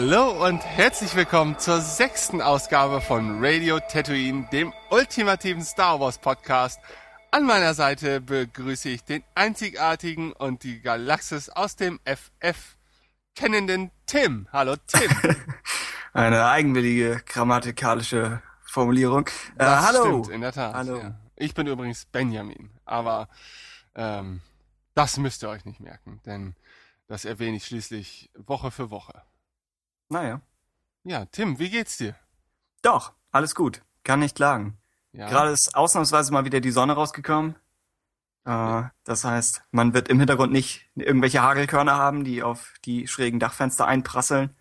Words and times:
Hallo 0.00 0.46
und 0.46 0.64
herzlich 0.64 1.16
willkommen 1.16 1.58
zur 1.58 1.80
sechsten 1.80 2.40
Ausgabe 2.40 3.00
von 3.00 3.44
Radio 3.44 3.80
Tatooine, 3.80 4.48
dem 4.52 4.72
ultimativen 4.90 5.64
Star 5.64 5.98
Wars 5.98 6.18
Podcast. 6.18 6.78
An 7.32 7.44
meiner 7.44 7.74
Seite 7.74 8.20
begrüße 8.20 8.90
ich 8.90 9.02
den 9.02 9.24
einzigartigen 9.34 10.32
und 10.32 10.62
die 10.62 10.80
Galaxis 10.82 11.48
aus 11.48 11.74
dem 11.74 11.98
FF 12.04 12.76
kennenden 13.34 13.90
Tim. 14.06 14.46
Hallo 14.52 14.76
Tim. 14.86 15.10
Eine 16.12 16.46
eigenwillige 16.46 17.20
grammatikalische 17.26 18.40
Formulierung. 18.62 19.26
Äh, 19.58 19.64
hallo. 19.64 20.22
Stimmt, 20.22 20.28
in 20.28 20.42
der 20.42 20.52
Tat. 20.52 20.74
Hallo. 20.76 20.98
Ja. 20.98 21.18
Ich 21.34 21.54
bin 21.54 21.66
übrigens 21.66 22.04
Benjamin, 22.04 22.70
aber 22.84 23.28
ähm, 23.96 24.42
das 24.94 25.16
müsst 25.16 25.42
ihr 25.42 25.48
euch 25.48 25.64
nicht 25.64 25.80
merken, 25.80 26.20
denn 26.24 26.54
das 27.08 27.24
erwähne 27.24 27.56
ich 27.56 27.66
schließlich 27.66 28.30
Woche 28.36 28.70
für 28.70 28.92
Woche. 28.92 29.24
Naja. 30.08 30.40
Ja, 31.04 31.26
Tim, 31.26 31.58
wie 31.58 31.70
geht's 31.70 31.96
dir? 31.96 32.14
Doch, 32.82 33.12
alles 33.30 33.54
gut. 33.54 33.82
Kann 34.04 34.20
nicht 34.20 34.36
klagen. 34.36 34.78
Ja. 35.12 35.28
Gerade 35.28 35.50
ist 35.50 35.74
ausnahmsweise 35.74 36.32
mal 36.32 36.44
wieder 36.44 36.60
die 36.60 36.70
Sonne 36.70 36.94
rausgekommen. 36.94 37.56
Äh, 38.44 38.84
das 39.04 39.24
heißt, 39.24 39.62
man 39.70 39.94
wird 39.94 40.08
im 40.08 40.18
Hintergrund 40.18 40.52
nicht 40.52 40.88
irgendwelche 40.94 41.42
Hagelkörner 41.42 41.96
haben, 41.96 42.24
die 42.24 42.42
auf 42.42 42.74
die 42.84 43.06
schrägen 43.06 43.40
Dachfenster 43.40 43.86
einprasseln. 43.86 44.56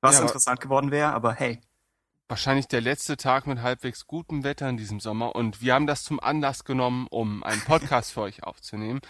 Was 0.00 0.16
ja, 0.16 0.22
interessant 0.22 0.60
geworden 0.60 0.90
wäre, 0.90 1.12
aber 1.12 1.32
hey. 1.32 1.60
Wahrscheinlich 2.28 2.68
der 2.68 2.80
letzte 2.80 3.16
Tag 3.16 3.46
mit 3.46 3.60
halbwegs 3.60 4.06
gutem 4.06 4.44
Wetter 4.44 4.68
in 4.68 4.76
diesem 4.76 5.00
Sommer 5.00 5.34
und 5.34 5.60
wir 5.62 5.74
haben 5.74 5.88
das 5.88 6.04
zum 6.04 6.20
Anlass 6.20 6.64
genommen, 6.64 7.08
um 7.10 7.42
einen 7.42 7.60
Podcast 7.62 8.12
für 8.12 8.20
euch 8.20 8.44
aufzunehmen. 8.44 9.00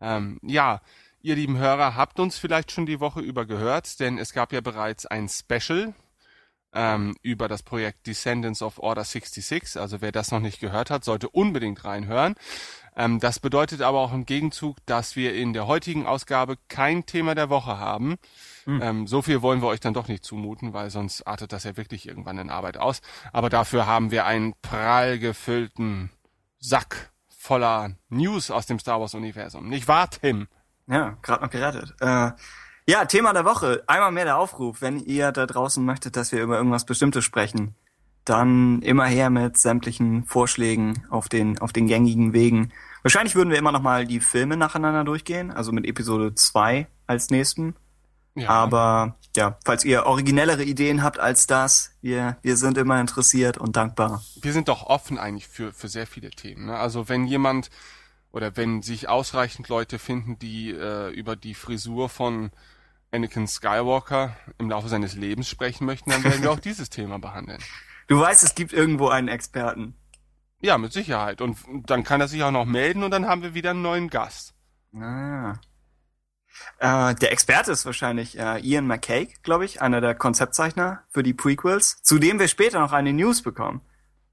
Ähm, 0.00 0.38
ja, 0.42 0.80
Ihr 1.24 1.36
lieben 1.36 1.56
Hörer 1.56 1.94
habt 1.94 2.18
uns 2.18 2.36
vielleicht 2.36 2.72
schon 2.72 2.84
die 2.84 2.98
Woche 2.98 3.20
über 3.20 3.46
gehört, 3.46 4.00
denn 4.00 4.18
es 4.18 4.32
gab 4.32 4.52
ja 4.52 4.60
bereits 4.60 5.06
ein 5.06 5.28
Special 5.28 5.94
ähm, 6.74 7.14
über 7.22 7.46
das 7.46 7.62
Projekt 7.62 8.08
Descendants 8.08 8.60
of 8.60 8.80
Order 8.80 9.04
66. 9.04 9.80
Also 9.80 10.00
wer 10.00 10.10
das 10.10 10.32
noch 10.32 10.40
nicht 10.40 10.58
gehört 10.58 10.90
hat, 10.90 11.04
sollte 11.04 11.28
unbedingt 11.28 11.84
reinhören. 11.84 12.34
Ähm, 12.96 13.20
das 13.20 13.38
bedeutet 13.38 13.82
aber 13.82 14.00
auch 14.00 14.12
im 14.12 14.26
Gegenzug, 14.26 14.78
dass 14.86 15.14
wir 15.14 15.32
in 15.34 15.52
der 15.52 15.68
heutigen 15.68 16.06
Ausgabe 16.06 16.56
kein 16.66 17.06
Thema 17.06 17.36
der 17.36 17.50
Woche 17.50 17.78
haben. 17.78 18.16
Mhm. 18.66 18.82
Ähm, 18.82 19.06
so 19.06 19.22
viel 19.22 19.42
wollen 19.42 19.62
wir 19.62 19.68
euch 19.68 19.80
dann 19.80 19.94
doch 19.94 20.08
nicht 20.08 20.24
zumuten, 20.24 20.72
weil 20.72 20.90
sonst 20.90 21.22
artet 21.22 21.52
das 21.52 21.62
ja 21.62 21.76
wirklich 21.76 22.08
irgendwann 22.08 22.38
in 22.38 22.50
Arbeit 22.50 22.78
aus. 22.78 23.00
Aber 23.32 23.48
dafür 23.48 23.86
haben 23.86 24.10
wir 24.10 24.26
einen 24.26 24.54
prall 24.60 25.20
gefüllten 25.20 26.10
Sack 26.58 27.12
voller 27.28 27.92
News 28.08 28.50
aus 28.50 28.66
dem 28.66 28.80
Star 28.80 29.00
Wars 29.00 29.14
Universum. 29.14 29.68
Nicht 29.68 29.86
wahr, 29.86 30.10
Tim? 30.10 30.48
Ja, 30.86 31.16
gerade 31.22 31.42
noch 31.44 31.50
gerettet. 31.50 31.94
Äh, 32.00 32.32
ja, 32.86 33.04
Thema 33.04 33.32
der 33.32 33.44
Woche. 33.44 33.84
Einmal 33.86 34.12
mehr 34.12 34.24
der 34.24 34.38
Aufruf. 34.38 34.80
Wenn 34.80 34.98
ihr 34.98 35.32
da 35.32 35.46
draußen 35.46 35.84
möchtet, 35.84 36.16
dass 36.16 36.32
wir 36.32 36.42
über 36.42 36.56
irgendwas 36.56 36.84
Bestimmtes 36.84 37.24
sprechen, 37.24 37.76
dann 38.24 38.82
immer 38.82 39.06
her 39.06 39.30
mit 39.30 39.56
sämtlichen 39.56 40.24
Vorschlägen 40.24 41.04
auf 41.10 41.28
den, 41.28 41.58
auf 41.58 41.72
den 41.72 41.86
gängigen 41.86 42.32
Wegen. 42.32 42.72
Wahrscheinlich 43.02 43.34
würden 43.34 43.50
wir 43.50 43.58
immer 43.58 43.72
noch 43.72 43.82
mal 43.82 44.06
die 44.06 44.20
Filme 44.20 44.56
nacheinander 44.56 45.04
durchgehen, 45.04 45.50
also 45.50 45.72
mit 45.72 45.86
Episode 45.86 46.34
2 46.34 46.86
als 47.06 47.30
nächsten. 47.30 47.74
Ja. 48.34 48.48
Aber 48.48 49.16
ja, 49.36 49.58
falls 49.64 49.84
ihr 49.84 50.06
originellere 50.06 50.62
Ideen 50.62 51.02
habt 51.02 51.18
als 51.18 51.46
das, 51.46 51.94
wir, 52.00 52.38
wir 52.42 52.56
sind 52.56 52.78
immer 52.78 53.00
interessiert 53.00 53.58
und 53.58 53.76
dankbar. 53.76 54.22
Wir 54.40 54.52
sind 54.52 54.68
doch 54.68 54.84
offen 54.84 55.18
eigentlich 55.18 55.48
für, 55.48 55.72
für 55.72 55.88
sehr 55.88 56.06
viele 56.06 56.30
Themen. 56.30 56.66
Ne? 56.66 56.76
Also 56.76 57.08
wenn 57.08 57.26
jemand 57.26 57.70
oder 58.32 58.56
wenn 58.56 58.82
sich 58.82 59.08
ausreichend 59.08 59.68
Leute 59.68 59.98
finden, 59.98 60.38
die 60.38 60.70
äh, 60.70 61.10
über 61.10 61.36
die 61.36 61.54
Frisur 61.54 62.08
von 62.08 62.50
Anakin 63.12 63.46
Skywalker 63.46 64.36
im 64.58 64.70
Laufe 64.70 64.88
seines 64.88 65.14
Lebens 65.14 65.48
sprechen 65.48 65.84
möchten, 65.84 66.10
dann 66.10 66.24
werden 66.24 66.42
wir 66.42 66.50
auch 66.50 66.60
dieses 66.64 66.88
Thema 66.90 67.18
behandeln. 67.18 67.60
Du 68.08 68.18
weißt, 68.18 68.42
es 68.42 68.54
gibt 68.54 68.72
irgendwo 68.72 69.08
einen 69.08 69.28
Experten. 69.28 69.94
Ja, 70.60 70.78
mit 70.78 70.92
Sicherheit. 70.92 71.40
Und 71.40 71.58
dann 71.86 72.04
kann 72.04 72.20
er 72.20 72.28
sich 72.28 72.42
auch 72.42 72.50
noch 72.50 72.64
melden 72.64 73.02
und 73.02 73.10
dann 73.10 73.26
haben 73.26 73.42
wir 73.42 73.54
wieder 73.54 73.70
einen 73.70 73.82
neuen 73.82 74.08
Gast. 74.08 74.54
Ah. 74.94 75.54
Äh, 76.78 77.14
der 77.16 77.32
Experte 77.32 77.72
ist 77.72 77.84
wahrscheinlich 77.84 78.38
äh, 78.38 78.60
Ian 78.60 78.86
McCaig, 78.86 79.42
glaube 79.42 79.64
ich, 79.64 79.82
einer 79.82 80.00
der 80.00 80.14
Konzeptzeichner 80.14 81.02
für 81.10 81.22
die 81.22 81.34
Prequels, 81.34 82.00
zu 82.02 82.18
dem 82.18 82.38
wir 82.38 82.48
später 82.48 82.80
noch 82.80 82.92
eine 82.92 83.12
News 83.12 83.42
bekommen. 83.42 83.80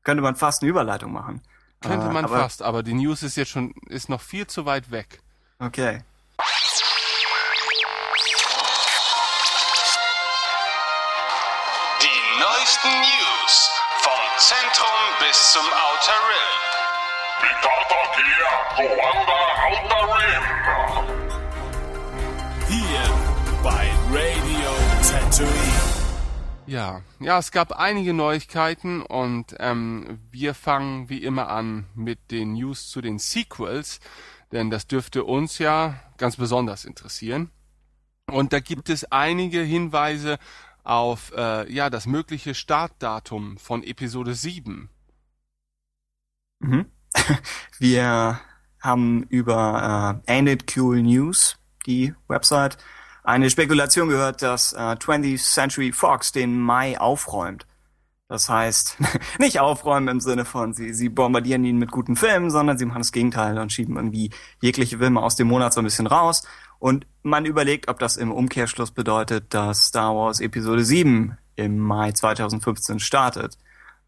Könnte 0.04 0.22
man 0.22 0.36
fast 0.36 0.62
eine 0.62 0.70
Überleitung 0.70 1.12
machen. 1.12 1.42
Könnte 1.82 2.08
äh, 2.08 2.12
man 2.12 2.26
aber, 2.26 2.40
fast, 2.40 2.62
aber 2.62 2.84
die 2.84 2.94
News 2.94 3.24
ist 3.24 3.38
jetzt 3.38 3.50
schon, 3.50 3.74
ist 3.88 4.10
noch 4.10 4.22
viel 4.22 4.48
zu 4.48 4.66
weit 4.66 4.92
weg. 4.92 5.22
Okay. 5.60 6.04
Die 12.02 12.40
neuesten 12.40 12.90
News 12.90 13.72
vom 14.02 14.14
Zentrum 14.38 15.00
bis 15.20 15.52
zum 15.54 15.64
Outer 15.64 16.20
Rim. 16.28 16.70
Mitata 17.42 18.00
Outer 18.78 19.49
Ja, 26.70 27.02
ja, 27.20 27.40
es 27.40 27.52
gab 27.52 27.72
einige 27.72 28.14
Neuigkeiten 28.14 29.02
und 29.02 29.56
ähm, 29.58 30.20
wir 30.30 30.54
fangen 30.54 31.10
wie 31.10 31.24
immer 31.24 31.50
an 31.50 31.88
mit 31.96 32.30
den 32.30 32.54
News 32.54 32.92
zu 32.92 33.02
den 33.02 33.18
Sequels, 33.18 34.00
denn 34.52 34.70
das 34.70 34.86
dürfte 34.86 35.24
uns 35.24 35.58
ja 35.58 36.00
ganz 36.20 36.36
besonders 36.36 36.86
interessieren. 36.86 37.50
Und 38.28 38.54
da 38.54 38.60
gibt 38.60 38.90
es 38.90 39.12
einige 39.12 39.62
Hinweise 39.62 40.38
auf 40.84 41.32
äh, 41.36 41.68
ja 41.74 41.90
das 41.90 42.06
mögliche 42.06 42.54
Startdatum 42.54 43.58
von 43.58 43.82
Episode 43.82 44.36
7. 44.36 44.90
Mhm. 46.60 46.86
Wir 47.80 48.42
haben 48.80 49.24
über 49.24 50.22
äh, 50.28 50.32
Ain't 50.32 50.78
Cool 50.78 51.02
News, 51.02 51.58
die 51.88 52.14
Website, 52.28 52.78
eine 53.24 53.50
Spekulation 53.50 54.10
gehört, 54.10 54.42
dass 54.42 54.74
äh, 54.74 54.78
20th 54.78 55.54
Century 55.54 55.92
Fox 55.92 56.32
den 56.32 56.60
Mai 56.60 57.00
aufräumt. 57.00 57.66
Das 58.28 58.48
heißt, 58.48 58.98
nicht 59.40 59.60
aufräumen 59.60 60.08
im 60.08 60.20
Sinne 60.20 60.46
von, 60.46 60.74
sie, 60.74 60.94
sie 60.94 61.10
bombardieren 61.10 61.64
ihn 61.66 61.78
mit 61.78 61.92
guten 61.92 62.16
Filmen, 62.16 62.52
sondern 62.52 62.78
sie 62.78 62.86
machen 62.86 63.00
das 63.00 63.12
Gegenteil 63.12 63.58
und 63.58 63.74
schieben 63.74 63.96
irgendwie 63.96 64.30
jegliche 64.62 65.00
Filme 65.00 65.22
aus 65.22 65.36
dem 65.36 65.48
Monat 65.48 65.74
so 65.74 65.82
ein 65.82 65.86
bisschen 65.86 66.08
raus. 66.08 66.44
Und 66.78 67.08
man 67.24 67.46
überlegt, 67.46 67.90
ob 67.90 68.00
das 68.00 68.18
im 68.18 68.32
Umkehrschluss 68.32 68.92
bedeutet, 68.92 69.54
dass 69.54 69.88
Star 69.88 70.16
Wars 70.16 70.40
Episode 70.40 70.86
7 70.86 71.38
im 71.56 71.80
Mai 71.80 72.12
2015 72.12 73.00
startet. 73.00 73.58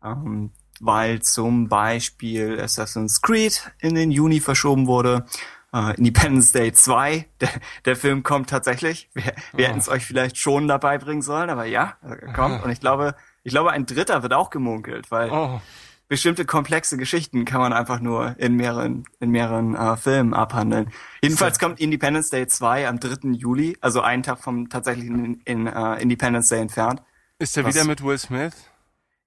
Ähm, 0.04 0.52
weil 0.80 1.22
zum 1.22 1.70
Beispiel 1.70 2.60
Assassin's 2.60 3.22
Creed 3.22 3.72
in 3.80 3.94
den 3.94 4.12
Juni 4.12 4.40
verschoben 4.40 4.88
wurde 4.88 5.26
Uh, 5.74 5.94
Independence 5.96 6.52
Day 6.52 6.74
2, 6.74 7.26
der, 7.40 7.50
der 7.86 7.96
Film 7.96 8.24
kommt 8.24 8.50
tatsächlich. 8.50 9.10
Wir, 9.13 9.34
wir 9.54 9.66
oh. 9.66 9.69
hätten 9.69 9.80
es 9.80 9.88
euch 9.88 10.06
vielleicht 10.06 10.38
schon 10.38 10.68
dabei 10.68 10.98
bringen 10.98 11.22
sollen, 11.22 11.50
aber 11.50 11.63
ja, 11.63 11.95
er 12.01 12.34
kommt. 12.34 12.62
Und 12.63 12.72
ich 12.72 12.81
glaube, 12.81 13.16
ich 13.44 13.54
glaube, 13.54 13.72
ein 13.72 13.86
dritter 13.86 14.22
wird 14.22 14.34
auch 14.34 14.50
gemunkelt, 14.50 15.12
weil 15.12 15.31
oh. 15.31 15.62
bestimmte 16.10 16.44
komplexe 16.44 16.98
Geschichten 16.98 17.45
kann 17.45 17.62
man 17.62 17.72
einfach 17.72 18.01
nur 18.01 18.36
in 18.38 18.56
mehreren, 18.56 19.06
in 19.22 19.31
mehreren 19.31 19.78
uh, 19.78 19.95
Filmen 19.95 20.34
abhandeln. 20.34 20.92
Jedenfalls 21.24 21.57
kommt 21.57 21.80
Independence 21.80 22.30
Day 22.30 22.48
2 22.48 22.90
am 22.90 23.00
3. 23.00 23.30
Juli, 23.30 23.78
also 23.80 24.01
einen 24.01 24.24
Tag 24.24 24.40
vom 24.40 24.68
tatsächlichen 24.68 25.24
in, 25.24 25.42
in, 25.45 25.68
uh, 25.68 25.94
Independence 25.94 26.50
Day 26.50 26.60
entfernt. 26.60 27.01
Ist 27.40 27.56
er 27.56 27.66
wieder 27.66 27.86
mit 27.86 28.04
Will 28.04 28.18
Smith? 28.18 28.54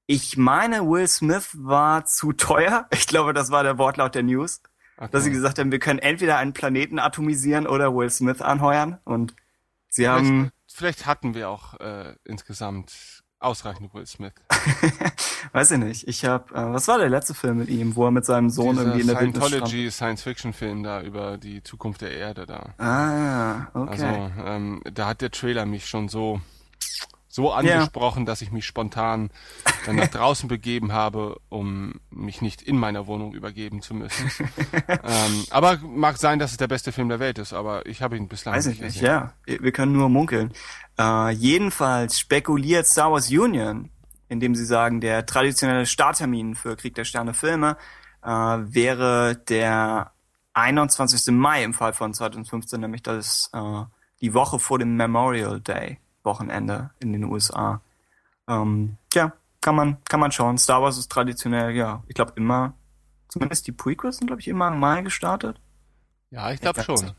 Ich 0.06 0.36
meine, 0.36 0.82
Will 0.82 1.08
Smith 1.08 1.48
war 1.54 2.04
zu 2.04 2.34
teuer. 2.34 2.86
Ich 2.92 3.06
glaube, 3.06 3.32
das 3.32 3.50
war 3.50 3.62
der 3.62 3.78
Wortlaut 3.78 4.14
der 4.14 4.22
News. 4.22 4.60
Okay. 4.96 5.08
Dass 5.10 5.24
sie 5.24 5.30
gesagt 5.30 5.58
haben, 5.58 5.72
wir 5.72 5.78
können 5.80 5.98
entweder 5.98 6.38
einen 6.38 6.52
Planeten 6.52 6.98
atomisieren 6.98 7.66
oder 7.66 7.94
Will 7.94 8.10
Smith 8.10 8.40
anheuern. 8.40 8.98
Und 9.04 9.34
sie 9.88 10.02
vielleicht, 10.02 10.24
haben. 10.24 10.50
Vielleicht 10.66 11.06
hatten 11.06 11.34
wir 11.34 11.48
auch 11.48 11.78
äh, 11.80 12.14
insgesamt 12.24 13.22
ausreichend 13.44 13.92
Will 13.94 14.06
Smith. 14.06 14.32
Weiß 15.52 15.70
ich 15.70 15.78
nicht. 15.78 16.08
Ich 16.08 16.24
habe, 16.24 16.54
äh, 16.54 16.72
was 16.72 16.88
war 16.88 16.98
der 16.98 17.08
letzte 17.08 17.34
Film 17.34 17.58
mit 17.58 17.68
ihm, 17.68 17.94
wo 17.94 18.06
er 18.06 18.10
mit 18.10 18.24
seinem 18.24 18.50
Sohn 18.50 18.70
Dieser 18.70 18.82
irgendwie 18.82 19.00
in 19.02 19.06
der 19.06 19.16
Scientology 19.16 19.90
Science-Fiction-Film 19.90 20.82
da 20.82 21.02
über 21.02 21.38
die 21.38 21.62
Zukunft 21.62 22.00
der 22.00 22.12
Erde 22.12 22.46
da. 22.46 22.74
Ah, 22.78 23.68
okay. 23.74 24.04
Also 24.04 24.32
ähm, 24.44 24.82
da 24.92 25.06
hat 25.06 25.20
der 25.20 25.30
Trailer 25.30 25.66
mich 25.66 25.86
schon 25.86 26.08
so 26.08 26.40
so 27.34 27.50
angesprochen, 27.50 28.20
ja. 28.20 28.26
dass 28.26 28.42
ich 28.42 28.52
mich 28.52 28.64
spontan 28.64 29.30
dann 29.86 29.96
nach 29.96 30.06
draußen 30.06 30.48
begeben 30.48 30.92
habe, 30.92 31.40
um 31.48 32.00
mich 32.08 32.40
nicht 32.42 32.62
in 32.62 32.78
meiner 32.78 33.08
Wohnung 33.08 33.34
übergeben 33.34 33.82
zu 33.82 33.92
müssen. 33.92 34.30
ähm, 34.88 35.44
aber 35.50 35.78
mag 35.78 36.16
sein, 36.18 36.38
dass 36.38 36.52
es 36.52 36.58
der 36.58 36.68
beste 36.68 36.92
Film 36.92 37.08
der 37.08 37.18
Welt 37.18 37.38
ist, 37.38 37.52
aber 37.52 37.86
ich 37.86 38.02
habe 38.02 38.16
ihn 38.16 38.28
bislang 38.28 38.54
Weiß 38.54 38.66
nicht 38.66 38.76
ich 38.76 38.84
nicht, 38.84 39.00
ja. 39.00 39.32
Wir 39.46 39.72
können 39.72 39.90
nur 39.90 40.08
munkeln. 40.08 40.52
Äh, 40.96 41.30
jedenfalls 41.32 42.20
spekuliert 42.20 42.86
Star 42.86 43.10
Wars 43.10 43.28
Union, 43.28 43.90
indem 44.28 44.54
sie 44.54 44.64
sagen, 44.64 45.00
der 45.00 45.26
traditionelle 45.26 45.86
Starttermin 45.86 46.54
für 46.54 46.76
Krieg 46.76 46.94
der 46.94 47.04
Sterne 47.04 47.34
Filme 47.34 47.76
äh, 48.22 48.28
wäre 48.28 49.42
der 49.48 50.12
21. 50.52 51.34
Mai 51.34 51.64
im 51.64 51.74
Fall 51.74 51.94
von 51.94 52.14
2015, 52.14 52.80
nämlich 52.80 53.02
das 53.02 53.50
äh, 53.52 53.82
die 54.20 54.34
Woche 54.34 54.60
vor 54.60 54.78
dem 54.78 54.94
Memorial 54.94 55.60
Day 55.60 55.98
Wochenende 56.24 56.90
in 57.00 57.12
den 57.12 57.24
USA. 57.24 57.80
Ähm, 58.48 58.96
ja, 59.12 59.32
kann 59.60 59.74
man, 59.74 59.96
kann 60.04 60.20
man 60.20 60.32
schauen. 60.32 60.58
Star 60.58 60.82
Wars 60.82 60.98
ist 60.98 61.10
traditionell, 61.10 61.74
ja, 61.74 62.02
ich 62.08 62.14
glaube 62.14 62.32
immer, 62.36 62.74
zumindest 63.28 63.66
die 63.66 63.72
Prequels 63.72 64.18
sind, 64.18 64.26
glaube 64.26 64.40
ich, 64.40 64.48
immer 64.48 64.68
im 64.68 64.78
Mai 64.78 65.02
gestartet. 65.02 65.60
Ja, 66.30 66.50
ich 66.50 66.60
glaube 66.60 66.82
schon. 66.82 67.12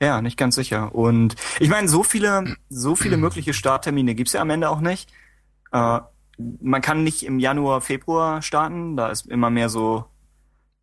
Ja, 0.00 0.22
nicht 0.22 0.36
ganz 0.36 0.54
sicher. 0.54 0.94
Und 0.94 1.36
ich 1.58 1.68
meine, 1.68 1.88
so 1.88 2.02
viele, 2.02 2.56
so 2.68 2.96
viele 2.96 3.16
mögliche 3.18 3.54
Starttermine 3.54 4.14
gibt's 4.14 4.32
ja 4.32 4.40
am 4.40 4.50
Ende 4.50 4.70
auch 4.70 4.80
nicht. 4.80 5.10
Äh, 5.72 6.00
man 6.38 6.80
kann 6.80 7.04
nicht 7.04 7.24
im 7.24 7.38
Januar, 7.38 7.80
Februar 7.80 8.40
starten, 8.40 8.96
da 8.96 9.08
ist 9.08 9.26
immer 9.26 9.50
mehr 9.50 9.68
so. 9.68 10.06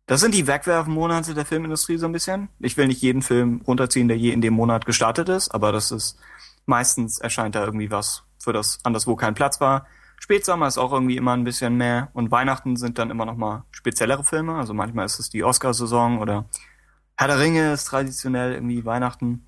Das 0.06 0.20
sind 0.20 0.34
die 0.34 0.46
Wegwerfmonate 0.46 1.34
der 1.34 1.44
Filmindustrie 1.44 1.98
so 1.98 2.06
ein 2.06 2.12
bisschen. 2.12 2.48
Ich 2.60 2.76
will 2.76 2.86
nicht 2.86 3.02
jeden 3.02 3.22
Film 3.22 3.60
runterziehen, 3.66 4.08
der 4.08 4.16
je 4.16 4.30
in 4.30 4.40
dem 4.40 4.54
Monat 4.54 4.86
gestartet 4.86 5.28
ist, 5.28 5.50
aber 5.50 5.72
das 5.72 5.90
ist 5.90 6.18
meistens 6.68 7.18
erscheint 7.18 7.54
da 7.54 7.64
irgendwie 7.64 7.90
was, 7.90 8.24
für 8.38 8.52
das 8.52 8.78
anderswo 8.84 9.16
kein 9.16 9.34
Platz 9.34 9.60
war. 9.60 9.86
Spätsommer 10.20 10.66
ist 10.66 10.78
auch 10.78 10.92
irgendwie 10.92 11.16
immer 11.16 11.32
ein 11.32 11.44
bisschen 11.44 11.76
mehr 11.76 12.08
und 12.12 12.30
Weihnachten 12.30 12.76
sind 12.76 12.98
dann 12.98 13.10
immer 13.10 13.24
noch 13.24 13.36
mal 13.36 13.64
speziellere 13.70 14.24
Filme. 14.24 14.56
Also 14.56 14.74
manchmal 14.74 15.06
ist 15.06 15.18
es 15.18 15.30
die 15.30 15.44
Oscarsaison 15.44 16.18
oder 16.18 16.44
Herr 17.16 17.28
der 17.28 17.40
Ringe 17.40 17.72
ist 17.72 17.84
traditionell 17.86 18.54
irgendwie 18.54 18.84
Weihnachten. 18.84 19.46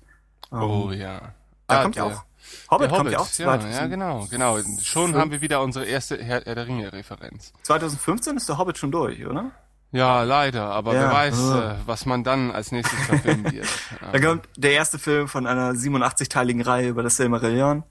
Oh 0.51 0.89
ähm, 0.91 0.99
ja. 0.99 1.33
Da 1.67 1.79
ah, 1.79 1.83
kommt 1.83 1.95
ja 1.95 2.03
auch. 2.05 2.23
Hobbit, 2.69 2.89
kommt 2.89 2.99
Hobbit, 2.99 3.13
ja 3.13 3.19
auch. 3.19 3.61
Ja, 3.61 3.69
ja, 3.69 3.87
genau, 3.87 4.27
genau. 4.29 4.57
Schon 4.81 5.15
haben 5.15 5.31
wir 5.31 5.41
wieder 5.41 5.61
unsere 5.61 5.85
erste 5.85 6.21
Herr, 6.21 6.41
der 6.41 6.67
Ringe 6.67 6.91
Referenz. 6.91 7.53
2015 7.63 8.37
ist 8.37 8.49
der 8.49 8.57
Hobbit 8.57 8.77
schon 8.77 8.91
durch, 8.91 9.25
oder? 9.25 9.51
Ja, 9.93 10.23
leider, 10.23 10.67
aber 10.67 10.93
ja. 10.93 11.01
wer 11.01 11.11
weiß, 11.11 11.39
oh. 11.39 11.59
äh, 11.59 11.75
was 11.85 12.05
man 12.05 12.23
dann 12.23 12.51
als 12.51 12.71
nächstes 12.71 12.97
verfilmen 13.05 13.51
wird. 13.51 13.67
da 14.11 14.19
kommt 14.19 14.47
der 14.55 14.71
erste 14.71 14.97
Film 14.97 15.27
von 15.27 15.45
einer 15.45 15.73
87-teiligen 15.73 16.61
Reihe 16.61 16.87
über 16.87 17.03
das 17.03 17.17
Silmarillion. 17.17 17.83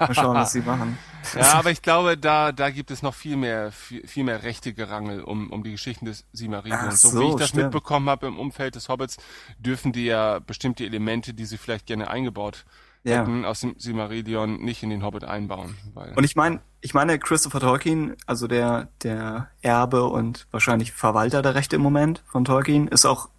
Mal 0.00 0.14
schauen, 0.14 0.34
was 0.34 0.52
sie 0.52 0.60
machen. 0.60 0.98
Ja, 1.34 1.54
aber 1.54 1.70
ich 1.70 1.80
glaube, 1.80 2.18
da, 2.18 2.52
da 2.52 2.68
gibt 2.68 2.90
es 2.90 3.00
noch 3.00 3.14
viel 3.14 3.38
mehr, 3.38 3.72
viel, 3.72 4.06
viel 4.06 4.24
mehr 4.24 4.42
rechte 4.42 4.74
Gerangel 4.74 5.22
um, 5.22 5.50
um 5.50 5.64
die 5.64 5.70
Geschichten 5.70 6.04
des 6.04 6.26
Silmarillions. 6.34 7.00
So, 7.00 7.08
so, 7.08 7.20
wie 7.20 7.28
ich 7.28 7.36
das 7.36 7.48
stimmt. 7.48 7.62
mitbekommen 7.64 8.10
habe 8.10 8.26
im 8.26 8.38
Umfeld 8.38 8.74
des 8.74 8.90
Hobbits, 8.90 9.16
dürfen 9.58 9.92
die 9.92 10.04
ja 10.04 10.40
bestimmte 10.40 10.84
Elemente, 10.84 11.32
die 11.32 11.46
sie 11.46 11.56
vielleicht 11.56 11.86
gerne 11.86 12.10
eingebaut 12.10 12.66
ja. 13.04 13.20
hätten, 13.20 13.46
aus 13.46 13.60
dem 13.60 13.74
Silmarillion 13.78 14.60
nicht 14.62 14.82
in 14.82 14.90
den 14.90 15.02
Hobbit 15.02 15.24
einbauen. 15.24 15.76
Weil, 15.94 16.12
und 16.12 16.24
ich 16.24 16.36
meine, 16.36 16.60
ich 16.84 16.92
meine, 16.92 17.18
Christopher 17.18 17.60
Tolkien, 17.60 18.14
also 18.26 18.46
der, 18.46 18.88
der 19.02 19.48
Erbe 19.62 20.04
und 20.04 20.46
wahrscheinlich 20.50 20.92
Verwalter 20.92 21.40
der 21.40 21.54
Rechte 21.54 21.76
im 21.76 21.82
Moment 21.82 22.22
von 22.26 22.44
Tolkien, 22.44 22.88
ist 22.88 23.06
auch 23.06 23.30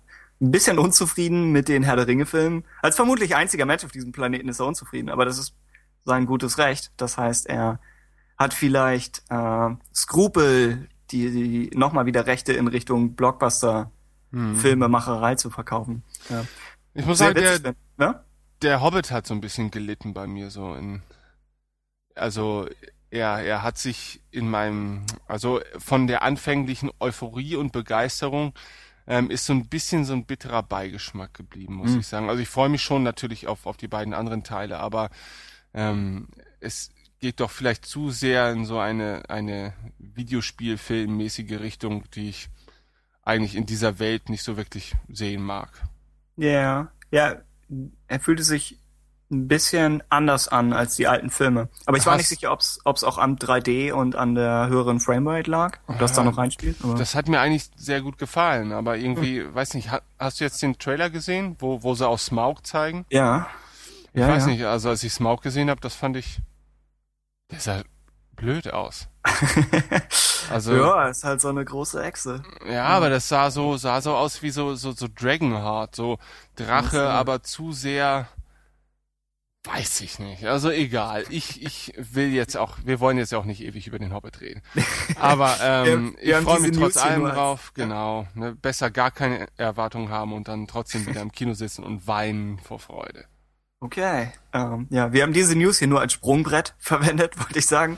ein 0.42 0.50
bisschen 0.50 0.80
unzufrieden 0.80 1.52
mit 1.52 1.68
den 1.68 1.84
Herr 1.84 1.96
der 1.96 2.08
Ringe 2.08 2.26
Filmen. 2.26 2.66
Als 2.82 2.96
vermutlich 2.96 3.36
einziger 3.36 3.68
Mensch 3.68 3.86
auf 3.86 3.92
diesem 3.92 4.12
Planeten 4.12 4.50
ist 4.50 4.60
er 4.60 4.66
unzufrieden, 4.66 5.12
aber 5.12 5.26
das 5.26 5.38
ist 5.38 5.54
sein 6.06 6.26
gutes 6.26 6.58
Recht. 6.58 6.92
Das 6.98 7.20
heißt, 7.20 7.46
er 7.46 7.80
hat 8.36 8.56
vielleicht 8.56 9.22
äh, 9.30 9.70
Skrupel, 9.94 10.90
die, 11.12 11.30
die 11.30 11.78
nochmal 11.78 12.08
wieder 12.08 12.26
Rechte 12.26 12.52
in 12.52 12.66
Richtung 12.68 13.14
Blockbuster 13.14 13.92
hm. 14.32 14.58
Zu 15.38 15.52
verkaufen. 15.52 16.04
Ja. 16.30 16.46
Ich 16.96 17.06
muss 17.06 17.20
Sehr 17.20 17.28
sagen, 17.28 17.64
der, 17.64 17.76
ja? 18.00 18.24
der 18.64 18.82
Hobbit 18.82 19.12
hat 19.12 19.28
so 19.28 19.36
ein 19.36 19.40
bisschen 19.40 19.70
gelitten 19.70 20.16
bei 20.16 20.26
mir 20.26 20.50
so 20.50 20.74
in 20.74 21.04
also 22.16 22.66
er, 23.10 23.40
er 23.40 23.64
hat 23.64 23.78
sich 23.78 24.22
in 24.32 24.50
meinem, 24.50 25.06
also 25.28 25.62
von 25.78 26.08
der 26.08 26.22
anfänglichen 26.22 26.92
Euphorie 27.00 27.56
und 27.56 27.72
Begeisterung 27.72 28.54
ähm, 29.08 29.30
ist 29.30 29.46
so 29.46 29.54
ein 29.54 29.68
bisschen 29.68 30.06
so 30.06 30.14
ein 30.14 30.26
bitterer 30.26 30.64
Beigeschmack 30.64 31.34
geblieben, 31.34 31.76
muss 31.76 31.92
mhm. 31.92 32.00
ich 32.00 32.08
sagen. 32.08 32.30
Also 32.30 32.42
ich 32.42 32.50
freue 32.50 32.70
mich 32.70 32.82
schon 32.82 33.04
natürlich 33.04 33.48
auf, 33.48 33.66
auf 33.66 33.78
die 33.78 33.88
beiden 33.88 34.14
anderen 34.14 34.44
Teile, 34.44 34.80
aber 34.80 35.10
ähm, 35.74 36.28
es 36.60 36.92
geht 37.20 37.40
doch 37.40 37.52
vielleicht 37.52 37.86
zu 37.86 38.10
sehr 38.10 38.52
in 38.52 38.66
so 38.66 38.80
eine, 38.80 39.30
eine 39.30 39.74
Videospielfilmmäßige 40.00 41.60
Richtung, 41.60 42.04
die 42.12 42.30
ich 42.30 42.50
eigentlich 43.24 43.56
in 43.56 43.66
dieser 43.66 44.00
Welt 44.00 44.30
nicht 44.30 44.44
so 44.44 44.58
wirklich 44.58 44.96
sehen 45.08 45.42
mag. 45.42 45.84
Ja, 46.38 46.50
yeah. 46.50 46.92
ja, 47.12 47.42
er 48.08 48.20
fühlte 48.20 48.44
sich 48.44 48.80
ein 49.36 49.48
bisschen 49.48 50.04
anders 50.10 50.48
an 50.48 50.74
als 50.74 50.96
die 50.96 51.08
alten 51.08 51.30
Filme. 51.30 51.70
Aber 51.86 51.98
ich 51.98 52.02
Hast 52.02 52.08
war 52.08 52.18
nicht 52.18 52.30
sicher, 52.30 52.52
ob 52.52 52.62
es 52.62 53.04
auch 53.04 53.18
am 53.18 53.36
3D 53.36 53.92
und 53.92 54.16
an 54.16 54.36
der 54.36 54.68
höheren 54.68 55.00
Framerate 55.00 55.50
lag, 55.50 55.78
ob 55.88 56.00
das 56.00 56.14
da 56.14 56.24
noch 56.24 56.38
reinspielt. 56.38 56.78
Aber. 56.84 56.96
Das 56.96 57.16
hat 57.16 57.28
mir 57.28 57.40
eigentlich 57.40 57.70
sehr 57.76 58.02
gut 58.02 58.18
gefallen, 58.18 58.72
aber 58.72 58.98
irgendwie, 58.98 59.42
hm. 59.42 59.54
weiß 59.54 59.74
nicht, 59.74 59.90
hast 60.20 60.40
du 60.40 60.44
jetzt 60.44 60.62
den 60.62 60.78
Trailer 60.78 61.10
gesehen, 61.10 61.56
wo, 61.60 61.84
wo 61.84 61.96
sie 61.96 62.08
auch 62.08 62.20
Smaug 62.20 62.66
zeigen? 62.66 63.06
Ja. 63.10 63.48
Ich 64.14 64.22
ja, 64.22 64.30
weiß 64.30 64.46
ja. 64.46 64.52
nicht, 64.52 64.66
also 64.66 64.90
als 64.90 65.04
ich 65.04 65.14
Smaug 65.14 65.42
gesehen 65.42 65.70
habe, 65.70 65.82
das 65.82 65.94
fand 65.94 66.16
ich, 66.18 66.40
der 67.52 67.60
sah 67.60 67.82
blöd 68.36 68.72
aus. 68.72 69.08
also 70.50 70.76
ja, 70.76 71.08
ist 71.08 71.24
halt 71.24 71.42
so 71.42 71.50
eine 71.50 71.66
große 71.66 72.02
Echse. 72.04 72.44
Ja, 72.70 72.86
aber 72.86 73.10
das 73.10 73.28
sah 73.28 73.50
so 73.50 73.78
sah 73.78 74.02
so 74.02 74.16
aus 74.16 74.42
wie 74.42 74.52
so 74.52 74.76
so 74.76 74.92
so 74.92 75.08
Dragonheart, 75.14 75.96
so 75.96 76.20
Drache, 76.56 77.10
aber 77.10 77.42
zu 77.44 77.72
sehr 77.72 78.28
Weiß 79.66 80.02
ich 80.02 80.20
nicht. 80.20 80.46
Also 80.46 80.70
egal. 80.70 81.26
Ich, 81.30 81.64
ich 81.64 81.94
will 81.98 82.32
jetzt 82.32 82.56
auch, 82.56 82.78
wir 82.86 83.00
wollen 83.00 83.18
jetzt 83.18 83.34
auch 83.34 83.46
nicht 83.46 83.62
ewig 83.64 83.88
über 83.88 83.98
den 83.98 84.14
Hobbit 84.14 84.40
reden. 84.40 84.62
Aber 85.20 85.58
ähm, 85.62 86.16
wir, 86.20 86.28
wir 86.28 86.38
ich 86.40 86.44
freue 86.44 86.60
mich 86.60 86.72
trotz 86.72 86.98
allem 86.98 87.26
drauf. 87.26 87.72
Genau. 87.74 88.28
Ne, 88.36 88.56
besser 88.56 88.92
gar 88.92 89.10
keine 89.10 89.48
Erwartungen 89.58 90.10
haben 90.10 90.34
und 90.34 90.48
dann 90.48 90.68
trotzdem 90.68 91.08
wieder 91.08 91.22
im 91.22 91.32
Kino 91.32 91.54
sitzen 91.56 91.84
und 91.84 92.06
weinen 92.06 92.60
vor 92.60 92.80
Freude. 92.80 93.26
Okay. 93.80 94.32
Ähm, 94.54 94.88
ja, 94.92 95.12
wir 95.14 95.24
haben 95.24 95.34
diese 95.34 95.56
News 95.58 95.80
hier 95.80 95.88
nur 95.88 96.00
als 96.00 96.14
Sprungbrett 96.14 96.76
verwendet, 96.80 97.40
wollte 97.40 97.58
ich 97.58 97.66
sagen. 97.66 97.98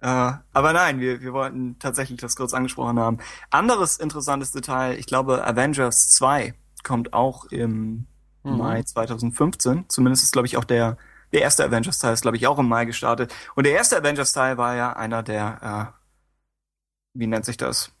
Äh, 0.00 0.06
aber 0.06 0.72
nein, 0.72 1.00
wir, 1.00 1.20
wir 1.20 1.32
wollten 1.32 1.78
tatsächlich 1.80 2.20
das 2.20 2.36
kurz 2.36 2.54
angesprochen 2.54 3.00
haben. 3.00 3.18
Anderes 3.50 3.98
interessantes 3.98 4.52
Detail, 4.52 4.96
ich 4.98 5.06
glaube 5.06 5.44
Avengers 5.46 6.08
2 6.10 6.54
kommt 6.84 7.12
auch 7.12 7.46
im 7.46 8.06
mhm. 8.42 8.58
Mai 8.58 8.82
2015. 8.82 9.84
Zumindest 9.88 10.24
ist, 10.24 10.32
glaube 10.32 10.46
ich, 10.46 10.56
auch 10.56 10.64
der, 10.64 10.96
der 11.32 11.42
erste 11.42 11.64
Avengers-Teil 11.64 12.14
ist, 12.14 12.22
glaube 12.22 12.36
ich, 12.36 12.46
auch 12.46 12.58
im 12.58 12.68
Mai 12.68 12.84
gestartet. 12.84 13.34
Und 13.54 13.64
der 13.64 13.74
erste 13.74 13.98
Avengers-Teil 13.98 14.58
war 14.58 14.74
ja 14.76 14.92
einer 14.92 15.22
der, 15.22 15.92
äh, 15.94 17.18
wie 17.18 17.26
nennt 17.26 17.44
sich 17.44 17.56
das, 17.56 17.92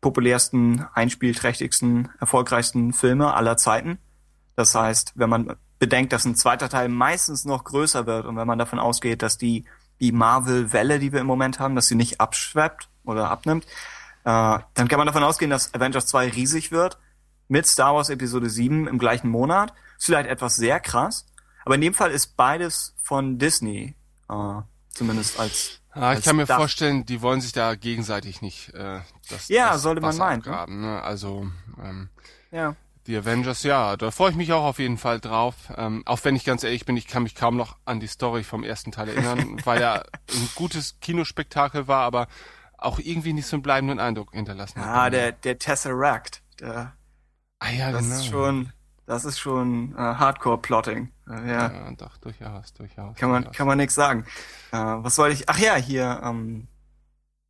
populärsten, 0.00 0.84
einspielträchtigsten, 0.92 2.10
erfolgreichsten 2.20 2.92
Filme 2.92 3.32
aller 3.32 3.56
Zeiten. 3.56 3.98
Das 4.54 4.74
heißt, 4.74 5.12
wenn 5.14 5.30
man 5.30 5.56
bedenkt, 5.78 6.12
dass 6.12 6.26
ein 6.26 6.36
zweiter 6.36 6.68
Teil 6.68 6.88
meistens 6.88 7.46
noch 7.46 7.64
größer 7.64 8.06
wird 8.06 8.26
und 8.26 8.36
wenn 8.36 8.46
man 8.46 8.58
davon 8.58 8.78
ausgeht, 8.78 9.22
dass 9.22 9.38
die, 9.38 9.64
die 10.00 10.12
Marvel-Welle, 10.12 10.98
die 10.98 11.12
wir 11.12 11.20
im 11.20 11.26
Moment 11.26 11.58
haben, 11.58 11.74
dass 11.74 11.88
sie 11.88 11.94
nicht 11.94 12.20
abschweppt 12.20 12.88
oder 13.04 13.30
abnimmt, 13.30 13.64
äh, 14.24 14.58
dann 14.74 14.88
kann 14.88 14.98
man 14.98 15.06
davon 15.06 15.24
ausgehen, 15.24 15.50
dass 15.50 15.72
Avengers 15.72 16.06
2 16.06 16.28
riesig 16.30 16.70
wird 16.70 16.98
mit 17.48 17.66
Star 17.66 17.94
Wars 17.94 18.10
Episode 18.10 18.48
7 18.48 18.86
im 18.86 18.98
gleichen 18.98 19.28
Monat. 19.28 19.72
Ist 19.98 20.06
vielleicht 20.06 20.28
etwas 20.28 20.56
sehr 20.56 20.80
krass, 20.80 21.26
aber 21.64 21.76
in 21.76 21.80
dem 21.80 21.94
Fall 21.94 22.10
ist 22.10 22.36
beides 22.36 22.94
von 23.02 23.38
Disney, 23.38 23.94
äh, 24.28 24.60
zumindest 24.90 25.38
als. 25.38 25.80
Ah, 25.90 26.14
ich 26.14 26.24
kann 26.24 26.36
mir 26.36 26.46
Dach. 26.46 26.56
vorstellen, 26.56 27.06
die 27.06 27.22
wollen 27.22 27.40
sich 27.40 27.52
da 27.52 27.76
gegenseitig 27.76 28.42
nicht 28.42 28.74
äh, 28.74 29.00
das. 29.30 29.48
Ja, 29.48 29.72
das 29.72 29.82
sollte 29.82 30.00
man 30.00 30.16
meinen. 30.16 30.42
Ne? 30.42 31.00
Also 31.00 31.46
ähm, 31.80 32.08
ja. 32.50 32.74
Die 33.06 33.16
Avengers, 33.16 33.62
ja, 33.64 33.96
da 33.96 34.10
freue 34.10 34.30
ich 34.30 34.36
mich 34.36 34.52
auch 34.52 34.64
auf 34.64 34.78
jeden 34.78 34.96
Fall 34.96 35.20
drauf. 35.20 35.54
Ähm, 35.76 36.02
auch 36.06 36.20
wenn 36.24 36.36
ich 36.36 36.44
ganz 36.44 36.64
ehrlich 36.64 36.86
bin, 36.86 36.96
ich 36.96 37.06
kann 37.06 37.22
mich 37.22 37.34
kaum 37.34 37.56
noch 37.56 37.76
an 37.84 38.00
die 38.00 38.06
Story 38.06 38.44
vom 38.44 38.64
ersten 38.64 38.92
Teil 38.92 39.08
erinnern, 39.10 39.60
weil 39.64 39.80
er 39.80 40.06
ein 40.32 40.48
gutes 40.54 40.98
Kinospektakel 41.00 41.86
war, 41.86 42.02
aber 42.02 42.28
auch 42.78 42.98
irgendwie 42.98 43.34
nicht 43.34 43.46
so 43.46 43.56
einen 43.56 43.62
bleibenden 43.62 44.00
Eindruck 44.00 44.32
hinterlassen 44.32 44.80
hat. 44.80 44.88
Ah, 44.88 45.10
der, 45.10 45.32
der 45.32 45.58
Tesseract, 45.58 46.42
der, 46.60 46.94
ah, 47.60 47.70
ja, 47.70 47.92
das 47.92 48.02
genau. 48.02 48.16
ist 48.16 48.26
schon, 48.26 48.72
das 49.06 49.24
ist 49.24 49.38
schon 49.38 49.92
äh, 49.92 49.98
Hardcore-Plotting. 49.98 51.12
Äh, 51.28 51.32
ja. 51.32 51.72
ja, 51.72 51.92
doch, 51.92 52.16
durchaus, 52.18 52.72
durchaus. 52.74 53.16
Kann 53.16 53.30
man, 53.30 53.42
durchaus. 53.42 53.56
kann 53.56 53.66
man 53.66 53.78
nix 53.78 53.94
sagen. 53.94 54.24
Äh, 54.72 54.76
was 54.76 55.18
wollte 55.18 55.34
ich? 55.34 55.48
Ach 55.48 55.58
ja, 55.58 55.76
hier, 55.76 56.20
ähm, 56.24 56.68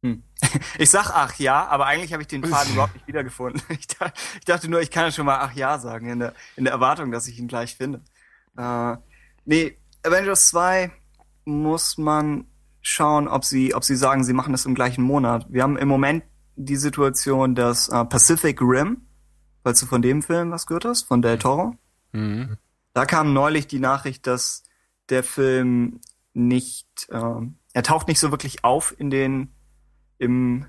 hm. 0.04 0.23
Ich 0.78 0.90
sag 0.90 1.11
ach 1.11 1.38
ja, 1.38 1.66
aber 1.66 1.87
eigentlich 1.87 2.12
habe 2.12 2.23
ich 2.23 2.28
den 2.28 2.44
Faden 2.44 2.73
überhaupt 2.75 2.94
nicht 2.94 3.08
wiedergefunden. 3.08 3.62
Ich, 3.70 3.88
ich, 4.38 4.44
dachte 4.44 4.68
nur, 4.68 4.80
ich 4.80 4.90
kann 4.90 5.11
schon 5.11 5.26
mal 5.26 5.38
ach 5.40 5.54
ja 5.54 5.78
sagen, 5.78 6.08
in 6.08 6.18
der, 6.18 6.34
in 6.56 6.64
der 6.64 6.75
Erwartung, 6.75 7.11
dass 7.11 7.26
ich 7.26 7.38
ihn 7.38 7.49
gleich 7.49 7.75
finde. 7.75 8.02
Äh, 8.56 8.96
nee, 9.46 9.78
Avengers 10.02 10.49
2 10.50 10.92
muss 11.46 11.96
man 11.96 12.46
schauen, 12.82 13.28
ob 13.28 13.44
sie, 13.44 13.75
ob 13.75 13.82
sie 13.82 13.96
sagen, 13.96 14.25
sie 14.25 14.34
machen 14.34 14.52
das 14.52 14.66
im 14.66 14.75
gleichen 14.75 15.02
Monat. 15.02 15.46
Wir 15.49 15.62
haben 15.62 15.78
im 15.78 15.88
Moment 15.88 16.23
die 16.56 16.76
Situation, 16.76 17.54
dass 17.54 17.88
äh, 17.88 18.04
Pacific 18.04 18.61
Rim, 18.61 19.08
falls 19.64 19.80
du 19.80 19.87
von 19.87 20.02
dem 20.02 20.23
Film 20.23 20.52
was 20.52 20.66
gehört 20.66 20.85
hast, 20.85 21.02
von 21.02 21.23
Del 21.23 21.38
Toro, 21.38 21.75
mhm. 22.12 22.59
da 22.92 23.06
kam 23.06 23.33
neulich 23.33 23.66
die 23.66 23.80
Nachricht, 23.80 24.28
dass 24.28 24.62
der 25.09 25.25
Film 25.25 26.00
nicht, 26.35 27.09
äh, 27.11 27.40
er 27.73 27.83
taucht 27.83 28.06
nicht 28.06 28.21
so 28.21 28.30
wirklich 28.30 28.62
auf 28.62 28.94
in 28.97 29.11
den 29.11 29.49
im 30.18 30.66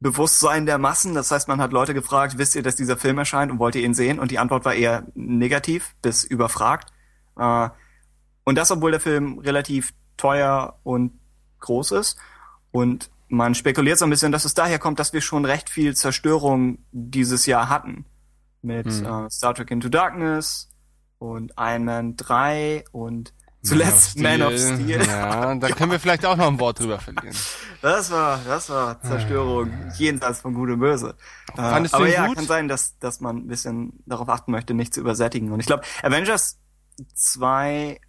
Bewusstsein 0.00 0.64
der 0.64 0.78
Massen. 0.78 1.14
Das 1.14 1.30
heißt, 1.30 1.48
man 1.48 1.60
hat 1.60 1.72
Leute 1.72 1.92
gefragt, 1.92 2.38
wisst 2.38 2.54
ihr, 2.54 2.62
dass 2.62 2.76
dieser 2.76 2.96
Film 2.96 3.18
erscheint 3.18 3.50
und 3.50 3.58
wollt 3.58 3.74
ihr 3.74 3.84
ihn 3.84 3.94
sehen? 3.94 4.18
Und 4.18 4.30
die 4.30 4.38
Antwort 4.38 4.64
war 4.64 4.74
eher 4.74 5.06
negativ 5.14 5.94
bis 6.00 6.24
überfragt. 6.24 6.92
Äh, 7.36 7.68
und 8.44 8.56
das, 8.56 8.70
obwohl 8.70 8.92
der 8.92 9.00
Film 9.00 9.38
relativ 9.38 9.92
teuer 10.16 10.78
und 10.82 11.18
groß 11.60 11.92
ist. 11.92 12.18
Und 12.70 13.10
man 13.30 13.54
spekuliert 13.54 13.98
so 13.98 14.04
ein 14.04 14.10
bisschen, 14.10 14.32
dass 14.32 14.44
es 14.44 14.54
daher 14.54 14.78
kommt, 14.78 14.98
dass 14.98 15.12
wir 15.12 15.20
schon 15.20 15.44
recht 15.44 15.70
viel 15.70 15.94
Zerstörung 15.94 16.78
dieses 16.90 17.46
Jahr 17.46 17.68
hatten. 17.68 18.04
Mit 18.60 18.86
hm. 18.86 19.06
äh, 19.06 19.30
Star 19.30 19.54
Trek 19.54 19.70
Into 19.70 19.88
Darkness 19.88 20.68
und 21.18 21.52
Iron 21.56 21.84
Man 21.84 22.16
3 22.16 22.84
und 22.92 23.32
zuletzt 23.62 24.18
Man 24.18 24.42
of 24.42 24.52
Steel. 24.52 24.68
Man 24.68 24.98
of 24.98 25.04
Steel. 25.04 25.06
Ja, 25.06 25.54
da 25.54 25.68
können 25.76 25.92
wir 25.92 26.00
vielleicht 26.00 26.26
auch 26.26 26.36
noch 26.36 26.48
ein 26.48 26.58
Wort 26.58 26.80
drüber 26.80 26.98
verlieren. 26.98 27.34
Das 27.82 28.10
war, 28.10 28.40
das 28.44 28.68
war 28.68 29.00
Zerstörung 29.00 29.70
jenseits 29.96 30.40
von 30.40 30.52
Gut 30.52 30.70
und 30.70 30.80
Böse. 30.80 31.14
Fandest 31.54 31.94
äh, 31.94 31.96
aber 31.96 32.08
ja, 32.08 32.26
gut? 32.26 32.36
kann 32.36 32.46
sein, 32.46 32.68
dass, 32.68 32.98
dass 32.98 33.20
man 33.20 33.36
ein 33.36 33.46
bisschen 33.46 34.02
darauf 34.06 34.28
achten 34.28 34.50
möchte, 34.50 34.74
nicht 34.74 34.92
zu 34.92 35.00
übersättigen. 35.00 35.52
Und 35.52 35.60
ich 35.60 35.66
glaube, 35.66 35.84
Avengers 36.02 36.58
2 37.14 38.00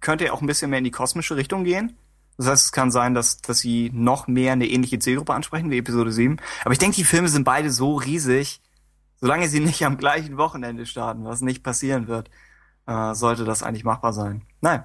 könnte 0.00 0.26
ja 0.26 0.32
auch 0.32 0.42
ein 0.42 0.46
bisschen 0.46 0.70
mehr 0.70 0.78
in 0.78 0.84
die 0.84 0.90
kosmische 0.90 1.36
Richtung 1.36 1.64
gehen. 1.64 1.96
Das 2.38 2.46
heißt, 2.46 2.64
es 2.66 2.72
kann 2.72 2.90
sein, 2.90 3.14
dass, 3.14 3.38
dass 3.38 3.58
sie 3.58 3.90
noch 3.94 4.26
mehr 4.26 4.52
eine 4.52 4.66
ähnliche 4.66 4.98
Zielgruppe 4.98 5.34
ansprechen 5.34 5.70
wie 5.70 5.78
Episode 5.78 6.10
7. 6.12 6.38
Aber 6.64 6.72
ich 6.72 6.78
denke, 6.78 6.96
die 6.96 7.04
Filme 7.04 7.28
sind 7.28 7.44
beide 7.44 7.70
so 7.70 7.96
riesig, 7.96 8.60
solange 9.20 9.48
sie 9.48 9.60
nicht 9.60 9.84
am 9.84 9.98
gleichen 9.98 10.36
Wochenende 10.38 10.86
starten, 10.86 11.24
was 11.24 11.42
nicht 11.42 11.62
passieren 11.62 12.08
wird, 12.08 12.30
äh, 12.86 13.14
sollte 13.14 13.44
das 13.44 13.62
eigentlich 13.62 13.84
machbar 13.84 14.12
sein. 14.12 14.42
Nein. 14.60 14.84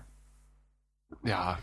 Ja, 1.23 1.57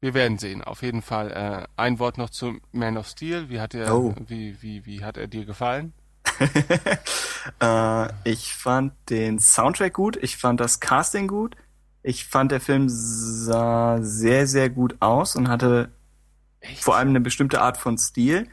wir 0.00 0.14
werden 0.14 0.38
sehen. 0.38 0.62
Auf 0.64 0.82
jeden 0.82 1.02
Fall. 1.02 1.30
Äh, 1.30 1.66
ein 1.76 1.98
Wort 1.98 2.16
noch 2.16 2.30
zu 2.30 2.58
Man 2.72 2.96
of 2.96 3.06
Steel. 3.08 3.50
Wie 3.50 3.60
hat 3.60 3.74
er, 3.74 3.94
Oh. 3.94 4.14
wie, 4.26 4.60
wie, 4.62 4.86
wie 4.86 5.04
hat 5.04 5.16
er 5.18 5.26
dir 5.26 5.44
gefallen? 5.44 5.92
äh, 7.60 8.08
ich 8.24 8.54
fand 8.54 8.92
den 9.10 9.38
Soundtrack 9.38 9.92
gut, 9.92 10.16
ich 10.16 10.36
fand 10.36 10.60
das 10.60 10.80
Casting 10.80 11.28
gut, 11.28 11.56
ich 12.02 12.26
fand 12.26 12.52
der 12.52 12.60
Film 12.60 12.86
sah 12.88 13.98
sehr, 14.00 14.46
sehr 14.46 14.70
gut 14.70 14.96
aus 15.00 15.36
und 15.36 15.48
hatte 15.48 15.90
Echt? 16.60 16.82
vor 16.82 16.96
allem 16.96 17.08
eine 17.08 17.20
bestimmte 17.20 17.60
Art 17.60 17.76
von 17.76 17.98
Stil. 17.98 18.48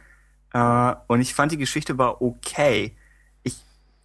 Äh, 0.54 0.96
und 1.08 1.22
ich 1.22 1.34
fand 1.34 1.52
die 1.52 1.58
Geschichte 1.58 1.98
war 1.98 2.22
okay. 2.22 2.96
Ich, 3.44 3.58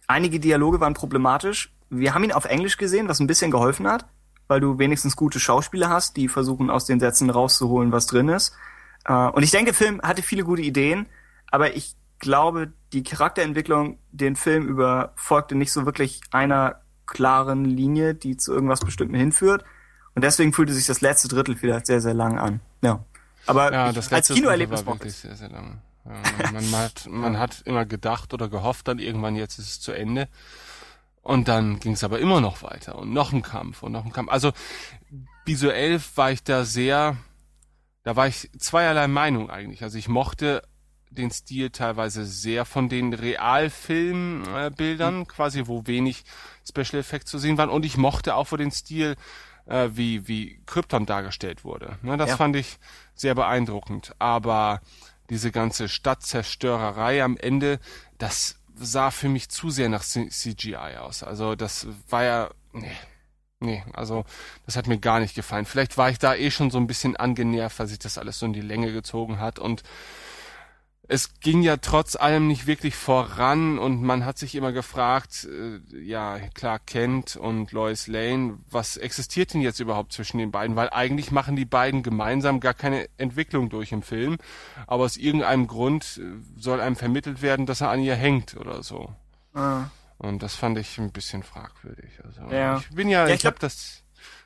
einige 0.07 0.39
Dialoge 0.39 0.79
waren 0.79 0.93
problematisch. 0.93 1.73
Wir 1.89 2.13
haben 2.13 2.23
ihn 2.23 2.31
auf 2.31 2.45
Englisch 2.45 2.77
gesehen, 2.77 3.09
was 3.09 3.19
ein 3.19 3.27
bisschen 3.27 3.51
geholfen 3.51 3.87
hat, 3.87 4.05
weil 4.47 4.59
du 4.59 4.79
wenigstens 4.79 5.15
gute 5.15 5.39
Schauspieler 5.39 5.89
hast, 5.89 6.17
die 6.17 6.27
versuchen 6.27 6.69
aus 6.69 6.85
den 6.85 6.99
Sätzen 6.99 7.29
rauszuholen, 7.29 7.91
was 7.91 8.07
drin 8.07 8.29
ist. 8.29 8.55
Äh, 9.05 9.13
und 9.13 9.43
ich 9.43 9.51
denke, 9.51 9.71
der 9.71 9.73
Film 9.73 10.01
hatte 10.01 10.21
viele 10.21 10.43
gute 10.43 10.61
Ideen, 10.61 11.07
aber 11.51 11.75
ich 11.75 11.95
glaube, 12.19 12.71
die 12.93 13.03
Charakterentwicklung 13.03 13.99
den 14.11 14.37
Film 14.37 14.67
über 14.67 15.11
folgte 15.15 15.55
nicht 15.55 15.73
so 15.73 15.85
wirklich 15.85 16.21
einer 16.31 16.82
klaren 17.05 17.65
Linie, 17.65 18.15
die 18.15 18.37
zu 18.37 18.53
irgendwas 18.53 18.81
Bestimmten 18.81 19.15
hinführt. 19.15 19.63
Und 20.15 20.23
deswegen 20.23 20.53
fühlte 20.53 20.73
sich 20.73 20.85
das 20.85 21.01
letzte 21.01 21.27
Drittel 21.27 21.55
vielleicht 21.55 21.87
sehr, 21.87 22.01
sehr 22.01 22.13
lang 22.13 22.37
an. 22.37 22.59
Ja. 22.81 23.03
Aber 23.45 23.71
Ja, 23.73 23.89
ich, 23.89 24.13
als 24.13 24.29
Kinoerlebnis 24.29 24.85
war 24.85 24.93
wirklich 24.95 25.13
ich 25.13 25.19
sehr, 25.19 25.35
sehr 25.35 25.49
lange. 25.49 25.81
Ja, 26.05 26.51
man, 26.51 26.71
hat, 26.77 27.07
man 27.07 27.37
hat 27.37 27.61
immer 27.65 27.85
gedacht 27.85 28.33
oder 28.33 28.49
gehofft, 28.49 28.87
dann 28.87 28.99
irgendwann 28.99 29.35
jetzt 29.35 29.59
ist 29.59 29.69
es 29.69 29.79
zu 29.79 29.91
Ende. 29.91 30.27
Und 31.21 31.47
dann 31.47 31.79
ging 31.79 31.93
es 31.93 32.03
aber 32.03 32.19
immer 32.19 32.41
noch 32.41 32.63
weiter 32.63 32.97
und 32.97 33.13
noch 33.13 33.31
ein 33.31 33.41
Kampf 33.41 33.81
und 33.81 33.93
noch 33.93 34.05
ein 34.05 34.11
Kampf. 34.11 34.29
Also 34.29 34.51
visuell 35.45 36.01
war 36.15 36.31
ich 36.31 36.43
da 36.43 36.65
sehr, 36.65 37.15
da 38.03 38.15
war 38.17 38.27
ich 38.27 38.49
zweierlei 38.57 39.07
Meinung 39.07 39.49
eigentlich. 39.49 39.83
Also 39.83 39.97
ich 39.97 40.09
mochte 40.09 40.61
den 41.13 41.31
Stil 41.31 41.69
teilweise 41.69 42.25
sehr 42.25 42.65
von 42.65 42.89
den 42.89 43.13
Realfilmbildern, 43.13 45.21
äh, 45.21 45.25
quasi, 45.25 45.63
wo 45.67 45.85
wenig 45.87 46.23
Special 46.67 46.99
Effects 46.99 47.31
zu 47.31 47.37
sehen 47.37 47.57
waren. 47.57 47.69
Und 47.69 47.85
ich 47.85 47.97
mochte 47.97 48.35
auch 48.35 48.47
vor 48.47 48.57
den 48.57 48.71
Stil, 48.71 49.15
äh, 49.65 49.89
wie, 49.93 50.27
wie 50.27 50.61
Krypton 50.65 51.05
dargestellt 51.05 51.63
wurde. 51.63 51.97
Ne, 52.01 52.17
das 52.17 52.31
Ja. 52.31 52.37
fand 52.37 52.55
ich 52.55 52.77
sehr 53.15 53.35
beeindruckend. 53.35 54.13
Aber 54.19 54.81
diese 55.29 55.51
ganze 55.51 55.87
Stadtzerstörerei 55.89 57.23
am 57.23 57.37
Ende, 57.37 57.79
das 58.17 58.57
sah 58.75 59.11
für 59.11 59.29
mich 59.29 59.49
zu 59.49 59.69
sehr 59.69 59.89
nach 59.89 60.03
CGI 60.03 60.97
aus. 60.99 61.23
Also 61.23 61.55
das 61.55 61.87
war 62.09 62.23
ja, 62.23 62.49
nee, 62.73 62.91
nee, 63.59 63.83
also 63.93 64.25
das 64.65 64.75
hat 64.75 64.87
mir 64.87 64.97
gar 64.97 65.19
nicht 65.19 65.35
gefallen. 65.35 65.65
Vielleicht 65.65 65.97
war 65.97 66.09
ich 66.09 66.17
da 66.19 66.35
eh 66.35 66.49
schon 66.51 66.71
so 66.71 66.77
ein 66.79 66.87
bisschen 66.87 67.15
angenervt, 67.15 67.79
weil 67.79 67.87
sich 67.87 67.99
das 67.99 68.17
alles 68.17 68.39
so 68.39 68.45
in 68.47 68.53
die 68.53 68.61
Länge 68.61 68.91
gezogen 68.91 69.39
hat 69.39 69.59
und 69.59 69.83
es 71.13 71.39
ging 71.41 71.61
ja 71.61 71.77
trotz 71.77 72.15
allem 72.15 72.47
nicht 72.47 72.65
wirklich 72.65 72.95
voran 72.95 73.77
und 73.77 74.01
man 74.01 74.25
hat 74.25 74.37
sich 74.39 74.55
immer 74.55 74.71
gefragt, 74.71 75.47
äh, 75.47 75.79
ja, 76.03 76.39
Clark 76.55 76.87
Kent 76.87 77.35
und 77.35 77.71
Lois 77.71 78.07
Lane, 78.07 78.57
was 78.71 78.97
existiert 78.97 79.53
denn 79.53 79.61
jetzt 79.61 79.79
überhaupt 79.79 80.11
zwischen 80.13 80.39
den 80.39 80.49
beiden? 80.51 80.75
Weil 80.75 80.89
eigentlich 80.89 81.31
machen 81.31 81.55
die 81.55 81.65
beiden 81.65 82.01
gemeinsam 82.01 82.59
gar 82.59 82.73
keine 82.73 83.07
Entwicklung 83.17 83.69
durch 83.69 83.91
im 83.91 84.01
Film, 84.01 84.37
aber 84.87 85.03
aus 85.03 85.15
irgendeinem 85.17 85.67
Grund 85.67 86.19
äh, 86.21 86.39
soll 86.59 86.81
einem 86.81 86.95
vermittelt 86.95 87.41
werden, 87.41 87.65
dass 87.65 87.81
er 87.81 87.89
an 87.89 88.01
ihr 88.01 88.15
hängt 88.15 88.55
oder 88.57 88.81
so. 88.81 89.13
Ah. 89.53 89.85
Und 90.17 90.41
das 90.41 90.55
fand 90.55 90.77
ich 90.77 90.97
ein 90.99 91.11
bisschen 91.11 91.43
fragwürdig. 91.43 92.19
Also 92.23 92.41
Ja. 92.53 92.77
ich 92.77 92.89
bin 92.95 93.09
ja, 93.09 93.27
Ja, 93.27 93.33
ich, 93.33 93.41
ich 93.41 93.45
habe 93.45 93.55
glaub- 93.59 93.69
das 93.69 94.02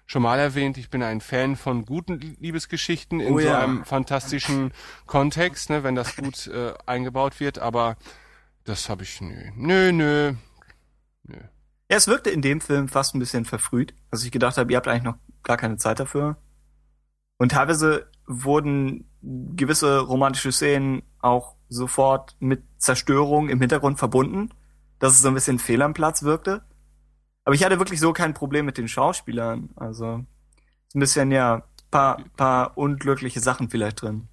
schon 0.07 0.21
mal 0.21 0.39
erwähnt, 0.39 0.77
ich 0.77 0.89
bin 0.89 1.03
ein 1.03 1.21
Fan 1.21 1.55
von 1.57 1.85
guten 1.85 2.19
Liebesgeschichten 2.39 3.19
in 3.19 3.33
Oh 3.33 3.39
so 3.39 3.45
ja. 3.45 3.59
einem 3.59 3.85
fantastischen 3.85 4.71
Kontext, 5.05 5.69
ne, 5.69 5.83
wenn 5.83 5.95
das 5.95 6.15
gut 6.15 6.47
äh, 6.47 6.73
eingebaut 6.85 7.39
wird, 7.39 7.59
aber 7.59 7.97
das 8.63 8.89
habe 8.89 9.03
ich 9.03 9.21
nö. 9.21 9.51
Nö, 9.55 9.91
nö. 9.91 10.33
Nö. 11.23 11.37
Ja, 11.89 11.97
es 11.97 12.07
wirkte 12.07 12.29
in 12.29 12.41
dem 12.41 12.61
Film 12.61 12.87
fast 12.87 13.15
ein 13.15 13.19
bisschen 13.19 13.45
verfrüht, 13.45 13.93
dass 14.09 14.23
ich 14.23 14.31
gedacht 14.31 14.57
habe, 14.57 14.71
ihr 14.71 14.77
habt 14.77 14.87
eigentlich 14.87 15.03
noch 15.03 15.17
gar 15.43 15.57
keine 15.57 15.77
Zeit 15.77 15.99
dafür. 15.99 16.37
Und 17.37 17.51
teilweise 17.51 18.09
wurden 18.25 19.09
gewisse 19.21 19.99
romantische 19.99 20.51
Szenen 20.51 21.03
auch 21.19 21.55
sofort 21.69 22.35
mit 22.39 22.63
Zerstörung 22.77 23.49
im 23.49 23.59
Hintergrund 23.59 23.99
verbunden, 23.99 24.49
dass 24.99 25.13
es 25.13 25.21
so 25.21 25.27
ein 25.27 25.33
bisschen 25.33 25.59
fehl 25.59 25.81
am 25.81 25.93
Platz 25.93 26.23
wirkte. 26.23 26.63
Aber 27.47 27.55
ich 27.55 27.63
hatte 27.63 27.79
wirklich 27.79 28.01
so 28.01 28.11
kein 28.11 28.33
Problem 28.33 28.65
mit 28.65 28.77
den 28.77 28.89
Schauspielern. 28.89 29.69
Also 29.77 30.25
ist 30.89 30.95
ein 30.95 30.99
bisschen, 30.99 31.31
ja, 31.31 31.63
paar, 31.89 32.21
paar 32.35 32.77
unglückliche 32.77 33.39
Sachen 33.39 33.69
vielleicht 33.69 34.01
drin. 34.01 34.27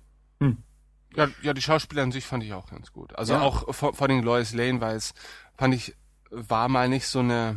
Ja, 1.14 1.28
ja, 1.42 1.54
die 1.54 1.62
Schauspieler 1.62 2.02
an 2.02 2.10
sich 2.10 2.26
fand 2.26 2.42
ich 2.42 2.52
auch 2.54 2.66
ganz 2.68 2.92
gut. 2.92 3.14
Also 3.16 3.34
Ja. 3.34 3.42
auch 3.42 3.72
vor, 3.72 3.94
vor 3.94 4.08
den 4.08 4.24
Lois 4.24 4.52
Lane, 4.52 4.80
weil 4.80 4.96
es 4.96 5.14
fand 5.56 5.72
ich 5.74 5.94
war 6.32 6.68
mal 6.68 6.88
nicht 6.88 7.06
so 7.06 7.20
eine 7.20 7.56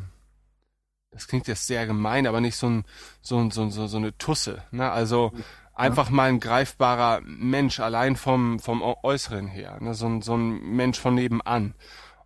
das 1.09 1.27
klingt 1.27 1.47
jetzt 1.47 1.65
sehr 1.65 1.87
gemein, 1.87 2.27
aber 2.27 2.39
nicht 2.39 2.55
so 2.55 2.69
ein 2.69 2.85
so 3.21 3.39
ein 3.39 3.49
so, 3.49 3.63
ein- 3.63 3.71
so, 3.71 3.87
so 3.87 3.97
eine 3.97 4.15
Tusse, 4.19 4.61
ne? 4.69 4.91
Also 4.91 5.31
einfach 5.73 6.11
mal 6.11 6.29
ein 6.29 6.39
greifbarer 6.39 7.21
Mensch 7.25 7.79
allein 7.79 8.15
vom 8.15 8.59
vom 8.59 8.83
Äu- 8.83 8.97
Äußeren 9.03 9.47
her, 9.47 9.79
ne? 9.81 9.95
So 9.95 10.05
ein 10.05 10.21
so 10.21 10.35
ein 10.37 10.59
Mensch 10.75 10.99
von 10.99 11.15
nebenan. 11.15 11.73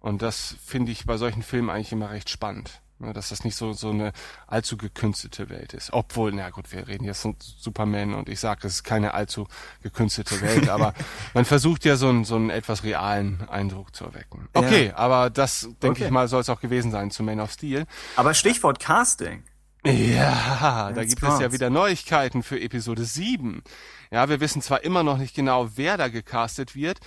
Und 0.01 0.21
das 0.21 0.57
finde 0.65 0.91
ich 0.91 1.05
bei 1.05 1.15
solchen 1.15 1.43
Filmen 1.43 1.69
eigentlich 1.69 1.93
immer 1.93 2.09
recht 2.11 2.29
spannend. 2.29 2.81
Ne, 3.01 3.13
dass 3.13 3.29
das 3.29 3.43
nicht 3.43 3.55
so, 3.55 3.74
so 3.74 3.89
eine 3.89 4.12
allzu 4.46 4.77
gekünstelte 4.77 5.50
Welt 5.50 5.74
ist. 5.74 5.91
Obwohl, 5.91 6.31
na 6.31 6.51
gut, 6.51 6.72
wir 6.72 6.88
reden 6.88 7.03
jetzt 7.03 7.22
von 7.22 7.36
Superman 7.39 8.13
und 8.13 8.29
ich 8.29 8.39
sage, 8.39 8.67
es 8.67 8.75
ist 8.75 8.84
keine 8.84 9.15
allzu 9.15 9.48
gekünstelte 9.81 10.39
Welt, 10.41 10.70
aber 10.70 10.93
man 11.34 11.46
versucht 11.46 11.84
ja 11.84 11.96
so 11.96 12.10
einen, 12.10 12.25
so 12.25 12.36
einen 12.36 12.51
etwas 12.51 12.84
realen 12.84 13.50
Eindruck 13.50 13.96
zu 13.96 14.05
erwecken. 14.05 14.48
Okay, 14.53 14.91
aber 14.96 15.31
das, 15.31 15.62
denke 15.81 15.89
Okay. 16.01 16.05
ich 16.05 16.12
mal, 16.12 16.27
soll 16.27 16.41
es 16.41 16.50
auch 16.50 16.62
gewesen 16.62 16.91
sein 16.91 17.10
zu 17.10 17.24
Man 17.24 17.39
of 17.39 17.51
Steel. 17.51 17.88
Aber 18.17 18.36
Stichwort 18.36 18.79
Casting. 18.79 19.43
Ja, 19.84 20.91
da 20.93 21.01
Jetzt 21.01 21.10
gibt 21.10 21.24
es 21.24 21.29
ja 21.29 21.38
kommt's. 21.39 21.53
wieder 21.55 21.72
Neuigkeiten 21.72 22.43
für 22.43 22.60
Episode 22.62 23.03
7. 23.03 23.63
Ja, 24.12 24.29
wir 24.29 24.39
wissen 24.39 24.62
zwar 24.62 24.84
immer 24.84 25.01
noch 25.01 25.17
nicht 25.17 25.34
genau, 25.36 25.70
wer 25.75 25.98
da 25.98 26.08
gecastet 26.08 26.75
wird, 26.75 27.00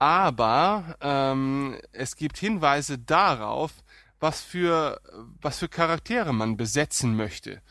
aber 0.00 0.96
ähm, 1.00 1.76
es 1.92 2.16
gibt 2.16 2.36
Hinweise 2.36 2.98
darauf, 2.98 3.70
was 4.20 4.40
für 4.40 5.00
was 5.40 5.58
für 5.58 5.68
Charaktere 5.68 6.32
man 6.32 6.56
besetzen 6.56 7.16
möchte. 7.16 7.62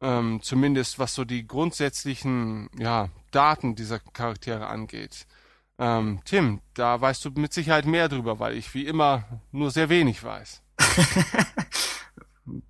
Ähm, 0.00 0.40
zumindest 0.42 0.98
was 0.98 1.14
so 1.14 1.24
die 1.24 1.46
grundsätzlichen 1.46 2.70
ja, 2.78 3.10
Daten 3.30 3.74
dieser 3.74 3.98
Charaktere 3.98 4.66
angeht. 4.66 5.26
Ähm, 5.78 6.20
Tim, 6.24 6.60
da 6.74 7.00
weißt 7.00 7.24
du 7.24 7.30
mit 7.30 7.52
Sicherheit 7.52 7.86
mehr 7.86 8.08
drüber, 8.08 8.38
weil 8.38 8.56
ich 8.56 8.74
wie 8.74 8.86
immer 8.86 9.24
nur 9.50 9.70
sehr 9.70 9.88
wenig 9.88 10.22
weiß. 10.22 10.62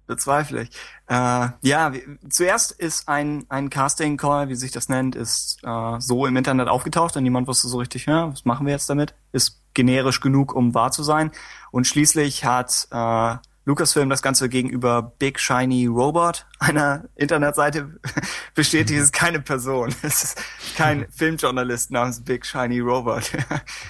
Bezweifle 0.06 0.62
ich. 0.62 0.70
Äh, 1.08 1.48
ja, 1.62 1.92
zuerst 2.28 2.72
ist 2.72 3.08
ein, 3.08 3.46
ein 3.48 3.70
Casting 3.70 4.16
Call, 4.16 4.48
wie 4.48 4.54
sich 4.54 4.70
das 4.70 4.88
nennt, 4.88 5.16
ist 5.16 5.58
äh, 5.62 6.00
so 6.00 6.26
im 6.26 6.36
Internet 6.36 6.68
aufgetaucht 6.68 7.16
und 7.16 7.22
niemand 7.22 7.48
wusste 7.48 7.68
so 7.68 7.78
richtig, 7.78 8.06
ja, 8.06 8.30
was 8.30 8.44
machen 8.44 8.66
wir 8.66 8.72
jetzt 8.72 8.90
damit? 8.90 9.14
Ist 9.32 9.59
generisch 9.80 10.20
genug, 10.20 10.54
um 10.54 10.74
wahr 10.74 10.92
zu 10.92 11.02
sein. 11.02 11.30
Und 11.70 11.86
schließlich 11.86 12.44
hat 12.44 12.86
äh, 12.90 13.36
Lucasfilm 13.64 14.10
das 14.10 14.20
Ganze 14.20 14.50
gegenüber 14.50 15.14
Big 15.18 15.40
Shiny 15.40 15.86
Robot, 15.86 16.46
einer 16.58 17.04
Internetseite, 17.14 17.98
bestätigt, 18.54 18.98
es 18.98 19.04
ist 19.06 19.12
keine 19.12 19.40
Person. 19.40 19.94
Es 20.02 20.22
ist 20.22 20.42
kein 20.76 21.06
Filmjournalist 21.10 21.92
namens 21.92 22.22
Big 22.22 22.44
Shiny 22.44 22.80
Robot. 22.80 23.32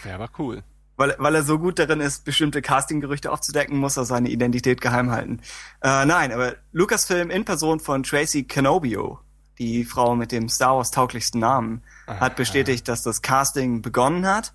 Wäre 0.05 0.15
aber 0.15 0.29
cool. 0.39 0.63
weil, 0.97 1.17
weil 1.19 1.35
er 1.35 1.43
so 1.43 1.59
gut 1.59 1.81
darin 1.81 2.01
ist, 2.01 2.25
bestimmte 2.25 2.63
Castinggerüchte 2.63 3.33
aufzudecken, 3.33 3.77
muss 3.77 3.97
er 3.97 4.05
seine 4.05 4.29
Identität 4.29 4.81
geheim 4.81 5.11
halten. 5.11 5.41
Äh, 5.83 6.07
nein, 6.07 6.33
aber 6.33 6.55
Lucasfilm 6.71 7.31
in 7.31 7.45
Person 7.45 7.81
von 7.81 8.05
Tracy 8.05 8.45
Canobio, 8.45 9.19
die 9.59 9.85
Frau 9.85 10.15
mit 10.15 10.31
dem 10.31 10.49
Star 10.49 10.77
Wars 10.77 10.93
tauglichsten 10.93 11.41
Namen, 11.41 11.83
hat 12.07 12.37
bestätigt, 12.37 12.89
dass 12.89 13.03
das 13.03 13.23
Casting 13.23 13.83
begonnen 13.83 14.27
hat. 14.27 14.53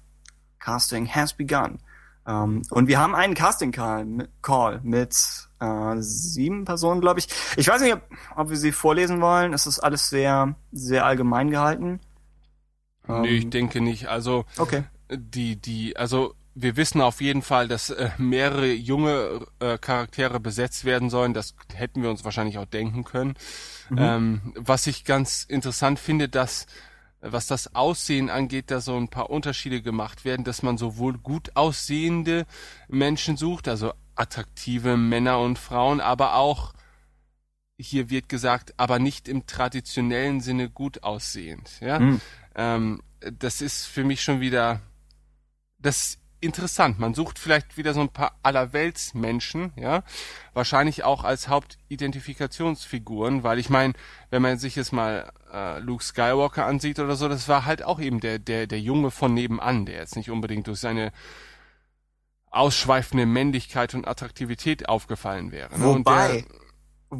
Casting 0.59 1.07
has 1.07 1.33
begun. 1.33 1.79
Ähm, 2.27 2.63
und 2.71 2.87
wir 2.87 2.99
haben 2.99 3.13
einen 3.15 3.35
Casting 3.35 3.71
Call, 3.71 4.27
Call 4.41 4.79
mit 4.83 5.15
äh, 5.59 5.95
sieben 5.99 6.65
Personen, 6.65 7.01
glaube 7.01 7.19
ich. 7.19 7.27
Ich 7.55 7.67
weiß 7.67 7.81
nicht, 7.81 7.93
ob, 7.93 8.01
ob 8.35 8.49
wir 8.49 8.57
sie 8.57 8.71
vorlesen 8.71 9.21
wollen. 9.21 9.53
Es 9.53 9.67
ist 9.67 9.79
alles 9.79 10.09
sehr, 10.09 10.55
sehr 10.71 11.05
allgemein 11.05 11.51
gehalten. 11.51 11.99
nee, 13.07 13.27
ich 13.37 13.49
denke 13.49 13.81
nicht. 13.81 14.07
Also 14.07 14.45
Okay. 14.57 14.83
die, 15.11 15.55
die, 15.61 15.95
also 15.97 16.33
wir 16.55 16.77
wissen 16.77 17.01
auf 17.01 17.21
jeden 17.21 17.41
Fall, 17.41 17.67
dass 17.67 17.89
äh, 17.89 18.09
mehrere 18.17 18.71
junge 18.71 19.45
äh, 19.59 19.77
Charaktere 19.77 20.39
besetzt 20.39 20.85
werden 20.85 21.09
sollen. 21.09 21.33
Das 21.33 21.53
hätten 21.73 22.01
wir 22.01 22.09
uns 22.09 22.23
wahrscheinlich 22.23 22.57
auch 22.57 22.65
denken 22.65 23.03
können. 23.03 23.35
Ähm, 23.95 24.53
was 24.55 24.87
ich 24.87 25.05
ganz 25.05 25.43
interessant 25.43 25.99
finde, 25.99 26.27
dass 26.27 26.65
was 27.31 27.47
das 27.47 27.75
Aussehen 27.75 28.29
angeht, 28.29 28.71
da 28.71 28.81
so 28.81 28.95
ein 28.95 29.09
paar 29.09 29.29
Unterschiede 29.29 29.81
gemacht 29.81 30.25
werden, 30.25 30.43
dass 30.43 30.63
man 30.63 30.77
sowohl 30.77 31.17
gut 31.17 31.55
aussehende 31.55 32.45
Menschen 32.87 33.37
sucht, 33.37 33.67
also 33.67 33.93
attraktive 34.15 34.97
Männer 34.97 35.39
und 35.39 35.59
Frauen, 35.59 36.01
aber 36.01 36.35
auch 36.35 36.73
hier 37.77 38.09
wird 38.09 38.29
gesagt, 38.29 38.73
aber 38.77 38.99
nicht 38.99 39.27
im 39.27 39.47
traditionellen 39.47 40.39
Sinne 40.39 40.69
gut 40.69 41.03
aussehend. 41.03 41.71
Ja, 41.81 41.99
Mhm. 41.99 42.21
ähm, 42.55 43.01
das 43.19 43.61
ist 43.61 43.85
für 43.85 44.03
mich 44.03 44.21
schon 44.23 44.39
wieder 44.39 44.81
das 45.77 46.17
interessant. 46.45 46.99
Man 46.99 47.13
sucht 47.13 47.39
vielleicht 47.39 47.77
wieder 47.77 47.93
so 47.93 48.01
ein 48.01 48.09
paar 48.09 48.37
Allerweltsmenschen, 48.43 49.73
ja, 49.75 50.03
wahrscheinlich 50.53 51.03
auch 51.03 51.23
als 51.23 51.47
Hauptidentifikationsfiguren, 51.47 53.43
weil 53.43 53.59
ich 53.59 53.69
meine, 53.69 53.93
wenn 54.29 54.41
man 54.41 54.57
sich 54.57 54.75
jetzt 54.75 54.93
mal 54.93 55.31
äh, 55.51 55.79
Luke 55.79 56.03
Skywalker 56.03 56.65
ansieht 56.65 56.99
oder 56.99 57.15
so, 57.15 57.27
das 57.27 57.47
war 57.47 57.65
halt 57.65 57.83
auch 57.83 57.99
eben 57.99 58.19
der 58.19 58.39
der 58.39 58.67
der 58.67 58.79
Junge 58.79 59.11
von 59.11 59.33
nebenan, 59.33 59.85
der 59.85 59.95
jetzt 59.95 60.15
nicht 60.15 60.31
unbedingt 60.31 60.67
durch 60.67 60.79
seine 60.79 61.11
ausschweifende 62.55 63.25
Männlichkeit 63.25 63.93
und 63.93 64.07
Attraktivität 64.07 64.87
aufgefallen 64.87 65.51
wäre. 65.51 65.77
Ne? 65.77 65.85
Wobei, 65.85 66.45
der, 66.49 66.64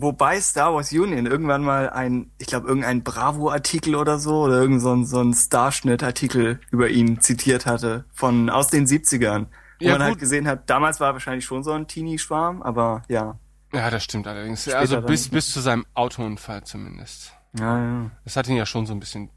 wobei 0.02 0.40
Star 0.42 0.74
Wars 0.74 0.92
Union 0.92 1.26
irgendwann 1.26 1.64
mal 1.64 1.90
ein, 1.90 2.32
ich 2.38 2.48
glaube, 2.48 2.68
irgendein 2.68 3.04
Bravo-Artikel 3.04 3.96
oder 3.96 4.20
so, 4.20 4.44
oder 4.44 4.62
irgend 4.62 4.82
so 4.82 4.94
ein, 4.94 5.06
so 5.06 5.20
ein 5.22 5.34
Starschnitt-Artikel 5.34 6.60
über 6.72 6.90
ihn 6.90 7.20
zitiert 7.22 7.66
hatte, 7.66 8.06
von, 8.14 8.50
aus 8.50 8.68
den 8.68 8.86
70ern. 8.86 9.48
Wo 9.80 9.86
Ja, 9.86 9.94
man 9.94 10.04
halt 10.04 10.14
gut. 10.14 10.20
gesehen 10.20 10.48
hat, 10.48 10.70
damals 10.70 11.00
war 11.00 11.10
er 11.10 11.14
wahrscheinlich 11.14 11.46
schon 11.46 11.64
so 11.64 11.72
ein 11.74 11.88
Teenie-Schwarm, 11.88 12.62
aber 12.62 13.04
ja. 13.10 13.38
ja, 13.74 13.90
das 13.90 14.04
stimmt 14.04 14.28
allerdings. 14.28 14.64
Später 14.64 14.80
also 14.80 15.02
bis 15.02 15.30
bis 15.30 15.52
zu 15.52 15.60
seinem 15.60 15.86
Autounfall 15.94 16.64
zumindest. 16.64 17.34
Ja, 17.60 17.78
ja. 17.84 18.12
Das 18.24 18.36
hat 18.38 18.48
ihn 18.48 18.56
ja 18.56 18.66
schon 18.66 18.86
so 18.86 18.94
ein 18.94 19.00
bisschen 19.00 19.30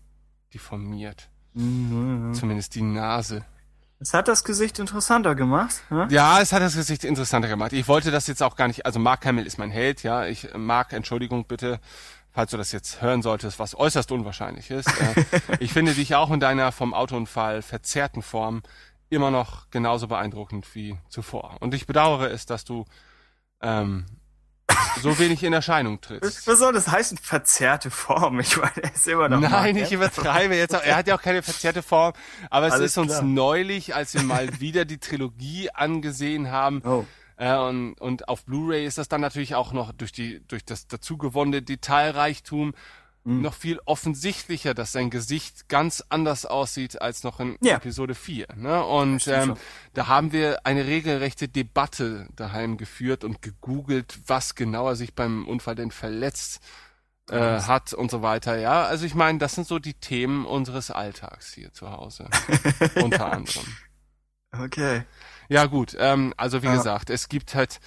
deformiert. 0.54 1.28
Mhm. 1.54 2.32
Zumindest 2.35 2.75
die 2.75 2.82
Nase. 2.82 3.45
Es 4.00 4.15
hat 4.15 4.28
das 4.28 4.45
Gesicht 4.45 4.78
interessanter 4.78 5.34
gemacht. 5.34 5.82
Ne? 5.91 6.06
Ja, 6.11 6.41
es 6.41 6.52
hat 6.52 6.63
das 6.63 6.76
Gesicht 6.76 7.04
interessanter 7.04 7.49
gemacht. 7.49 7.73
Ich 7.73 7.89
wollte 7.89 8.11
das 8.11 8.28
jetzt 8.28 8.43
auch 8.43 8.54
gar 8.54 8.69
nicht, 8.69 8.87
also 8.87 9.00
Mark 9.00 9.26
Hamill 9.26 9.47
ist 9.47 9.58
mein 9.58 9.71
Held, 9.71 10.02
ja. 10.04 10.26
Ich 10.26 10.54
äh, 10.54 10.58
Mark, 10.58 10.93
Entschuldigung 10.93 11.47
bitte, 11.47 11.80
falls 12.30 12.52
du 12.52 12.56
das 12.56 12.71
jetzt 12.71 13.02
hören 13.02 13.23
solltest, 13.23 13.58
was 13.58 13.75
äußerst 13.75 14.13
unwahrscheinlich 14.13 14.71
ist. 14.71 14.89
Ich 15.61 15.73
finde 15.73 15.95
dich 15.95 16.15
auch 16.15 16.30
in 16.30 16.39
deiner 16.39 16.71
vom 16.71 16.95
Autounfall 16.95 17.63
verzerrten 17.63 18.23
Form 18.23 18.63
immer 19.11 19.30
noch 19.30 19.71
genauso 19.71 20.06
beeindruckend 20.06 20.75
wie 20.75 20.97
zuvor. 21.08 21.56
Und 21.61 21.75
ich 21.75 21.87
bedauere 21.87 22.30
es, 22.30 22.47
dass 22.47 22.65
du 22.65 22.84
ähm, 23.61 24.06
so 25.02 25.19
wenig 25.19 25.43
in 25.43 25.52
Erscheinung 25.52 26.00
trittst. 26.00 26.47
Was 26.47 26.59
soll 26.59 26.73
das 26.73 26.89
heißen, 26.89 27.19
verzerrte 27.19 27.91
Form? 27.91 28.41
Ich 28.41 28.57
meine, 28.57 28.73
er 28.83 28.95
ist 28.95 29.07
immer 29.09 29.28
noch 29.28 29.41
Nein, 29.41 29.50
Mark 29.50 29.76
ich 29.87 29.93
übertreibe 29.93 30.54
jetzt 30.57 30.75
auch. 30.75 30.83
Er 30.83 30.97
hat 30.97 31.07
ja 31.07 31.17
auch 31.17 31.23
keine 31.23 31.43
verzerrte 31.43 31.83
Form. 31.83 32.13
Aber 32.50 32.67
es 32.67 32.73
Alles 32.75 32.93
ist 32.93 32.99
uns 32.99 33.13
klar. 33.13 33.23
neulich, 33.23 33.95
als 33.95 34.15
wir 34.15 34.23
mal 34.23 34.49
wieder 34.61 34.85
die 34.85 34.99
Trilogie 34.99 35.71
angesehen 35.73 36.50
haben, 36.50 36.83
Oh. 36.85 37.04
äh, 37.37 37.57
und, 37.57 37.95
und 37.95 38.28
auf 38.28 38.45
Blu-ray 38.45 38.85
ist 38.87 38.99
das 38.99 39.09
dann 39.09 39.21
natürlich 39.21 39.54
auch 39.54 39.73
noch 39.73 39.93
durch 39.93 40.13
die, 40.13 40.41
durch 40.49 40.65
das 40.65 40.87
dazu 40.87 41.17
gewonnene 41.17 41.63
Detailreichtum 41.63 42.75
Hm. 43.28 43.43
noch 43.43 43.52
viel 43.52 43.78
offensichtlicher, 43.84 44.73
dass 44.73 44.93
sein 44.93 45.10
Gesicht 45.10 45.69
ganz 45.69 46.02
anders 46.08 46.47
aussieht 46.47 47.02
als 47.02 47.25
noch 47.25 47.41
in 47.41 47.58
Ja. 47.60 47.76
Episode 47.76 48.14
4. 48.14 48.47
Ne? 48.56 48.82
Und 48.82 49.26
ähm, 49.28 49.54
da 49.93 50.06
haben 50.06 50.32
wir 50.32 50.64
eine 50.64 50.86
regelrechte 50.86 51.47
Debatte 51.47 52.26
daheim 52.34 52.78
geführt 52.78 53.25
und 53.25 53.43
gegoogelt, 53.43 54.19
was 54.26 54.54
genauer 54.54 54.97
sich 54.97 55.14
beim 55.14 55.47
Unfall 55.47 55.75
denn 55.75 55.91
verletzt 55.91 56.60
äh, 57.30 57.60
hat 57.60 57.93
und 57.93 58.10
so 58.10 58.23
weiter. 58.23 58.56
Ja, 58.58 58.84
also 58.84 59.04
ich 59.04 59.14
meine, 59.14 59.38
das 59.38 59.54
sind 59.56 59.67
so 59.67 59.78
die 59.78 59.93
Themen 59.93 60.47
unseres 60.47 60.91
Alltags 60.91 61.52
hier 61.52 61.71
zu 61.75 61.91
Hause. 61.91 62.30
Unter 63.02 63.30
anderem. 63.30 63.67
Okay. 64.58 65.02
Ja 65.50 65.67
gut, 65.67 65.95
ähm, 65.99 66.32
also 66.38 66.62
wie 66.62 66.67
Ja. 66.67 66.76
gesagt, 66.76 67.10
es 67.10 67.28
gibt 67.28 67.54
halt 67.54 67.80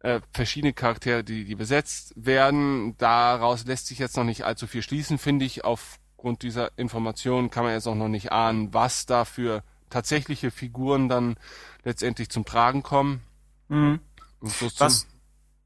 äh, 0.00 0.20
verschiedene 0.32 0.72
Charaktere, 0.72 1.24
die, 1.24 1.44
die 1.44 1.54
besetzt 1.54 2.12
werden. 2.16 2.96
Daraus 2.98 3.64
lässt 3.64 3.86
sich 3.86 3.98
jetzt 3.98 4.16
noch 4.16 4.24
nicht 4.24 4.44
allzu 4.44 4.66
viel 4.66 4.82
schließen, 4.82 5.18
finde 5.18 5.44
ich. 5.44 5.64
Aufgrund 5.64 6.42
dieser 6.42 6.76
Informationen 6.76 7.50
kann 7.50 7.64
man 7.64 7.72
jetzt 7.72 7.86
auch 7.86 7.94
noch 7.94 8.08
nicht 8.08 8.32
ahnen, 8.32 8.72
was 8.74 9.06
da 9.06 9.24
für 9.24 9.62
tatsächliche 9.90 10.50
Figuren 10.50 11.08
dann 11.08 11.36
letztendlich 11.84 12.30
zum 12.30 12.44
Tragen 12.44 12.82
kommen. 12.82 13.22
Mhm. 13.68 14.00
Und 14.40 14.50
so 14.50 14.68
zum, 14.68 14.86
Was, 14.86 15.06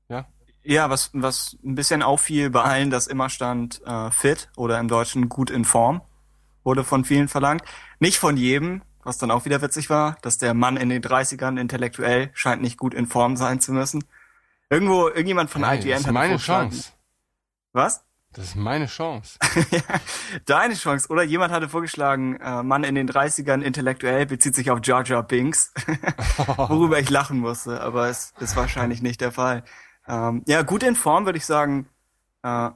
ja? 0.09 0.27
ja, 0.62 0.90
was, 0.90 1.11
was 1.12 1.57
ein 1.64 1.75
bisschen 1.75 2.03
auffiel 2.03 2.51
bei 2.51 2.62
allen, 2.62 2.90
dass 2.90 3.07
immer 3.07 3.29
stand 3.29 3.83
äh, 3.85 4.11
fit 4.11 4.49
oder 4.57 4.79
im 4.79 4.88
Deutschen 4.88 5.29
gut 5.29 5.51
in 5.51 5.64
Form, 5.64 6.03
wurde 6.62 6.85
von 6.85 7.05
vielen 7.05 7.29
verlangt. 7.29 7.62
Nicht 7.99 8.19
von 8.19 8.37
jedem, 8.37 8.83
was 9.03 9.19
dann 9.19 9.31
auch 9.31 9.45
wieder 9.45 9.62
witzig 9.62 9.90
war, 9.90 10.16
dass 10.23 10.38
der 10.38 10.55
Mann 10.55 10.77
in 10.77 10.88
den 10.88 11.03
30ern 11.03 11.59
intellektuell 11.59 12.31
scheint 12.35 12.62
nicht 12.62 12.77
gut 12.77 12.95
in 12.95 13.07
Form 13.07 13.37
sein 13.37 13.61
zu 13.61 13.73
müssen. 13.73 14.05
Irgendwo, 14.70 15.09
irgendjemand 15.09 15.50
von 15.50 15.64
Hey, 15.64 15.78
IGN 15.78 15.90
das 15.90 16.00
ist 16.00 16.06
hat 16.06 16.14
meine 16.14 16.37
Chance. 16.37 16.92
Was? 17.72 18.04
Das 18.33 18.44
ist 18.44 18.54
meine 18.54 18.87
Chance. 18.87 19.38
ja, 19.72 19.80
deine 20.46 20.74
Chance. 20.74 21.09
Oder 21.09 21.24
jemand 21.24 21.52
hatte 21.52 21.68
vorgeschlagen, 21.68 22.37
äh, 22.37 22.62
Mann 22.62 22.85
in 22.85 22.94
den 22.94 23.11
30ern 23.11 23.61
intellektuell 23.61 24.26
bezieht 24.26 24.54
sich 24.54 24.70
auf 24.70 24.78
Jar 24.85 25.04
Jar 25.04 25.24
Binks, 25.24 25.72
worüber 26.56 27.00
ich 27.00 27.11
lachen 27.11 27.40
musste, 27.40 27.80
aber 27.80 28.09
es 28.09 28.33
ist 28.38 28.54
wahrscheinlich 28.54 29.02
nicht 29.02 29.20
der 29.20 29.33
Fall. 29.33 29.64
Ähm, 30.06 30.44
ja, 30.46 30.62
gut 30.62 30.85
in 30.85 30.94
Form 30.94 31.24
würde 31.24 31.38
ich 31.38 31.46
sagen, 31.46 31.88
äh, 32.44 32.70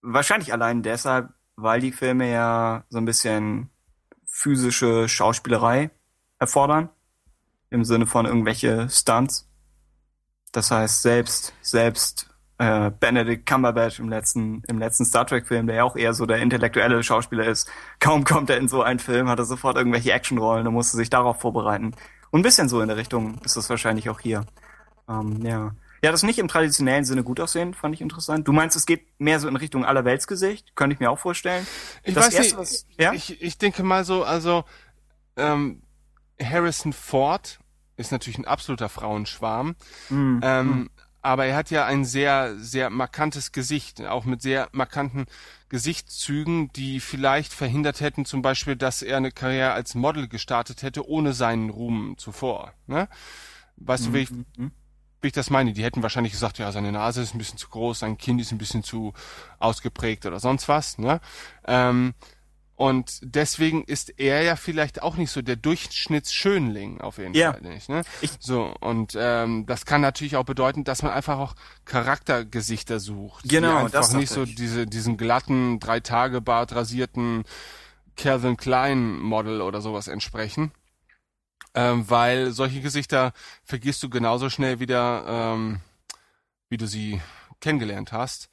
wahrscheinlich 0.00 0.54
allein 0.54 0.82
deshalb, 0.82 1.28
weil 1.56 1.80
die 1.80 1.92
Filme 1.92 2.30
ja 2.30 2.84
so 2.88 2.96
ein 2.96 3.04
bisschen 3.04 3.68
physische 4.24 5.06
Schauspielerei 5.06 5.90
erfordern, 6.38 6.88
im 7.68 7.84
Sinne 7.84 8.06
von 8.06 8.24
irgendwelche 8.24 8.88
Stunts. 8.88 9.51
Das 10.52 10.70
heißt, 10.70 11.02
selbst, 11.02 11.52
selbst 11.62 12.28
äh, 12.58 12.90
Benedict 12.90 13.46
Cumberbatch 13.46 13.98
im 13.98 14.08
letzten, 14.08 14.62
im 14.68 14.78
letzten 14.78 15.04
Star 15.04 15.26
Trek-Film, 15.26 15.66
der 15.66 15.76
ja 15.76 15.84
auch 15.84 15.96
eher 15.96 16.12
so 16.14 16.26
der 16.26 16.38
intellektuelle 16.38 17.02
Schauspieler 17.02 17.46
ist, 17.46 17.68
kaum 18.00 18.24
kommt 18.24 18.50
er 18.50 18.58
in 18.58 18.68
so 18.68 18.82
einen 18.82 18.98
Film, 18.98 19.28
hat 19.28 19.38
er 19.38 19.44
sofort 19.46 19.76
irgendwelche 19.76 20.12
Actionrollen 20.12 20.66
und 20.66 20.74
musste 20.74 20.96
sich 20.96 21.10
darauf 21.10 21.40
vorbereiten. 21.40 21.94
Und 22.30 22.40
ein 22.40 22.42
bisschen 22.42 22.68
so 22.68 22.80
in 22.80 22.88
der 22.88 22.96
Richtung 22.96 23.38
ist 23.44 23.56
das 23.56 23.68
wahrscheinlich 23.70 24.08
auch 24.10 24.20
hier. 24.20 24.44
Ähm, 25.08 25.44
ja. 25.44 25.72
Ja, 26.04 26.10
das 26.10 26.22
nicht 26.24 26.38
im 26.40 26.48
traditionellen 26.48 27.04
Sinne 27.04 27.22
gut 27.22 27.38
aussehen, 27.38 27.74
fand 27.74 27.94
ich 27.94 28.00
interessant. 28.00 28.46
Du 28.48 28.52
meinst, 28.52 28.76
es 28.76 28.86
geht 28.86 29.06
mehr 29.20 29.38
so 29.38 29.46
in 29.48 29.54
Richtung 29.56 29.84
Allerweltsgesicht? 29.84 30.74
Könnte 30.74 30.94
ich 30.94 31.00
mir 31.00 31.10
auch 31.10 31.18
vorstellen. 31.18 31.64
Ich 32.02 32.12
Das 32.14 32.26
weiß 32.26 32.34
Erste, 32.34 32.56
nicht, 32.56 32.58
was- 32.58 32.86
ja? 32.98 33.12
ich, 33.12 33.40
ich 33.40 33.56
denke 33.56 33.82
mal 33.84 34.04
so, 34.04 34.24
also 34.24 34.64
ähm, 35.36 35.82
Harrison 36.42 36.92
Ford 36.92 37.60
ist 37.96 38.12
natürlich 38.12 38.38
ein 38.38 38.46
absoluter 38.46 38.88
Frauenschwarm, 38.88 39.76
Mhm. 40.10 40.40
ähm, 40.42 40.90
aber 41.24 41.46
er 41.46 41.54
hat 41.56 41.70
ja 41.70 41.86
ein 41.86 42.04
sehr, 42.04 42.56
sehr 42.58 42.90
markantes 42.90 43.52
Gesicht, 43.52 44.00
auch 44.04 44.24
mit 44.24 44.42
sehr 44.42 44.68
markanten 44.72 45.26
Gesichtszügen, 45.68 46.72
die 46.72 47.00
vielleicht 47.00 47.52
verhindert 47.52 48.00
hätten, 48.00 48.24
zum 48.24 48.42
Beispiel, 48.42 48.76
dass 48.76 49.02
er 49.02 49.16
eine 49.18 49.30
Karriere 49.32 49.72
als 49.72 49.94
Model 49.94 50.28
gestartet 50.28 50.82
hätte, 50.82 51.08
ohne 51.08 51.32
seinen 51.32 51.70
Ruhm 51.70 52.16
zuvor. 52.18 52.72
Ne? 52.86 53.08
Weißt 53.76 54.06
du, 54.06 54.12
wie 54.14 54.18
ich, 54.20 54.30
Mhm. 54.30 54.72
wie 55.20 55.28
ich 55.28 55.32
das 55.32 55.50
meine? 55.50 55.72
Die 55.72 55.84
hätten 55.84 56.02
wahrscheinlich 56.02 56.32
gesagt, 56.32 56.58
ja, 56.58 56.70
seine 56.72 56.92
Nase 56.92 57.22
ist 57.22 57.34
ein 57.34 57.38
bisschen 57.38 57.58
zu 57.58 57.68
groß, 57.68 58.00
sein 58.00 58.18
Kinn 58.18 58.38
ist 58.38 58.52
ein 58.52 58.58
bisschen 58.58 58.82
zu 58.82 59.12
ausgeprägt 59.60 60.26
oder 60.26 60.40
sonst 60.40 60.68
was. 60.68 60.98
Ne? 60.98 61.20
Ähm, 61.66 62.14
und 62.82 63.20
deswegen 63.22 63.84
ist 63.84 64.18
er 64.18 64.42
ja 64.42 64.56
vielleicht 64.56 65.02
auch 65.02 65.16
nicht 65.16 65.30
so 65.30 65.40
der 65.40 65.56
Durchschnittsschönling 65.56 67.00
auf 67.00 67.18
jeden 67.18 67.34
Ja. 67.34 67.52
Fall 67.52 67.62
nicht. 67.62 67.88
Ne? 67.88 68.02
Ich- 68.20 68.32
so 68.40 68.74
und 68.80 69.16
ähm, 69.16 69.66
das 69.66 69.86
kann 69.86 70.00
natürlich 70.00 70.36
auch 70.36 70.44
bedeuten, 70.44 70.82
dass 70.82 71.02
man 71.02 71.12
einfach 71.12 71.38
auch 71.38 71.54
Charaktergesichter 71.84 72.98
sucht, 72.98 73.48
Genau, 73.48 73.70
die 73.70 73.76
einfach 73.84 73.90
das 73.92 74.12
nicht 74.14 74.30
so 74.30 74.42
ich. 74.42 74.54
diese 74.56 74.86
diesen 74.86 75.16
glatten 75.16 75.78
drei 75.80 76.00
Tage 76.00 76.40
Bart 76.40 76.74
rasierten 76.74 77.44
Calvin 78.16 78.56
Klein 78.56 79.18
Model 79.20 79.60
oder 79.62 79.80
sowas 79.80 80.08
entsprechen. 80.08 80.72
Ähm, 81.74 82.10
weil 82.10 82.50
solche 82.52 82.80
Gesichter 82.82 83.32
vergisst 83.64 84.02
du 84.02 84.10
genauso 84.10 84.50
schnell 84.50 84.78
wieder, 84.80 85.24
ähm, 85.26 85.80
wie 86.68 86.76
du 86.76 86.86
sie 86.86 87.22
kennengelernt 87.60 88.12
hast. 88.12 88.50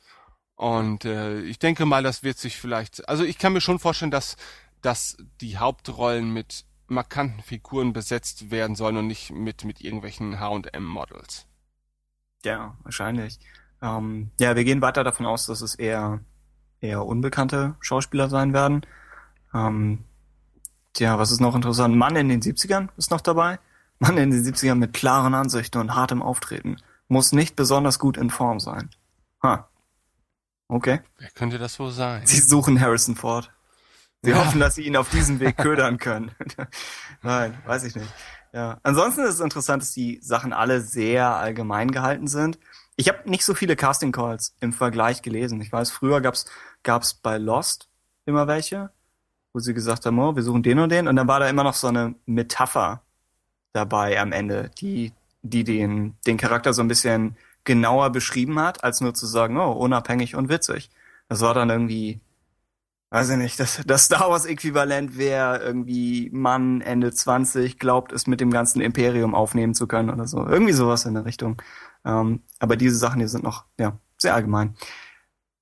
Und 0.60 1.06
äh, 1.06 1.39
ich 1.39 1.58
denke 1.58 1.86
mal, 1.86 2.04
das 2.04 2.22
wird 2.22 2.38
sich 2.38 2.58
vielleicht, 2.58 3.08
also 3.08 3.24
ich 3.24 3.38
kann 3.38 3.54
mir 3.54 3.62
schon 3.62 3.80
vorstellen, 3.80 4.12
dass, 4.12 4.36
dass 4.82 5.15
die 5.39 5.58
Hauptrollen 5.58 6.34
mit 6.34 6.65
markanten 6.88 7.41
Figuren 7.41 7.93
besetzt 7.93 8.52
werden 8.52 8.76
sollen 8.76 8.98
und 8.98 9.08
nicht 9.08 9.32
mit, 9.32 9.63
mit 9.63 9.80
irgendwelchen 9.80 10.38
H&M-Models. 10.38 11.48
Ja, 12.43 12.76
wahrscheinlich. 12.84 13.39
Ähm, 13.82 14.32
ja, 14.38 14.58
wir 14.58 14.65
gehen 14.65 14.82
weiter 14.82 15.06
davon 15.06 15.26
aus, 15.26 15.45
dass 15.45 15.62
es 15.62 15.76
eher, 15.76 16.19
eher 16.82 17.06
unbekannte 17.06 17.76
Schauspieler 17.80 18.28
sein 18.28 18.52
werden. 18.52 18.86
Ähm, 19.54 20.04
tja, 20.91 21.17
was 21.17 21.32
ist 21.32 21.39
noch 21.39 21.56
interessant? 21.56 21.95
Mann 21.95 22.17
in 22.17 22.28
den 22.28 22.41
70ern 22.41 22.89
ist 22.98 23.12
noch 23.12 23.22
dabei. 23.22 23.60
Mann 24.00 24.17
in 24.17 24.30
den 24.30 24.43
70ern 24.43 24.76
mit 24.76 24.93
klaren 24.93 25.36
Ansichten 25.36 25.78
und 25.78 25.95
hartem 25.95 26.22
Auftreten. 26.22 26.82
Muss 27.08 27.32
nicht 27.32 27.56
besonders 27.56 27.98
gut 27.98 28.17
in 28.17 28.30
Form 28.30 28.60
sein. 28.60 28.89
Ha. 29.41 29.69
Okay. 30.70 31.02
Wer 31.18 31.30
könnte 31.32 31.58
das 31.58 31.80
wohl 31.80 31.92
sein? 31.92 32.26
Sie 32.26 32.40
suchen 32.40 32.80
Harrison 32.80 33.16
Ford. 33.16 33.52
Sie 34.22 34.32
ja. 34.32 34.38
hoffen, 34.38 34.60
dass 34.60 34.76
sie 34.76 34.84
ihn 34.84 34.96
auf 34.96 35.10
diesem 35.10 35.40
Weg 35.40 35.58
ködern 35.58 35.98
können. 35.98 36.32
Nein, 37.24 37.58
weiß 37.66 37.84
ich 37.86 37.96
nicht. 37.96 38.14
Ja. 38.54 38.80
Ansonsten 38.84 39.22
ist 39.22 39.36
es 39.36 39.40
interessant, 39.40 39.82
dass 39.82 39.94
die 39.94 40.20
Sachen 40.22 40.54
alle 40.54 40.82
sehr 40.82 41.36
allgemein 41.36 41.92
gehalten 41.92 42.28
sind. 42.28 42.60
Ich 42.96 43.10
habe 43.10 43.28
nicht 43.30 43.46
so 43.46 43.56
viele 43.56 43.76
Casting 43.76 44.12
Calls 44.12 44.56
im 44.60 44.72
Vergleich 44.72 45.22
gelesen. 45.22 45.60
Ich 45.62 45.72
weiß, 45.72 45.90
früher 45.90 46.22
gab's 46.22 46.46
gab's 46.84 47.14
bei 47.14 47.38
Lost 47.38 47.90
immer 48.26 48.48
welche, 48.48 48.92
wo 49.54 49.60
sie 49.60 49.74
gesagt 49.74 50.06
haben, 50.06 50.20
oh, 50.20 50.36
wir 50.36 50.44
suchen 50.44 50.64
den 50.64 50.80
und 50.80 50.90
den, 50.90 51.08
und 51.08 51.16
dann 51.16 51.28
war 51.28 51.40
da 51.40 51.50
immer 51.50 51.64
noch 51.64 51.74
so 51.74 51.88
eine 51.88 52.16
Metapher 52.26 53.02
dabei 53.74 54.20
am 54.20 54.32
Ende, 54.32 54.70
die 54.80 55.14
die 55.42 55.64
den 55.64 56.16
den 56.28 56.38
Charakter 56.38 56.74
so 56.74 56.82
ein 56.82 56.88
bisschen 56.88 57.38
genauer 57.70 58.10
beschrieben 58.10 58.60
hat, 58.60 58.84
als 58.84 59.00
nur 59.00 59.14
zu 59.14 59.28
sagen, 59.28 59.56
oh, 59.58 59.72
unabhängig 59.72 60.36
und 60.36 60.50
witzig. 60.50 60.90
Das 61.28 61.42
war 61.42 61.54
dann 61.54 61.70
irgendwie 61.70 62.20
weiß 63.12 63.32
ich 63.32 63.38
nicht, 63.38 63.60
das, 63.60 63.82
das 63.86 64.06
Star 64.06 64.30
Wars 64.30 64.46
Äquivalent 64.46 65.18
wäre 65.18 65.60
irgendwie 65.60 66.30
Mann 66.32 66.82
Ende 66.82 67.12
20 67.12 67.80
glaubt 67.80 68.12
es 68.12 68.28
mit 68.28 68.40
dem 68.40 68.52
ganzen 68.52 68.82
Imperium 68.82 69.36
aufnehmen 69.36 69.74
zu 69.74 69.88
können 69.88 70.10
oder 70.10 70.28
so. 70.28 70.46
Irgendwie 70.46 70.74
sowas 70.74 71.06
in 71.06 71.16
der 71.16 71.26
Richtung. 71.26 71.62
Ähm, 72.06 72.44
aber 72.60 72.76
diese 72.76 72.98
Sachen, 72.98 73.20
die 73.20 73.28
sind 73.28 73.44
noch, 73.44 73.66
ja, 73.80 73.98
sehr 74.18 74.36
allgemein. 74.36 74.76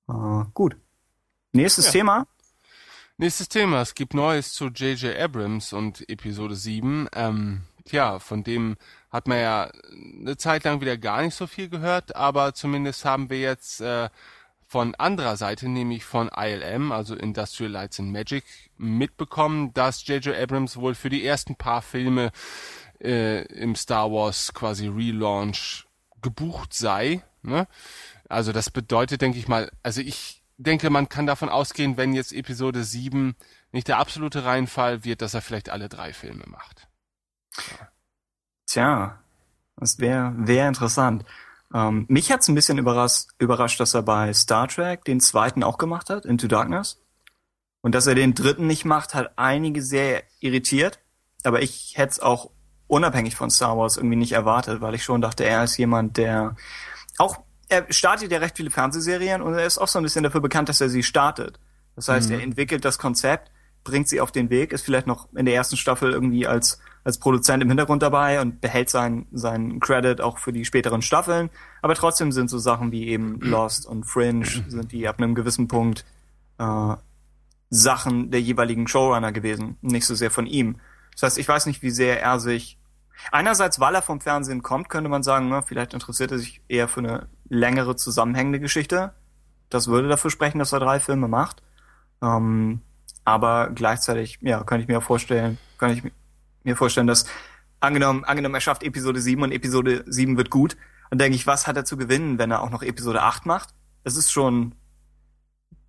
Äh, 0.08 0.44
gut. 0.54 0.76
Nächstes 1.52 1.86
ja. 1.86 1.92
Thema. 1.92 2.26
Nächstes 3.16 3.48
Thema. 3.48 3.80
Es 3.80 3.94
gibt 3.94 4.14
Neues 4.14 4.52
zu 4.52 4.66
J.J. 4.66 5.16
Abrams 5.16 5.72
und 5.72 6.08
Episode 6.08 6.54
7. 6.54 7.08
Ähm, 7.14 7.62
tja, 7.84 8.18
von 8.18 8.44
dem 8.44 8.76
hat 9.10 9.26
man 9.26 9.38
ja 9.38 9.70
eine 9.92 10.36
Zeit 10.36 10.64
lang 10.64 10.80
wieder 10.80 10.96
gar 10.96 11.22
nicht 11.22 11.34
so 11.34 11.46
viel 11.46 11.68
gehört, 11.68 12.14
aber 12.14 12.54
zumindest 12.54 13.04
haben 13.04 13.30
wir 13.30 13.40
jetzt 13.40 13.80
äh, 13.80 14.10
von 14.66 14.94
anderer 14.96 15.38
Seite, 15.38 15.68
nämlich 15.68 16.04
von 16.04 16.28
ILM, 16.28 16.92
also 16.92 17.14
Industrial 17.14 17.72
Lights 17.72 17.98
and 18.00 18.12
Magic, 18.12 18.44
mitbekommen, 18.76 19.72
dass 19.72 20.06
J.J. 20.06 20.36
Abrams 20.36 20.76
wohl 20.76 20.94
für 20.94 21.08
die 21.08 21.24
ersten 21.24 21.56
paar 21.56 21.80
Filme 21.80 22.30
äh, 23.00 23.44
im 23.46 23.74
Star 23.74 24.12
Wars 24.12 24.52
quasi 24.52 24.88
Relaunch 24.88 25.86
gebucht 26.20 26.74
sei. 26.74 27.22
Ne? 27.42 27.66
Also 28.28 28.52
das 28.52 28.70
bedeutet, 28.70 29.22
denke 29.22 29.38
ich 29.38 29.48
mal, 29.48 29.70
also 29.82 30.02
ich 30.02 30.42
denke, 30.58 30.90
man 30.90 31.08
kann 31.08 31.26
davon 31.26 31.48
ausgehen, 31.48 31.96
wenn 31.96 32.12
jetzt 32.12 32.32
Episode 32.32 32.84
7 32.84 33.36
nicht 33.72 33.88
der 33.88 33.98
absolute 33.98 34.44
Reinfall 34.44 35.02
wird, 35.04 35.22
dass 35.22 35.32
er 35.32 35.40
vielleicht 35.40 35.70
alle 35.70 35.88
drei 35.88 36.12
Filme 36.12 36.44
macht. 36.46 36.88
Ja. 37.56 37.88
Tja, 38.68 39.18
das 39.76 39.98
wäre 39.98 40.34
wär 40.36 40.68
interessant. 40.68 41.24
Ähm, 41.74 42.04
mich 42.08 42.30
hat's 42.30 42.48
ein 42.48 42.54
bisschen 42.54 42.76
überrascht, 42.76 43.30
überrascht, 43.38 43.80
dass 43.80 43.94
er 43.94 44.02
bei 44.02 44.32
Star 44.34 44.68
Trek 44.68 45.04
den 45.04 45.20
zweiten 45.20 45.62
auch 45.62 45.78
gemacht 45.78 46.10
hat, 46.10 46.26
Into 46.26 46.48
Darkness. 46.48 47.00
Und 47.80 47.94
dass 47.94 48.06
er 48.06 48.14
den 48.14 48.34
dritten 48.34 48.66
nicht 48.66 48.84
macht, 48.84 49.14
hat 49.14 49.32
einige 49.36 49.82
sehr 49.82 50.22
irritiert. 50.40 51.00
Aber 51.44 51.62
ich 51.62 51.94
hätte 51.96 52.12
es 52.12 52.20
auch 52.20 52.50
unabhängig 52.88 53.36
von 53.36 53.50
Star 53.50 53.78
Wars 53.78 53.96
irgendwie 53.96 54.16
nicht 54.16 54.32
erwartet, 54.32 54.82
weil 54.82 54.94
ich 54.94 55.04
schon 55.04 55.22
dachte, 55.22 55.44
er 55.44 55.64
ist 55.64 55.78
jemand, 55.78 56.18
der 56.18 56.56
auch, 57.16 57.38
er 57.68 57.90
startet 57.90 58.30
ja 58.32 58.38
recht 58.38 58.56
viele 58.56 58.70
Fernsehserien 58.70 59.40
und 59.40 59.54
er 59.54 59.64
ist 59.64 59.78
auch 59.78 59.88
so 59.88 59.98
ein 59.98 60.02
bisschen 60.02 60.24
dafür 60.24 60.40
bekannt, 60.40 60.68
dass 60.68 60.80
er 60.80 60.88
sie 60.90 61.02
startet. 61.02 61.58
Das 61.96 62.08
heißt, 62.08 62.28
mhm. 62.28 62.34
er 62.34 62.42
entwickelt 62.42 62.84
das 62.84 62.98
Konzept, 62.98 63.50
bringt 63.84 64.08
sie 64.08 64.20
auf 64.20 64.32
den 64.32 64.50
Weg, 64.50 64.72
ist 64.72 64.84
vielleicht 64.84 65.06
noch 65.06 65.32
in 65.34 65.46
der 65.46 65.54
ersten 65.54 65.76
Staffel 65.76 66.12
irgendwie 66.12 66.46
als 66.46 66.80
als 67.08 67.16
Produzent 67.16 67.62
im 67.62 67.70
Hintergrund 67.70 68.02
dabei 68.02 68.38
und 68.38 68.60
behält 68.60 68.90
seinen 68.90 69.26
seinen 69.32 69.80
Credit 69.80 70.20
auch 70.20 70.36
für 70.36 70.52
die 70.52 70.66
späteren 70.66 71.00
Staffeln. 71.00 71.48
Aber 71.80 71.94
trotzdem 71.94 72.32
sind 72.32 72.50
so 72.50 72.58
Sachen 72.58 72.92
wie 72.92 73.08
eben 73.08 73.40
Lost 73.40 73.86
und 73.86 74.04
Fringe 74.04 74.44
sind 74.44 74.92
die 74.92 75.08
ab 75.08 75.16
einem 75.18 75.34
gewissen 75.34 75.68
Punkt 75.68 76.04
äh, 76.58 76.96
Sachen 77.70 78.30
der 78.30 78.42
jeweiligen 78.42 78.86
Showrunner 78.86 79.32
gewesen, 79.32 79.78
nicht 79.80 80.04
so 80.04 80.14
sehr 80.14 80.30
von 80.30 80.44
ihm. 80.44 80.80
Das 81.12 81.22
heißt, 81.22 81.38
ich 81.38 81.48
weiß 81.48 81.64
nicht, 81.64 81.80
wie 81.80 81.88
sehr 81.88 82.20
er 82.20 82.40
sich 82.40 82.78
einerseits, 83.32 83.80
weil 83.80 83.94
er 83.94 84.02
vom 84.02 84.20
Fernsehen 84.20 84.62
kommt, 84.62 84.90
könnte 84.90 85.08
man 85.08 85.22
sagen, 85.22 85.48
ne, 85.48 85.62
vielleicht 85.66 85.94
interessiert 85.94 86.30
er 86.30 86.38
sich 86.38 86.60
eher 86.68 86.88
für 86.88 87.00
eine 87.00 87.26
längere 87.48 87.96
zusammenhängende 87.96 88.60
Geschichte. 88.60 89.14
Das 89.70 89.88
würde 89.88 90.08
dafür 90.08 90.30
sprechen, 90.30 90.58
dass 90.58 90.74
er 90.74 90.80
drei 90.80 91.00
Filme 91.00 91.26
macht. 91.26 91.62
Ähm, 92.20 92.82
aber 93.24 93.70
gleichzeitig, 93.74 94.40
ja, 94.42 94.62
kann 94.62 94.82
ich 94.82 94.88
mir 94.88 95.00
vorstellen, 95.00 95.56
kann 95.78 95.90
ich 95.92 96.02
mir 96.68 96.76
vorstellen, 96.76 97.06
dass 97.06 97.26
angenommen, 97.80 98.24
angenommen, 98.24 98.54
er 98.54 98.60
schafft 98.60 98.82
Episode 98.82 99.20
7 99.20 99.42
und 99.42 99.52
Episode 99.52 100.04
7 100.06 100.36
wird 100.36 100.50
gut, 100.50 100.76
dann 101.10 101.18
denke 101.18 101.36
ich, 101.36 101.46
was 101.46 101.66
hat 101.66 101.76
er 101.76 101.84
zu 101.84 101.96
gewinnen, 101.96 102.38
wenn 102.38 102.50
er 102.50 102.62
auch 102.62 102.70
noch 102.70 102.82
Episode 102.82 103.22
8 103.22 103.46
macht? 103.46 103.70
Das 104.04 104.16
ist 104.16 104.30
schon, 104.30 104.74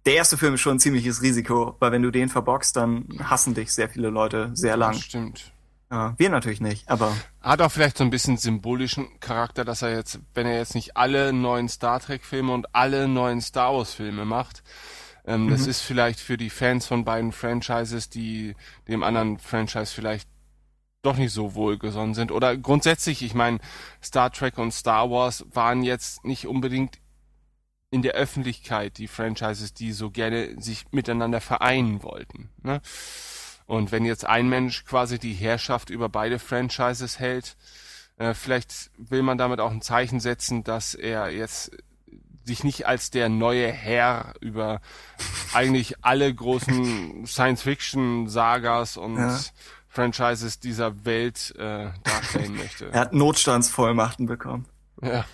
der 0.06 0.16
erste 0.16 0.38
Film 0.38 0.54
ist 0.56 0.62
schon 0.62 0.78
ein 0.78 0.80
ziemliches 0.80 1.22
Risiko, 1.22 1.76
weil 1.80 1.92
wenn 1.92 2.02
du 2.02 2.12
den 2.12 2.30
verbockst, 2.30 2.76
dann 2.76 3.06
hassen 3.24 3.54
dich 3.54 3.72
sehr 3.72 3.90
viele 3.90 4.10
Leute 4.10 4.52
sehr 4.54 4.78
lang. 4.78 4.94
Das 4.94 5.04
stimmt. 5.04 5.52
Ja, 5.92 6.14
wir 6.18 6.30
natürlich 6.30 6.62
nicht, 6.62 6.88
aber. 6.88 7.16
Hat 7.42 7.62
auch 7.62 7.72
vielleicht 7.72 7.98
so 7.98 8.04
ein 8.04 8.12
bisschen 8.12 8.38
symbolischen 8.38 9.20
Charakter, 9.20 9.66
dass 9.66 9.82
er 9.82 9.92
jetzt, 9.96 10.20
wenn 10.36 10.46
er 10.46 10.58
jetzt 10.58 10.76
nicht 10.76 10.96
alle 10.96 11.34
neuen 11.34 11.68
Star 11.68 12.00
Trek 12.00 12.24
Filme 12.24 12.54
und 12.54 12.76
alle 12.76 13.08
neuen 13.08 13.42
Star 13.42 13.74
Wars 13.74 13.96
Filme 13.96 14.24
macht, 14.24 14.62
ähm, 15.26 15.46
mhm. 15.46 15.50
das 15.50 15.66
ist 15.66 15.82
vielleicht 15.82 16.20
für 16.20 16.38
die 16.38 16.52
Fans 16.52 16.86
von 16.86 17.06
beiden 17.06 17.32
Franchises, 17.32 18.10
die 18.10 18.56
dem 18.88 19.02
anderen 19.02 19.40
Franchise 19.40 19.92
vielleicht 19.94 20.30
doch 21.02 21.18
nicht 21.18 21.32
so 21.32 21.56
wohlgesonnen 21.56 22.14
sind. 22.14 22.32
Oder 22.32 22.58
grundsätzlich, 22.58 23.22
ich 23.24 23.34
meine, 23.34 23.60
Star 24.04 24.32
Trek 24.32 24.58
und 24.58 24.74
Star 24.74 25.10
Wars 25.10 25.46
waren 25.52 25.84
jetzt 25.84 26.26
nicht 26.26 26.48
unbedingt 26.48 27.00
in 27.92 28.02
der 28.02 28.14
Öffentlichkeit 28.14 28.98
die 28.98 29.08
Franchises, 29.08 29.74
die 29.74 29.94
so 29.94 30.12
gerne 30.12 30.62
sich 30.62 30.86
miteinander 30.92 31.42
vereinen 31.42 32.04
wollten. 32.04 32.50
Ne? 32.62 32.82
Und 33.66 33.92
wenn 33.92 34.06
jetzt 34.06 34.26
ein 34.26 34.50
Mensch 34.50 34.86
quasi 34.86 35.20
die 35.20 35.34
Herrschaft 35.34 35.90
über 35.90 36.10
beide 36.10 36.40
Franchises 36.40 37.20
hält, 37.20 37.56
äh, 38.18 38.34
vielleicht 38.34 38.92
will 38.98 39.24
man 39.24 39.38
damit 39.38 39.60
auch 39.60 39.72
ein 39.72 39.82
Zeichen 39.82 40.20
setzen, 40.20 40.64
dass 40.64 40.94
er 40.94 41.30
jetzt 41.30 41.72
sich 42.44 42.64
nicht 42.64 42.88
als 42.88 43.12
der 43.12 43.30
neue 43.30 43.72
Herr 43.72 44.34
über 44.42 44.82
eigentlich 45.54 46.04
alle 46.04 46.34
großen 46.34 47.26
Science-Fiction-Sagas 47.26 48.98
und 48.98 49.18
ja. 49.18 49.40
Franchises 50.00 50.62
dieser 50.62 51.04
Welt 51.04 51.54
äh, 51.58 51.90
darstellen 52.04 52.56
möchte. 52.56 52.90
er 52.92 53.02
hat 53.02 53.14
Notstandsvollmachten 53.14 54.28
bekommen. 54.28 54.66
Ja. 55.02 55.26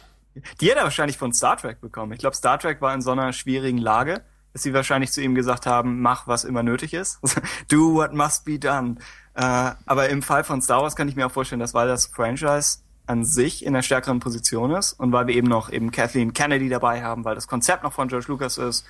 Die 0.59 0.71
hat 0.71 0.77
er 0.77 0.83
wahrscheinlich 0.83 1.19
von 1.19 1.33
Star 1.33 1.55
Trek 1.55 1.79
bekommen. 1.81 2.13
Ich 2.13 2.19
glaube, 2.19 2.35
Star 2.35 2.57
Trek 2.57 2.81
war 2.81 2.93
in 2.93 3.01
so 3.01 3.11
einer 3.11 3.31
schwierigen 3.31 3.77
Lage, 3.77 4.23
dass 4.53 4.63
sie 4.63 4.73
wahrscheinlich 4.73 5.11
zu 5.11 5.21
ihm 5.21 5.35
gesagt 5.35 5.67
haben, 5.67 6.01
mach, 6.01 6.25
was 6.27 6.45
immer 6.45 6.63
nötig 6.63 6.95
ist. 6.95 7.19
Do 7.67 7.93
what 7.93 8.13
must 8.13 8.43
be 8.43 8.57
done. 8.57 8.95
Äh, 9.35 9.71
aber 9.85 10.09
im 10.09 10.23
Fall 10.23 10.43
von 10.43 10.63
Star 10.63 10.81
Wars 10.81 10.95
kann 10.95 11.07
ich 11.09 11.15
mir 11.15 11.27
auch 11.27 11.31
vorstellen, 11.31 11.59
dass 11.59 11.75
weil 11.75 11.87
das 11.87 12.07
Franchise 12.07 12.79
an 13.05 13.23
sich 13.23 13.63
in 13.63 13.75
einer 13.75 13.83
stärkeren 13.83 14.19
Position 14.19 14.71
ist 14.71 14.93
und 14.93 15.11
weil 15.11 15.27
wir 15.27 15.35
eben 15.35 15.47
noch 15.47 15.69
eben 15.71 15.91
Kathleen 15.91 16.33
Kennedy 16.33 16.69
dabei 16.69 17.03
haben, 17.03 17.23
weil 17.23 17.35
das 17.35 17.47
Konzept 17.47 17.83
noch 17.83 17.93
von 17.93 18.07
George 18.07 18.25
Lucas 18.29 18.57
ist 18.57 18.83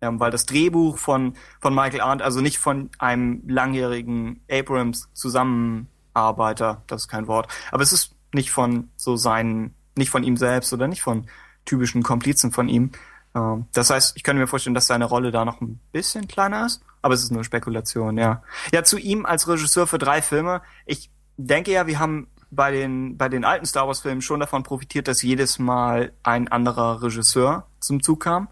ähm, 0.00 0.20
weil 0.20 0.30
das 0.30 0.46
Drehbuch 0.46 0.98
von, 0.98 1.34
von 1.60 1.74
Michael 1.74 2.00
Arndt, 2.00 2.22
also 2.22 2.40
nicht 2.40 2.58
von 2.58 2.90
einem 2.98 3.42
langjährigen 3.46 4.40
Abrams 4.50 5.08
Zusammenarbeiter, 5.12 6.82
das 6.86 7.02
ist 7.02 7.08
kein 7.08 7.26
Wort, 7.26 7.48
aber 7.70 7.82
es 7.82 7.92
ist 7.92 8.14
nicht 8.32 8.50
von 8.50 8.90
so 8.96 9.16
seinen, 9.16 9.74
nicht 9.96 10.10
von 10.10 10.22
ihm 10.22 10.36
selbst 10.36 10.72
oder 10.72 10.88
nicht 10.88 11.02
von 11.02 11.26
typischen 11.64 12.02
Komplizen 12.02 12.52
von 12.52 12.68
ihm. 12.68 12.90
Ähm, 13.34 13.66
das 13.72 13.90
heißt, 13.90 14.16
ich 14.16 14.22
könnte 14.22 14.40
mir 14.40 14.46
vorstellen, 14.46 14.74
dass 14.74 14.86
seine 14.86 15.04
Rolle 15.04 15.30
da 15.30 15.44
noch 15.44 15.60
ein 15.60 15.80
bisschen 15.92 16.28
kleiner 16.28 16.66
ist, 16.66 16.82
aber 17.02 17.14
es 17.14 17.22
ist 17.22 17.32
nur 17.32 17.44
Spekulation, 17.44 18.16
ja. 18.18 18.42
Ja, 18.72 18.84
zu 18.84 18.98
ihm 18.98 19.26
als 19.26 19.48
Regisseur 19.48 19.86
für 19.86 19.98
drei 19.98 20.22
Filme. 20.22 20.62
Ich 20.86 21.10
denke 21.36 21.72
ja, 21.72 21.86
wir 21.86 21.98
haben 21.98 22.28
bei 22.50 22.72
den, 22.72 23.16
bei 23.16 23.28
den 23.28 23.44
alten 23.44 23.66
Star 23.66 23.86
Wars 23.86 24.00
Filmen 24.00 24.22
schon 24.22 24.40
davon 24.40 24.62
profitiert, 24.62 25.08
dass 25.08 25.22
jedes 25.22 25.58
Mal 25.58 26.12
ein 26.22 26.48
anderer 26.48 27.02
Regisseur 27.02 27.66
zum 27.78 28.02
Zug 28.02 28.20
kam. 28.20 28.48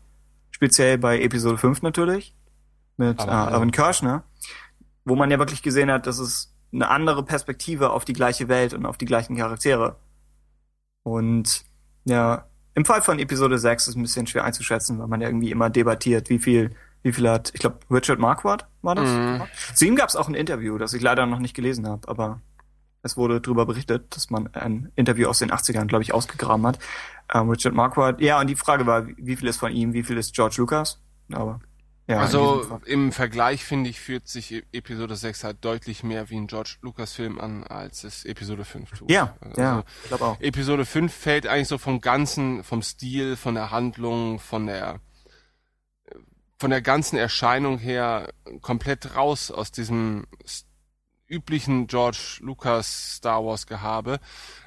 Speziell 0.58 0.98
bei 0.98 1.20
Episode 1.20 1.56
5 1.56 1.82
natürlich. 1.82 2.34
Mit 2.96 3.20
Aber, 3.20 3.52
äh, 3.52 3.56
Evan 3.56 3.70
Kirschner. 3.70 4.24
Wo 5.04 5.14
man 5.14 5.30
ja 5.30 5.38
wirklich 5.38 5.62
gesehen 5.62 5.88
hat, 5.88 6.08
dass 6.08 6.18
es 6.18 6.52
eine 6.72 6.90
andere 6.90 7.24
Perspektive 7.24 7.90
auf 7.90 8.04
die 8.04 8.12
gleiche 8.12 8.48
Welt 8.48 8.74
und 8.74 8.84
auf 8.84 8.98
die 8.98 9.04
gleichen 9.04 9.36
Charaktere. 9.36 9.96
Und 11.04 11.64
ja, 12.04 12.44
Im 12.74 12.84
Fall 12.84 13.02
von 13.02 13.18
Episode 13.20 13.58
6 13.58 13.88
ist 13.88 13.96
ein 13.96 14.02
bisschen 14.02 14.26
schwer 14.26 14.44
einzuschätzen, 14.44 14.98
weil 14.98 15.06
man 15.06 15.20
ja 15.20 15.28
irgendwie 15.28 15.50
immer 15.52 15.70
debattiert, 15.70 16.28
wie 16.28 16.38
viel, 16.40 16.74
wie 17.02 17.12
viel 17.12 17.28
hat, 17.28 17.50
ich 17.54 17.60
glaube, 17.60 17.78
Richard 17.90 18.18
Marquardt 18.18 18.66
war 18.82 18.96
das? 18.96 19.08
Mhm. 19.08 19.42
Zu 19.74 19.86
ihm 19.86 19.96
gab 19.96 20.08
es 20.08 20.16
auch 20.16 20.28
ein 20.28 20.34
Interview, 20.34 20.76
das 20.76 20.92
ich 20.92 21.02
leider 21.02 21.26
noch 21.26 21.38
nicht 21.38 21.54
gelesen 21.54 21.86
habe, 21.86 22.08
aber 22.08 22.40
es 23.02 23.16
wurde 23.16 23.40
darüber 23.40 23.66
berichtet, 23.66 24.14
dass 24.16 24.30
man 24.30 24.48
ein 24.54 24.90
Interview 24.96 25.28
aus 25.28 25.38
den 25.38 25.50
80ern, 25.50 25.86
glaube 25.86 26.02
ich, 26.02 26.12
ausgegraben 26.12 26.66
hat. 26.66 26.78
Ähm, 27.32 27.48
Richard 27.48 27.74
Marquardt. 27.74 28.20
Ja, 28.20 28.40
und 28.40 28.48
die 28.48 28.56
Frage 28.56 28.86
war, 28.86 29.06
wie 29.16 29.36
viel 29.36 29.48
ist 29.48 29.58
von 29.58 29.72
ihm, 29.72 29.92
wie 29.92 30.02
viel 30.02 30.16
ist 30.16 30.34
George 30.34 30.56
Lucas? 30.58 31.00
Aber 31.32 31.60
ja, 32.08 32.20
also 32.20 32.80
im 32.86 33.12
Vergleich 33.12 33.64
finde 33.64 33.90
ich, 33.90 34.00
fühlt 34.00 34.26
sich 34.28 34.52
e- 34.52 34.62
Episode 34.72 35.14
6 35.14 35.44
halt 35.44 35.58
deutlich 35.62 36.02
mehr 36.02 36.30
wie 36.30 36.36
ein 36.36 36.46
George 36.46 36.76
Lucas 36.80 37.12
Film 37.12 37.38
an, 37.38 37.64
als 37.64 38.02
es 38.02 38.24
Episode 38.24 38.64
5 38.64 38.90
tut. 38.98 39.10
Ja, 39.10 39.36
also 39.42 39.60
ja, 39.60 39.84
ich 40.02 40.08
glaube 40.08 40.24
auch. 40.24 40.40
Episode 40.40 40.86
5 40.86 41.12
fällt 41.12 41.46
eigentlich 41.46 41.68
so 41.68 41.76
vom 41.76 42.00
ganzen, 42.00 42.64
vom 42.64 42.80
Stil, 42.80 43.36
von 43.36 43.54
der 43.54 43.70
Handlung, 43.70 44.38
von 44.38 44.66
der 44.66 45.00
von 46.60 46.70
der 46.70 46.82
ganzen 46.82 47.16
Erscheinung 47.16 47.78
her 47.78 48.32
komplett 48.62 49.14
raus 49.14 49.50
aus 49.50 49.70
diesem 49.70 50.26
üblichen 51.28 51.86
George 51.86 52.38
Lucas 52.40 53.16
Star 53.16 53.44
Wars 53.44 53.66
Gehabe. 53.66 54.20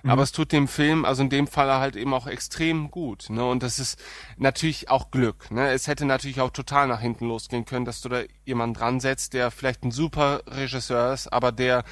Mhm. 0.03 0.09
Aber 0.09 0.23
es 0.23 0.31
tut 0.31 0.51
dem 0.51 0.67
Film, 0.67 1.05
also 1.05 1.23
in 1.23 1.29
dem 1.29 1.47
Fall 1.47 1.71
halt 1.71 1.95
eben 1.95 2.13
auch 2.13 2.27
extrem 2.27 2.91
gut. 2.91 3.29
Ne? 3.29 3.43
Und 3.43 3.63
das 3.63 3.79
ist 3.79 3.99
natürlich 4.37 4.89
auch 4.89 5.11
Glück. 5.11 5.51
Ne? 5.51 5.71
Es 5.71 5.87
hätte 5.87 6.05
natürlich 6.05 6.41
auch 6.41 6.51
total 6.51 6.87
nach 6.87 7.01
hinten 7.01 7.27
losgehen 7.27 7.65
können, 7.65 7.85
dass 7.85 8.01
du 8.01 8.09
da 8.09 8.21
jemanden 8.45 8.75
dran 8.75 8.99
setzt, 8.99 9.33
der 9.33 9.51
vielleicht 9.51 9.83
ein 9.83 9.91
super 9.91 10.41
Regisseur 10.47 11.13
ist, 11.13 11.31
aber 11.31 11.51
der 11.51 11.83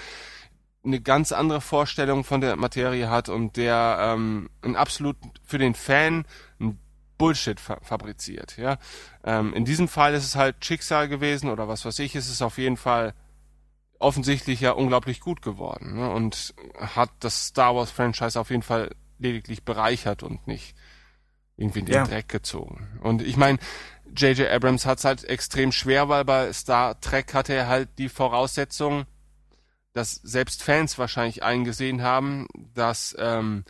eine 0.85 1.01
ganz 1.01 1.31
andere 1.31 1.61
Vorstellung 1.61 2.23
von 2.23 2.41
der 2.41 2.55
Materie 2.55 3.09
hat 3.09 3.29
und 3.29 3.57
der 3.57 3.97
ähm, 3.99 4.49
ein 4.61 4.75
absolut 4.75 5.17
für 5.43 5.57
den 5.57 5.73
Fan 5.73 6.25
ein 6.59 6.79
Bullshit 7.17 7.59
fa 7.59 7.79
fabriziert. 7.81 8.55
Ja, 8.57 8.77
ähm, 9.25 9.53
in 9.53 9.65
diesem 9.65 9.89
Fall 9.89 10.13
ist 10.13 10.23
es 10.23 10.35
halt 10.35 10.63
Schicksal 10.63 11.09
gewesen 11.09 11.49
oder 11.49 11.67
was 11.67 11.83
weiß 11.83 11.99
ich. 11.99 12.15
ist 12.15 12.29
Es 12.29 12.41
auf 12.41 12.57
jeden 12.57 12.77
Fall 12.77 13.13
offensichtlich 13.99 14.61
ja 14.61 14.71
unglaublich 14.71 15.19
gut 15.19 15.41
geworden 15.41 15.95
ne? 15.97 16.09
und 16.09 16.55
hat 16.77 17.11
das 17.19 17.47
Star 17.47 17.75
Wars 17.75 17.91
Franchise 17.91 18.39
auf 18.39 18.49
jeden 18.49 18.63
Fall 18.63 18.95
lediglich 19.19 19.63
bereichert 19.63 20.23
und 20.23 20.47
nicht 20.47 20.75
irgendwie 21.57 21.79
in 21.79 21.85
den 21.85 21.95
ja. 21.95 22.03
Dreck 22.05 22.29
gezogen. 22.29 22.99
Und 23.03 23.21
ich 23.21 23.35
meine, 23.35 23.59
J.J. 24.15 24.49
Abrams 24.49 24.85
hat 24.85 24.99
es 24.99 25.05
halt 25.05 25.25
extrem 25.25 25.73
schwer, 25.73 26.07
weil 26.07 26.23
bei 26.23 26.51
Star 26.53 26.99
Trek 27.01 27.33
hatte 27.33 27.53
er 27.53 27.67
halt 27.67 27.89
die 27.99 28.07
Voraussetzung, 28.07 29.05
dass 29.93 30.13
selbst 30.13 30.63
Fans 30.63 30.97
wahrscheinlich 30.97 31.43
eingesehen 31.43 32.01
haben, 32.01 32.47
dass 32.73 33.15
ähm, 33.19 33.65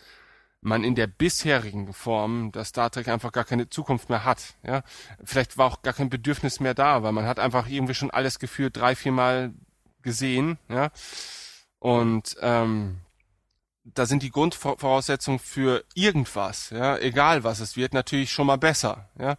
man 0.61 0.83
in 0.83 0.93
der 0.93 1.07
bisherigen 1.07 1.91
Form 1.93 2.51
das 2.51 2.69
Star 2.69 2.91
Trek 2.91 3.07
einfach 3.07 3.31
gar 3.31 3.45
keine 3.45 3.69
Zukunft 3.69 4.09
mehr 4.09 4.23
hat. 4.23 4.55
Ja, 4.63 4.83
vielleicht 5.23 5.57
war 5.57 5.65
auch 5.65 5.81
gar 5.81 5.93
kein 5.93 6.09
Bedürfnis 6.09 6.59
mehr 6.59 6.75
da, 6.75 7.01
weil 7.01 7.13
man 7.13 7.25
hat 7.25 7.39
einfach 7.39 7.67
irgendwie 7.67 7.95
schon 7.95 8.11
alles 8.11 8.37
gefühlt 8.37 8.77
drei, 8.77 8.95
vier 8.95 9.13
Mal 9.13 9.53
gesehen, 10.01 10.57
ja. 10.69 10.91
Und 11.79 12.35
ähm, 12.41 12.99
da 13.83 14.05
sind 14.05 14.23
die 14.23 14.31
Grundvoraussetzungen 14.31 15.39
für 15.39 15.83
irgendwas, 15.93 16.69
ja, 16.71 16.97
egal 16.97 17.43
was 17.43 17.59
es 17.59 17.77
wird, 17.77 17.93
natürlich 17.93 18.31
schon 18.31 18.47
mal 18.47 18.57
besser, 18.57 19.09
ja. 19.17 19.37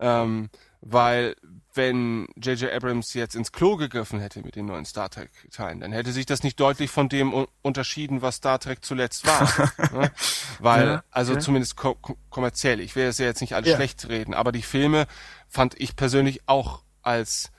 Ähm, 0.00 0.50
weil 0.80 1.34
wenn 1.74 2.28
J.J. 2.36 2.72
Abrams 2.72 3.14
jetzt 3.14 3.34
ins 3.34 3.52
Klo 3.52 3.76
gegriffen 3.76 4.20
hätte 4.20 4.42
mit 4.42 4.56
den 4.56 4.66
neuen 4.66 4.84
Star 4.84 5.10
Trek-Teilen, 5.10 5.80
dann 5.80 5.92
hätte 5.92 6.12
sich 6.12 6.26
das 6.26 6.42
nicht 6.42 6.58
deutlich 6.60 6.90
von 6.90 7.08
dem 7.08 7.46
unterschieden, 7.62 8.22
was 8.22 8.36
Star 8.36 8.58
Trek 8.58 8.84
zuletzt 8.84 9.26
war. 9.26 9.72
ne? 9.92 10.12
Weil, 10.60 10.86
ja, 10.86 11.04
also 11.10 11.34
ja. 11.34 11.40
zumindest 11.40 11.76
ko 11.76 11.96
kommerziell, 12.30 12.80
ich 12.80 12.94
will 12.94 13.06
das 13.06 13.18
ja 13.18 13.26
jetzt 13.26 13.40
nicht 13.40 13.54
alles 13.54 13.70
ja. 13.70 13.76
schlecht 13.76 14.08
reden, 14.08 14.34
aber 14.34 14.52
die 14.52 14.62
Filme 14.62 15.06
fand 15.48 15.80
ich 15.80 15.96
persönlich 15.96 16.42
auch 16.46 16.82
als 17.02 17.50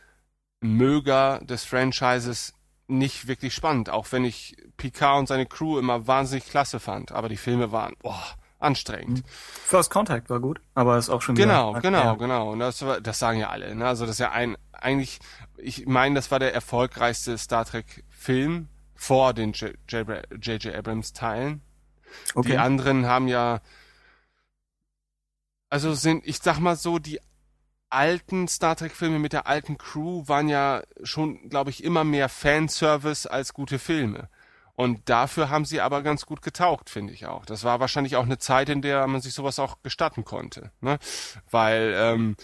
Möger 0.62 1.40
des 1.40 1.64
Franchises 1.64 2.54
nicht 2.88 3.28
wirklich 3.28 3.54
spannend, 3.54 3.90
auch 3.90 4.12
wenn 4.12 4.26
ich 4.26 4.58
Picard 4.78 5.20
und 5.20 5.28
seine 5.28 5.46
Crew 5.46 5.78
immer 5.78 6.08
wahnsinnig 6.08 6.48
klasse 6.48 6.80
fand. 6.80 7.12
Aber 7.12 7.30
die 7.30 7.38
Filme 7.38 7.72
waren 7.72 7.94
boah, 8.02 8.24
anstrengend. 8.58 9.24
First 9.28 9.92
Contact 9.92 10.30
war 10.30 10.40
gut, 10.40 10.60
aber 10.74 10.98
ist 10.98 11.10
auch 11.10 11.22
schon 11.22 11.36
genau, 11.36 11.72
wieder, 11.72 11.82
genau, 11.82 12.04
ja. 12.04 12.14
genau. 12.14 12.52
Und 12.52 12.60
das, 12.60 12.84
das 13.02 13.20
sagen 13.20 13.40
ja 13.40 13.50
alle. 13.50 13.76
Ne? 13.76 13.86
Also 13.86 14.06
das 14.06 14.16
ist 14.16 14.20
ja 14.20 14.32
ein 14.32 14.58
eigentlich, 14.72 15.20
ich 15.58 15.86
meine, 15.86 16.16
das 16.16 16.32
war 16.32 16.40
der 16.40 16.54
erfolgreichste 16.54 17.38
Star 17.38 17.66
Trek 17.66 18.04
Film 18.10 18.70
vor 18.96 19.34
den 19.34 19.54
J.J. 19.54 20.76
Abrams 20.76 21.14
Teilen. 21.14 21.62
Okay. 22.34 22.52
Die 22.52 22.58
anderen 22.58 23.06
haben 23.06 23.28
ja 23.28 23.62
also 25.70 25.94
sind, 25.94 26.26
ich 26.26 26.40
sag 26.40 26.60
mal 26.60 26.76
so, 26.76 26.98
die 26.98 27.20
alten 27.90 28.48
Star 28.48 28.76
Trek-Filme 28.76 29.20
mit 29.20 29.34
der 29.34 29.48
alten 29.48 29.78
Crew 29.78 30.24
waren 30.28 30.50
ja 30.50 30.84
schon, 31.04 31.50
glaube 31.50 31.70
ich, 31.70 31.84
immer 31.84 32.04
mehr 32.04 32.30
Fanservice 32.30 33.26
als 33.26 33.54
gute 33.54 33.80
Filme. 33.80 34.30
Und 34.76 35.10
dafür 35.10 35.50
haben 35.50 35.66
sie 35.66 35.82
aber 35.82 36.02
ganz 36.04 36.26
gut 36.26 36.42
getaugt, 36.42 36.90
finde 36.90 37.12
ich 37.12 37.26
auch. 37.26 37.46
Das 37.46 37.66
war 37.66 37.82
wahrscheinlich 37.82 38.16
auch 38.16 38.24
eine 38.24 38.38
Zeit, 38.38 38.70
in 38.70 38.82
der 38.82 39.06
man 39.08 39.20
sich 39.20 39.34
sowas 39.34 39.60
auch 39.60 39.82
gestatten 39.84 40.24
konnte. 40.24 40.72
Ne? 40.80 41.00
Weil 41.52 41.94
ähm, 41.98 42.38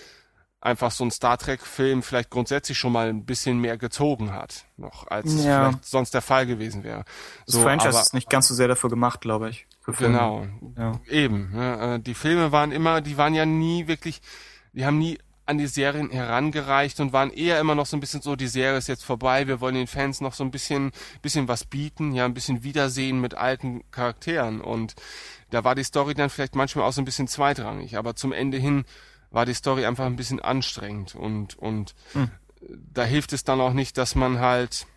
einfach 0.60 0.91
so 0.91 1.05
ein 1.05 1.12
Star 1.12 1.38
Trek-Film 1.38 2.03
vielleicht 2.03 2.31
grundsätzlich 2.31 2.77
schon 2.77 2.91
mal 2.91 3.08
ein 3.08 3.25
bisschen 3.25 3.60
mehr 3.60 3.77
gezogen 3.77 4.34
hat, 4.34 4.65
noch 4.75 5.08
als 5.08 5.45
ja. 5.45 5.69
vielleicht 5.69 5.86
sonst 5.86 6.13
der 6.13 6.21
Fall 6.21 6.45
gewesen 6.45 6.84
wäre. 6.84 7.05
So, 7.45 7.60
das 7.60 7.63
Franchise 7.63 7.89
aber, 7.89 8.01
ist 8.01 8.13
nicht 8.13 8.29
ganz 8.29 8.47
so 8.47 8.53
sehr 8.55 8.67
dafür 8.67 8.89
gemacht, 8.89 9.21
glaube 9.21 9.49
ich. 9.49 9.67
Genau, 9.86 10.45
ja. 10.75 10.99
eben. 11.08 11.51
Ne? 11.53 11.95
Äh, 11.95 11.99
die 11.99 12.15
Filme 12.15 12.51
waren 12.51 12.71
immer, 12.71 12.99
die 12.99 13.17
waren 13.17 13.36
ja 13.36 13.45
nie 13.45 13.88
wirklich, 13.88 14.21
die 14.73 14.86
haben 14.86 14.97
nie 14.97 15.19
an 15.45 15.58
die 15.58 15.67
Serien 15.67 16.10
herangereicht 16.10 16.99
und 16.99 17.13
waren 17.13 17.31
eher 17.31 17.60
immer 17.60 17.75
noch 17.75 17.86
so 17.86 17.95
ein 17.95 17.99
bisschen 17.99 18.21
so, 18.21 18.36
die 18.36 18.47
Serie 18.47 18.77
ist 18.77 18.88
jetzt 18.88 19.05
vorbei, 19.05 19.47
wir 19.47 19.62
wollen 19.62 19.75
den 19.75 19.88
Fans 19.88 20.21
noch 20.21 20.34
so 20.34 20.43
ein 20.43 20.51
bisschen, 20.51 20.91
bisschen 21.21 21.47
was 21.47 21.65
bieten, 21.65 22.13
ja, 22.13 22.25
ein 22.25 22.34
bisschen 22.34 22.63
Wiedersehen 22.63 23.21
mit 23.21 23.36
alten 23.36 23.84
Charakteren 23.91 24.62
und 24.62 24.95
da 25.51 25.63
war 25.63 25.75
die 25.75 25.84
Story 25.84 26.15
dann 26.15 26.29
vielleicht 26.29 26.55
manchmal 26.55 26.86
auch 26.86 26.93
so 26.93 27.01
ein 27.01 27.05
bisschen 27.05 27.27
zweitrangig, 27.27 27.97
aber 27.97 28.15
zum 28.15 28.34
Ende 28.34 28.58
hin 28.58 28.86
war 29.29 29.45
die 29.45 29.53
Story 29.53 29.86
einfach 29.86 30.05
ein 30.05 30.15
bisschen 30.15 30.39
anstrengend 30.39 31.13
und, 31.13 31.58
und 31.60 31.93
hm. 32.13 32.31
da 32.62 33.03
hilft 33.03 33.34
es 33.34 33.43
dann 33.43 33.62
auch 33.62 33.73
nicht, 33.73 33.97
dass 33.97 34.15
man 34.15 34.39
halt 34.39 34.88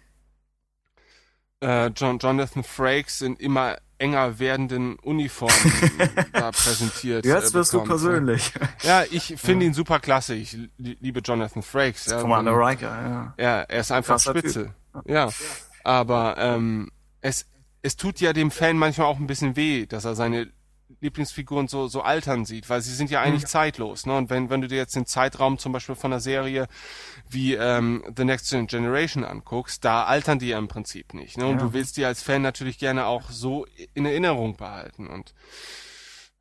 äh, 1.61 1.89
John, 1.89 2.19
Jonathan 2.19 2.65
Frakes 2.65 3.21
in 3.21 3.37
immer 3.37 3.77
enger 3.99 4.39
werdenden 4.39 4.97
Uniformen 4.97 5.73
da 6.33 6.51
präsentiert. 6.53 7.25
Jetzt 7.25 7.51
äh, 7.51 7.55
wirst 7.55 7.73
du 7.73 7.83
persönlich. 7.83 8.53
Ja, 8.83 9.05
ich 9.11 9.35
finde 9.37 9.65
ja. 9.65 9.71
ihn 9.71 9.75
super 9.75 10.01
klasse. 10.01 10.35
Ich 10.35 10.57
liebe 10.79 11.21
Jonathan 11.21 11.63
Frakes. 11.63 12.07
Ja, 12.07 12.21
Commander 12.21 12.53
Riker, 12.53 12.87
ja. 12.89 13.35
Ja, 13.37 13.61
er 13.63 13.81
ist 13.81 13.93
einfach 13.93 14.15
Krasser 14.15 14.31
spitze. 14.31 14.65
Typ. 14.65 15.11
Ja. 15.11 15.29
Aber 15.85 16.37
ähm, 16.39 16.91
es, 17.21 17.47
es 17.83 17.97
tut 17.97 18.21
ja 18.21 18.33
dem 18.33 18.51
Fan 18.51 18.77
manchmal 18.77 19.07
auch 19.07 19.19
ein 19.19 19.27
bisschen 19.27 19.57
weh, 19.57 19.87
dass 19.87 20.05
er 20.05 20.15
seine 20.15 20.49
Lieblingsfiguren 21.01 21.69
so, 21.69 21.87
so 21.87 22.03
altern 22.03 22.45
sieht, 22.45 22.69
weil 22.69 22.81
sie 22.81 22.95
sind 22.95 23.11
ja 23.11 23.21
eigentlich 23.21 23.43
mhm. 23.43 23.49
zeitlos. 23.49 24.07
Ne? 24.07 24.17
Und 24.17 24.31
wenn, 24.31 24.51
wenn 24.51 24.61
du 24.61 24.69
dir 24.69 24.79
jetzt 24.79 24.97
den 24.97 25.07
Zeitraum 25.07 25.59
zum 25.59 25.73
Beispiel 25.73 25.95
von 25.95 26.13
einer 26.13 26.21
Serie 26.21 26.67
wie 27.29 27.55
ähm, 27.55 28.03
The 28.17 28.25
Next 28.25 28.51
Generation 28.51 29.25
anguckst, 29.25 29.85
da 29.85 30.05
altern 30.05 30.39
die 30.39 30.49
ja 30.49 30.59
im 30.59 30.69
Prinzip 30.69 31.15
nicht. 31.15 31.39
Ne? 31.39 31.47
Und 31.47 31.59
ja. 31.59 31.63
du 31.67 31.73
willst 31.73 31.97
die 31.97 32.05
als 32.05 32.23
Fan 32.23 32.43
natürlich 32.43 32.79
gerne 32.79 33.07
auch 33.07 33.31
so 33.31 33.67
in 33.95 34.07
Erinnerung 34.07 34.57
behalten. 34.57 35.07
Und 35.07 35.35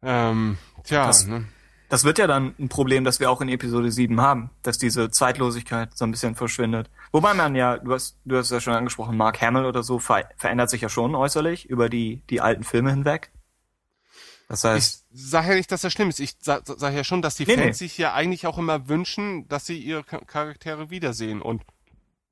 ähm, 0.01 0.57
tja, 0.83 1.07
das, 1.07 1.27
ne? 1.27 1.45
das 1.89 2.03
wird 2.03 2.17
ja 2.17 2.27
dann 2.27 2.53
ein 2.59 2.69
Problem, 2.69 3.03
das 3.03 3.19
wir 3.19 3.31
auch 3.31 3.41
in 3.41 3.49
Episode 3.49 3.91
7 3.91 4.19
haben, 4.19 4.49
dass 4.63 4.77
diese 4.77 5.09
Zeitlosigkeit 5.09 5.97
so 5.97 6.05
ein 6.05 6.11
bisschen 6.11 6.35
verschwindet. 6.35 6.89
Wobei 7.11 7.33
man 7.33 7.55
ja, 7.55 7.77
du 7.77 7.93
hast, 7.93 8.17
du 8.25 8.37
hast 8.37 8.51
ja 8.51 8.59
schon 8.59 8.73
angesprochen, 8.73 9.17
Mark 9.17 9.41
Hamill 9.41 9.65
oder 9.65 9.83
so 9.83 9.99
ver 9.99 10.29
verändert 10.35 10.69
sich 10.69 10.81
ja 10.81 10.89
schon 10.89 11.15
äußerlich 11.15 11.69
über 11.69 11.89
die, 11.89 12.21
die 12.29 12.41
alten 12.41 12.63
Filme 12.63 12.89
hinweg. 12.89 13.31
Das 14.47 14.63
heißt, 14.63 15.05
ich 15.11 15.25
sage 15.25 15.49
ja 15.49 15.55
nicht, 15.55 15.71
dass 15.71 15.81
das 15.81 15.91
schlimm 15.91 16.09
ist. 16.09 16.19
Ich 16.19 16.35
sage 16.39 16.63
sag 16.77 16.93
ja 16.93 17.03
schon, 17.03 17.21
dass 17.21 17.35
die 17.35 17.45
nee, 17.45 17.55
Fans 17.55 17.81
nee. 17.81 17.87
sich 17.87 17.97
ja 17.97 18.13
eigentlich 18.13 18.47
auch 18.47 18.57
immer 18.57 18.87
wünschen, 18.87 19.47
dass 19.49 19.65
sie 19.65 19.77
ihre 19.77 20.03
Charaktere 20.03 20.89
wiedersehen. 20.89 21.41
Und 21.41 21.63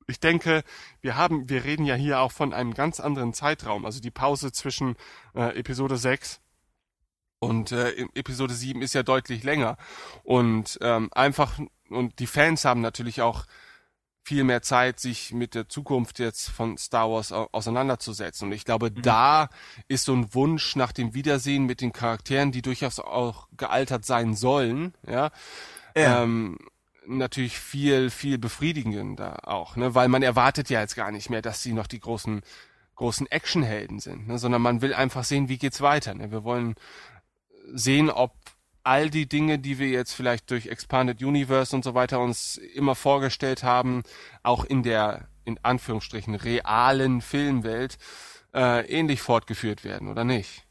ich 0.06 0.18
denke, 0.18 0.62
wir 1.02 1.16
haben, 1.16 1.48
wir 1.50 1.64
reden 1.64 1.84
ja 1.84 1.94
hier 1.94 2.20
auch 2.20 2.32
von 2.32 2.54
einem 2.54 2.72
ganz 2.72 3.00
anderen 3.00 3.34
Zeitraum. 3.34 3.84
Also 3.84 4.00
die 4.00 4.10
Pause 4.10 4.50
zwischen 4.50 4.96
äh, 5.34 5.58
Episode 5.58 5.98
6 5.98 6.40
und 7.38 7.72
äh, 7.72 7.90
Episode 8.14 8.54
7 8.54 8.80
ist 8.80 8.94
ja 8.94 9.02
deutlich 9.02 9.44
länger. 9.44 9.76
Und 10.22 10.78
ähm, 10.80 11.10
einfach, 11.12 11.58
und 11.90 12.18
die 12.18 12.26
Fans 12.26 12.64
haben 12.64 12.80
natürlich 12.80 13.20
auch 13.20 13.44
viel 14.26 14.42
mehr 14.42 14.60
Zeit, 14.60 14.98
sich 14.98 15.32
mit 15.32 15.54
der 15.54 15.68
Zukunft 15.68 16.18
jetzt 16.18 16.50
von 16.50 16.76
Star 16.78 17.08
Wars 17.08 17.30
auseinanderzusetzen. 17.30 18.48
Und 18.48 18.54
ich 18.54 18.64
glaube, 18.64 18.90
mhm. 18.90 19.02
da 19.02 19.48
ist 19.86 20.04
so 20.04 20.14
ein 20.14 20.34
Wunsch 20.34 20.74
nach 20.74 20.90
dem 20.90 21.14
Wiedersehen 21.14 21.64
mit 21.64 21.80
den 21.80 21.92
Charakteren, 21.92 22.50
die 22.50 22.60
durchaus 22.60 22.98
auch 22.98 23.46
gealtert 23.56 24.04
sein 24.04 24.34
sollen, 24.34 24.94
ja, 25.06 25.30
ja. 25.96 26.24
Ähm, 26.24 26.58
natürlich 27.06 27.56
viel, 27.56 28.10
viel 28.10 28.36
befriedigender 28.36 29.48
auch, 29.48 29.76
ne? 29.76 29.94
weil 29.94 30.08
man 30.08 30.24
erwartet 30.24 30.70
ja 30.70 30.80
jetzt 30.80 30.96
gar 30.96 31.12
nicht 31.12 31.30
mehr, 31.30 31.40
dass 31.40 31.62
sie 31.62 31.72
noch 31.72 31.86
die 31.86 32.00
großen, 32.00 32.42
großen 32.96 33.30
Actionhelden 33.30 34.00
sind, 34.00 34.26
ne? 34.26 34.38
sondern 34.38 34.60
man 34.60 34.82
will 34.82 34.92
einfach 34.92 35.22
sehen, 35.22 35.48
wie 35.48 35.56
geht's 35.56 35.80
weiter. 35.80 36.14
Ne? 36.14 36.32
Wir 36.32 36.42
wollen 36.42 36.74
sehen, 37.72 38.10
ob 38.10 38.32
all 38.86 39.10
die 39.10 39.28
Dinge, 39.28 39.58
die 39.58 39.80
wir 39.80 39.88
jetzt 39.88 40.12
vielleicht 40.12 40.50
durch 40.50 40.68
Expanded 40.68 41.20
Universe 41.20 41.74
und 41.74 41.82
so 41.82 41.94
weiter 41.94 42.20
uns 42.20 42.56
immer 42.56 42.94
vorgestellt 42.94 43.64
haben, 43.64 44.04
auch 44.44 44.64
in 44.64 44.84
der 44.84 45.28
in 45.44 45.58
Anführungsstrichen 45.62 46.36
realen 46.36 47.20
Filmwelt 47.20 47.98
äh, 48.54 48.86
ähnlich 48.86 49.22
fortgeführt 49.22 49.82
werden, 49.82 50.08
oder 50.08 50.22
nicht? 50.22 50.64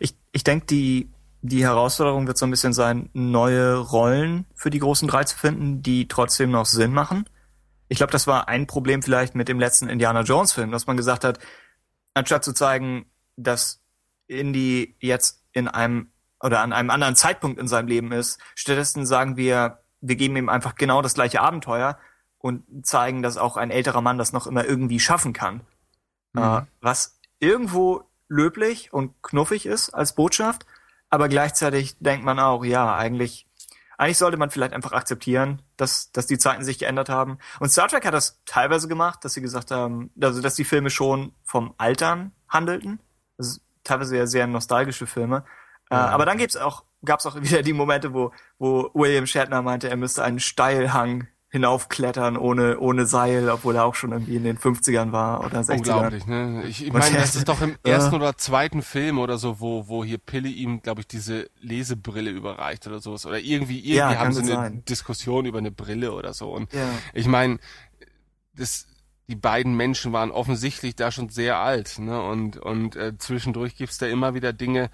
Ich, 0.00 0.14
ich 0.32 0.44
denke, 0.44 0.66
die, 0.66 1.10
die 1.42 1.62
Herausforderung 1.62 2.26
wird 2.26 2.38
so 2.38 2.46
ein 2.46 2.50
bisschen 2.50 2.72
sein, 2.72 3.10
neue 3.12 3.76
Rollen 3.76 4.46
für 4.54 4.70
die 4.70 4.78
großen 4.78 5.06
drei 5.06 5.24
zu 5.24 5.36
finden, 5.36 5.82
die 5.82 6.08
trotzdem 6.08 6.50
noch 6.50 6.66
Sinn 6.66 6.92
machen. 6.92 7.28
Ich 7.88 7.98
glaube, 7.98 8.12
das 8.12 8.26
war 8.26 8.48
ein 8.48 8.66
Problem 8.66 9.02
vielleicht 9.02 9.34
mit 9.34 9.48
dem 9.48 9.60
letzten 9.60 9.90
Indiana 9.90 10.22
Jones 10.22 10.52
Film, 10.52 10.70
dass 10.70 10.86
man 10.86 10.96
gesagt 10.96 11.24
hat, 11.24 11.38
anstatt 12.14 12.44
zu 12.44 12.54
zeigen, 12.54 13.06
dass 13.36 13.82
Indy 14.26 14.96
jetzt 15.00 15.42
in 15.52 15.68
einem 15.68 16.11
oder 16.42 16.60
an 16.60 16.72
einem 16.72 16.90
anderen 16.90 17.16
Zeitpunkt 17.16 17.58
in 17.58 17.68
seinem 17.68 17.88
Leben 17.88 18.12
ist, 18.12 18.38
stattdessen 18.54 19.06
sagen 19.06 19.36
wir, 19.36 19.78
wir 20.00 20.16
geben 20.16 20.36
ihm 20.36 20.48
einfach 20.48 20.74
genau 20.74 21.00
das 21.00 21.14
gleiche 21.14 21.40
Abenteuer 21.40 21.98
und 22.38 22.64
zeigen, 22.84 23.22
dass 23.22 23.38
auch 23.38 23.56
ein 23.56 23.70
älterer 23.70 24.00
Mann 24.00 24.18
das 24.18 24.32
noch 24.32 24.46
immer 24.46 24.64
irgendwie 24.64 25.00
schaffen 25.00 25.32
kann. 25.32 25.62
Mhm. 26.32 26.42
Äh, 26.42 26.62
was 26.80 27.18
irgendwo 27.38 28.04
löblich 28.28 28.92
und 28.92 29.22
knuffig 29.22 29.66
ist 29.66 29.90
als 29.90 30.14
Botschaft, 30.14 30.66
aber 31.08 31.28
gleichzeitig 31.28 31.96
denkt 32.00 32.24
man 32.24 32.38
auch, 32.40 32.64
ja, 32.64 32.96
eigentlich, 32.96 33.46
eigentlich 33.98 34.18
sollte 34.18 34.38
man 34.38 34.50
vielleicht 34.50 34.72
einfach 34.72 34.92
akzeptieren, 34.92 35.62
dass, 35.76 36.10
dass 36.10 36.26
die 36.26 36.38
Zeiten 36.38 36.64
sich 36.64 36.78
geändert 36.78 37.10
haben. 37.10 37.38
Und 37.60 37.68
Star 37.68 37.88
Trek 37.88 38.06
hat 38.06 38.14
das 38.14 38.40
teilweise 38.46 38.88
gemacht, 38.88 39.24
dass 39.24 39.34
sie 39.34 39.42
gesagt 39.42 39.70
haben, 39.70 40.10
also 40.20 40.40
dass 40.40 40.54
die 40.54 40.64
Filme 40.64 40.90
schon 40.90 41.34
vom 41.44 41.74
Altern 41.76 42.32
handelten. 42.48 42.98
Das 43.36 43.48
ist 43.48 43.60
teilweise 43.84 44.16
ja 44.16 44.26
sehr 44.26 44.46
nostalgische 44.46 45.06
Filme. 45.06 45.44
Äh, 45.92 45.96
ja. 45.96 46.08
Aber 46.08 46.24
dann 46.24 46.38
gibt's 46.38 46.56
auch, 46.56 46.84
gab's 47.04 47.26
auch 47.26 47.36
wieder 47.42 47.62
die 47.62 47.72
Momente, 47.74 48.14
wo, 48.14 48.32
wo 48.58 48.90
William 48.94 49.26
Shatner 49.26 49.62
meinte, 49.62 49.90
er 49.90 49.96
müsste 49.96 50.24
einen 50.24 50.40
Steilhang 50.40 51.28
hinaufklettern 51.50 52.38
ohne, 52.38 52.78
ohne 52.78 53.04
Seil, 53.04 53.50
obwohl 53.50 53.76
er 53.76 53.84
auch 53.84 53.94
schon 53.94 54.12
irgendwie 54.12 54.36
in 54.36 54.44
den 54.44 54.56
50ern 54.56 55.12
war 55.12 55.44
oder 55.44 55.60
60ern. 55.60 55.76
Unglaublich, 55.76 56.26
ne? 56.26 56.64
Ich, 56.66 56.86
ich 56.86 56.90
meine, 56.94 57.18
das 57.18 57.36
ist 57.36 57.46
doch 57.46 57.60
im 57.60 57.76
ersten 57.84 58.14
oder 58.14 58.38
zweiten 58.38 58.80
Film 58.80 59.18
oder 59.18 59.36
so, 59.36 59.60
wo, 59.60 59.86
wo 59.86 60.02
hier 60.02 60.16
Pille 60.16 60.48
ihm, 60.48 60.80
glaube 60.80 61.02
ich, 61.02 61.08
diese 61.08 61.50
Lesebrille 61.60 62.30
überreicht 62.30 62.86
oder 62.86 63.00
sowas. 63.00 63.26
Oder 63.26 63.38
irgendwie, 63.38 63.80
irgendwie 63.80 63.96
ja, 63.96 64.18
haben 64.18 64.32
sie 64.32 64.40
eine 64.40 64.50
sein. 64.50 64.84
Diskussion 64.86 65.44
über 65.44 65.58
eine 65.58 65.70
Brille 65.70 66.14
oder 66.14 66.32
so. 66.32 66.50
Und 66.50 66.72
ja. 66.72 66.88
ich 67.12 67.26
meine, 67.26 67.58
das, 68.56 68.86
die 69.28 69.36
beiden 69.36 69.76
Menschen 69.76 70.14
waren 70.14 70.30
offensichtlich 70.30 70.96
da 70.96 71.10
schon 71.10 71.28
sehr 71.28 71.58
alt, 71.58 71.98
ne? 71.98 72.22
Und, 72.22 72.56
und 72.56 72.96
äh, 72.96 73.18
zwischendurch 73.18 73.76
gibt's 73.76 73.98
da 73.98 74.06
immer 74.06 74.32
wieder 74.32 74.54
Dinge, 74.54 74.90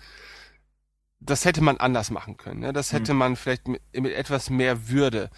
das 1.21 1.45
hätte 1.45 1.63
man 1.63 1.79
anders 1.79 2.11
machen 2.11 2.37
können. 2.37 2.61
Ne? 2.61 2.73
Das 2.73 2.93
hätte 2.93 3.13
hm. 3.13 3.19
man 3.19 3.37
vielleicht 3.37 3.69
mit, 3.69 3.83
mit 3.95 4.13
etwas 4.13 4.51
mehr 4.51 4.89
Würde 4.89 5.31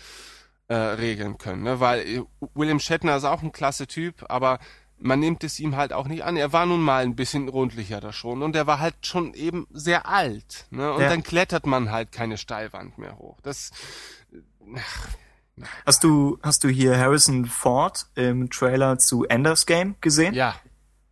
äh, 0.68 0.74
regeln 0.74 1.38
können. 1.38 1.62
Ne? 1.62 1.80
Weil 1.80 2.00
äh, 2.00 2.22
William 2.54 2.80
Shatner 2.80 3.16
ist 3.16 3.24
auch 3.24 3.42
ein 3.42 3.52
klasse 3.52 3.86
Typ, 3.86 4.24
aber 4.28 4.58
man 4.98 5.18
nimmt 5.18 5.44
es 5.44 5.58
ihm 5.58 5.76
halt 5.76 5.92
auch 5.92 6.06
nicht 6.06 6.24
an. 6.24 6.36
Er 6.36 6.52
war 6.52 6.66
nun 6.66 6.82
mal 6.82 7.02
ein 7.02 7.16
bisschen 7.16 7.48
rundlicher 7.48 8.00
da 8.00 8.12
schon 8.12 8.42
und 8.42 8.54
er 8.54 8.66
war 8.66 8.80
halt 8.80 9.06
schon 9.06 9.32
eben 9.34 9.66
sehr 9.72 10.06
alt. 10.06 10.66
Ne? 10.70 10.92
Und 10.92 11.02
ja. 11.02 11.08
dann 11.08 11.22
klettert 11.22 11.66
man 11.66 11.90
halt 11.90 12.12
keine 12.12 12.36
Steilwand 12.36 12.98
mehr 12.98 13.18
hoch. 13.18 13.38
Das. 13.42 13.70
Ach, 14.76 15.08
Hast 15.84 16.04
du, 16.04 16.38
hast 16.42 16.64
du 16.64 16.68
hier 16.68 16.98
Harrison 16.98 17.46
Ford 17.46 18.06
im 18.14 18.50
Trailer 18.50 18.98
zu 18.98 19.24
Ender's 19.24 19.66
Game 19.66 19.96
gesehen? 20.00 20.34
Ja. 20.34 20.54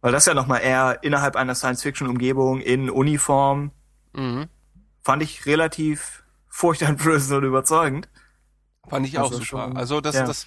Weil 0.00 0.12
das 0.12 0.26
ja 0.26 0.35
nochmal 0.35 0.62
eher 0.62 1.02
innerhalb 1.02 1.37
einer 1.37 1.54
Science-Fiction-Umgebung 1.54 2.61
in 2.61 2.88
Uniform. 2.88 3.72
Mhm. 4.12 4.46
Fand 5.02 5.22
ich 5.22 5.46
relativ 5.46 6.22
furchteinflößend 6.48 7.38
und 7.38 7.44
überzeugend. 7.44 8.08
Fand 8.88 9.06
ich 9.06 9.18
also 9.18 9.28
auch 9.28 9.32
super. 9.32 9.44
Schon, 9.44 9.76
also 9.76 10.00
das, 10.00 10.16
ja. 10.16 10.26
das, 10.26 10.46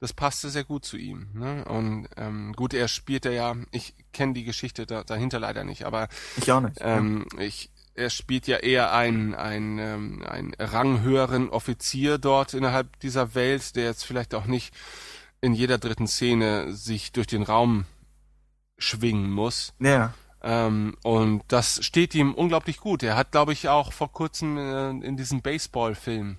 das 0.00 0.12
passte 0.12 0.50
sehr 0.50 0.64
gut 0.64 0.84
zu 0.84 0.96
ihm. 0.96 1.28
Ne? 1.34 1.64
Und 1.64 2.08
ähm, 2.16 2.52
gut, 2.54 2.74
er 2.74 2.88
spielte 2.88 3.32
ja, 3.32 3.54
ich 3.70 3.94
kenne 4.12 4.34
die 4.34 4.44
Geschichte 4.44 4.86
da, 4.86 5.04
dahinter 5.04 5.40
leider 5.40 5.64
nicht, 5.64 5.84
aber 5.84 6.08
ich 6.36 6.50
auch 6.52 6.60
nicht. 6.60 6.76
Ähm, 6.80 7.26
ja. 7.34 7.40
ich, 7.40 7.70
er 7.94 8.10
spielt 8.10 8.46
ja 8.46 8.58
eher 8.58 8.92
einen, 8.92 9.34
einen, 9.34 9.78
ähm, 9.78 10.22
einen 10.26 10.54
ranghöheren 10.58 11.50
Offizier 11.50 12.18
dort 12.18 12.54
innerhalb 12.54 12.98
dieser 13.00 13.34
Welt, 13.34 13.74
der 13.76 13.84
jetzt 13.84 14.04
vielleicht 14.04 14.34
auch 14.34 14.46
nicht 14.46 14.74
in 15.40 15.52
jeder 15.52 15.78
dritten 15.78 16.06
Szene 16.06 16.72
sich 16.72 17.12
durch 17.12 17.26
den 17.26 17.42
Raum 17.42 17.84
schwingen 18.76 19.30
muss. 19.30 19.74
Ja. 19.80 20.14
Ähm, 20.42 20.96
und 21.02 21.42
das 21.48 21.84
steht 21.84 22.14
ihm 22.14 22.34
unglaublich 22.34 22.78
gut. 22.78 23.02
Er 23.02 23.16
hat, 23.16 23.32
glaube 23.32 23.52
ich, 23.52 23.68
auch 23.68 23.92
vor 23.92 24.12
kurzem 24.12 24.56
äh, 24.56 24.90
in 24.90 25.16
diesem 25.16 25.42
Baseball-Film 25.42 26.36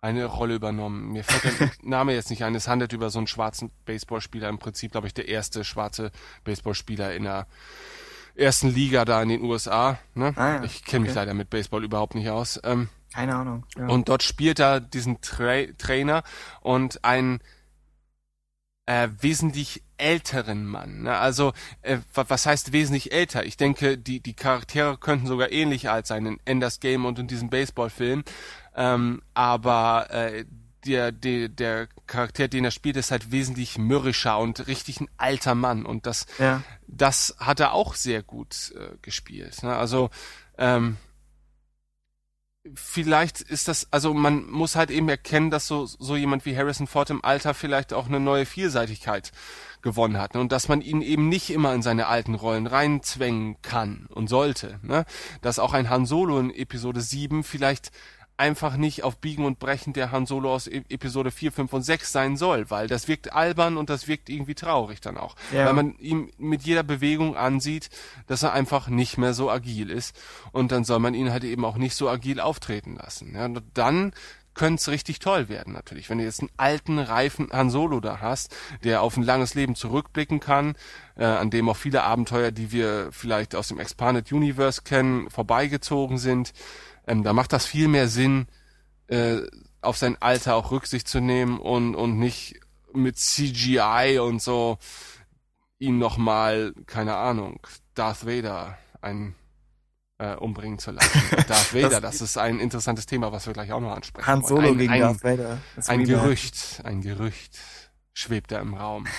eine 0.00 0.24
Rolle 0.26 0.54
übernommen. 0.54 1.12
Mir 1.12 1.24
fällt 1.24 1.60
der 1.60 1.70
Name 1.82 2.14
jetzt 2.14 2.30
nicht 2.30 2.44
ein. 2.44 2.54
Es 2.54 2.68
handelt 2.68 2.92
über 2.92 3.10
so 3.10 3.18
einen 3.18 3.26
schwarzen 3.26 3.70
Baseballspieler. 3.84 4.48
Im 4.48 4.58
Prinzip, 4.58 4.92
glaube 4.92 5.06
ich, 5.06 5.14
der 5.14 5.28
erste 5.28 5.64
schwarze 5.64 6.10
Baseballspieler 6.44 7.14
in 7.14 7.24
der 7.24 7.46
ersten 8.34 8.68
Liga 8.68 9.04
da 9.04 9.22
in 9.22 9.28
den 9.28 9.42
USA. 9.42 9.98
Ne? 10.14 10.32
Ah, 10.36 10.56
ja. 10.56 10.64
Ich 10.64 10.84
kenne 10.84 11.02
okay. 11.02 11.08
mich 11.08 11.14
leider 11.14 11.34
mit 11.34 11.50
Baseball 11.50 11.84
überhaupt 11.84 12.14
nicht 12.14 12.30
aus. 12.30 12.60
Ähm, 12.62 12.88
Keine 13.12 13.34
Ahnung. 13.34 13.66
Ja. 13.76 13.88
Und 13.88 14.08
dort 14.08 14.22
spielt 14.22 14.60
er 14.60 14.80
diesen 14.80 15.20
Tra 15.20 15.64
Trainer 15.76 16.22
und 16.60 17.04
ein 17.04 17.40
äh, 18.88 19.10
wesentlich 19.20 19.82
älteren 19.98 20.64
Mann. 20.64 21.02
Ne? 21.02 21.16
Also 21.18 21.52
äh, 21.82 21.98
was 22.14 22.46
heißt 22.46 22.72
wesentlich 22.72 23.12
älter? 23.12 23.44
Ich 23.44 23.58
denke, 23.58 23.98
die 23.98 24.20
die 24.20 24.32
Charaktere 24.32 24.96
könnten 24.96 25.26
sogar 25.26 25.52
ähnlich 25.52 25.90
alt 25.90 26.06
sein 26.06 26.24
in 26.24 26.40
Enders 26.46 26.80
Game 26.80 27.04
und 27.04 27.18
in 27.18 27.26
diesem 27.26 27.50
Baseballfilm. 27.50 28.24
Ähm, 28.74 29.20
aber 29.34 30.06
äh, 30.10 30.46
der, 30.86 31.12
der, 31.12 31.50
der 31.50 31.88
Charakter, 32.06 32.48
den 32.48 32.64
er 32.64 32.70
spielt, 32.70 32.96
ist 32.96 33.10
halt 33.10 33.30
wesentlich 33.30 33.76
mürrischer 33.76 34.38
und 34.38 34.66
richtig 34.68 35.02
ein 35.02 35.10
alter 35.18 35.54
Mann. 35.54 35.84
Und 35.84 36.06
das, 36.06 36.24
ja. 36.38 36.62
das 36.86 37.36
hat 37.38 37.60
er 37.60 37.74
auch 37.74 37.94
sehr 37.94 38.22
gut 38.22 38.72
äh, 38.74 38.96
gespielt. 39.02 39.62
Ne? 39.62 39.76
Also 39.76 40.08
ähm, 40.56 40.96
vielleicht 42.74 43.40
ist 43.40 43.68
das, 43.68 43.88
also 43.90 44.14
man 44.14 44.48
muss 44.50 44.76
halt 44.76 44.90
eben 44.90 45.08
erkennen, 45.08 45.50
dass 45.50 45.66
so, 45.66 45.86
so 45.86 46.16
jemand 46.16 46.46
wie 46.46 46.56
Harrison 46.56 46.86
Ford 46.86 47.10
im 47.10 47.24
Alter 47.24 47.54
vielleicht 47.54 47.92
auch 47.92 48.06
eine 48.06 48.20
neue 48.20 48.46
Vielseitigkeit 48.46 49.32
gewonnen 49.82 50.18
hat 50.18 50.34
ne? 50.34 50.40
und 50.40 50.52
dass 50.52 50.68
man 50.68 50.80
ihn 50.80 51.02
eben 51.02 51.28
nicht 51.28 51.50
immer 51.50 51.72
in 51.74 51.82
seine 51.82 52.06
alten 52.06 52.34
Rollen 52.34 52.66
reinzwängen 52.66 53.60
kann 53.62 54.06
und 54.10 54.28
sollte. 54.28 54.80
Ne? 54.82 55.04
Dass 55.40 55.58
auch 55.58 55.72
ein 55.72 55.90
Han 55.90 56.06
Solo 56.06 56.38
in 56.38 56.50
Episode 56.50 57.00
7 57.00 57.44
vielleicht 57.44 57.90
einfach 58.38 58.76
nicht 58.76 59.02
auf 59.04 59.18
Biegen 59.18 59.44
und 59.44 59.58
Brechen 59.58 59.92
der 59.92 60.12
Han 60.12 60.26
Solo 60.26 60.54
aus 60.54 60.66
e 60.66 60.82
Episode 60.88 61.30
4, 61.30 61.52
5 61.52 61.72
und 61.72 61.82
6 61.82 62.12
sein 62.12 62.36
soll, 62.36 62.70
weil 62.70 62.86
das 62.86 63.08
wirkt 63.08 63.32
albern 63.32 63.76
und 63.76 63.90
das 63.90 64.08
wirkt 64.08 64.30
irgendwie 64.30 64.54
traurig 64.54 65.00
dann 65.00 65.16
auch. 65.16 65.34
Ja. 65.52 65.66
Weil 65.66 65.74
man 65.74 65.98
ihm 65.98 66.30
mit 66.38 66.62
jeder 66.62 66.82
Bewegung 66.82 67.36
ansieht, 67.36 67.90
dass 68.26 68.42
er 68.42 68.52
einfach 68.52 68.88
nicht 68.88 69.18
mehr 69.18 69.34
so 69.34 69.50
agil 69.50 69.90
ist 69.90 70.16
und 70.52 70.72
dann 70.72 70.84
soll 70.84 71.00
man 71.00 71.14
ihn 71.14 71.30
halt 71.30 71.44
eben 71.44 71.64
auch 71.64 71.76
nicht 71.76 71.94
so 71.94 72.08
agil 72.08 72.40
auftreten 72.40 72.96
lassen. 72.96 73.34
Ja, 73.34 73.48
dann 73.74 74.12
könnte 74.58 74.80
es 74.80 74.88
richtig 74.88 75.20
toll 75.20 75.48
werden 75.48 75.72
natürlich. 75.72 76.10
Wenn 76.10 76.18
du 76.18 76.24
jetzt 76.24 76.40
einen 76.40 76.50
alten, 76.56 76.98
reifen 76.98 77.48
Han 77.52 77.70
Solo 77.70 78.00
da 78.00 78.20
hast, 78.20 78.54
der 78.84 79.02
auf 79.02 79.16
ein 79.16 79.22
langes 79.22 79.54
Leben 79.54 79.74
zurückblicken 79.74 80.40
kann, 80.40 80.74
äh, 81.16 81.24
an 81.24 81.50
dem 81.50 81.68
auch 81.68 81.76
viele 81.76 82.02
Abenteuer, 82.02 82.50
die 82.50 82.72
wir 82.72 83.08
vielleicht 83.12 83.54
aus 83.54 83.68
dem 83.68 83.78
Expanded 83.78 84.32
Universe 84.32 84.82
kennen, 84.82 85.30
vorbeigezogen 85.30 86.18
sind, 86.18 86.52
ähm, 87.08 87.22
da 87.24 87.32
macht 87.32 87.52
das 87.52 87.66
viel 87.66 87.88
mehr 87.88 88.08
Sinn, 88.08 88.46
äh, 89.08 89.40
auf 89.80 89.96
sein 89.96 90.16
Alter 90.20 90.54
auch 90.54 90.70
Rücksicht 90.70 91.08
zu 91.08 91.20
nehmen 91.20 91.58
und, 91.58 91.94
und 91.94 92.18
nicht 92.18 92.60
mit 92.92 93.16
CGI 93.16 94.18
und 94.20 94.42
so 94.42 94.78
ihn 95.78 95.98
nochmal, 95.98 96.74
keine 96.86 97.16
Ahnung, 97.16 97.60
Darth 97.94 98.26
Vader 98.26 98.76
ein 99.00 99.34
äh, 100.18 100.34
umbringen 100.34 100.78
zu 100.78 100.90
lassen. 100.90 101.20
Darth 101.48 101.74
Vader, 101.74 102.00
das, 102.00 102.18
das, 102.18 102.22
ist 102.22 102.38
ein 102.38 102.58
interessantes 102.58 103.06
Thema, 103.06 103.32
was 103.32 103.46
wir 103.46 103.52
gleich 103.52 103.72
auch 103.72 103.80
noch 103.80 103.92
ansprechen. 103.92 104.26
Han 104.26 104.44
Solo 104.44 104.68
ein, 104.68 104.78
gegen 104.78 104.92
ein, 104.92 105.00
Darth 105.00 105.24
Vader. 105.24 105.58
ein 105.86 106.04
Gerücht, 106.04 106.80
ein 106.84 107.00
Gerücht 107.00 107.58
schwebt 108.12 108.52
da 108.52 108.58
im 108.60 108.74
Raum. 108.74 109.06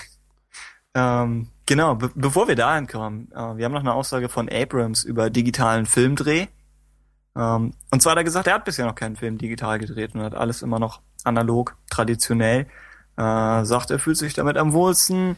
Ähm, 0.96 1.52
genau, 1.68 1.94
be 1.94 2.10
bevor 2.16 2.48
wir 2.48 2.56
dahin 2.56 2.88
kommen, 2.88 3.32
äh, 3.32 3.36
wir 3.36 3.66
haben 3.66 3.74
noch 3.74 3.80
eine 3.82 3.94
Aussage 3.94 4.28
von 4.28 4.50
Abrams 4.50 5.04
über 5.04 5.30
digitalen 5.30 5.86
Filmdreh. 5.86 6.48
Ähm, 7.36 7.74
und 7.92 8.02
zwar 8.02 8.12
hat 8.12 8.18
er 8.18 8.24
gesagt, 8.24 8.48
er 8.48 8.56
hat 8.56 8.66
bisher 8.66 8.86
noch 8.86 8.96
keinen 8.96 9.16
Film 9.16 9.38
digital 9.38 9.80
gedreht 9.80 10.16
und 10.16 10.22
hat 10.22 10.36
alles 10.36 10.62
immer 10.62 10.80
noch 10.80 11.02
analog, 11.24 11.76
traditionell. 11.90 12.68
Äh, 13.18 13.66
sagt, 13.66 13.92
er 13.92 14.00
fühlt 14.00 14.18
sich 14.18 14.34
damit 14.34 14.58
am 14.58 14.74
wohlsten 14.74 15.36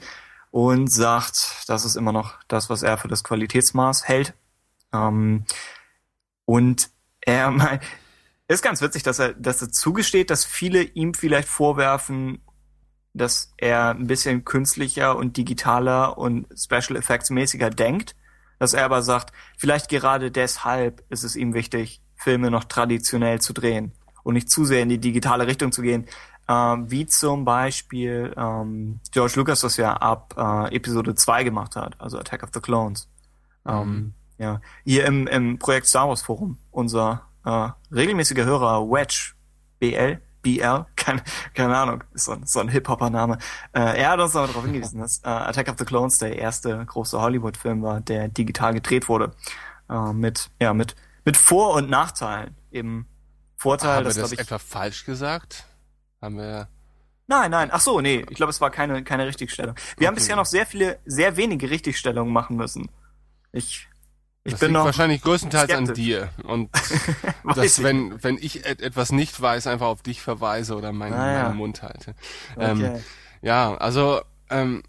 und 0.51 0.87
sagt, 0.91 1.63
das 1.67 1.85
ist 1.85 1.95
immer 1.95 2.11
noch 2.11 2.35
das, 2.47 2.69
was 2.69 2.83
er 2.83 2.97
für 2.97 3.07
das 3.07 3.23
Qualitätsmaß 3.23 4.07
hält. 4.07 4.33
Ähm, 4.93 5.45
und 6.45 6.89
er 7.21 7.51
meint, 7.51 7.83
ist 8.47 8.61
ganz 8.61 8.81
witzig, 8.81 9.03
dass 9.03 9.19
er, 9.19 9.33
dass 9.33 9.61
er 9.61 9.71
zugesteht, 9.71 10.29
dass 10.29 10.45
viele 10.45 10.83
ihm 10.83 11.13
vielleicht 11.13 11.47
vorwerfen, 11.47 12.41
dass 13.13 13.53
er 13.57 13.89
ein 13.89 14.07
bisschen 14.07 14.45
künstlicher 14.45 15.15
und 15.15 15.37
digitaler 15.37 16.17
und 16.17 16.47
Special 16.57 16.97
Effects 16.97 17.29
mäßiger 17.29 17.69
denkt 17.69 18.15
dass 18.61 18.75
er 18.75 18.85
aber 18.85 19.01
sagt, 19.01 19.33
vielleicht 19.57 19.89
gerade 19.89 20.29
deshalb 20.29 21.03
ist 21.09 21.23
es 21.23 21.35
ihm 21.35 21.55
wichtig, 21.55 21.99
Filme 22.13 22.51
noch 22.51 22.65
traditionell 22.65 23.41
zu 23.41 23.53
drehen 23.53 23.91
und 24.21 24.35
nicht 24.35 24.51
zu 24.51 24.65
sehr 24.65 24.83
in 24.83 24.89
die 24.89 24.99
digitale 24.99 25.47
Richtung 25.47 25.71
zu 25.71 25.81
gehen, 25.81 26.05
äh, 26.47 26.53
wie 26.53 27.07
zum 27.07 27.43
Beispiel 27.43 28.31
ähm, 28.37 28.99
George 29.09 29.33
Lucas 29.37 29.61
das 29.61 29.77
ja 29.77 29.93
ab 29.93 30.35
äh, 30.37 30.75
Episode 30.75 31.15
2 31.15 31.43
gemacht 31.43 31.75
hat, 31.75 31.99
also 31.99 32.19
Attack 32.19 32.43
of 32.43 32.51
the 32.53 32.59
Clones. 32.59 33.09
Ähm, 33.65 34.13
ja, 34.37 34.61
hier 34.83 35.07
im, 35.07 35.25
im 35.25 35.57
Projekt 35.57 35.87
Star 35.87 36.07
Wars 36.07 36.21
Forum, 36.21 36.59
unser 36.69 37.23
äh, 37.43 37.69
regelmäßiger 37.91 38.45
Hörer 38.45 38.87
Wedge 38.87 39.33
BL, 39.79 40.21
BL, 40.41 40.85
keine, 40.95 41.21
keine 41.53 41.77
Ahnung, 41.77 42.03
so 42.13 42.31
ein, 42.33 42.45
so 42.45 42.59
ein 42.59 42.67
Hip-Hopper-Name. 42.69 43.37
Äh, 43.73 43.99
er 44.01 44.09
hat 44.11 44.19
uns 44.19 44.35
aber 44.35 44.47
darauf 44.47 44.63
hingewiesen, 44.63 44.99
dass 44.99 45.19
äh, 45.23 45.27
Attack 45.29 45.69
of 45.69 45.75
the 45.77 45.85
Clones 45.85 46.17
der 46.17 46.37
erste 46.37 46.83
große 46.85 47.19
Hollywood-Film 47.21 47.81
war, 47.81 48.01
der 48.01 48.27
digital 48.27 48.73
gedreht 48.73 49.07
wurde. 49.09 49.31
Äh, 49.89 50.13
mit, 50.13 50.49
ja, 50.59 50.73
mit, 50.73 50.95
mit 51.25 51.37
Vor- 51.37 51.75
und 51.75 51.89
Nachteilen. 51.89 52.55
Eben 52.71 53.07
Vorteil, 53.57 53.97
Haben 53.97 54.05
dass, 54.05 54.15
wir 54.15 54.23
das 54.23 54.31
ich, 54.31 54.39
etwa 54.39 54.57
falsch 54.57 55.05
gesagt? 55.05 55.65
Haben 56.21 56.37
wir. 56.37 56.67
Nein, 57.27 57.51
nein, 57.51 57.69
ach 57.71 57.79
so, 57.79 58.01
nee, 58.01 58.25
ich 58.29 58.35
glaube, 58.35 58.49
es 58.49 58.59
war 58.59 58.71
keine, 58.71 59.03
keine 59.03 59.25
Richtigstellung. 59.27 59.75
Wir 59.97 60.07
haben 60.07 60.15
Okay. 60.15 60.21
bisher 60.21 60.35
noch 60.35 60.45
sehr 60.45 60.65
viele, 60.65 60.99
sehr 61.05 61.37
wenige 61.37 61.69
Richtigstellungen 61.69 62.33
machen 62.33 62.57
müssen. 62.57 62.89
Ich, 63.51 63.87
ich 64.43 64.53
das 64.53 64.59
bin 64.59 64.69
liegt 64.69 64.79
noch, 64.79 64.85
wahrscheinlich 64.85 65.21
größtenteils 65.21 65.71
an 65.71 65.85
skeptisch. 65.85 66.03
dir. 66.03 66.29
Und 66.43 66.69
dass, 67.55 67.83
wenn, 67.83 68.23
wenn 68.23 68.37
ich 68.37 68.65
et 68.65 68.81
etwas 68.81 69.11
nicht 69.11 69.39
weiß, 69.39 69.67
einfach 69.67 69.87
auf 69.87 70.01
dich 70.01 70.21
verweise 70.21 70.75
oder 70.75 70.91
meinen, 70.91 71.13
Ah, 71.13 71.31
ja. 71.33 71.43
meinen 71.43 71.57
Mund 71.57 71.83
halte. 71.83 72.15
Ähm, 72.57 72.79
okay. 72.83 73.01
Ja, 73.41 73.75
also 73.75 74.21
ähm, 74.49 74.83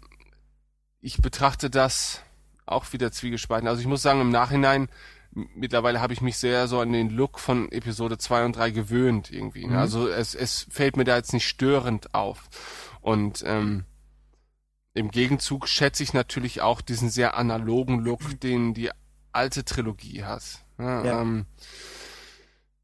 ich 1.01 1.17
betrachte 1.21 1.69
das 1.69 2.21
auch 2.65 2.91
wieder 2.93 3.11
zwiegespalten. 3.11 3.67
Also 3.67 3.81
ich 3.81 3.87
muss 3.87 4.01
sagen, 4.01 4.21
im 4.21 4.29
Nachhinein, 4.29 4.87
mittlerweile 5.31 5.99
habe 6.01 6.13
ich 6.13 6.21
mich 6.21 6.37
sehr 6.37 6.67
so 6.67 6.79
an 6.79 6.91
den 6.93 7.09
Look 7.09 7.39
von 7.39 7.71
Episode 7.71 8.17
2 8.17 8.45
und 8.45 8.55
3 8.55 8.71
gewöhnt 8.71 9.31
irgendwie. 9.31 9.65
Ne? 9.65 9.73
Mhm. 9.73 9.77
Also 9.79 10.07
es, 10.07 10.33
es 10.33 10.65
fällt 10.69 10.95
mir 10.97 11.03
da 11.03 11.15
jetzt 11.15 11.33
nicht 11.33 11.47
störend 11.47 12.13
auf. 12.15 12.43
Und 13.01 13.43
ähm, 13.45 13.85
im 14.93 15.11
Gegenzug 15.11 15.67
schätze 15.67 16.03
ich 16.03 16.13
natürlich 16.13 16.61
auch 16.61 16.81
diesen 16.81 17.09
sehr 17.09 17.35
analogen 17.35 17.99
Look, 17.99 18.39
den 18.39 18.73
die 18.73 18.91
alte 19.33 19.65
Trilogie 19.65 20.23
hat. 20.23 20.43
Ja, 20.77 21.03
Ja. 21.05 21.21
Ähm, 21.21 21.45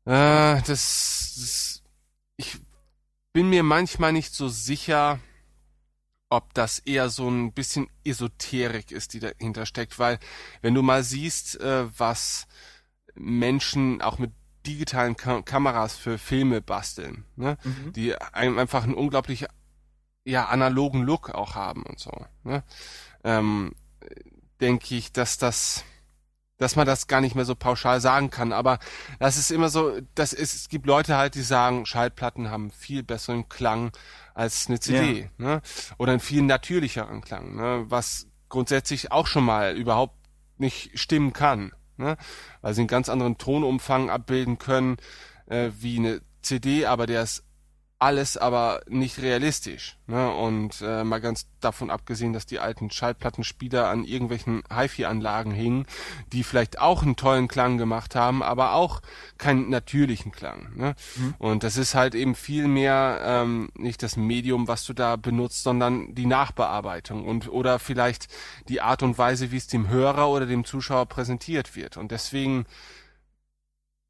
äh, 0.05 0.61
das, 0.63 1.33
das, 1.35 1.83
ich 2.37 2.57
bin 3.33 3.49
mir 3.49 3.63
manchmal 3.63 4.11
nicht 4.11 4.33
so 4.33 4.49
sicher, 4.49 5.19
ob 6.29 6.53
das 6.53 6.79
eher 6.79 7.09
so 7.09 7.29
ein 7.29 7.53
bisschen 7.53 7.87
Esoterik 8.03 8.91
ist, 8.91 9.13
die 9.13 9.19
dahinter 9.19 9.65
steckt, 9.65 9.97
weil 9.99 10.19
wenn 10.61 10.75
du 10.75 10.81
mal 10.81 11.03
siehst, 11.03 11.59
äh, 11.59 11.85
was 11.97 12.47
Menschen 13.15 14.01
auch 14.01 14.19
mit 14.19 14.31
digitalen 14.65 15.15
Ka 15.15 15.41
Kameras 15.41 15.95
für 15.95 16.17
Filme 16.17 16.61
basteln, 16.61 17.25
ne? 17.35 17.57
Mhm. 17.63 17.93
die 17.93 18.15
ein, 18.15 18.59
einfach 18.59 18.83
einen 18.83 18.93
unglaublich 18.93 19.47
ja 20.25 20.45
analogen 20.47 21.01
Look 21.01 21.29
auch 21.29 21.55
haben 21.55 21.83
und 21.83 21.99
so, 21.99 22.11
ne? 22.43 22.63
ähm, 23.23 23.73
denke 24.59 24.95
ich, 24.95 25.11
dass 25.11 25.37
das 25.37 25.83
dass 26.59 26.75
man 26.75 26.85
das 26.85 27.07
gar 27.07 27.21
nicht 27.21 27.35
mehr 27.35 27.45
so 27.45 27.55
pauschal 27.55 28.01
sagen 28.01 28.29
kann, 28.29 28.53
aber 28.53 28.79
das 29.17 29.37
ist 29.37 29.49
immer 29.49 29.69
so, 29.69 29.99
das 30.13 30.33
ist, 30.33 30.53
es 30.53 30.69
gibt 30.69 30.85
Leute 30.85 31.17
halt, 31.17 31.33
die 31.35 31.41
sagen, 31.41 31.85
Schallplatten 31.85 32.51
haben 32.51 32.69
viel 32.69 33.01
besseren 33.01 33.49
Klang 33.49 33.91
als 34.35 34.67
eine 34.67 34.79
CD, 34.79 35.29
ne? 35.37 35.61
Oder 35.97 36.11
einen 36.11 36.19
viel 36.19 36.41
natürlicheren 36.41 37.21
Klang, 37.21 37.55
ne? 37.55 37.85
Was 37.87 38.27
grundsätzlich 38.49 39.11
auch 39.11 39.25
schon 39.25 39.45
mal 39.45 39.75
überhaupt 39.77 40.17
nicht 40.57 40.99
stimmen 40.99 41.31
kann, 41.31 41.71
ne? 41.97 42.17
Weil 42.61 42.73
sie 42.73 42.81
einen 42.81 42.87
ganz 42.89 43.07
anderen 43.07 43.37
Tonumfang 43.37 44.09
abbilden 44.09 44.57
können, 44.59 44.97
äh, 45.47 45.71
wie 45.79 45.97
eine 45.97 46.21
CD, 46.41 46.85
aber 46.85 47.07
der 47.07 47.23
ist 47.23 47.45
alles 47.99 48.37
aber 48.37 48.81
nicht 48.87 49.21
realistisch. 49.21 49.97
Ne? 50.07 50.33
Und 50.33 50.81
äh, 50.81 51.03
mal 51.03 51.19
ganz 51.19 51.47
davon 51.59 51.89
abgesehen, 51.89 52.31
dass 52.31 52.45
die 52.45 52.59
alten 52.59 52.89
Schallplattenspieler 52.89 53.89
an 53.89 54.05
irgendwelchen 54.05 54.63
HiFi-Anlagen 54.73 55.51
hingen, 55.51 55.85
die 56.31 56.43
vielleicht 56.43 56.79
auch 56.79 57.03
einen 57.03 57.17
tollen 57.17 57.49
Klang 57.49 57.77
gemacht 57.77 58.15
haben, 58.15 58.41
aber 58.41 58.73
auch 58.73 59.01
keinen 59.37 59.69
natürlichen 59.69 60.31
Klang. 60.31 60.69
Ne? 60.75 60.95
Und 61.39 61.63
das 61.63 61.75
ist 61.75 61.93
halt 61.93 62.15
eben 62.15 62.35
viel 62.35 62.69
mehr 62.69 63.19
ähm, 63.21 63.69
nicht 63.75 64.01
das 64.01 64.15
Medium, 64.15 64.69
was 64.69 64.85
du 64.85 64.93
da 64.93 65.17
benutzt, 65.17 65.63
sondern 65.63 66.15
die 66.15 66.25
Nachbearbeitung 66.25 67.25
und 67.25 67.49
oder 67.49 67.79
vielleicht 67.79 68.27
die 68.69 68.79
Art 68.79 69.03
und 69.03 69.17
Weise, 69.17 69.51
wie 69.51 69.57
es 69.57 69.67
dem 69.67 69.89
Hörer 69.89 70.29
oder 70.29 70.45
dem 70.45 70.63
Zuschauer 70.63 71.05
präsentiert 71.05 71.75
wird. 71.75 71.97
Und 71.97 72.11
deswegen 72.11 72.65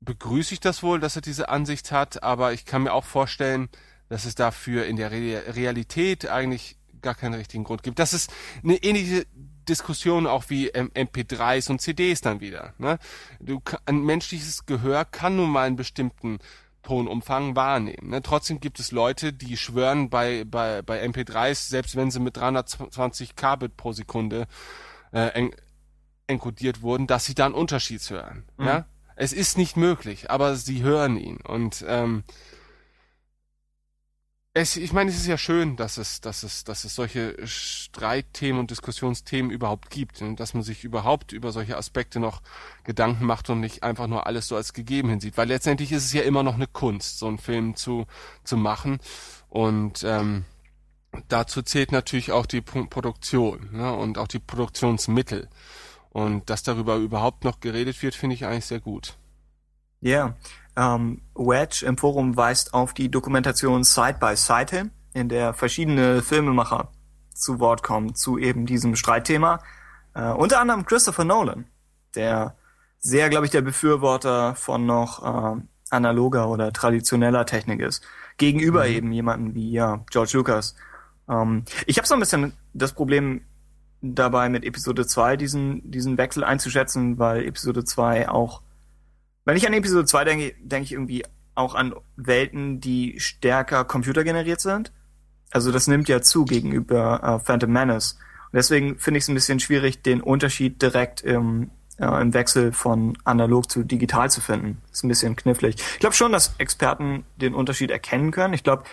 begrüße 0.01 0.53
ich 0.53 0.59
das 0.59 0.83
wohl, 0.83 0.99
dass 0.99 1.15
er 1.15 1.21
diese 1.21 1.49
Ansicht 1.49 1.91
hat, 1.91 2.23
aber 2.23 2.53
ich 2.53 2.65
kann 2.65 2.83
mir 2.83 2.93
auch 2.93 3.05
vorstellen, 3.05 3.69
dass 4.07 4.25
es 4.25 4.35
dafür 4.35 4.85
in 4.85 4.95
der 4.95 5.11
Re 5.11 5.55
Realität 5.55 6.27
eigentlich 6.27 6.77
gar 7.01 7.15
keinen 7.15 7.35
richtigen 7.35 7.63
Grund 7.63 7.83
gibt. 7.83 7.99
Das 7.99 8.13
ist 8.13 8.31
eine 8.63 8.75
ähnliche 8.77 9.25
Diskussion 9.67 10.27
auch 10.27 10.45
wie 10.49 10.69
ähm, 10.69 10.91
MP3s 10.93 11.69
und 11.69 11.79
CDs 11.79 12.21
dann 12.21 12.41
wieder. 12.41 12.73
Ne? 12.77 12.97
Du, 13.39 13.61
ein 13.85 14.03
menschliches 14.03 14.65
Gehör 14.65 15.05
kann 15.05 15.35
nun 15.35 15.49
mal 15.49 15.67
einen 15.67 15.75
bestimmten 15.75 16.39
Tonumfang 16.81 17.55
wahrnehmen. 17.55 18.09
Ne? 18.09 18.21
Trotzdem 18.21 18.59
gibt 18.59 18.79
es 18.79 18.91
Leute, 18.91 19.31
die 19.31 19.57
schwören 19.57 20.09
bei, 20.09 20.43
bei, 20.43 20.81
bei 20.81 21.05
MP3s, 21.05 21.69
selbst 21.69 21.95
wenn 21.95 22.09
sie 22.09 22.19
mit 22.19 22.37
320 22.37 23.35
Kbit 23.35 23.77
pro 23.77 23.91
Sekunde 23.91 24.47
äh, 25.11 25.27
en 25.27 25.51
enkodiert 26.27 26.83
wurden, 26.83 27.07
dass 27.07 27.25
sie 27.25 27.33
da 27.33 27.47
einen 27.47 27.55
Unterschied 27.55 28.07
hören. 28.07 28.43
Mhm. 28.57 28.65
Ja? 28.65 28.85
Es 29.21 29.33
ist 29.33 29.57
nicht 29.57 29.75
möglich, 29.75 30.31
aber 30.31 30.55
sie 30.55 30.81
hören 30.81 31.17
ihn. 31.17 31.41
Und 31.41 31.83
ähm, 31.85 32.23
es, 34.53 34.77
ich 34.77 34.93
meine, 34.93 35.11
es 35.11 35.17
ist 35.17 35.27
ja 35.27 35.37
schön, 35.37 35.75
dass 35.75 35.97
es, 35.97 36.21
dass 36.21 36.43
es, 36.43 36.63
dass 36.63 36.85
es 36.85 36.95
solche 36.95 37.35
Streitthemen 37.45 38.61
und 38.61 38.71
Diskussionsthemen 38.71 39.51
überhaupt 39.51 39.89
gibt 39.89 40.21
und 40.21 40.39
dass 40.39 40.53
man 40.53 40.63
sich 40.63 40.85
überhaupt 40.85 41.33
über 41.33 41.51
solche 41.51 41.75
Aspekte 41.75 42.21
noch 42.21 42.41
Gedanken 42.85 43.25
macht 43.25 43.49
und 43.49 43.59
nicht 43.59 43.83
einfach 43.83 44.07
nur 44.07 44.25
alles 44.25 44.47
so 44.47 44.55
als 44.55 44.71
gegeben 44.71 45.09
hinsieht. 45.09 45.35
Weil 45.35 45.49
letztendlich 45.49 45.91
ist 45.91 46.05
es 46.05 46.13
ja 46.13 46.21
immer 46.21 46.43
noch 46.43 46.55
eine 46.55 46.67
Kunst, 46.67 47.19
so 47.19 47.27
einen 47.27 47.39
Film 47.39 47.75
zu, 47.75 48.07
zu 48.45 48.55
machen. 48.55 48.99
Und 49.49 50.01
ähm, 50.05 50.45
dazu 51.27 51.61
zählt 51.61 51.91
natürlich 51.91 52.31
auch 52.31 52.45
die 52.45 52.61
Pro 52.61 52.85
Produktion 52.85 53.67
ne? 53.73 53.93
und 53.93 54.17
auch 54.17 54.29
die 54.29 54.39
Produktionsmittel. 54.39 55.49
Und 56.09 56.49
dass 56.49 56.63
darüber 56.63 56.95
überhaupt 56.95 57.43
noch 57.43 57.59
geredet 57.59 58.01
wird, 58.01 58.15
finde 58.15 58.35
ich 58.35 58.45
eigentlich 58.45 58.65
sehr 58.65 58.79
gut. 58.79 59.17
Ja, 60.01 60.35
ähm, 60.75 61.21
Wedge 61.35 61.85
im 61.85 61.97
Forum 61.97 62.35
weist 62.37 62.73
auf 62.73 62.93
die 62.93 63.11
Dokumentation 63.11 63.83
Side 63.83 64.17
by 64.19 64.35
Side 64.35 64.75
hin, 64.75 64.91
in 65.13 65.29
der 65.29 65.53
verschiedene 65.53 66.21
Filmemacher 66.21 66.91
zu 67.33 67.59
Wort 67.59 67.83
kommen 67.83 68.15
zu 68.15 68.37
eben 68.37 68.65
diesem 68.65 68.95
Streitthema. 68.95 69.61
Äh, 70.13 70.31
unter 70.31 70.59
anderem 70.59 70.85
Christopher 70.85 71.25
Nolan, 71.25 71.65
der 72.15 72.55
sehr, 72.99 73.29
glaube 73.29 73.45
ich, 73.45 73.51
der 73.51 73.61
Befürworter 73.61 74.55
von 74.55 74.85
noch 74.85 75.23
äh, 75.23 75.61
analoger 75.89 76.49
oder 76.49 76.73
traditioneller 76.73 77.45
Technik 77.45 77.81
ist. 77.81 78.03
Gegenüber 78.37 78.87
eben 78.87 79.11
jemanden 79.11 79.55
wie 79.55 79.71
ja, 79.71 80.03
George 80.09 80.31
Lucas. 80.33 80.75
Ähm, 81.29 81.63
ich 81.85 81.97
habe 81.97 82.07
so 82.07 82.13
ein 82.13 82.19
bisschen 82.19 82.53
das 82.73 82.93
Problem 82.93 83.41
dabei 84.01 84.49
mit 84.49 84.63
Episode 84.63 85.05
2 85.05 85.37
diesen, 85.37 85.91
diesen 85.91 86.17
Wechsel 86.17 86.43
einzuschätzen, 86.43 87.19
weil 87.19 87.45
Episode 87.45 87.83
2 87.83 88.29
auch 88.29 88.61
wenn 89.49 89.57
ich 89.57 89.65
an 89.65 89.73
Episode 89.73 90.05
2 90.05 90.25
denke, 90.25 90.55
denke 90.61 90.83
ich 90.83 90.91
irgendwie 90.91 91.25
auch 91.55 91.73
an 91.73 91.95
Welten, 92.15 92.79
die 92.79 93.19
stärker 93.19 93.83
computergeneriert 93.83 94.61
sind. 94.61 94.93
Also 95.49 95.71
das 95.71 95.87
nimmt 95.87 96.07
ja 96.07 96.21
zu 96.21 96.45
gegenüber 96.45 97.23
äh, 97.23 97.43
Phantom 97.43 97.71
Menace. 97.71 98.19
Und 98.51 98.57
deswegen 98.57 98.99
finde 98.99 99.17
ich 99.17 99.23
es 99.23 99.27
ein 99.27 99.33
bisschen 99.33 99.59
schwierig, 99.59 100.03
den 100.03 100.21
Unterschied 100.21 100.81
direkt 100.83 101.21
im, 101.21 101.71
äh, 101.97 102.21
im 102.21 102.35
Wechsel 102.35 102.71
von 102.71 103.17
analog 103.23 103.71
zu 103.71 103.83
digital 103.83 104.29
zu 104.29 104.39
finden. 104.39 104.81
Ist 104.91 105.03
ein 105.03 105.07
bisschen 105.07 105.35
knifflig. 105.35 105.77
Ich 105.77 105.99
glaube 105.99 106.15
schon, 106.15 106.31
dass 106.31 106.53
Experten 106.59 107.25
den 107.37 107.55
Unterschied 107.55 107.89
erkennen 107.89 108.29
können. 108.29 108.53
Ich 108.53 108.63
glaube, 108.63 108.83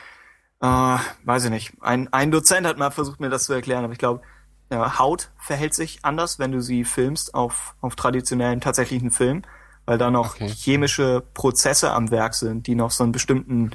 äh, 0.62 0.96
weiß 1.24 1.44
ich 1.44 1.50
nicht, 1.50 1.74
ein, 1.82 2.10
ein 2.14 2.30
Dozent 2.30 2.66
hat 2.66 2.78
mal 2.78 2.90
versucht, 2.90 3.20
mir 3.20 3.28
das 3.28 3.44
zu 3.44 3.52
erklären, 3.52 3.84
aber 3.84 3.92
ich 3.92 3.98
glaube, 3.98 4.22
Haut 4.70 5.30
verhält 5.38 5.74
sich 5.74 6.00
anders, 6.02 6.38
wenn 6.38 6.52
du 6.52 6.60
sie 6.60 6.84
filmst 6.84 7.34
auf, 7.34 7.74
auf 7.80 7.94
traditionellen, 7.96 8.60
tatsächlichen 8.60 9.10
Film, 9.10 9.42
weil 9.84 9.98
da 9.98 10.10
noch 10.10 10.34
Okay. 10.34 10.48
chemische 10.48 11.22
Prozesse 11.34 11.92
am 11.92 12.10
Werk 12.10 12.34
sind, 12.34 12.66
die 12.66 12.74
noch 12.74 12.90
so 12.90 13.04
einen 13.04 13.12
bestimmten 13.12 13.70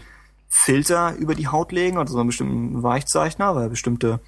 Filter 0.49 1.15
über 1.15 1.33
die 1.33 1.47
Haut 1.47 1.71
legen 1.71 1.97
oder 1.97 2.09
so 2.11 2.17
einen 2.19 2.27
bestimmten 2.27 2.83
Weichzeichner, 2.83 3.55
weil 3.55 3.69
bestimmte 3.69 4.19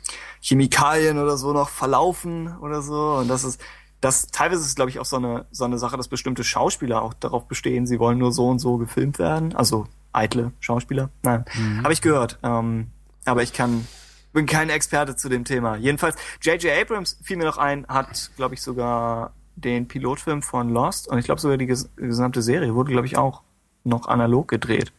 Chemikalien 0.42 1.20
oder 1.20 1.36
so 1.36 1.52
noch 1.52 1.68
verlaufen 1.68 2.56
oder 2.60 2.82
so. 2.82 3.16
Und 3.16 3.28
das 3.28 3.44
ist, 3.44 3.60
das 4.00 4.28
teilweise 4.28 4.62
ist, 4.62 4.76
glaube 4.78 4.90
ich, 4.90 5.00
auch 5.00 5.06
so 5.06 5.18
eine, 5.18 5.46
so 5.52 5.66
eine 5.66 5.78
Sache, 5.78 5.98
dass 5.98 6.08
bestimmte 6.08 6.46
Schauspieler 6.46 7.02
auch 7.02 7.14
darauf 7.14 7.46
bestehen, 7.48 7.86
sie 7.86 8.00
wollen 8.00 8.20
nur 8.20 8.32
so 8.32 8.48
und 8.48 8.60
so 8.60 8.78
gefilmt 8.78 9.20
werden. 9.20 9.54
Also 9.54 9.86
eitle 10.14 10.54
Schauspieler. 10.62 11.10
Nein. 11.24 11.44
Habe 11.84 11.92
ich 11.92 12.02
gehört. 12.02 12.40
Ähm, 12.42 12.88
aber 13.26 13.44
ich 13.44 13.52
kann, 13.52 13.86
bin 14.34 14.46
kein 14.46 14.70
Experte 14.70 15.16
zu 15.16 15.30
dem 15.30 15.46
Thema. 15.46 15.78
Jedenfalls, 15.78 16.16
J.J. 16.42 16.72
Abrams 16.82 17.18
fiel 17.24 17.38
mir 17.38 17.46
noch 17.46 17.58
ein, 17.58 17.88
hat, 17.88 18.32
glaube 18.36 18.56
ich, 18.56 18.62
sogar 18.62 19.34
den 19.56 19.88
Pilotfilm 19.88 20.42
von 20.42 20.70
Lost 20.70 21.08
und 21.08 21.20
ich 21.20 21.26
glaube 21.26 21.40
sogar 21.40 21.58
die 21.58 21.68
ges 21.68 21.90
gesamte 21.96 22.42
Serie 22.42 22.74
wurde, 22.74 22.92
glaube 22.92 23.06
ich, 23.06 23.18
auch 23.18 23.44
noch 23.84 24.08
analog 24.08 24.48
gedreht. 24.48 24.92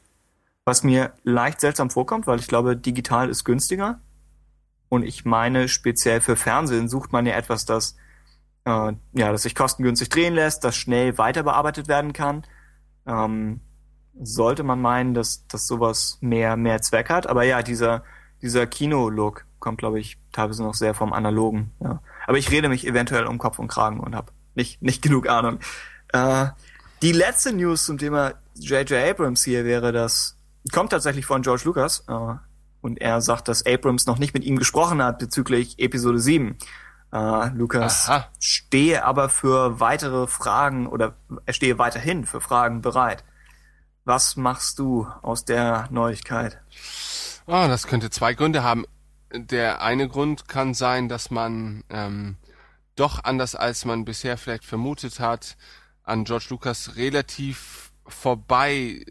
Was 0.64 0.82
mir 0.82 1.12
leicht 1.24 1.60
seltsam 1.60 1.90
vorkommt, 1.90 2.26
weil 2.26 2.38
ich 2.38 2.48
glaube, 2.48 2.76
digital 2.76 3.28
ist 3.28 3.44
günstiger. 3.44 4.00
Und 4.88 5.02
ich 5.02 5.24
meine, 5.24 5.68
speziell 5.68 6.20
für 6.20 6.36
Fernsehen 6.36 6.88
sucht 6.88 7.12
man 7.12 7.26
ja 7.26 7.34
etwas, 7.34 7.66
das, 7.66 7.96
äh, 8.64 8.92
ja, 9.12 9.32
das 9.32 9.42
sich 9.42 9.54
kostengünstig 9.54 10.08
drehen 10.08 10.34
lässt, 10.34 10.64
das 10.64 10.76
schnell 10.76 11.18
weiter 11.18 11.42
bearbeitet 11.42 11.88
werden 11.88 12.12
kann. 12.12 12.46
Ähm, 13.06 13.60
sollte 14.22 14.62
man 14.62 14.80
meinen, 14.80 15.12
dass, 15.12 15.46
dass 15.48 15.66
sowas 15.66 16.18
mehr, 16.20 16.56
mehr 16.56 16.80
Zweck 16.80 17.10
hat. 17.10 17.26
Aber 17.26 17.42
ja, 17.42 17.62
dieser, 17.62 18.04
dieser 18.44 18.66
Kino-Look 18.66 19.46
kommt, 19.58 19.78
glaube 19.78 19.98
ich, 19.98 20.18
teilweise 20.32 20.62
noch 20.62 20.74
sehr 20.74 20.94
vom 20.94 21.12
Analogen. 21.12 21.72
Ja. 21.80 22.00
Aber 22.26 22.38
ich 22.38 22.50
rede 22.50 22.68
mich 22.68 22.86
eventuell 22.86 23.24
um 23.26 23.38
Kopf 23.38 23.58
und 23.58 23.68
Kragen 23.68 23.98
und 23.98 24.14
habe 24.14 24.32
nicht, 24.54 24.82
nicht 24.82 25.02
genug 25.02 25.28
Ahnung. 25.28 25.58
Äh, 26.12 26.48
die 27.02 27.12
letzte 27.12 27.52
News 27.52 27.84
zum 27.86 27.98
Thema 27.98 28.34
J.J. 28.54 28.92
Abrams 29.10 29.42
hier 29.42 29.64
wäre, 29.64 29.90
dass 29.90 30.36
kommt 30.72 30.90
tatsächlich 30.90 31.26
von 31.26 31.42
George 31.42 31.62
Lucas 31.64 32.04
äh, 32.08 32.34
und 32.80 33.00
er 33.00 33.20
sagt, 33.20 33.48
dass 33.48 33.66
Abrams 33.66 34.06
noch 34.06 34.18
nicht 34.18 34.34
mit 34.34 34.44
ihm 34.44 34.58
gesprochen 34.58 35.02
hat 35.02 35.18
bezüglich 35.18 35.78
Episode 35.78 36.18
7. 36.18 36.58
Äh, 37.12 37.48
Lucas 37.54 38.08
Aha. 38.08 38.28
stehe 38.38 39.04
aber 39.04 39.28
für 39.28 39.80
weitere 39.80 40.26
Fragen 40.26 40.86
oder 40.86 41.16
er 41.46 41.52
stehe 41.54 41.78
weiterhin 41.78 42.26
für 42.26 42.40
Fragen 42.40 42.82
bereit. 42.82 43.24
Was 44.04 44.36
machst 44.36 44.78
du 44.78 45.06
aus 45.22 45.46
der 45.46 45.88
Neuigkeit? 45.90 46.60
Oh, 47.46 47.66
das 47.68 47.86
könnte 47.86 48.08
zwei 48.08 48.32
Gründe 48.32 48.62
haben. 48.62 48.86
Der 49.30 49.82
eine 49.82 50.08
Grund 50.08 50.48
kann 50.48 50.72
sein, 50.72 51.08
dass 51.10 51.30
man 51.30 51.84
ähm, 51.90 52.36
doch 52.96 53.22
anders 53.22 53.54
als 53.54 53.84
man 53.84 54.06
bisher 54.06 54.38
vielleicht 54.38 54.64
vermutet 54.64 55.20
hat, 55.20 55.56
an 56.04 56.24
George 56.24 56.46
Lucas 56.50 56.96
relativ 56.96 57.92
vorbei 58.06 59.04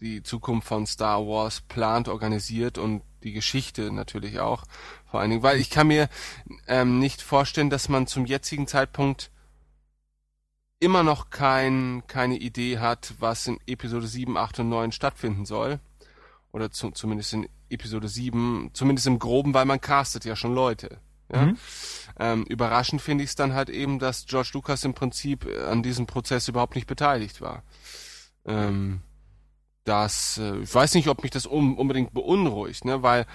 die 0.00 0.22
Zukunft 0.22 0.68
von 0.68 0.86
Star 0.86 1.26
Wars 1.26 1.62
plant, 1.62 2.08
organisiert 2.08 2.78
und 2.78 3.02
die 3.22 3.32
Geschichte 3.32 3.92
natürlich 3.92 4.38
auch. 4.38 4.64
Vor 5.10 5.20
allen 5.20 5.30
Dingen, 5.30 5.42
weil 5.42 5.58
ich 5.58 5.68
kann 5.68 5.88
mir 5.88 6.08
ähm, 6.68 7.00
nicht 7.00 7.22
vorstellen, 7.22 7.70
dass 7.70 7.88
man 7.88 8.06
zum 8.06 8.24
jetzigen 8.24 8.66
Zeitpunkt 8.66 9.30
immer 10.78 11.02
noch 11.02 11.28
kein, 11.30 12.04
keine 12.06 12.38
Idee 12.38 12.78
hat, 12.78 13.14
was 13.18 13.46
in 13.46 13.58
Episode 13.66 14.06
7, 14.06 14.36
8 14.36 14.60
und 14.60 14.68
9 14.70 14.92
stattfinden 14.92 15.44
soll. 15.44 15.80
Oder 16.52 16.70
zu, 16.70 16.90
zumindest 16.92 17.34
in 17.34 17.48
Episode 17.70 18.08
7, 18.08 18.70
zumindest 18.72 19.06
im 19.06 19.18
Groben, 19.18 19.54
weil 19.54 19.64
man 19.64 19.80
castet 19.80 20.24
ja 20.24 20.36
schon 20.36 20.54
Leute. 20.54 20.98
Ja? 21.32 21.46
Mhm. 21.46 21.58
Ähm, 22.18 22.44
überraschend 22.44 23.00
finde 23.00 23.24
ich 23.24 23.30
es 23.30 23.36
dann 23.36 23.54
halt 23.54 23.70
eben, 23.70 23.98
dass 23.98 24.26
George 24.26 24.50
Lucas 24.54 24.84
im 24.84 24.94
Prinzip 24.94 25.46
äh, 25.46 25.64
an 25.64 25.82
diesem 25.82 26.06
Prozess 26.06 26.48
überhaupt 26.48 26.74
nicht 26.74 26.86
beteiligt 26.86 27.40
war. 27.40 27.62
Ähm, 28.44 29.02
das, 29.84 30.38
äh, 30.38 30.58
ich 30.58 30.74
weiß 30.74 30.94
nicht, 30.94 31.08
ob 31.08 31.22
mich 31.22 31.30
das 31.30 31.46
um, 31.46 31.78
unbedingt 31.78 32.12
beunruhigt, 32.12 32.84
ne, 32.84 33.02
weil 33.02 33.26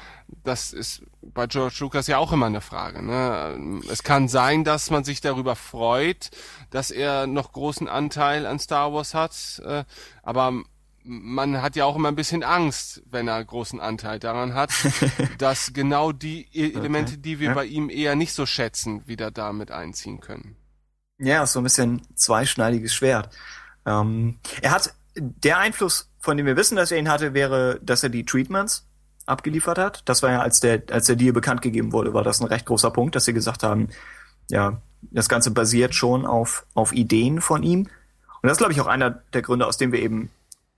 das 0.43 0.73
ist 0.73 1.03
bei 1.21 1.47
George 1.47 1.75
Lucas 1.79 2.07
ja 2.07 2.17
auch 2.17 2.31
immer 2.31 2.45
eine 2.45 2.61
Frage. 2.61 3.01
Ne? 3.03 3.81
Es 3.89 4.03
kann 4.03 4.27
sein, 4.27 4.63
dass 4.63 4.91
man 4.91 5.03
sich 5.03 5.21
darüber 5.21 5.55
freut, 5.55 6.29
dass 6.69 6.91
er 6.91 7.27
noch 7.27 7.51
großen 7.51 7.87
Anteil 7.87 8.45
an 8.45 8.59
Star 8.59 8.93
Wars 8.93 9.13
hat, 9.13 9.61
äh, 9.65 9.83
aber 10.21 10.63
man 11.05 11.61
hat 11.61 11.75
ja 11.75 11.85
auch 11.85 11.95
immer 11.95 12.09
ein 12.09 12.15
bisschen 12.15 12.43
Angst, 12.43 13.03
wenn 13.05 13.27
er 13.27 13.43
großen 13.43 13.79
Anteil 13.79 14.19
daran 14.19 14.53
hat, 14.53 14.71
dass 15.37 15.73
genau 15.73 16.11
die 16.11 16.47
e- 16.51 16.73
Elemente, 16.73 17.13
okay. 17.13 17.21
die 17.21 17.39
wir 17.39 17.49
ja. 17.49 17.53
bei 17.53 17.65
ihm 17.65 17.89
eher 17.89 18.15
nicht 18.15 18.33
so 18.33 18.45
schätzen, 18.45 19.07
wieder 19.07 19.31
damit 19.31 19.71
einziehen 19.71 20.19
können. 20.19 20.55
Ja, 21.17 21.45
so 21.45 21.59
ein 21.59 21.63
bisschen 21.63 22.01
zweischneidiges 22.15 22.93
Schwert. 22.93 23.29
Ähm, 23.85 24.39
er 24.61 24.71
hat 24.71 24.93
der 25.15 25.59
Einfluss, 25.59 26.09
von 26.19 26.37
dem 26.37 26.45
wir 26.45 26.57
wissen, 26.57 26.75
dass 26.75 26.91
er 26.91 26.97
ihn 26.97 27.09
hatte, 27.09 27.33
wäre, 27.33 27.79
dass 27.81 28.03
er 28.03 28.09
die 28.09 28.25
Treatments 28.25 28.85
abgeliefert 29.25 29.77
hat. 29.77 30.01
Das 30.05 30.23
war 30.23 30.31
ja, 30.31 30.41
als 30.41 30.59
der, 30.59 30.83
als 30.91 31.07
der 31.07 31.15
Deal 31.15 31.33
bekannt 31.33 31.61
gegeben 31.61 31.93
wurde, 31.93 32.13
war 32.13 32.23
das 32.23 32.41
ein 32.41 32.47
recht 32.47 32.65
großer 32.65 32.91
Punkt, 32.91 33.15
dass 33.15 33.25
sie 33.25 33.33
gesagt 33.33 33.63
haben, 33.63 33.89
ja, 34.49 34.81
das 35.01 35.29
Ganze 35.29 35.51
basiert 35.51 35.95
schon 35.95 36.25
auf, 36.25 36.65
auf 36.73 36.91
Ideen 36.91 37.41
von 37.41 37.63
ihm. 37.63 37.81
Und 37.81 38.49
das 38.49 38.53
ist, 38.53 38.57
glaube 38.57 38.73
ich, 38.73 38.81
auch 38.81 38.87
einer 38.87 39.09
der 39.33 39.41
Gründe, 39.41 39.65
aus 39.65 39.77
dem 39.77 39.91
wir 39.91 40.01
eben 40.01 40.29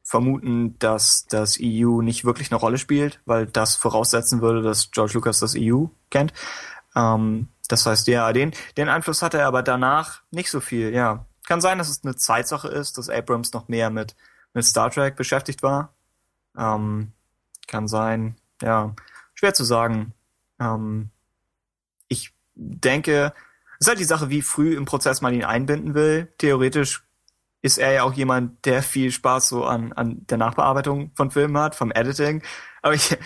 vermuten, 0.08 0.80
dass 0.80 1.26
das 1.28 1.58
EU 1.62 2.01
nicht 2.01 2.24
wirklich 2.24 2.49
eine 2.49 2.60
Rolle 2.60 2.78
spielt, 2.78 3.20
weil 3.26 3.45
das 3.45 3.76
voraussetzen 3.76 4.41
würde, 4.41 4.62
dass 4.62 4.91
George 4.91 5.16
Lucas 5.16 5.39
das 5.39 5.53
EU 5.58 5.88
kennt. 6.10 6.32
Ähm, 6.95 7.49
das 7.68 7.86
heißt, 7.86 8.08
ja, 8.08 8.32
den, 8.32 8.53
den 8.78 8.88
Einfluss 8.88 9.22
hatte 9.22 9.38
er 9.39 9.47
aber 9.47 9.64
danach 9.64 10.22
nicht 10.32 10.49
so 10.49 10.62
viel, 10.62 10.93
ja. 10.93 11.26
Kann 11.45 11.60
sein, 11.60 11.78
dass 11.78 11.89
es 11.89 12.05
eine 12.05 12.16
Zeitsache 12.16 12.70
ist, 12.70 12.97
dass 12.97 13.10
Abrams 13.10 13.51
noch 13.51 13.68
mehr 13.68 13.89
mit, 13.89 14.16
mit 14.53 14.64
Star 14.64 14.89
Trek 14.89 15.18
beschäftigt 15.18 15.62
war. 15.62 15.93
Ähm, 16.58 17.12
kann 17.68 17.89
sein, 17.89 18.38
ja. 18.62 18.95
Schwer 19.34 19.53
zu 19.53 19.66
sagen. 19.66 20.14
Ähm, 20.58 21.10
ich 22.08 22.34
denke, 22.55 23.34
es 23.74 23.86
ist 23.86 23.89
halt 23.89 23.99
die 23.99 24.05
Sache, 24.05 24.30
wie 24.30 24.41
früh 24.41 24.74
im 24.76 24.86
Prozess 24.86 25.20
man 25.20 25.34
ihn 25.34 25.43
einbinden 25.43 25.95
will. 25.95 26.32
Theoretisch 26.38 27.07
ist 27.62 27.78
er 27.78 27.91
ja 27.91 28.03
auch 28.03 28.14
jemand, 28.14 28.66
der 28.66 28.84
viel 28.84 29.12
Spaß 29.12 29.49
so 29.49 29.66
an, 29.66 29.93
an 29.93 30.26
der 30.28 30.38
Nachbearbeitung 30.38 31.12
von 31.16 31.32
Filmen 31.32 31.58
hat, 31.58 31.76
vom 31.76 31.91
Editing. 31.91 32.41
Aber 32.82 32.93
ich, 32.93 33.18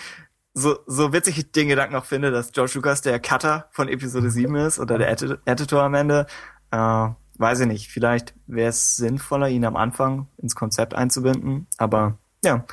so, 0.54 0.78
so 0.86 1.12
witzig 1.12 1.38
ich 1.38 1.52
den 1.52 1.68
Gedanken 1.68 1.94
auch 1.94 2.04
finde, 2.04 2.30
dass 2.30 2.52
George 2.52 2.72
Lucas 2.74 3.02
der 3.02 3.20
Cutter 3.20 3.68
von 3.70 3.88
Episode 3.88 4.30
7 4.30 4.54
ist 4.56 4.78
oder 4.78 4.98
der 4.98 5.10
Edi 5.10 5.34
Editor 5.44 5.82
am 5.82 5.94
Ende, 5.94 6.26
äh, 6.70 7.08
weiß 7.38 7.60
ich 7.60 7.66
nicht. 7.66 7.90
Vielleicht 7.90 8.34
wäre 8.46 8.70
es 8.70 8.96
sinnvoller, 8.96 9.48
ihn 9.48 9.64
am 9.64 9.76
Anfang 9.76 10.28
ins 10.38 10.54
Konzept 10.54 10.94
einzubinden. 10.94 11.66
Aber 11.78 12.18
ja, 12.44 12.64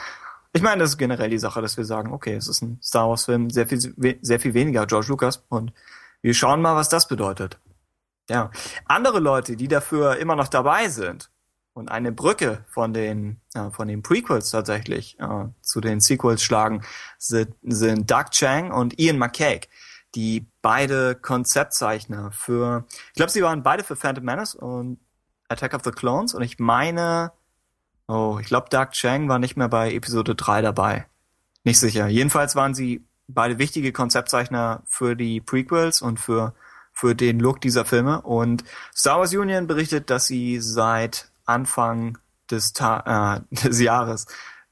ich 0.53 0.61
meine, 0.61 0.79
das 0.79 0.91
ist 0.91 0.97
generell 0.97 1.29
die 1.29 1.39
Sache, 1.39 1.61
dass 1.61 1.77
wir 1.77 1.85
sagen, 1.85 2.11
okay, 2.11 2.33
es 2.33 2.47
ist 2.47 2.61
ein 2.61 2.79
Star 2.81 3.09
Wars 3.09 3.25
Film, 3.25 3.49
sehr 3.49 3.67
viel, 3.67 3.79
sehr 4.21 4.39
viel 4.39 4.53
weniger 4.53 4.85
George 4.87 5.07
Lucas 5.09 5.45
und 5.49 5.73
wir 6.21 6.33
schauen 6.33 6.61
mal, 6.61 6.75
was 6.75 6.89
das 6.89 7.07
bedeutet. 7.07 7.59
Ja. 8.29 8.51
Andere 8.85 9.19
Leute, 9.19 9.55
die 9.55 9.67
dafür 9.67 10.17
immer 10.17 10.35
noch 10.35 10.47
dabei 10.47 10.89
sind, 10.89 11.31
und 11.73 11.89
eine 11.89 12.11
Brücke 12.11 12.65
von 12.67 12.93
den 12.93 13.39
äh, 13.53 13.69
von 13.71 13.87
den 13.87 14.03
Prequels 14.03 14.51
tatsächlich 14.51 15.19
äh, 15.19 15.45
zu 15.61 15.81
den 15.81 15.99
Sequels 15.99 16.43
schlagen, 16.43 16.83
sind, 17.17 17.55
sind 17.63 18.09
Doug 18.09 18.31
Chang 18.31 18.71
und 18.71 18.99
Ian 18.99 19.17
McCaig, 19.17 19.69
die 20.15 20.47
beide 20.61 21.15
Konzeptzeichner 21.15 22.31
für, 22.31 22.85
ich 23.09 23.13
glaube, 23.13 23.31
sie 23.31 23.43
waren 23.43 23.63
beide 23.63 23.83
für 23.83 23.95
Phantom 23.95 24.23
Menace 24.23 24.55
und 24.55 24.99
Attack 25.47 25.73
of 25.73 25.83
the 25.83 25.91
Clones 25.91 26.33
und 26.33 26.41
ich 26.41 26.59
meine, 26.59 27.31
oh, 28.07 28.37
ich 28.41 28.47
glaube, 28.47 28.69
Doug 28.69 28.91
Chang 28.91 29.29
war 29.29 29.39
nicht 29.39 29.57
mehr 29.57 29.69
bei 29.69 29.93
Episode 29.93 30.35
3 30.35 30.61
dabei. 30.61 31.05
Nicht 31.63 31.79
sicher. 31.79 32.07
Jedenfalls 32.07 32.55
waren 32.55 32.73
sie 32.73 33.05
beide 33.27 33.59
wichtige 33.59 33.91
Konzeptzeichner 33.91 34.83
für 34.85 35.15
die 35.15 35.41
Prequels 35.41 36.01
und 36.01 36.19
für 36.19 36.53
für 36.91 37.15
den 37.15 37.39
Look 37.39 37.61
dieser 37.61 37.85
Filme 37.85 38.21
und 38.23 38.65
Star 38.93 39.19
Wars 39.19 39.33
Union 39.33 39.67
berichtet, 39.67 40.09
dass 40.09 40.27
sie 40.27 40.59
seit 40.59 41.28
Anfang 41.49 42.17
des, 42.49 42.73
Ta 42.73 43.43
äh, 43.51 43.55
des 43.67 43.81
Jahres 43.81 44.27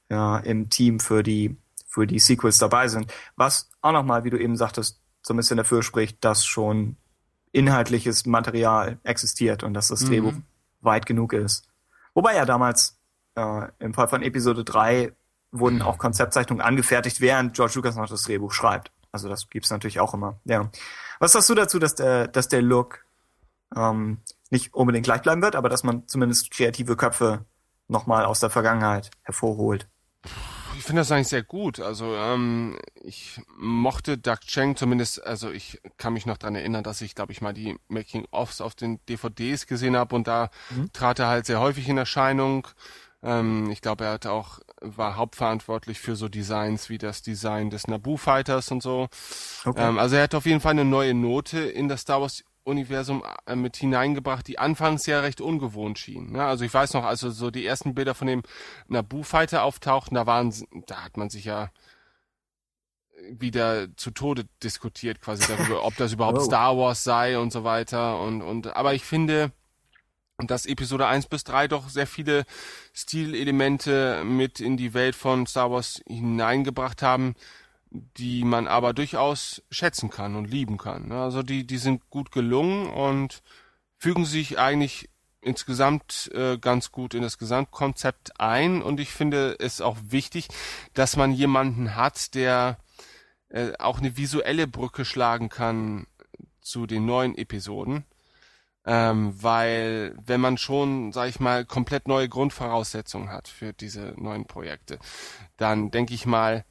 ja, 0.10 0.38
im 0.38 0.70
Team 0.70 1.00
für 1.00 1.24
die, 1.24 1.58
für 1.86 2.08
die 2.08 2.20
Sequels 2.20 2.58
dabei 2.58 2.88
sind. 2.88 3.12
Was 3.36 3.70
auch 3.82 3.92
nochmal, 3.92 4.24
wie 4.24 4.30
du 4.30 4.38
eben 4.38 4.56
sagtest, 4.56 5.02
so 5.22 5.34
ein 5.34 5.38
bisschen 5.38 5.58
dafür 5.58 5.84
spricht, 5.84 6.24
dass 6.24 6.46
schon 6.46 6.96
inhaltliches 7.52 8.26
Material 8.26 9.00
existiert 9.04 9.64
und 9.64 9.74
dass 9.74 9.88
das 9.90 10.02
mhm. 10.02 10.08
Drehbuch 10.08 10.34
weit 10.82 11.06
genug 11.06 11.34
ist. 11.34 11.68
Wobei 12.14 12.36
ja 12.36 12.46
damals 12.46 12.98
äh, 13.36 13.68
im 13.80 13.94
Fall 13.94 14.08
von 14.08 14.22
Episode 14.22 14.64
3 14.64 15.12
wurden 15.52 15.82
auch 15.82 15.98
Konzeptzeichnungen 15.98 16.64
angefertigt, 16.64 17.22
während 17.22 17.56
George 17.56 17.74
Lucas 17.76 17.96
noch 17.96 18.08
das 18.08 18.24
Drehbuch 18.24 18.52
schreibt. 18.54 18.92
Also 19.12 19.30
das 19.30 19.50
gibt's 19.50 19.70
natürlich 19.70 20.00
auch 20.00 20.14
immer. 20.14 20.40
Ja. 20.46 20.70
Was 21.20 21.32
sagst 21.32 21.50
du 21.50 21.56
dazu, 21.56 21.80
dass 21.80 21.96
der, 21.96 22.28
dass 22.28 22.48
der 22.48 22.62
Look 22.62 23.06
ähm, 23.76 24.20
nicht 24.50 24.74
unbedingt 24.74 25.06
gleich 25.06 25.22
bleiben 25.22 25.42
wird, 25.42 25.56
aber 25.56 25.70
dass 25.70 25.84
man 25.84 26.08
zumindest 26.08 26.52
kreative 26.52 26.96
Köpfe 26.96 27.46
nochmal 27.88 28.26
aus 28.26 28.40
der 28.40 28.50
Vergangenheit 28.50 29.12
hervorholt. 29.24 29.88
Ich 30.78 30.84
finde 30.84 31.02
das 31.02 31.12
eigentlich 31.12 31.30
sehr 31.30 31.44
gut. 31.44 31.80
Also 31.80 32.16
ähm, 32.16 32.78
ich 33.02 33.42
mochte 33.58 34.18
Doug 34.18 34.42
Cheng 34.46 34.76
zumindest, 34.76 35.26
also 35.26 35.50
ich 35.50 35.82
kann 35.98 36.14
mich 36.14 36.26
noch 36.26 36.38
dran 36.38 36.56
erinnern, 36.56 36.84
dass 36.84 37.02
ich, 37.02 37.16
glaube 37.16 37.32
ich, 37.32 37.42
mal 37.42 37.54
die 37.54 37.78
Making-ofs 37.88 38.62
auf 38.62 38.76
den 38.76 39.00
DVDs 39.08 39.66
gesehen 39.66 39.98
habe 39.98 40.16
und 40.16 40.28
da 40.28 40.50
mhm. 40.70 40.92
trat 40.94 41.20
er 41.20 41.28
halt 41.28 41.46
sehr 41.46 41.60
häufig 41.60 41.90
in 41.90 41.98
Erscheinung. 41.98 42.68
Ähm, 43.24 43.72
ich 43.72 43.82
glaube, 43.82 44.06
er 44.06 44.14
hat 44.14 44.28
auch 44.28 44.60
war 44.80 45.16
hauptverantwortlich 45.16 46.00
für 46.00 46.16
so 46.16 46.30
Designs 46.30 46.90
wie 46.90 46.98
das 46.98 47.22
Design 47.22 47.70
des 47.70 47.88
Naboo 47.88 48.18
Fighters 48.18 48.72
und 48.72 48.84
so. 48.84 49.08
Okay. 49.66 49.90
Ähm, 49.90 49.98
also 49.98 50.16
er 50.16 50.24
hat 50.24 50.36
auf 50.36 50.46
jeden 50.46 50.62
Fall 50.62 50.72
eine 50.72 50.86
neue 50.86 51.14
Note 51.14 51.60
in 51.60 51.88
das 51.90 52.02
Star 52.02 52.22
Wars 52.22 52.44
Universum 52.68 53.24
äh, 53.46 53.56
mit 53.56 53.78
hineingebracht, 53.78 54.48
die 54.48 54.60
anfangs 54.60 55.06
ja 55.06 55.22
recht 55.22 55.42
ungewohnt 55.42 55.98
schien. 55.98 56.34
Ne? 56.34 56.44
Also 56.44 56.66
ich 56.66 56.74
weiß 56.74 56.94
noch, 56.94 57.06
also 57.06 57.30
so 57.32 57.50
die 57.50 57.66
ersten 57.66 57.96
Bilder 57.96 58.14
von 58.14 58.28
dem 58.28 58.44
Naboo 58.88 59.24
Fighter 59.24 59.64
auftauchten, 59.64 60.16
da 60.16 60.26
waren, 60.26 60.54
da 60.86 61.04
hat 61.04 61.18
man 61.18 61.30
sich 61.30 61.46
ja 61.46 61.72
wieder 63.32 63.88
zu 63.98 64.12
Tode 64.12 64.46
diskutiert 64.62 65.22
quasi 65.22 65.48
darüber, 65.48 65.84
ob 65.84 65.96
das 65.98 66.14
überhaupt 66.14 66.38
oh. 66.42 66.44
Star 66.44 66.78
Wars 66.78 67.04
sei 67.04 67.40
und 67.40 67.52
so 67.52 67.64
weiter 67.64 68.20
und 68.20 68.42
und 68.42 68.76
aber 68.76 68.94
ich 68.94 69.04
finde 69.04 69.52
dass 70.46 70.68
Episode 70.68 71.08
1 71.08 71.28
bis 71.28 71.44
3 71.46 71.68
doch 71.68 71.90
sehr 71.90 72.06
viele 72.06 72.46
Stilelemente 72.94 74.24
mit 74.24 74.60
in 74.60 74.78
die 74.78 74.94
Welt 74.94 75.16
von 75.16 75.48
Star 75.48 75.72
Wars 75.72 76.04
hineingebracht 76.06 77.02
haben, 77.02 77.34
die 78.18 78.44
man 78.44 78.68
aber 78.68 78.94
durchaus 78.94 79.64
schätzen 79.70 80.10
kann 80.10 80.36
und 80.36 80.50
lieben 80.50 80.78
kann. 80.78 81.10
Ne? 81.10 81.22
Also 81.22 81.44
die, 81.44 81.66
die 81.66 81.78
sind 81.78 82.10
gut 82.10 82.32
gelungen 82.32 82.88
und 82.88 83.42
fügen 83.98 84.26
sich 84.26 84.60
eigentlich 84.60 85.10
insgesamt 85.42 86.32
äh, 86.34 86.58
ganz 86.58 86.92
gut 86.92 87.14
in 87.14 87.22
das 87.22 87.38
Gesamtkonzept 87.38 88.40
ein 88.40 88.82
und 88.82 89.00
ich 89.00 89.12
finde 89.12 89.56
es 89.60 89.82
auch 89.82 89.98
wichtig, 90.10 90.48
dass 90.94 91.16
man 91.16 91.32
jemanden 91.32 91.96
hat, 91.96 92.34
der 92.36 92.78
äh, 93.50 93.72
auch 93.80 94.00
eine 94.00 94.18
visuelle 94.18 94.68
Brücke 94.68 95.06
schlagen 95.06 95.50
kann 95.50 96.08
zu 96.62 96.86
den 96.86 97.06
neuen 97.06 97.38
Episoden 97.38 98.04
ähm, 98.88 99.34
weil 99.44 100.16
wenn 100.26 100.40
man 100.40 100.58
schon, 100.58 101.12
sag 101.12 101.28
ich 101.28 101.42
mal, 101.42 101.66
komplett 101.66 102.08
neue 102.08 102.30
Grundvoraussetzungen 102.30 103.30
hat 103.30 103.50
für 103.50 103.74
diese 103.74 104.14
neuen 104.16 104.46
Projekte, 104.46 104.98
dann 105.58 105.92
denke 105.92 106.14
ich 106.14 106.26
mal, 106.26 106.64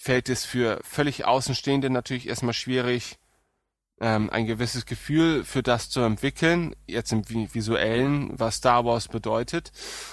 fällt 0.00 0.30
es 0.30 0.44
für 0.44 0.80
völlig 0.82 1.26
Außenstehende 1.26 1.90
natürlich 1.90 2.28
erstmal 2.28 2.54
schwierig, 2.54 3.18
ähm, 4.00 4.30
ein 4.30 4.46
gewisses 4.46 4.86
Gefühl 4.86 5.44
für 5.44 5.62
das 5.62 5.90
zu 5.90 6.00
entwickeln, 6.00 6.74
jetzt 6.86 7.12
im 7.12 7.22
visuellen, 7.28 8.30
was 8.32 8.56
Star 8.56 8.86
Wars 8.86 9.08
bedeutet. 9.08 9.72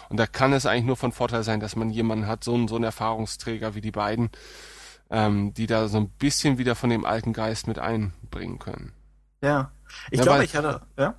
Und 0.10 0.18
da 0.18 0.28
kann 0.28 0.52
es 0.52 0.66
eigentlich 0.66 0.84
nur 0.84 0.98
von 0.98 1.14
Vorteil 1.14 1.44
sein, 1.44 1.62
dass 1.62 1.78
man 1.78 1.90
jemanden 1.90 2.28
hat, 2.28 2.44
so, 2.44 2.54
einen, 2.54 2.68
so 2.68 2.76
einen 2.76 2.84
Erfahrungsträger 2.84 3.76
wie 3.76 3.82
die 3.82 3.92
beiden, 3.92 4.30
ähm, 5.10 5.54
die 5.54 5.68
da 5.68 5.88
so 5.88 6.00
ein 6.00 6.10
bisschen 6.10 6.58
wieder 6.58 6.76
von 6.76 6.90
dem 6.90 7.06
alten 7.06 7.32
Geist 7.32 7.68
mit 7.68 7.80
einbringen 7.80 8.60
können. 8.60 8.92
Ja, 9.42 9.72
ich 10.12 10.18
ja, 10.18 10.26
glaube, 10.26 10.44
ich 10.44 10.54
hatte, 10.54 10.82
ja 10.98 11.16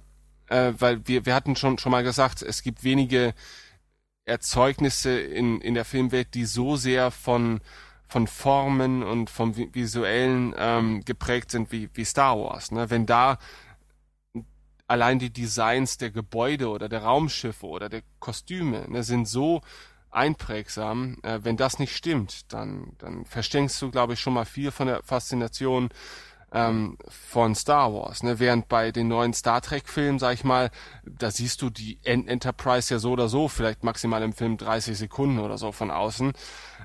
äh, 0.48 0.72
weil 0.78 1.06
wir, 1.06 1.26
wir 1.26 1.34
hatten 1.34 1.56
schon, 1.56 1.78
schon 1.78 1.92
mal 1.92 2.02
gesagt, 2.02 2.42
es 2.42 2.62
gibt 2.62 2.84
wenige 2.84 3.34
Erzeugnisse 4.24 5.18
in, 5.18 5.60
in 5.60 5.74
der 5.74 5.84
Filmwelt, 5.84 6.34
die 6.34 6.44
so 6.44 6.76
sehr 6.76 7.10
von, 7.10 7.60
von 8.08 8.26
Formen 8.26 9.02
und 9.02 9.30
vom 9.30 9.54
Visuellen 9.56 10.54
ähm, 10.56 11.04
geprägt 11.04 11.50
sind 11.50 11.70
wie, 11.72 11.90
wie 11.92 12.04
Star 12.04 12.38
Wars. 12.38 12.70
Ne? 12.70 12.90
Wenn 12.90 13.06
da 13.06 13.38
allein 14.86 15.18
die 15.18 15.32
Designs 15.32 15.98
der 15.98 16.10
Gebäude 16.10 16.68
oder 16.68 16.88
der 16.88 17.02
Raumschiffe 17.02 17.66
oder 17.66 17.88
der 17.88 18.02
Kostüme 18.18 18.86
ne, 18.88 19.02
sind 19.02 19.28
so 19.28 19.60
einprägsam, 20.10 21.18
äh, 21.22 21.40
wenn 21.42 21.58
das 21.58 21.78
nicht 21.78 21.94
stimmt, 21.94 22.52
dann, 22.52 22.92
dann 22.98 23.26
versteckst 23.26 23.80
du, 23.82 23.90
glaube 23.90 24.14
ich, 24.14 24.20
schon 24.20 24.32
mal 24.32 24.46
viel 24.46 24.70
von 24.70 24.86
der 24.86 25.02
Faszination 25.02 25.90
ähm, 26.52 26.96
von 27.08 27.54
Star 27.54 27.92
Wars. 27.92 28.22
Ne? 28.22 28.38
Während 28.38 28.68
bei 28.68 28.90
den 28.90 29.08
neuen 29.08 29.34
Star 29.34 29.60
Trek-Filmen, 29.60 30.18
sag 30.18 30.32
ich 30.34 30.44
mal, 30.44 30.70
da 31.04 31.30
siehst 31.30 31.60
du 31.60 31.68
die 31.68 31.98
Enterprise 32.02 32.92
ja 32.92 32.98
so 32.98 33.12
oder 33.12 33.28
so, 33.28 33.48
vielleicht 33.48 33.84
maximal 33.84 34.22
im 34.22 34.32
Film 34.32 34.56
30 34.56 34.96
Sekunden 34.96 35.38
oder 35.38 35.58
so 35.58 35.72
von 35.72 35.90
außen, 35.90 36.32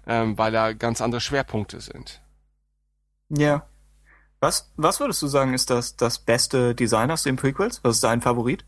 ähm, 0.07 0.37
weil 0.37 0.51
da 0.51 0.73
ganz 0.73 1.01
andere 1.01 1.21
Schwerpunkte 1.21 1.81
sind. 1.81 2.21
Ja. 3.29 3.67
Was, 4.39 4.71
was 4.75 4.99
würdest 4.99 5.21
du 5.21 5.27
sagen, 5.27 5.53
ist 5.53 5.69
das, 5.69 5.95
das 5.95 6.19
beste 6.19 6.75
Design 6.75 7.11
aus 7.11 7.23
den 7.23 7.35
Prequels? 7.35 7.83
Was 7.83 7.95
ist 7.95 8.03
dein 8.03 8.21
Favorit? 8.21 8.65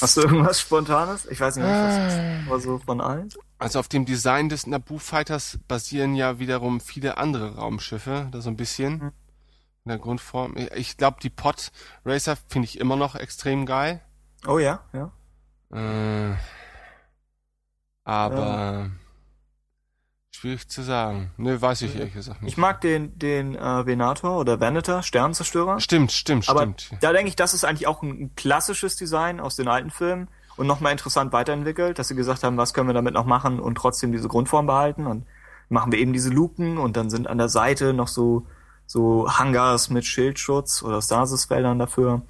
Hast 0.00 0.16
du 0.16 0.22
irgendwas 0.22 0.60
Spontanes? 0.60 1.26
Ich 1.26 1.40
weiß 1.40 1.56
nicht, 1.56 1.66
was 1.66 2.12
ist, 2.12 2.46
aber 2.46 2.60
so 2.60 2.78
von 2.78 3.00
allen. 3.00 3.28
Also 3.58 3.80
auf 3.80 3.88
dem 3.88 4.04
Design 4.04 4.48
des 4.48 4.66
Naboo 4.66 4.98
Fighters 4.98 5.58
basieren 5.66 6.14
ja 6.14 6.38
wiederum 6.38 6.80
viele 6.80 7.18
andere 7.18 7.56
Raumschiffe, 7.56 8.28
da 8.30 8.40
so 8.40 8.50
ein 8.50 8.56
bisschen. 8.56 9.00
Hm 9.00 9.12
in 9.84 9.88
der 9.88 9.98
Grundform. 9.98 10.54
Ich 10.76 10.96
glaube, 10.96 11.18
die 11.22 11.30
Pod 11.30 11.72
Racer 12.04 12.36
finde 12.48 12.66
ich 12.66 12.78
immer 12.78 12.96
noch 12.96 13.14
extrem 13.14 13.66
geil. 13.66 14.00
Oh 14.46 14.58
ja, 14.58 14.84
ja. 14.92 15.12
Äh, 15.72 16.36
aber 18.04 18.36
ja. 18.36 18.90
Schwierig 20.34 20.68
zu 20.68 20.82
sagen. 20.82 21.30
Nö, 21.36 21.60
weiß 21.60 21.82
ich 21.82 21.94
ehrlich 21.94 22.14
gesagt 22.14 22.42
nicht. 22.42 22.52
Ich 22.52 22.56
mag 22.56 22.80
den 22.80 23.18
den 23.18 23.54
äh, 23.54 23.86
Venator 23.86 24.38
oder 24.38 24.60
Venator, 24.60 25.02
Sternenzerstörer. 25.02 25.78
Stimmt, 25.80 26.12
stimmt, 26.12 26.48
aber 26.48 26.62
stimmt. 26.62 27.02
Da 27.02 27.12
denke 27.12 27.28
ich, 27.28 27.36
das 27.36 27.54
ist 27.54 27.64
eigentlich 27.64 27.86
auch 27.86 28.02
ein, 28.02 28.10
ein 28.10 28.34
klassisches 28.34 28.96
Design 28.96 29.40
aus 29.40 29.56
den 29.56 29.68
alten 29.68 29.90
Filmen 29.90 30.28
und 30.56 30.66
nochmal 30.66 30.92
interessant 30.92 31.32
weiterentwickelt, 31.32 31.98
dass 31.98 32.08
sie 32.08 32.14
gesagt 32.14 32.42
haben, 32.42 32.56
was 32.56 32.74
können 32.74 32.88
wir 32.88 32.94
damit 32.94 33.14
noch 33.14 33.26
machen 33.26 33.60
und 33.60 33.76
trotzdem 33.76 34.12
diese 34.12 34.28
Grundform 34.28 34.66
behalten 34.66 35.06
und 35.06 35.26
machen 35.68 35.92
wir 35.92 35.98
eben 35.98 36.12
diese 36.12 36.30
Luken 36.30 36.78
und 36.78 36.96
dann 36.96 37.08
sind 37.08 37.28
an 37.28 37.38
der 37.38 37.48
Seite 37.48 37.92
noch 37.92 38.08
so 38.08 38.46
so 38.86 39.26
Hangars 39.28 39.90
mit 39.90 40.04
Schildschutz 40.04 40.82
oder 40.82 41.00
Stasisfeldern 41.00 41.78
dafür. 41.78 42.22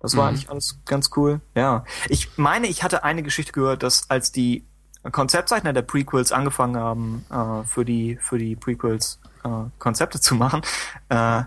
Das 0.00 0.16
war 0.16 0.24
mhm. 0.24 0.28
eigentlich 0.28 0.50
alles 0.50 0.80
ganz 0.84 1.10
cool. 1.16 1.40
Ja. 1.54 1.84
Ich 2.08 2.36
meine, 2.36 2.66
ich 2.66 2.82
hatte 2.82 3.02
eine 3.04 3.22
Geschichte 3.22 3.52
gehört, 3.52 3.82
dass 3.82 4.10
als 4.10 4.30
die 4.30 4.66
Konzeptzeichner 5.10 5.72
der 5.72 5.82
Prequels 5.82 6.32
angefangen 6.32 6.76
haben, 6.76 7.26
äh, 7.30 7.66
für 7.66 7.84
die, 7.84 8.18
für 8.20 8.38
die 8.38 8.56
Prequels 8.56 9.20
äh, 9.44 9.48
Konzepte 9.78 10.20
zu 10.20 10.34
machen, 10.34 10.62
äh, 11.08 11.42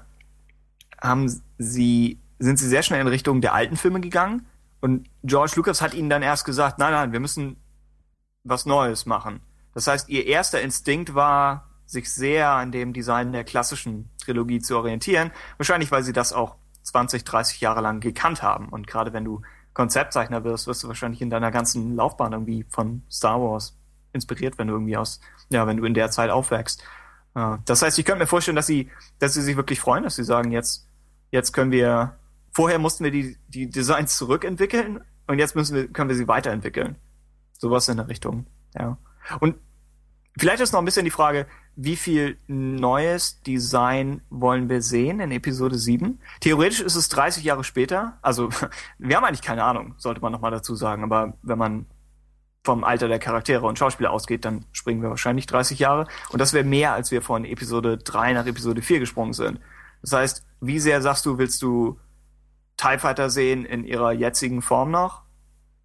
haben 1.01 1.41
sie, 1.57 2.19
sind 2.39 2.59
sie 2.59 2.67
sehr 2.67 2.83
schnell 2.83 3.01
in 3.01 3.07
Richtung 3.07 3.41
der 3.41 3.53
alten 3.53 3.77
Filme 3.77 4.01
gegangen. 4.01 4.45
Und 4.81 5.09
George 5.23 5.53
Lucas 5.55 5.81
hat 5.81 5.93
ihnen 5.93 6.09
dann 6.09 6.21
erst 6.21 6.45
gesagt, 6.45 6.79
nein, 6.79 6.91
nein, 6.91 7.11
wir 7.11 7.19
müssen 7.19 7.57
was 8.43 8.65
Neues 8.65 9.05
machen. 9.05 9.41
Das 9.73 9.87
heißt, 9.87 10.09
ihr 10.09 10.25
erster 10.25 10.61
Instinkt 10.61 11.13
war, 11.13 11.69
sich 11.85 12.11
sehr 12.11 12.49
an 12.49 12.71
dem 12.71 12.93
Design 12.93 13.31
der 13.31 13.43
klassischen 13.43 14.09
Trilogie 14.23 14.59
zu 14.59 14.77
orientieren. 14.77 15.31
Wahrscheinlich, 15.57 15.91
weil 15.91 16.03
sie 16.03 16.13
das 16.13 16.33
auch 16.33 16.55
20, 16.83 17.23
30 17.23 17.61
Jahre 17.61 17.81
lang 17.81 17.99
gekannt 17.99 18.43
haben. 18.43 18.69
Und 18.69 18.87
gerade 18.87 19.11
wenn 19.11 19.25
du 19.25 19.41
Konzeptzeichner 19.73 20.43
wirst, 20.43 20.67
wirst 20.67 20.83
du 20.83 20.87
wahrscheinlich 20.87 21.21
in 21.21 21.29
deiner 21.29 21.51
ganzen 21.51 21.95
Laufbahn 21.95 22.33
irgendwie 22.33 22.65
von 22.69 23.03
Star 23.09 23.41
Wars 23.41 23.77
inspiriert, 24.13 24.57
wenn 24.57 24.67
du 24.67 24.73
irgendwie 24.73 24.97
aus, 24.97 25.19
ja, 25.49 25.67
wenn 25.67 25.77
du 25.77 25.85
in 25.85 25.93
der 25.93 26.09
Zeit 26.11 26.29
aufwächst. 26.29 26.83
Äh, 27.35 27.57
das 27.65 27.81
heißt, 27.81 27.97
ich 27.99 28.05
könnte 28.05 28.19
mir 28.19 28.27
vorstellen, 28.27 28.55
dass 28.55 28.67
sie, 28.67 28.89
dass 29.19 29.33
sie 29.33 29.41
sich 29.41 29.55
wirklich 29.55 29.79
freuen, 29.79 30.03
dass 30.03 30.15
sie 30.15 30.23
sagen, 30.23 30.51
jetzt, 30.51 30.87
jetzt 31.31 31.53
können 31.53 31.71
wir, 31.71 32.17
vorher 32.51 32.79
mussten 32.79 33.03
wir 33.03 33.11
die, 33.11 33.37
die 33.47 33.69
Designs 33.69 34.17
zurückentwickeln 34.17 35.01
und 35.27 35.39
jetzt 35.39 35.55
müssen 35.55 35.75
wir, 35.75 35.87
können 35.87 36.09
wir 36.09 36.15
sie 36.15 36.27
weiterentwickeln. 36.27 36.95
Sowas 37.57 37.87
in 37.87 37.97
der 37.97 38.07
Richtung, 38.07 38.47
ja. 38.75 38.97
Und 39.39 39.55
vielleicht 40.37 40.61
ist 40.61 40.71
noch 40.71 40.79
ein 40.79 40.85
bisschen 40.85 41.05
die 41.05 41.11
Frage, 41.11 41.45
wie 41.81 41.95
viel 41.95 42.37
neues 42.47 43.41
Design 43.41 44.21
wollen 44.29 44.67
wir 44.67 44.81
sehen 44.81 45.21
in 45.21 45.31
Episode 45.31 45.77
7? 45.77 46.19
Theoretisch 46.41 46.81
ist 46.81 46.95
es 46.95 47.07
30 47.07 47.45
Jahre 47.45 47.63
später. 47.63 48.17
Also, 48.21 48.49
wir 48.97 49.15
haben 49.15 49.23
eigentlich 49.23 49.41
keine 49.41 49.63
Ahnung, 49.63 49.95
sollte 49.97 50.19
man 50.19 50.33
nochmal 50.33 50.51
dazu 50.51 50.75
sagen. 50.75 51.03
Aber 51.03 51.37
wenn 51.41 51.57
man 51.57 51.85
vom 52.65 52.83
Alter 52.83 53.07
der 53.07 53.19
Charaktere 53.19 53.65
und 53.65 53.79
Schauspieler 53.79 54.11
ausgeht, 54.11 54.43
dann 54.43 54.65
springen 54.73 55.01
wir 55.01 55.09
wahrscheinlich 55.09 55.45
30 55.45 55.79
Jahre. 55.79 56.07
Und 56.31 56.39
das 56.39 56.51
wäre 56.51 56.65
mehr, 56.65 56.91
als 56.91 57.11
wir 57.11 57.21
von 57.21 57.45
Episode 57.45 57.97
3 57.97 58.33
nach 58.33 58.45
Episode 58.45 58.81
4 58.81 58.99
gesprungen 58.99 59.31
sind. 59.31 59.61
Das 60.01 60.11
heißt, 60.11 60.45
wie 60.59 60.79
sehr 60.79 61.01
sagst 61.01 61.25
du, 61.25 61.37
willst 61.37 61.61
du 61.61 61.97
TIE 62.75 62.99
Fighter 62.99 63.29
sehen 63.29 63.63
in 63.63 63.85
ihrer 63.85 64.11
jetzigen 64.11 64.61
Form 64.61 64.91
noch? 64.91 65.21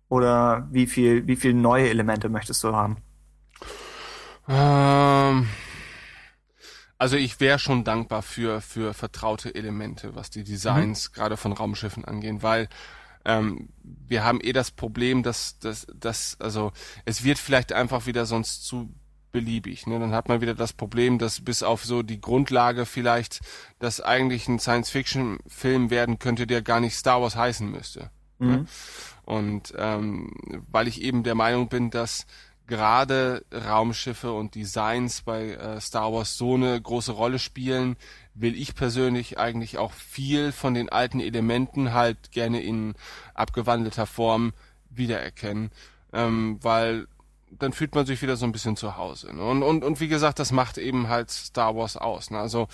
Oder 0.08 0.66
wie 0.72 0.88
viel, 0.88 1.28
wie 1.28 1.36
viel 1.36 1.54
neue 1.54 1.88
Elemente 1.88 2.28
möchtest 2.28 2.64
du 2.64 2.74
haben? 2.74 2.96
Ähm, 4.48 5.48
also 6.98 7.16
ich 7.16 7.40
wäre 7.40 7.58
schon 7.58 7.84
dankbar 7.84 8.22
für, 8.22 8.60
für 8.60 8.94
vertraute 8.94 9.54
Elemente, 9.54 10.14
was 10.14 10.30
die 10.30 10.44
Designs 10.44 11.10
mhm. 11.10 11.14
gerade 11.14 11.36
von 11.36 11.52
Raumschiffen 11.52 12.04
angehen, 12.04 12.42
weil 12.42 12.68
ähm, 13.24 13.68
wir 13.82 14.24
haben 14.24 14.40
eh 14.42 14.52
das 14.52 14.70
Problem, 14.70 15.22
dass, 15.22 15.58
dass, 15.58 15.86
dass, 15.94 16.36
also 16.40 16.72
es 17.04 17.24
wird 17.24 17.38
vielleicht 17.38 17.72
einfach 17.72 18.06
wieder 18.06 18.26
sonst 18.26 18.64
zu 18.64 18.94
beliebig. 19.32 19.86
Ne? 19.86 19.98
Dann 19.98 20.12
hat 20.12 20.28
man 20.28 20.40
wieder 20.40 20.54
das 20.54 20.72
Problem, 20.72 21.18
dass 21.18 21.40
bis 21.40 21.62
auf 21.62 21.84
so 21.84 22.02
die 22.02 22.20
Grundlage 22.20 22.86
vielleicht 22.86 23.40
das 23.80 24.00
eigentlich 24.00 24.46
ein 24.46 24.60
Science-Fiction-Film 24.60 25.90
werden 25.90 26.18
könnte, 26.18 26.46
der 26.46 26.62
gar 26.62 26.80
nicht 26.80 26.94
Star 26.94 27.20
Wars 27.20 27.34
heißen 27.34 27.70
müsste. 27.70 28.10
Ne? 28.38 28.46
Mhm. 28.46 28.50
Ne? 28.50 28.66
Und 29.24 29.74
ähm, 29.76 30.30
weil 30.70 30.86
ich 30.86 31.00
eben 31.00 31.22
der 31.22 31.34
Meinung 31.34 31.68
bin, 31.68 31.90
dass 31.90 32.26
gerade 32.66 33.44
Raumschiffe 33.52 34.32
und 34.32 34.54
Designs 34.54 35.22
bei 35.22 35.52
äh, 35.52 35.80
Star 35.80 36.12
Wars 36.12 36.36
so 36.36 36.54
eine 36.54 36.80
große 36.80 37.12
Rolle 37.12 37.38
spielen, 37.38 37.96
will 38.34 38.54
ich 38.54 38.74
persönlich 38.74 39.38
eigentlich 39.38 39.78
auch 39.78 39.92
viel 39.92 40.52
von 40.52 40.74
den 40.74 40.88
alten 40.88 41.20
Elementen 41.20 41.92
halt 41.92 42.32
gerne 42.32 42.62
in 42.62 42.94
abgewandelter 43.34 44.06
Form 44.06 44.52
wiedererkennen, 44.90 45.70
ähm, 46.12 46.58
weil 46.62 47.06
dann 47.50 47.72
fühlt 47.72 47.94
man 47.94 48.06
sich 48.06 48.20
wieder 48.22 48.36
so 48.36 48.46
ein 48.46 48.52
bisschen 48.52 48.76
zu 48.76 48.96
Hause. 48.96 49.34
Ne? 49.34 49.44
Und, 49.44 49.62
und, 49.62 49.84
und 49.84 50.00
wie 50.00 50.08
gesagt, 50.08 50.38
das 50.38 50.50
macht 50.50 50.78
eben 50.78 51.08
halt 51.08 51.30
Star 51.30 51.76
Wars 51.76 51.96
aus. 51.96 52.30
Ne? 52.30 52.38
Also 52.38 52.68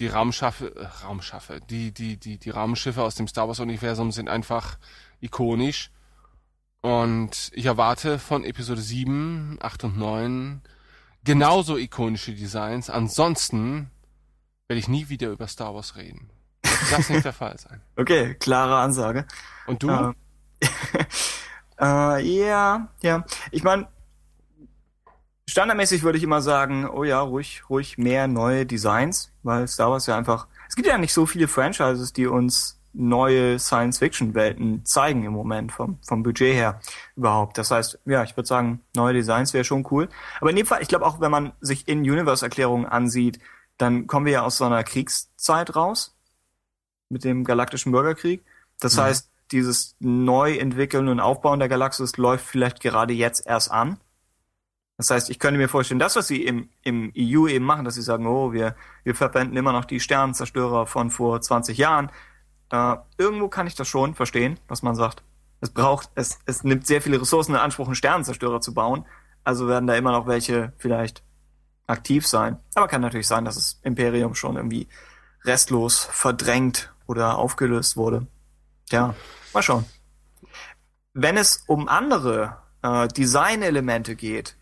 die 0.00 0.08
Raumschaffe, 0.08 0.74
äh, 0.76 0.84
Raumschaffe, 1.04 1.60
die, 1.70 1.92
die, 1.92 2.16
die, 2.16 2.38
die 2.38 2.50
Raumschiffe 2.50 3.02
aus 3.02 3.14
dem 3.14 3.28
Star 3.28 3.48
Wars 3.48 3.60
Universum 3.60 4.12
sind 4.12 4.28
einfach 4.28 4.78
ikonisch 5.20 5.90
und 6.82 7.50
ich 7.54 7.66
erwarte 7.66 8.18
von 8.18 8.44
Episode 8.44 8.80
7, 8.80 9.58
8 9.60 9.84
und 9.84 9.96
9 9.96 10.62
genauso 11.24 11.76
ikonische 11.76 12.34
Designs. 12.34 12.90
Ansonsten 12.90 13.90
werde 14.68 14.80
ich 14.80 14.88
nie 14.88 15.08
wieder 15.08 15.30
über 15.30 15.46
Star 15.46 15.74
Wars 15.74 15.96
reden. 15.96 16.28
Das 16.62 16.90
das 16.90 17.08
nicht 17.08 17.24
der 17.24 17.32
Fall 17.32 17.58
sein. 17.58 17.80
Okay, 17.96 18.34
klare 18.34 18.78
Ansage. 18.78 19.26
Und 19.66 19.82
du? 19.82 19.90
Äh, 19.90 20.12
äh, 21.80 22.20
ja, 22.20 22.88
ja. 23.02 23.24
Ich 23.52 23.62
meine, 23.62 23.86
standardmäßig 25.48 26.02
würde 26.02 26.18
ich 26.18 26.24
immer 26.24 26.42
sagen, 26.42 26.88
oh 26.88 27.04
ja, 27.04 27.20
ruhig, 27.20 27.62
ruhig 27.70 27.96
mehr 27.96 28.26
neue 28.26 28.66
Designs, 28.66 29.30
weil 29.42 29.68
Star 29.68 29.90
Wars 29.90 30.06
ja 30.06 30.16
einfach. 30.16 30.48
Es 30.68 30.74
gibt 30.74 30.88
ja 30.88 30.98
nicht 30.98 31.12
so 31.12 31.26
viele 31.26 31.46
Franchises, 31.46 32.12
die 32.12 32.26
uns 32.26 32.81
neue 32.92 33.58
Science-Fiction-Welten 33.58 34.84
zeigen 34.84 35.24
im 35.24 35.32
Moment 35.32 35.72
vom, 35.72 35.98
vom 36.06 36.22
Budget 36.22 36.54
her 36.54 36.80
überhaupt. 37.16 37.58
Das 37.58 37.70
heißt, 37.70 38.00
ja, 38.04 38.22
ich 38.22 38.36
würde 38.36 38.46
sagen, 38.46 38.80
neue 38.94 39.14
Designs 39.14 39.54
wäre 39.54 39.64
schon 39.64 39.86
cool. 39.90 40.08
Aber 40.40 40.50
in 40.50 40.56
dem 40.56 40.66
Fall, 40.66 40.82
ich 40.82 40.88
glaube 40.88 41.06
auch, 41.06 41.20
wenn 41.20 41.30
man 41.30 41.52
sich 41.60 41.88
In-Universe-Erklärungen 41.88 42.86
ansieht, 42.86 43.40
dann 43.78 44.06
kommen 44.06 44.26
wir 44.26 44.32
ja 44.32 44.42
aus 44.42 44.58
so 44.58 44.64
einer 44.64 44.84
Kriegszeit 44.84 45.74
raus 45.74 46.16
mit 47.08 47.24
dem 47.24 47.44
galaktischen 47.44 47.92
Bürgerkrieg. 47.92 48.42
Das 48.80 48.96
mhm. 48.96 49.00
heißt, 49.02 49.30
dieses 49.52 49.96
Neuentwickeln 50.00 51.08
und 51.08 51.20
Aufbauen 51.20 51.58
der 51.58 51.68
Galaxis 51.68 52.16
läuft 52.16 52.46
vielleicht 52.46 52.80
gerade 52.80 53.12
jetzt 53.12 53.46
erst 53.46 53.70
an. 53.70 53.98
Das 54.96 55.10
heißt, 55.10 55.30
ich 55.30 55.38
könnte 55.38 55.58
mir 55.58 55.68
vorstellen, 55.68 55.98
das, 55.98 56.16
was 56.16 56.28
sie 56.28 56.44
im, 56.44 56.68
im 56.82 57.12
EU 57.16 57.48
eben 57.48 57.64
machen, 57.64 57.84
dass 57.84 57.94
sie 57.94 58.02
sagen, 58.02 58.26
oh, 58.26 58.52
wir, 58.52 58.76
wir 59.04 59.14
verwenden 59.14 59.56
immer 59.56 59.72
noch 59.72 59.84
die 59.84 60.00
Sternenzerstörer 60.00 60.86
von 60.86 61.10
vor 61.10 61.40
20 61.40 61.76
Jahren. 61.78 62.10
Äh, 62.72 62.96
irgendwo 63.18 63.48
kann 63.48 63.66
ich 63.66 63.74
das 63.74 63.86
schon 63.86 64.14
verstehen, 64.14 64.58
was 64.66 64.82
man 64.82 64.96
sagt. 64.96 65.22
Es 65.60 65.70
braucht, 65.70 66.10
es, 66.14 66.38
es 66.46 66.64
nimmt 66.64 66.86
sehr 66.86 67.02
viele 67.02 67.20
Ressourcen 67.20 67.52
in 67.52 67.60
Anspruch, 67.60 67.86
einen 67.86 67.94
Sternenzerstörer 67.94 68.60
zu 68.60 68.72
bauen. 68.74 69.04
Also 69.44 69.68
werden 69.68 69.86
da 69.86 69.94
immer 69.94 70.10
noch 70.10 70.26
welche 70.26 70.72
vielleicht 70.78 71.22
aktiv 71.86 72.26
sein. 72.26 72.58
Aber 72.74 72.88
kann 72.88 73.02
natürlich 73.02 73.28
sein, 73.28 73.44
dass 73.44 73.56
das 73.56 73.78
Imperium 73.82 74.34
schon 74.34 74.56
irgendwie 74.56 74.88
restlos 75.44 75.98
verdrängt 76.10 76.92
oder 77.06 77.36
aufgelöst 77.38 77.96
wurde. 77.96 78.26
Ja, 78.90 79.14
mal 79.52 79.62
schauen. 79.62 79.84
Wenn 81.12 81.36
es 81.36 81.64
um 81.66 81.88
andere 81.88 82.56
äh, 82.82 83.06
Designelemente 83.08 84.16
geht, 84.16 84.56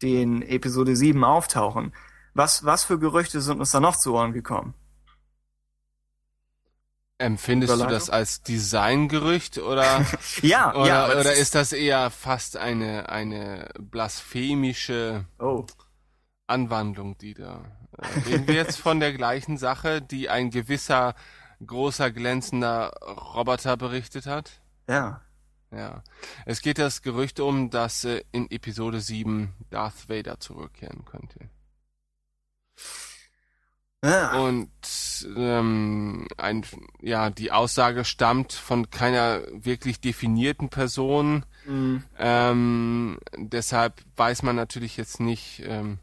die 0.00 0.22
in 0.22 0.40
Episode 0.40 0.96
7 0.96 1.22
auftauchen, 1.24 1.92
was, 2.32 2.64
was 2.64 2.84
für 2.84 2.98
Gerüchte 2.98 3.42
sind 3.42 3.60
uns 3.60 3.72
da 3.72 3.80
noch 3.80 3.96
zu 3.96 4.14
Ohren 4.14 4.32
gekommen? 4.32 4.72
Empfindest 7.20 7.74
du 7.74 7.86
das 7.86 8.08
als 8.08 8.42
Designgerücht 8.42 9.58
oder 9.58 10.06
ja, 10.42 10.74
oder, 10.74 10.86
ja, 10.86 11.20
oder 11.20 11.34
ist 11.34 11.54
das 11.54 11.72
eher 11.72 12.08
fast 12.08 12.56
eine 12.56 13.10
eine 13.10 13.68
blasphemische 13.78 15.26
oh. 15.38 15.66
Anwandlung, 16.46 17.18
die 17.18 17.34
da 17.34 17.62
äh, 17.98 18.20
reden 18.30 18.48
wir 18.48 18.54
jetzt 18.54 18.78
von 18.78 19.00
der 19.00 19.12
gleichen 19.12 19.58
Sache, 19.58 20.00
die 20.00 20.30
ein 20.30 20.50
gewisser 20.50 21.14
großer 21.66 22.10
glänzender 22.10 22.92
Roboter 23.34 23.76
berichtet 23.76 24.24
hat? 24.24 24.62
Ja. 24.88 25.20
Ja. 25.70 26.02
Es 26.46 26.62
geht 26.62 26.78
das 26.78 27.02
Gerücht 27.02 27.38
um, 27.38 27.68
dass 27.68 28.04
äh, 28.04 28.22
in 28.32 28.50
Episode 28.50 29.02
7 29.02 29.52
Darth 29.68 30.08
Vader 30.08 30.40
zurückkehren 30.40 31.04
könnte. 31.04 31.50
Ja. 34.02 34.40
Und 34.40 34.70
ähm, 35.36 36.26
ein, 36.38 36.64
ja, 37.02 37.28
die 37.28 37.52
Aussage 37.52 38.04
stammt 38.04 38.54
von 38.54 38.90
keiner 38.90 39.42
wirklich 39.52 40.00
definierten 40.00 40.70
Person. 40.70 41.44
Mhm. 41.66 42.02
Ähm, 42.18 43.18
deshalb 43.36 44.02
weiß 44.16 44.42
man 44.42 44.56
natürlich 44.56 44.96
jetzt 44.96 45.20
nicht, 45.20 45.62
ähm, 45.66 45.98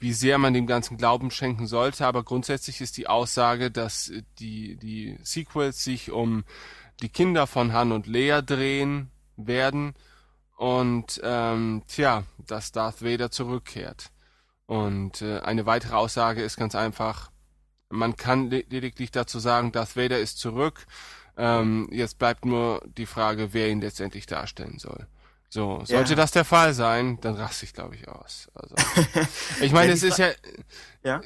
wie 0.00 0.12
sehr 0.12 0.38
man 0.38 0.54
dem 0.54 0.66
ganzen 0.66 0.96
Glauben 0.96 1.30
schenken 1.30 1.66
sollte, 1.66 2.06
aber 2.06 2.24
grundsätzlich 2.24 2.80
ist 2.80 2.96
die 2.96 3.06
Aussage, 3.06 3.70
dass 3.70 4.10
die, 4.38 4.76
die 4.76 5.18
Sequels 5.22 5.84
sich 5.84 6.10
um 6.10 6.44
die 7.00 7.10
Kinder 7.10 7.46
von 7.46 7.72
Han 7.72 7.92
und 7.92 8.06
Leia 8.06 8.42
drehen 8.42 9.10
werden 9.36 9.94
und 10.56 11.20
ähm, 11.22 11.82
tja, 11.86 12.24
dass 12.38 12.72
Darth 12.72 13.02
Vader 13.04 13.30
zurückkehrt. 13.30 14.10
Und 14.68 15.22
äh, 15.22 15.40
eine 15.40 15.64
weitere 15.64 15.94
Aussage 15.94 16.42
ist 16.42 16.58
ganz 16.58 16.74
einfach, 16.74 17.30
man 17.88 18.16
kann 18.16 18.50
lediglich 18.50 19.10
dazu 19.10 19.38
sagen, 19.38 19.72
Darth 19.72 19.96
Vader 19.96 20.18
ist 20.18 20.38
zurück. 20.38 20.86
Ähm, 21.38 21.88
jetzt 21.90 22.18
bleibt 22.18 22.44
nur 22.44 22.82
die 22.98 23.06
Frage, 23.06 23.54
wer 23.54 23.70
ihn 23.70 23.80
letztendlich 23.80 24.26
darstellen 24.26 24.78
soll. 24.78 25.06
So, 25.48 25.82
sollte 25.86 26.10
ja. 26.10 26.16
das 26.16 26.32
der 26.32 26.44
Fall 26.44 26.74
sein, 26.74 27.18
dann 27.22 27.36
raste 27.36 27.64
ich, 27.64 27.72
glaube 27.72 27.94
ich, 27.94 28.08
aus. 28.08 28.50
Also, 28.52 28.74
ich 29.62 29.72
meine, 29.72 29.92
es 29.92 30.02
ist 30.02 30.18
ja, 30.18 30.32
ja, 31.02 31.22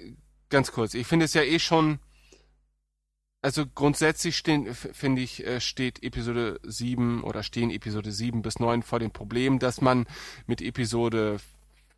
ganz 0.48 0.70
kurz, 0.70 0.94
ich 0.94 1.08
finde 1.08 1.24
es 1.24 1.34
ja 1.34 1.42
eh 1.42 1.58
schon, 1.58 1.98
also 3.40 3.66
grundsätzlich 3.66 4.36
stehen, 4.36 4.72
finde 4.72 5.22
ich, 5.22 5.44
äh, 5.44 5.60
steht 5.60 6.04
Episode 6.04 6.60
7 6.62 7.24
oder 7.24 7.42
stehen 7.42 7.70
Episode 7.70 8.12
7 8.12 8.40
bis 8.42 8.60
9 8.60 8.84
vor 8.84 9.00
dem 9.00 9.10
Problem, 9.10 9.58
dass 9.58 9.80
man 9.80 10.06
mit 10.46 10.62
Episode 10.62 11.40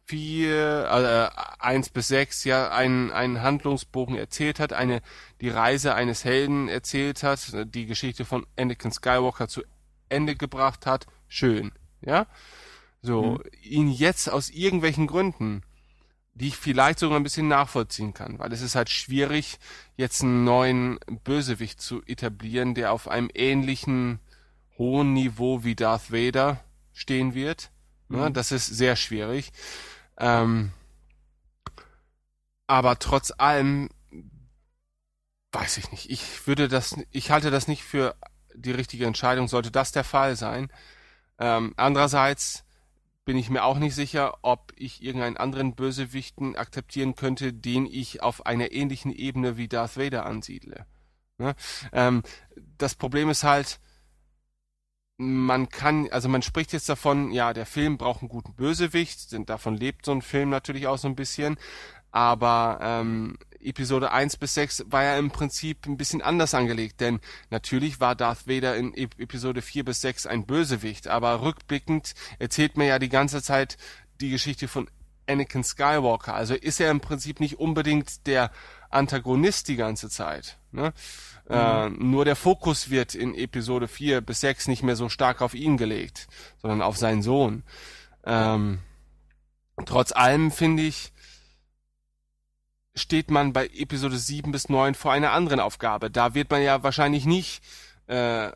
vier, 0.06 0.88
äh, 0.90 1.62
eins 1.62 1.88
bis 1.88 2.08
sechs 2.08 2.44
ja 2.44 2.70
einen, 2.70 3.10
einen 3.10 3.42
Handlungsbogen 3.42 4.16
erzählt 4.16 4.60
hat, 4.60 4.72
eine 4.72 5.00
die 5.40 5.48
Reise 5.48 5.94
eines 5.94 6.24
Helden 6.24 6.68
erzählt 6.68 7.22
hat, 7.22 7.40
die 7.74 7.86
Geschichte 7.86 8.24
von 8.24 8.46
Anakin 8.58 8.92
Skywalker 8.92 9.48
zu 9.48 9.62
Ende 10.08 10.36
gebracht 10.36 10.86
hat, 10.86 11.06
schön, 11.28 11.72
ja. 12.02 12.26
So, 13.02 13.32
mhm. 13.32 13.40
ihn 13.62 13.88
jetzt 13.88 14.30
aus 14.30 14.50
irgendwelchen 14.50 15.06
Gründen, 15.06 15.62
die 16.34 16.48
ich 16.48 16.56
vielleicht 16.56 16.98
sogar 16.98 17.18
ein 17.18 17.22
bisschen 17.22 17.48
nachvollziehen 17.48 18.12
kann, 18.14 18.38
weil 18.38 18.52
es 18.52 18.60
ist 18.60 18.74
halt 18.74 18.90
schwierig, 18.90 19.58
jetzt 19.96 20.22
einen 20.22 20.44
neuen 20.44 20.98
Bösewicht 21.22 21.80
zu 21.80 22.02
etablieren, 22.06 22.74
der 22.74 22.92
auf 22.92 23.08
einem 23.08 23.30
ähnlichen 23.34 24.20
hohen 24.76 25.12
Niveau 25.12 25.64
wie 25.64 25.76
Darth 25.76 26.12
Vader 26.12 26.60
stehen 26.92 27.34
wird. 27.34 27.70
Ne? 28.08 28.28
Mhm. 28.28 28.32
Das 28.32 28.52
ist 28.52 28.66
sehr 28.66 28.96
schwierig. 28.96 29.52
Ähm, 30.18 30.72
aber 32.66 32.98
trotz 32.98 33.32
allem 33.36 33.90
weiß 35.52 35.78
ich 35.78 35.90
nicht. 35.92 36.10
Ich 36.10 36.46
würde 36.46 36.68
das, 36.68 36.96
ich 37.10 37.30
halte 37.30 37.50
das 37.50 37.68
nicht 37.68 37.84
für 37.84 38.16
die 38.54 38.72
richtige 38.72 39.06
Entscheidung, 39.06 39.48
sollte 39.48 39.70
das 39.70 39.92
der 39.92 40.04
Fall 40.04 40.36
sein. 40.36 40.70
Ähm, 41.38 41.74
andererseits 41.76 42.64
bin 43.24 43.36
ich 43.36 43.48
mir 43.48 43.64
auch 43.64 43.78
nicht 43.78 43.94
sicher, 43.94 44.38
ob 44.42 44.72
ich 44.76 45.02
irgendeinen 45.02 45.36
anderen 45.36 45.74
Bösewichten 45.74 46.56
akzeptieren 46.56 47.14
könnte, 47.14 47.52
den 47.52 47.86
ich 47.86 48.22
auf 48.22 48.44
einer 48.46 48.72
ähnlichen 48.72 49.12
Ebene 49.12 49.56
wie 49.56 49.68
Darth 49.68 49.96
Vader 49.96 50.26
ansiedle. 50.26 50.86
Ne? 51.38 51.54
Ähm, 51.92 52.22
das 52.78 52.94
Problem 52.94 53.30
ist 53.30 53.44
halt, 53.44 53.80
man 55.16 55.68
kann, 55.68 56.08
also 56.10 56.28
man 56.28 56.42
spricht 56.42 56.72
jetzt 56.72 56.88
davon, 56.88 57.30
ja, 57.30 57.52
der 57.52 57.66
Film 57.66 57.98
braucht 57.98 58.22
einen 58.22 58.28
guten 58.28 58.54
Bösewicht, 58.54 59.32
denn 59.32 59.46
davon 59.46 59.76
lebt 59.76 60.04
so 60.06 60.12
ein 60.12 60.22
Film 60.22 60.50
natürlich 60.50 60.86
auch 60.86 60.98
so 60.98 61.08
ein 61.08 61.16
bisschen. 61.16 61.56
Aber 62.10 62.78
ähm, 62.80 63.36
Episode 63.60 64.12
1 64.12 64.36
bis 64.36 64.54
6 64.54 64.84
war 64.88 65.02
ja 65.02 65.18
im 65.18 65.30
Prinzip 65.30 65.86
ein 65.86 65.96
bisschen 65.96 66.22
anders 66.22 66.54
angelegt, 66.54 67.00
denn 67.00 67.20
natürlich 67.50 67.98
war 67.98 68.14
Darth 68.14 68.46
Vader 68.46 68.76
in 68.76 68.94
Episode 68.94 69.62
4 69.62 69.84
bis 69.84 70.00
6 70.00 70.26
ein 70.26 70.46
Bösewicht, 70.46 71.08
aber 71.08 71.42
rückblickend 71.42 72.14
erzählt 72.38 72.76
man 72.76 72.86
ja 72.86 72.98
die 72.98 73.08
ganze 73.08 73.42
Zeit 73.42 73.78
die 74.20 74.30
Geschichte 74.30 74.68
von 74.68 74.88
Anakin 75.26 75.64
Skywalker. 75.64 76.34
Also 76.34 76.54
ist 76.54 76.80
er 76.80 76.90
im 76.90 77.00
Prinzip 77.00 77.40
nicht 77.40 77.58
unbedingt 77.58 78.26
der 78.26 78.50
Antagonist 78.90 79.68
die 79.68 79.76
ganze 79.76 80.08
Zeit. 80.08 80.58
Ne? 80.70 80.92
Äh, 81.48 81.90
nur 81.90 82.24
der 82.24 82.36
Fokus 82.36 82.90
wird 82.90 83.14
in 83.14 83.34
Episode 83.34 83.86
4 83.86 84.20
bis 84.20 84.40
6 84.40 84.68
nicht 84.68 84.82
mehr 84.82 84.96
so 84.96 85.08
stark 85.08 85.42
auf 85.42 85.54
ihn 85.54 85.76
gelegt, 85.76 86.26
sondern 86.62 86.80
auf 86.80 86.96
seinen 86.96 87.22
Sohn. 87.22 87.62
Ähm, 88.24 88.78
trotz 89.84 90.12
allem 90.12 90.50
finde 90.50 90.84
ich, 90.84 91.12
steht 92.94 93.30
man 93.30 93.52
bei 93.52 93.66
Episode 93.66 94.16
7 94.16 94.52
bis 94.52 94.68
9 94.68 94.94
vor 94.94 95.12
einer 95.12 95.32
anderen 95.32 95.60
Aufgabe. 95.60 96.10
Da 96.10 96.34
wird 96.34 96.50
man 96.50 96.62
ja 96.62 96.82
wahrscheinlich 96.82 97.26
nicht 97.26 97.62
äh, 98.06 98.50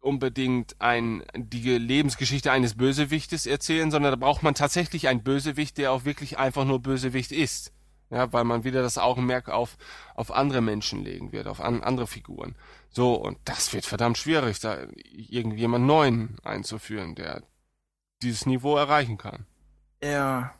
unbedingt 0.00 0.76
ein, 0.80 1.22
die 1.34 1.78
Lebensgeschichte 1.78 2.52
eines 2.52 2.74
Bösewichtes 2.74 3.46
erzählen, 3.46 3.90
sondern 3.90 4.12
da 4.12 4.16
braucht 4.16 4.42
man 4.42 4.54
tatsächlich 4.54 5.08
einen 5.08 5.22
Bösewicht, 5.22 5.78
der 5.78 5.92
auch 5.92 6.04
wirklich 6.04 6.38
einfach 6.38 6.64
nur 6.64 6.80
Bösewicht 6.80 7.32
ist. 7.32 7.72
Ja, 8.10 8.32
weil 8.32 8.44
man 8.44 8.64
wieder 8.64 8.82
das 8.82 8.98
Augenmerk 8.98 9.48
auf, 9.48 9.76
auf 10.14 10.30
andere 10.30 10.60
Menschen 10.60 11.02
legen 11.02 11.32
wird, 11.32 11.46
auf 11.48 11.60
an, 11.60 11.82
andere 11.82 12.06
Figuren. 12.06 12.54
So, 12.90 13.14
und 13.14 13.38
das 13.44 13.72
wird 13.72 13.86
verdammt 13.86 14.18
schwierig, 14.18 14.60
da 14.60 14.86
irgendjemand 15.10 15.86
Neuen 15.86 16.36
einzuführen, 16.44 17.14
der 17.14 17.42
dieses 18.22 18.46
Niveau 18.46 18.76
erreichen 18.76 19.18
kann. 19.18 19.46
Ja. 20.02 20.54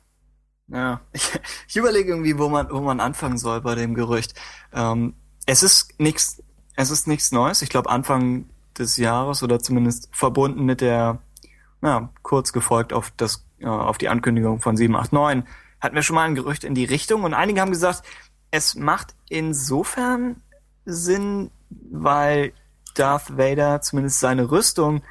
Ja. 0.68 1.01
Ich, 1.12 1.30
ich 1.68 1.76
überlege 1.76 2.11
irgendwie, 2.11 2.38
wo 2.38 2.49
man, 2.49 2.70
wo 2.70 2.80
man 2.80 3.01
anfangen 3.01 3.38
soll 3.38 3.61
bei 3.61 3.74
dem 3.74 3.95
Gerücht. 3.95 4.34
Ähm, 4.72 5.14
es 5.47 5.62
ist 5.62 6.01
nichts, 6.01 6.42
es 6.76 6.90
ist 6.90 7.07
nichts 7.07 7.32
Neues. 7.32 7.62
Ich 7.62 7.68
glaube, 7.68 7.90
Anfang 7.90 8.49
des 8.78 8.97
Jahres 8.97 9.42
oder 9.42 9.61
zumindest 9.61 10.09
verbunden 10.12 10.64
mit 10.64 10.80
der, 10.80 11.18
ja, 11.82 12.11
kurz 12.22 12.53
gefolgt 12.53 12.92
auf 12.92 13.12
das, 13.16 13.47
äh, 13.59 13.66
auf 13.66 13.99
die 13.99 14.09
Ankündigung 14.09 14.61
von 14.61 14.76
789, 14.76 15.45
hatten 15.85 15.95
wir 15.95 16.03
schon 16.03 16.16
mal 16.16 16.24
ein 16.24 16.35
Gerücht 16.35 16.64
in 16.64 16.74
die 16.74 16.87
Richtung 16.87 17.22
und 17.22 17.35
einige 17.35 17.61
haben 17.61 17.70
gesagt, 17.70 18.03
es 18.51 18.74
macht 18.74 19.14
insofern 19.28 20.43
Sinn, 20.87 21.51
weil 21.68 22.53
Darth 22.95 23.37
Vader 23.37 23.82
zumindest 23.82 24.18
seine 24.18 24.51
Rüstung 24.51 25.03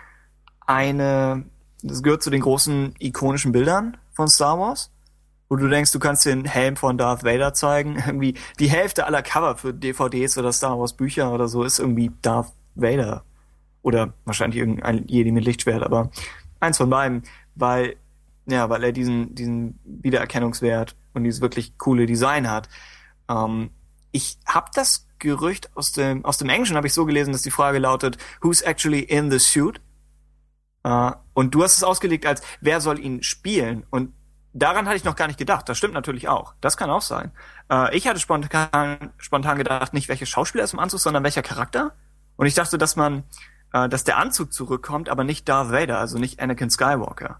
eine, 0.66 1.46
das 1.84 2.02
gehört 2.02 2.24
zu 2.24 2.32
den 2.32 2.42
großen 2.42 2.96
ikonischen 3.00 3.52
Bildern 3.52 3.98
von 4.14 4.28
Star 4.28 4.58
Wars, 4.60 4.92
wo 5.48 5.58
du 5.58 5.68
denkst, 5.68 5.92
du 5.92 6.00
kannst 6.00 6.26
den 6.26 6.46
Helm 6.46 6.76
von 6.76 6.98
Darth 6.98 7.24
Vader 7.24 7.54
zeigen. 7.54 7.98
Irgendwie 8.08 8.34
die 8.60 8.70
Hälfte 8.70 9.06
aller 9.06 9.22
Cover 9.22 9.56
für 9.58 9.74
DVDs 9.74 10.38
oder 10.40 10.52
Star 10.52 10.80
Wars 10.80 10.94
Bücher 10.94 11.32
oder 11.32 11.48
so 11.48 11.64
ist 11.64 11.78
irgendwie 11.78 12.12
Darth 12.24 12.52
Vader. 12.74 13.24
Oder 13.84 14.14
wahrscheinlich 14.26 14.60
irgendein 14.60 15.06
Jedi 15.06 15.32
mit 15.32 15.46
Lichtschwert, 15.46 15.84
aber 15.84 16.10
eins 16.60 16.78
von 16.78 16.90
beiden, 16.90 17.24
weil, 17.54 17.98
ja, 18.46 18.70
weil 18.70 18.84
er 18.84 18.92
diesen, 18.92 19.36
diesen 19.36 19.80
Wiedererkennungswert 19.84 20.96
und 21.14 21.24
dieses 21.24 21.42
wirklich 21.42 21.78
coole 21.78 22.06
Design 22.06 22.50
hat. 22.50 22.70
Ähm, 23.30 23.72
ich 24.12 24.38
habe 24.46 24.70
das 24.74 25.08
Gerücht 25.20 25.76
aus 25.76 25.94
dem, 25.94 26.26
aus 26.26 26.38
dem 26.38 26.50
Englischen 26.50 26.76
habe 26.76 26.88
ich 26.88 26.94
so 26.94 27.06
gelesen, 27.06 27.32
dass 27.32 27.42
die 27.42 27.52
Frage 27.52 27.80
lautet, 27.80 28.18
who's 28.42 28.62
actually 28.62 29.00
in 29.00 29.32
the 29.32 29.40
suit? 29.40 29.82
Uh, 30.86 31.12
und 31.34 31.56
du 31.56 31.64
hast 31.64 31.78
es 31.78 31.84
ausgelegt 31.84 32.26
als, 32.26 32.42
wer 32.60 32.82
soll 32.82 33.00
ihn 33.00 33.24
spielen? 33.24 33.86
Und 33.90 34.14
daran 34.52 34.86
hatte 34.86 34.98
ich 34.98 35.06
noch 35.06 35.16
gar 35.16 35.28
nicht 35.28 35.40
gedacht. 35.40 35.70
Das 35.70 35.78
stimmt 35.78 35.94
natürlich 35.94 36.28
auch. 36.28 36.56
Das 36.60 36.76
kann 36.76 36.90
auch 36.90 37.02
sein. 37.02 37.32
Uh, 37.72 37.88
ich 37.94 38.06
hatte 38.06 38.20
spontan, 38.20 39.12
spontan 39.18 39.58
gedacht, 39.58 39.94
nicht 39.94 40.10
welcher 40.10 40.26
Schauspieler 40.26 40.66
ist 40.66 40.74
im 40.74 40.80
Anzug, 40.80 41.00
sondern 41.00 41.24
welcher 41.24 41.42
Charakter. 41.42 41.94
Und 42.36 42.48
ich 42.48 42.54
dachte, 42.54 42.78
dass 42.78 42.98
man, 42.98 43.24
uh, 43.74 43.88
dass 43.88 44.04
der 44.04 44.18
Anzug 44.18 44.52
zurückkommt, 44.52 45.08
aber 45.08 45.24
nicht 45.24 45.48
Darth 45.48 45.72
Vader, 45.72 46.00
also 46.00 46.20
nicht 46.20 46.42
Anakin 46.42 46.70
Skywalker. 46.70 47.40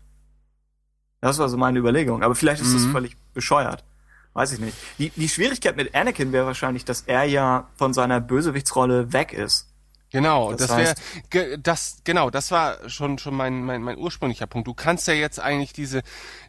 Das 1.24 1.40
war 1.40 1.48
so 1.48 1.56
meine 1.56 1.80
Überlegung. 1.80 2.22
Aber 2.22 2.36
vielleicht 2.36 2.62
ist 2.62 2.70
mhm. 2.70 2.74
das 2.74 2.86
völlig 2.88 3.18
bescheuert. 3.34 3.86
Weiß 4.34 4.52
ich 4.52 4.60
nicht. 4.60 4.76
Die, 4.98 5.10
die 5.12 5.30
Schwierigkeit 5.30 5.78
mit 5.78 5.96
Anakin 5.96 6.34
wäre 6.34 6.46
wahrscheinlich, 6.46 6.84
dass 6.84 7.02
er 7.02 7.24
ja 7.24 7.70
von 7.76 7.94
seiner 7.94 8.20
Bösewichtsrolle 8.20 9.14
weg 9.14 9.32
ist. 9.32 9.70
Genau, 10.10 10.52
das, 10.52 10.68
das 10.68 10.78
wäre 11.32 11.58
das 11.58 11.98
genau, 12.04 12.30
das 12.30 12.52
war 12.52 12.88
schon 12.88 13.18
schon 13.18 13.34
mein, 13.36 13.64
mein 13.64 13.82
mein 13.82 13.98
ursprünglicher 13.98 14.46
Punkt. 14.46 14.68
Du 14.68 14.76
kannst 14.76 15.08
ja 15.08 15.16
jetzt 15.16 15.40
eigentlich 15.40 15.74
diese 15.74 16.04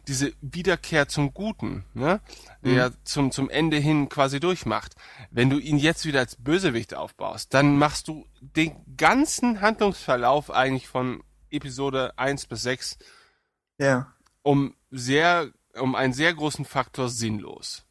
diese 0.07 0.33
Wiederkehr 0.41 1.07
zum 1.07 1.33
Guten, 1.33 1.83
ne, 1.95 2.19
der 2.63 2.89
mhm. 2.89 2.93
zum 3.05 3.31
zum 3.31 3.49
Ende 3.49 3.77
hin 3.77 4.07
quasi 4.07 4.39
durchmacht. 4.39 4.93
Wenn 5.31 5.49
du 5.49 5.57
ihn 5.57 5.79
jetzt 5.79 6.05
wieder 6.05 6.19
als 6.19 6.35
Bösewicht 6.35 6.93
aufbaust, 6.93 7.55
dann 7.55 7.79
machst 7.79 8.07
du 8.07 8.27
den 8.39 8.75
ganzen 8.97 9.61
Handlungsverlauf 9.61 10.51
eigentlich 10.51 10.87
von 10.87 11.23
Episode 11.49 12.13
1 12.17 12.45
bis 12.45 12.61
6 12.61 12.97
ja. 13.79 14.14
Um 14.45 14.75
sehr 14.91 15.51
um 15.73 15.95
einen 15.95 16.13
sehr 16.13 16.33
großen 16.33 16.65
Faktor 16.65 17.09
sinnlos. 17.09 17.83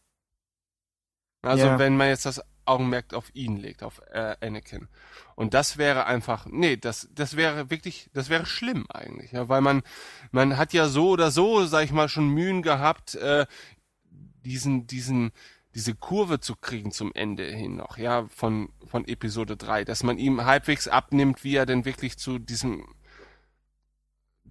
Also 1.42 1.66
ja. 1.66 1.78
wenn 1.78 1.96
man 1.96 2.08
jetzt 2.08 2.24
das 2.24 2.40
Augenmerk 2.64 3.12
auf 3.12 3.34
ihn 3.34 3.58
legt, 3.58 3.82
auf 3.82 4.00
äh, 4.12 4.36
Anakin. 4.40 4.88
Und 5.34 5.52
das 5.52 5.76
wäre 5.76 6.06
einfach, 6.06 6.46
nee, 6.46 6.78
das, 6.78 7.10
das 7.14 7.36
wäre 7.36 7.68
wirklich, 7.70 8.08
das 8.14 8.30
wäre 8.30 8.46
schlimm 8.46 8.86
eigentlich, 8.88 9.32
ja, 9.32 9.50
weil 9.50 9.60
man, 9.60 9.82
man 10.30 10.56
hat 10.56 10.72
ja 10.72 10.88
so 10.88 11.10
oder 11.10 11.30
so, 11.30 11.66
sag 11.66 11.84
ich 11.84 11.92
mal, 11.92 12.08
schon 12.08 12.28
Mühen 12.28 12.62
gehabt, 12.62 13.16
äh, 13.16 13.44
diesen, 14.44 14.86
diesen, 14.86 15.32
diese 15.74 15.94
Kurve 15.94 16.40
zu 16.40 16.56
kriegen 16.56 16.90
zum 16.92 17.12
Ende 17.14 17.44
hin 17.44 17.76
noch, 17.76 17.98
ja, 17.98 18.26
von, 18.28 18.72
von 18.86 19.06
Episode 19.06 19.58
3, 19.58 19.84
dass 19.84 20.04
man 20.04 20.16
ihm 20.16 20.46
halbwegs 20.46 20.88
abnimmt, 20.88 21.44
wie 21.44 21.56
er 21.56 21.66
denn 21.66 21.84
wirklich 21.84 22.16
zu 22.16 22.38
diesem, 22.38 22.86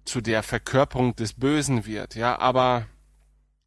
zu 0.04 0.20
der 0.20 0.42
Verkörperung 0.42 1.16
des 1.16 1.34
Bösen 1.34 1.86
wird, 1.86 2.14
ja, 2.14 2.38
aber 2.38 2.86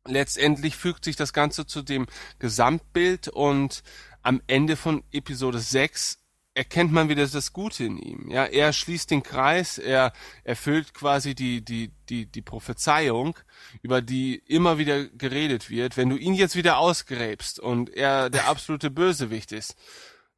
letztendlich 0.05 0.75
fügt 0.75 1.03
sich 1.03 1.15
das 1.15 1.33
Ganze 1.33 1.65
zu 1.65 1.81
dem 1.81 2.07
Gesamtbild 2.39 3.27
und 3.27 3.83
am 4.21 4.41
Ende 4.47 4.75
von 4.75 5.03
Episode 5.11 5.59
6 5.59 6.19
erkennt 6.57 6.91
man 6.91 7.07
wieder 7.07 7.27
das 7.27 7.53
Gute 7.53 7.83
in 7.83 7.97
ihm. 7.97 8.31
Ja, 8.31 8.45
er 8.45 8.73
schließt 8.73 9.11
den 9.11 9.21
Kreis, 9.21 9.77
er 9.77 10.11
erfüllt 10.43 10.93
quasi 10.95 11.35
die, 11.35 11.63
die, 11.63 11.91
die, 12.09 12.25
die 12.25 12.41
Prophezeiung, 12.41 13.38
über 13.83 14.01
die 14.01 14.41
immer 14.47 14.79
wieder 14.79 15.05
geredet 15.05 15.69
wird. 15.69 15.97
Wenn 15.97 16.09
du 16.09 16.17
ihn 16.17 16.33
jetzt 16.33 16.55
wieder 16.55 16.79
ausgräbst 16.79 17.59
und 17.59 17.91
er 17.91 18.31
der 18.31 18.47
absolute 18.47 18.89
Bösewicht 18.89 19.51
ist, 19.51 19.75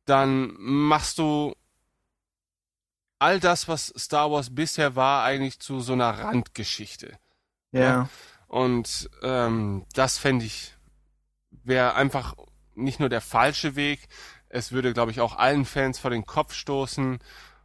dann 0.06 0.54
machst 0.58 1.20
du 1.20 1.56
all 3.20 3.40
das, 3.40 3.68
was 3.68 3.94
Star 3.98 4.32
Wars 4.32 4.56
bisher 4.56 4.96
war, 4.96 5.24
eigentlich 5.24 5.60
zu 5.60 5.82
so 5.82 5.94
einer 5.94 6.10
Randgeschichte. 6.10 7.18
Ja. 7.72 7.82
ja? 7.82 8.10
Und 8.48 9.10
ähm, 9.22 9.86
das 9.94 10.18
fände 10.18 10.46
ich, 10.46 10.76
wäre 11.64 11.96
einfach 11.96 12.36
nicht 12.76 13.00
nur 13.00 13.10
der 13.10 13.22
falsche 13.22 13.76
Weg, 13.76 14.08
es 14.50 14.72
würde, 14.72 14.94
glaube 14.94 15.12
ich, 15.12 15.22
auch 15.22 15.38
allen 15.38 15.66
Fans 15.66 16.00
vor 16.00 16.10
den 16.10 16.26
Kopf 16.26 16.54
stoßen 16.54 17.20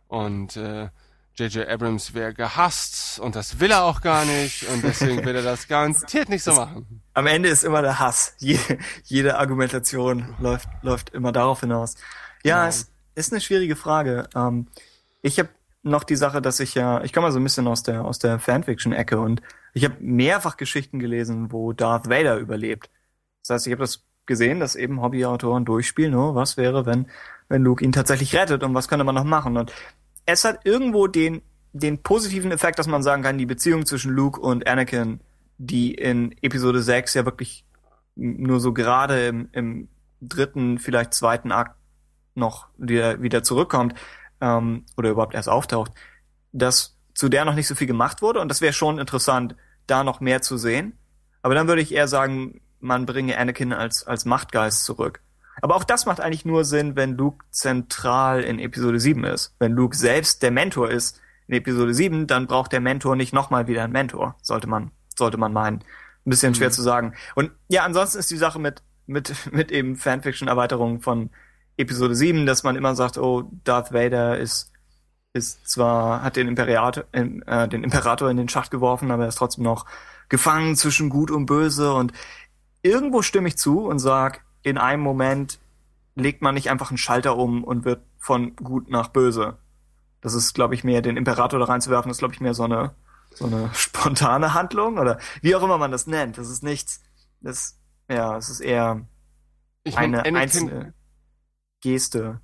und 0.09 0.57
äh, 0.57 0.91
J.J. 1.37 1.67
Abrams 1.67 2.15
wäre 2.15 2.33
gehasst 2.33 3.19
und 3.19 3.35
das 3.35 3.59
will 3.59 3.73
er 3.73 3.85
auch 3.85 4.03
gar 4.03 4.25
nicht 4.25 4.69
und 4.69 4.85
deswegen 4.85 5.25
will 5.25 5.35
er 5.35 5.43
das 5.43 5.67
garantiert 5.67 6.29
nicht 6.29 6.45
so 6.45 6.55
machen. 6.55 7.03
Am 7.13 7.27
Ende 7.27 7.49
ist 7.49 7.65
immer 7.65 7.83
der 7.83 7.99
Hass. 7.99 8.35
Jede, 8.39 8.79
jede 9.05 9.39
Argumentation 9.39 10.35
läuft, 10.39 10.69
läuft 10.83 11.11
immer 11.11 11.33
darauf 11.33 11.61
hinaus. 11.61 11.97
Ja, 12.45 12.59
ja. 12.59 12.69
es 12.69 12.93
ist 13.15 13.33
eine 13.33 13.41
schwierige 13.41 13.75
Frage. 13.75 14.29
Ähm, 14.35 14.69
ich 15.25 15.39
habe 15.39 15.49
noch 15.83 16.05
die 16.05 16.17
Sache, 16.17 16.43
dass 16.43 16.61
ich 16.61 16.75
ja, 16.75 17.03
ich 17.03 17.13
komme 17.13 17.29
mal 17.29 17.33
so 17.33 17.41
ein 17.41 17.45
bisschen 17.45 17.67
aus 17.67 17.83
der 17.83 18.05
aus 18.05 18.19
der 18.19 18.39
Fanfiction-Ecke 18.39 19.19
und 19.19 19.41
ich 19.73 19.85
habe 19.85 19.97
mehrfach 20.01 20.59
Geschichten 20.59 20.99
gelesen, 20.99 21.51
wo 21.51 21.73
Darth 21.73 22.11
Vader 22.11 22.37
überlebt. 22.37 22.91
Das 23.43 23.55
heißt, 23.55 23.67
ich 23.67 23.73
habe 23.73 23.83
das 23.83 24.05
gesehen, 24.27 24.61
dass 24.61 24.77
eben 24.77 25.01
Hobbyautoren 25.01 25.65
durchspielen, 25.65 26.15
oh, 26.15 26.35
was 26.35 26.59
wäre, 26.59 26.85
wenn, 26.85 27.07
wenn 27.49 27.63
Luke 27.63 27.83
ihn 27.83 27.93
tatsächlich 27.93 28.35
rettet 28.35 28.63
und 28.63 28.75
was 28.75 28.89
könnte 28.89 29.05
man 29.05 29.15
noch 29.15 29.25
machen? 29.25 29.57
Und 29.57 29.73
es 30.27 30.45
hat 30.45 30.61
irgendwo 30.65 31.07
den, 31.07 31.41
den 31.73 32.03
positiven 32.03 32.53
Effekt, 32.53 32.79
dass 32.79 32.87
man 32.87 33.03
sagen 33.03 33.23
kann, 33.23 33.39
die 33.39 33.47
Beziehung 33.47 33.87
zwischen 33.87 34.13
Luke 34.13 34.41
und 34.41 34.67
Anakin, 34.67 35.21
die 35.57 35.95
in 35.95 36.35
Episode 36.43 36.83
6 36.83 37.15
ja 37.15 37.25
wirklich 37.25 37.65
nur 38.15 38.61
so 38.61 38.75
gerade 38.75 39.27
im, 39.27 39.49
im 39.53 39.89
dritten, 40.21 40.79
vielleicht 40.79 41.15
zweiten 41.15 41.51
Akt 41.51 41.77
noch 42.35 42.69
wieder, 42.77 43.23
wieder 43.23 43.43
zurückkommt, 43.43 43.95
ähm, 44.45 44.85
oder 44.97 45.11
überhaupt 45.11 45.35
erst 45.35 45.49
auftaucht, 45.49 45.93
dass 46.53 46.97
zu 47.15 47.29
der 47.29 47.45
noch 47.45 47.55
nicht 47.55 47.67
so 47.67 47.75
viel 47.75 47.87
gemacht 47.87 48.21
wurde 48.23 48.41
und 48.41 48.49
das 48.49 48.61
wäre 48.61 48.73
schon 48.73 48.99
interessant, 48.99 49.57
da 49.87 50.05
noch 50.05 50.21
mehr 50.21 50.43
zu 50.43 50.57
sehen. 50.57 50.99
Aber 51.43 51.55
dann 51.55 51.69
würde 51.69 51.83
ich 51.83 51.93
eher 51.93 52.09
sagen, 52.09 52.61
man 52.81 53.07
bringe 53.07 53.39
Anakin 53.39 53.73
als, 53.73 54.07
als 54.07 54.25
Machtgeist 54.25 54.85
zurück. 54.85 55.21
Aber 55.63 55.77
auch 55.77 55.85
das 55.85 56.05
macht 56.07 56.21
eigentlich 56.21 56.45
nur 56.45 56.65
Sinn, 56.65 56.97
wenn 56.97 57.17
Luke 57.17 57.45
zentral 57.51 58.43
in 58.43 58.59
Episode 58.59 58.99
7 58.99 59.25
ist. 59.25 59.55
Wenn 59.59 59.73
Luke 59.73 59.97
selbst 59.97 60.43
der 60.43 60.51
Mentor 60.51 60.91
ist 60.91 61.21
in 61.47 61.55
Episode 61.55 61.95
7, 61.95 62.27
dann 62.27 62.47
braucht 62.47 62.73
der 62.73 62.81
Mentor 62.81 63.15
nicht 63.17 63.33
nochmal 63.33 63.67
wieder 63.67 63.85
einen 63.85 63.93
Mentor, 63.93 64.37
sollte 64.43 64.67
man, 64.67 64.91
sollte 65.17 65.39
man 65.39 65.53
meinen. 65.53 65.77
Ein 66.27 66.31
bisschen 66.31 66.53
mhm. 66.53 66.57
schwer 66.57 66.71
zu 66.71 66.83
sagen. 66.83 67.15
Und 67.35 67.53
ja, 67.69 67.85
ansonsten 67.85 68.19
ist 68.19 68.31
die 68.31 68.37
Sache 68.37 68.59
mit, 68.59 68.83
mit, 69.07 69.33
mit 69.53 69.71
eben 69.71 69.97
Fanfiction-Erweiterungen 69.97 71.01
von 71.01 71.31
Episode 71.77 72.15
7, 72.15 72.47
dass 72.47 72.63
man 72.63 72.77
immer 72.77 72.95
sagt, 72.95 73.19
oh, 73.19 73.51
Darth 73.65 73.93
Vader 73.93 74.39
ist, 74.39 74.73
ist 75.33 75.69
zwar, 75.69 76.23
hat 76.23 76.37
den 76.37 76.49
Imperator, 76.49 77.05
äh, 77.13 77.69
den 77.69 77.85
Imperator 77.85 78.31
in 78.31 78.37
den 78.37 78.49
Schacht 78.49 78.71
geworfen, 78.71 79.11
aber 79.11 79.25
er 79.25 79.29
ist 79.29 79.39
trotzdem 79.39 79.65
noch 79.65 79.87
gefangen 80.29 80.77
zwischen 80.77 81.11
Gut 81.11 81.31
und 81.31 81.47
Böse 81.47 81.93
und 81.93 82.13
irgendwo 82.83 83.23
stimme 83.23 83.49
ich 83.49 83.59
zu 83.59 83.87
und 83.87 83.99
sag, 83.99 84.45
in 84.63 84.79
einem 84.79 85.03
Moment 85.03 85.59
legt 86.15 86.43
man 86.43 86.55
nicht 86.55 86.71
einfach 86.71 86.91
einen 86.91 86.99
Schalter 86.99 87.37
um 87.37 87.65
und 87.65 87.85
wird 87.85 88.03
von 88.19 88.55
gut 88.57 88.89
nach 88.89 89.09
böse. 89.09 89.59
Das 90.21 90.35
ist, 90.35 90.55
glaube 90.55 90.75
ich, 90.75 90.85
mehr 90.85 91.03
den 91.03 91.17
Imperator 91.17 91.59
da 91.59 91.67
reinzuwerfen, 91.67 92.11
ist, 92.11 92.19
glaube 92.19 92.35
ich, 92.35 92.41
mehr 92.41 92.55
so 92.55 92.65
eine, 92.65 92.95
so 93.35 93.47
eine 93.47 93.71
spontane 93.75 94.55
Handlung 94.55 94.99
oder 94.99 95.19
wie 95.43 95.57
auch 95.57 95.63
immer 95.63 95.77
man 95.77 95.91
das 95.91 96.07
nennt. 96.07 96.39
Das 96.39 96.49
ist 96.49 96.63
nichts, 96.63 97.03
das, 97.41 97.79
ja, 98.09 98.37
es 98.37 98.49
ist 98.49 98.61
eher 98.61 99.07
ich 99.83 99.99
eine 99.99 100.19
mein, 100.19 100.37
einzelne 100.37 100.95
Geste. 101.85 102.41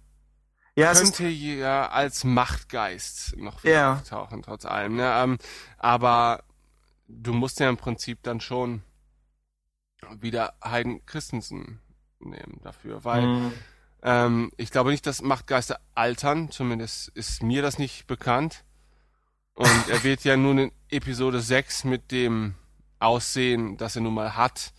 Ja, 0.76 0.92
könnte 0.92 1.26
ja 1.26 1.88
als 1.88 2.24
Machtgeist 2.24 3.38
noch 3.38 3.64
ja. 3.64 3.94
auftauchen, 3.94 4.42
trotz 4.42 4.66
allem. 4.66 4.96
Ne? 4.96 5.10
Ähm, 5.16 5.38
aber 5.78 6.44
du 7.08 7.32
musst 7.32 7.58
ja 7.58 7.70
im 7.70 7.78
Prinzip 7.78 8.22
dann 8.22 8.40
schon 8.40 8.82
wieder 10.20 10.52
Hayden 10.62 11.06
Christensen 11.06 11.80
nehmen 12.18 12.60
dafür, 12.62 13.02
weil 13.02 13.26
mhm. 13.26 13.52
ähm, 14.02 14.52
ich 14.58 14.70
glaube 14.70 14.90
nicht, 14.90 15.06
dass 15.06 15.22
Machtgeister 15.22 15.80
altern, 15.94 16.50
zumindest 16.50 17.08
ist 17.08 17.42
mir 17.42 17.62
das 17.62 17.78
nicht 17.78 18.06
bekannt. 18.06 18.64
Und 19.54 19.88
er 19.88 20.04
wird 20.04 20.22
ja 20.24 20.36
nun 20.36 20.58
in 20.58 20.72
Episode 20.90 21.40
6 21.40 21.84
mit 21.84 22.12
dem 22.12 22.56
Aussehen, 22.98 23.78
das 23.78 23.96
er 23.96 24.02
nun 24.02 24.14
mal 24.14 24.36
hat, 24.36 24.74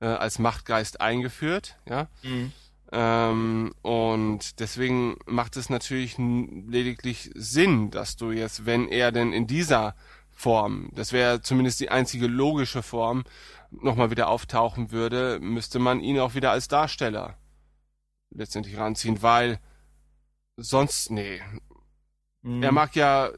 äh, 0.00 0.06
als 0.06 0.38
Machtgeist 0.38 1.00
eingeführt, 1.00 1.78
ja. 1.88 2.08
Mhm. 2.22 2.52
Ähm, 2.94 3.72
und 3.80 4.60
deswegen 4.60 5.16
macht 5.24 5.56
es 5.56 5.70
natürlich 5.70 6.18
lediglich 6.18 7.30
Sinn, 7.34 7.90
dass 7.90 8.16
du 8.16 8.32
jetzt, 8.32 8.66
wenn 8.66 8.86
er 8.88 9.12
denn 9.12 9.32
in 9.32 9.46
dieser 9.46 9.94
Form, 10.30 10.90
das 10.92 11.12
wäre 11.12 11.40
zumindest 11.40 11.80
die 11.80 11.90
einzige 11.90 12.26
logische 12.26 12.82
Form, 12.82 13.24
nochmal 13.70 14.10
wieder 14.10 14.28
auftauchen 14.28 14.92
würde, 14.92 15.38
müsste 15.40 15.78
man 15.78 16.00
ihn 16.00 16.18
auch 16.18 16.34
wieder 16.34 16.50
als 16.50 16.68
Darsteller 16.68 17.38
letztendlich 18.30 18.76
ranziehen, 18.76 19.22
weil 19.22 19.58
sonst, 20.56 21.10
nee. 21.10 21.40
Mhm. 22.42 22.62
Er 22.62 22.72
mag 22.72 22.94
ja, 22.94 23.30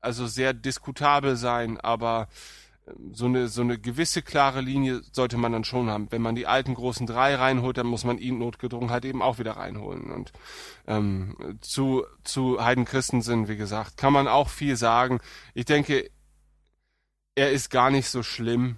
also 0.00 0.26
sehr 0.26 0.52
diskutabel 0.52 1.36
sein, 1.36 1.78
aber 1.78 2.28
so 3.12 3.26
eine, 3.26 3.48
so 3.48 3.62
eine 3.62 3.78
gewisse 3.78 4.22
klare 4.22 4.60
Linie 4.60 5.02
sollte 5.12 5.36
man 5.36 5.52
dann 5.52 5.64
schon 5.64 5.90
haben. 5.90 6.08
Wenn 6.10 6.22
man 6.22 6.34
die 6.34 6.46
alten 6.46 6.74
großen 6.74 7.06
drei 7.06 7.34
reinholt, 7.34 7.78
dann 7.78 7.86
muss 7.86 8.04
man 8.04 8.18
ihn 8.18 8.38
notgedrungen 8.38 8.90
halt 8.90 9.04
eben 9.04 9.22
auch 9.22 9.38
wieder 9.38 9.52
reinholen. 9.52 10.10
Und 10.10 10.32
ähm, 10.86 11.58
zu, 11.60 12.04
zu 12.24 12.62
Heiden 12.64 12.84
Christensen, 12.84 13.48
wie 13.48 13.56
gesagt, 13.56 13.96
kann 13.96 14.12
man 14.12 14.28
auch 14.28 14.48
viel 14.48 14.76
sagen. 14.76 15.20
Ich 15.54 15.64
denke, 15.64 16.10
er 17.34 17.50
ist 17.50 17.70
gar 17.70 17.90
nicht 17.90 18.08
so 18.08 18.22
schlimm 18.22 18.76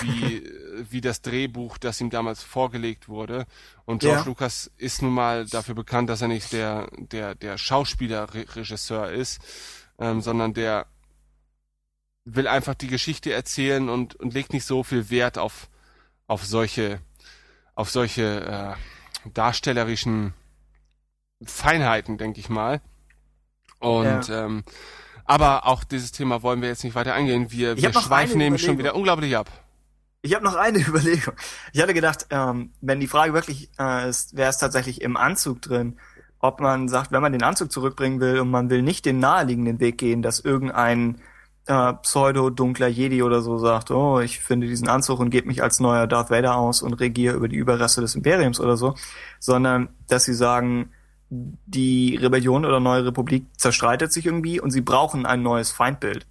wie, 0.00 0.42
wie 0.90 1.00
das 1.00 1.22
Drehbuch, 1.22 1.78
das 1.78 2.00
ihm 2.00 2.10
damals 2.10 2.42
vorgelegt 2.42 3.08
wurde. 3.08 3.46
Und 3.84 4.00
George 4.00 4.20
ja. 4.20 4.26
Lucas 4.26 4.70
ist 4.76 5.02
nun 5.02 5.12
mal 5.12 5.46
dafür 5.46 5.74
bekannt, 5.74 6.10
dass 6.10 6.22
er 6.22 6.28
nicht 6.28 6.52
der, 6.52 6.88
der, 6.96 7.34
der 7.34 7.58
Schauspielerregisseur 7.58 9.10
ist, 9.10 9.40
ähm, 9.98 10.20
sondern 10.20 10.54
der 10.54 10.86
will 12.34 12.46
einfach 12.46 12.74
die 12.74 12.88
Geschichte 12.88 13.32
erzählen 13.32 13.88
und, 13.88 14.14
und 14.16 14.34
legt 14.34 14.52
nicht 14.52 14.64
so 14.64 14.82
viel 14.82 15.10
Wert 15.10 15.38
auf, 15.38 15.68
auf 16.26 16.44
solche, 16.44 17.00
auf 17.74 17.90
solche 17.90 18.76
äh, 19.24 19.30
darstellerischen 19.32 20.34
Feinheiten, 21.44 22.18
denke 22.18 22.40
ich 22.40 22.48
mal. 22.48 22.80
Und 23.80 24.28
ja. 24.28 24.46
ähm, 24.46 24.64
aber 25.24 25.66
auch 25.66 25.84
dieses 25.84 26.10
Thema 26.10 26.42
wollen 26.42 26.62
wir 26.62 26.68
jetzt 26.68 26.84
nicht 26.84 26.94
weiter 26.94 27.14
eingehen. 27.14 27.52
Wir, 27.52 27.76
wir 27.76 27.92
schweifen 27.92 28.38
nämlich 28.38 28.62
schon 28.62 28.78
wieder 28.78 28.94
unglaublich 28.94 29.36
ab. 29.36 29.50
Ich 30.22 30.34
habe 30.34 30.44
noch 30.44 30.56
eine 30.56 30.78
Überlegung. 30.86 31.34
Ich 31.72 31.80
hatte 31.80 31.94
gedacht, 31.94 32.26
ähm, 32.30 32.72
wenn 32.80 32.98
die 32.98 33.06
Frage 33.06 33.34
wirklich 33.34 33.70
äh, 33.78 34.08
ist, 34.08 34.36
wäre 34.36 34.50
es 34.50 34.58
tatsächlich 34.58 35.02
im 35.02 35.16
Anzug 35.16 35.62
drin, 35.62 35.98
ob 36.40 36.60
man 36.60 36.88
sagt, 36.88 37.12
wenn 37.12 37.22
man 37.22 37.32
den 37.32 37.42
Anzug 37.42 37.70
zurückbringen 37.70 38.20
will 38.20 38.40
und 38.40 38.50
man 38.50 38.70
will 38.70 38.82
nicht 38.82 39.04
den 39.04 39.18
naheliegenden 39.18 39.80
Weg 39.80 39.98
gehen, 39.98 40.22
dass 40.22 40.40
irgendein 40.40 41.20
äh, 41.68 41.92
pseudo-dunkler 41.92 42.88
Jedi 42.88 43.22
oder 43.22 43.42
so 43.42 43.58
sagt, 43.58 43.90
oh, 43.90 44.20
ich 44.20 44.40
finde 44.40 44.66
diesen 44.66 44.88
Anzug 44.88 45.20
und 45.20 45.30
gebe 45.30 45.46
mich 45.46 45.62
als 45.62 45.80
neuer 45.80 46.06
Darth 46.06 46.30
Vader 46.30 46.56
aus 46.56 46.82
und 46.82 46.94
regiere 46.94 47.36
über 47.36 47.48
die 47.48 47.56
Überreste 47.56 48.00
des 48.00 48.14
Imperiums 48.14 48.58
oder 48.58 48.76
so, 48.76 48.94
sondern 49.38 49.90
dass 50.08 50.24
sie 50.24 50.34
sagen, 50.34 50.90
die 51.30 52.16
Rebellion 52.16 52.64
oder 52.64 52.80
neue 52.80 53.04
Republik 53.04 53.46
zerstreitet 53.56 54.12
sich 54.12 54.24
irgendwie 54.24 54.60
und 54.60 54.70
sie 54.70 54.80
brauchen 54.80 55.26
ein 55.26 55.42
neues 55.42 55.70
Feindbild 55.70 56.26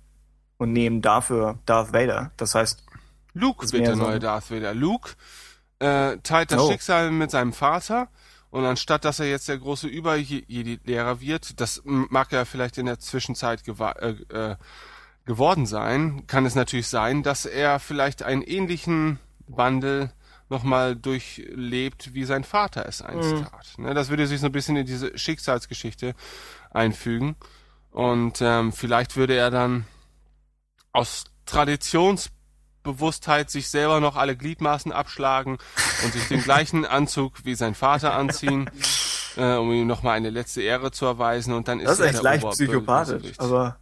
und 0.58 0.74
nehmen 0.74 1.04
dafür 1.04 1.60
Darth 1.68 1.94
Vader. 1.94 2.32
Das 2.38 2.56
heißt, 2.56 2.84
Luke 3.34 3.72
wird 3.72 3.86
der 3.86 3.96
so 3.96 4.04
neue 4.04 4.20
Darth 4.20 4.50
Vader. 4.50 4.74
Luke 4.74 5.12
äh, 5.78 6.18
teilt 6.24 6.52
das 6.52 6.62
oh. 6.62 6.72
Schicksal 6.72 7.12
mit 7.12 7.30
seinem 7.30 7.54
Vater 7.54 8.10
und 8.50 8.66
anstatt 8.66 9.06
dass 9.06 9.20
er 9.20 9.30
jetzt 9.30 9.48
der 9.50 9.60
große 9.60 9.88
Über-Jedi-Lehrer 9.88 11.22
wird, 11.22 11.62
das 11.62 11.84
mag 11.86 12.34
er 12.34 12.48
vielleicht 12.48 12.80
in 12.80 12.88
der 12.88 12.98
Zwischenzeit 12.98 13.62
äh, 13.68 14.10
äh, 14.34 14.56
geworden 15.28 15.68
sein, 15.68 16.26
kann 16.26 16.46
es 16.46 16.56
natürlich 16.56 16.88
sein, 16.88 17.22
dass 17.22 17.46
er 17.46 17.80
vielleicht 17.80 18.24
einen 18.24 18.42
ähnlichen 18.42 19.20
Wandel 19.46 20.12
nochmal 20.50 20.96
durchlebt, 20.96 22.14
wie 22.14 22.24
sein 22.24 22.44
Vater 22.44 22.86
es 22.88 23.02
einst 23.02 23.32
mhm. 23.32 23.44
tat. 23.44 23.68
Ne, 23.78 23.94
das 23.94 24.10
würde 24.10 24.26
sich 24.26 24.40
so 24.40 24.48
ein 24.48 24.52
bisschen 24.52 24.78
in 24.78 24.86
diese 24.86 25.16
Schicksalsgeschichte 25.18 26.16
einfügen. 26.72 27.36
Und 27.92 28.42
ähm, 28.42 28.72
vielleicht 28.72 29.18
würde 29.18 29.36
er 29.36 29.52
dann 29.52 29.86
aus 30.94 31.26
Traditions 31.46 32.30
Bewusstheit 32.84 33.50
sich 33.50 33.68
selber 33.68 34.00
noch 34.00 34.16
alle 34.16 34.38
Gliedmaßen 34.38 34.94
abschlagen 34.94 35.58
und 36.06 36.14
sich 36.14 36.30
den 36.30 36.42
gleichen 36.42 36.86
Anzug 36.86 37.44
wie 37.44 37.56
sein 37.56 37.76
Vater 37.76 38.14
anziehen, 38.14 38.70
äh, 39.36 39.56
um 39.56 39.74
ihm 39.74 39.88
nochmal 39.88 40.16
eine 40.16 40.30
letzte 40.30 40.62
Ehre 40.62 40.92
zu 40.92 41.06
erweisen 41.06 41.54
und 41.54 41.68
dann 41.68 41.82
ist 41.82 41.90
das 41.90 42.00
ist 42.00 42.06
echt 42.06 42.24
leicht 42.24 42.50
psychopathisch, 42.50 43.34
aber 43.40 43.78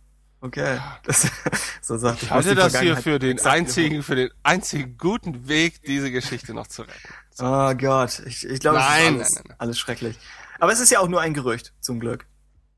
okay. 0.46 0.80
Das, 1.04 1.30
so 1.82 1.98
sagt 1.98 2.24
ich 2.24 2.32
halte 2.32 2.56
das 2.56 2.80
hier 2.80 2.98
für 2.98 3.20
den 3.20 3.40
einzigen, 3.46 4.04
für 4.04 4.16
den 4.16 4.30
einzigen 4.44 4.98
guten 4.98 5.48
Weg, 5.48 5.82
diese 5.84 6.12
Geschichte 6.12 6.54
noch 6.54 6.68
zu 6.68 6.84
retten. 6.84 7.14
So. 7.32 7.46
Oh 7.46 7.74
Gott, 7.76 8.20
ich, 8.26 8.48
ich 8.48 8.60
glaube, 8.60 8.78
das 8.78 8.88
ist 8.88 8.94
alles, 8.94 9.36
nein, 9.36 9.44
nein. 9.48 9.56
alles 9.60 9.80
schrecklich. 9.80 10.18
Aber 10.60 10.72
es 10.72 10.80
ist 10.80 10.92
ja 10.92 11.00
auch 11.00 11.08
nur 11.08 11.22
ein 11.22 11.34
Gerücht, 11.34 11.74
zum 11.82 12.00
Glück. 12.00 12.26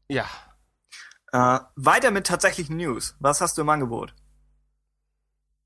Ja. 0.08 0.26
Äh, 1.32 1.60
weiter 1.76 2.12
mit 2.12 2.26
tatsächlichen 2.26 2.78
News. 2.78 3.16
Was 3.20 3.42
hast 3.42 3.58
du 3.58 3.62
im 3.62 3.70
Angebot? 3.70 4.14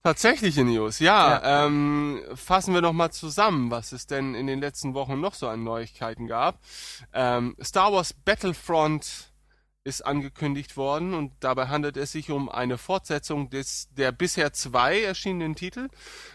Tatsächliche 0.03 0.63
News, 0.63 0.99
ja. 0.99 1.29
ja. 1.29 1.65
Ähm, 1.65 2.23
fassen 2.33 2.73
wir 2.73 2.81
noch 2.81 2.93
mal 2.93 3.11
zusammen, 3.11 3.69
was 3.69 3.91
es 3.91 4.07
denn 4.07 4.33
in 4.33 4.47
den 4.47 4.59
letzten 4.59 4.95
Wochen 4.95 5.19
noch 5.19 5.35
so 5.35 5.47
an 5.47 5.63
Neuigkeiten 5.63 6.25
gab. 6.25 6.59
Ähm, 7.13 7.55
Star 7.61 7.93
Wars 7.93 8.13
Battlefront 8.13 9.30
ist 9.83 10.05
angekündigt 10.05 10.77
worden 10.77 11.13
und 11.13 11.33
dabei 11.39 11.67
handelt 11.67 11.97
es 11.97 12.11
sich 12.11 12.29
um 12.29 12.49
eine 12.49 12.77
Fortsetzung 12.77 13.49
des 13.49 13.89
der 13.95 14.11
bisher 14.11 14.53
zwei 14.53 15.01
erschienenen 15.01 15.55
Titel. 15.55 15.89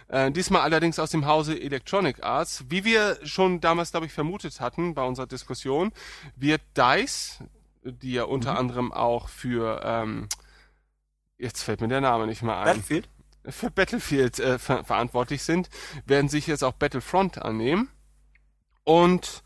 Äh, 0.09 0.33
diesmal 0.33 0.63
allerdings 0.63 0.99
aus 0.99 1.11
dem 1.11 1.27
Hause 1.27 1.61
Electronic 1.61 2.25
Arts. 2.25 2.65
Wie 2.69 2.85
wir 2.85 3.19
schon 3.25 3.61
damals, 3.61 3.93
glaube 3.93 4.07
ich, 4.07 4.13
vermutet 4.13 4.61
hatten 4.61 4.95
bei 4.95 5.05
unserer 5.05 5.29
Diskussion, 5.29 5.93
wird 6.35 6.61
DICE, 6.77 7.45
die 7.85 8.15
ja 8.15 8.25
unter 8.25 8.53
mhm. 8.53 8.59
anderem 8.59 8.93
auch 8.93 9.29
für 9.29 9.81
ähm, 9.85 10.29
jetzt 11.39 11.63
fällt 11.63 11.81
mir 11.81 11.89
der 11.89 12.01
Name 12.01 12.27
nicht 12.27 12.43
mehr 12.43 12.57
ein. 12.59 12.65
Battlefield? 12.65 13.09
für 13.49 13.71
Battlefield 13.71 14.39
äh, 14.39 14.59
ver 14.59 14.85
verantwortlich 14.85 15.43
sind, 15.43 15.69
werden 16.05 16.29
sich 16.29 16.47
jetzt 16.47 16.65
auch 16.65 16.73
Battlefront 16.73 17.41
annehmen. 17.41 17.89
Und 18.85 19.43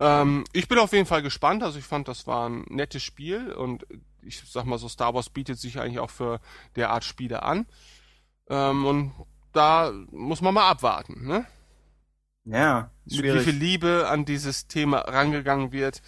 ähm, 0.00 0.44
ich 0.52 0.66
bin 0.66 0.78
auf 0.78 0.92
jeden 0.92 1.06
Fall 1.06 1.22
gespannt. 1.22 1.62
Also 1.62 1.78
ich 1.78 1.84
fand, 1.84 2.08
das 2.08 2.26
war 2.26 2.48
ein 2.48 2.64
nettes 2.68 3.02
Spiel 3.02 3.52
und 3.52 3.86
ich 4.22 4.42
sag 4.46 4.64
mal 4.64 4.78
so, 4.78 4.88
Star 4.88 5.14
Wars 5.14 5.30
bietet 5.30 5.58
sich 5.58 5.78
eigentlich 5.78 6.00
auch 6.00 6.10
für 6.10 6.40
der 6.76 6.90
Art 6.90 7.04
Spiele 7.04 7.42
an. 7.42 7.66
Ähm, 8.48 8.86
und 8.86 9.12
da 9.52 9.92
muss 10.10 10.40
man 10.40 10.54
mal 10.54 10.68
abwarten, 10.68 11.26
ne? 11.26 11.46
Ja, 12.44 12.90
schwierig. 13.06 13.22
Mit 13.22 13.34
wie 13.34 13.50
viel 13.50 13.60
Liebe 13.60 14.08
an 14.08 14.24
dieses 14.24 14.66
Thema 14.66 15.00
rangegangen 15.00 15.72
wird. 15.72 16.02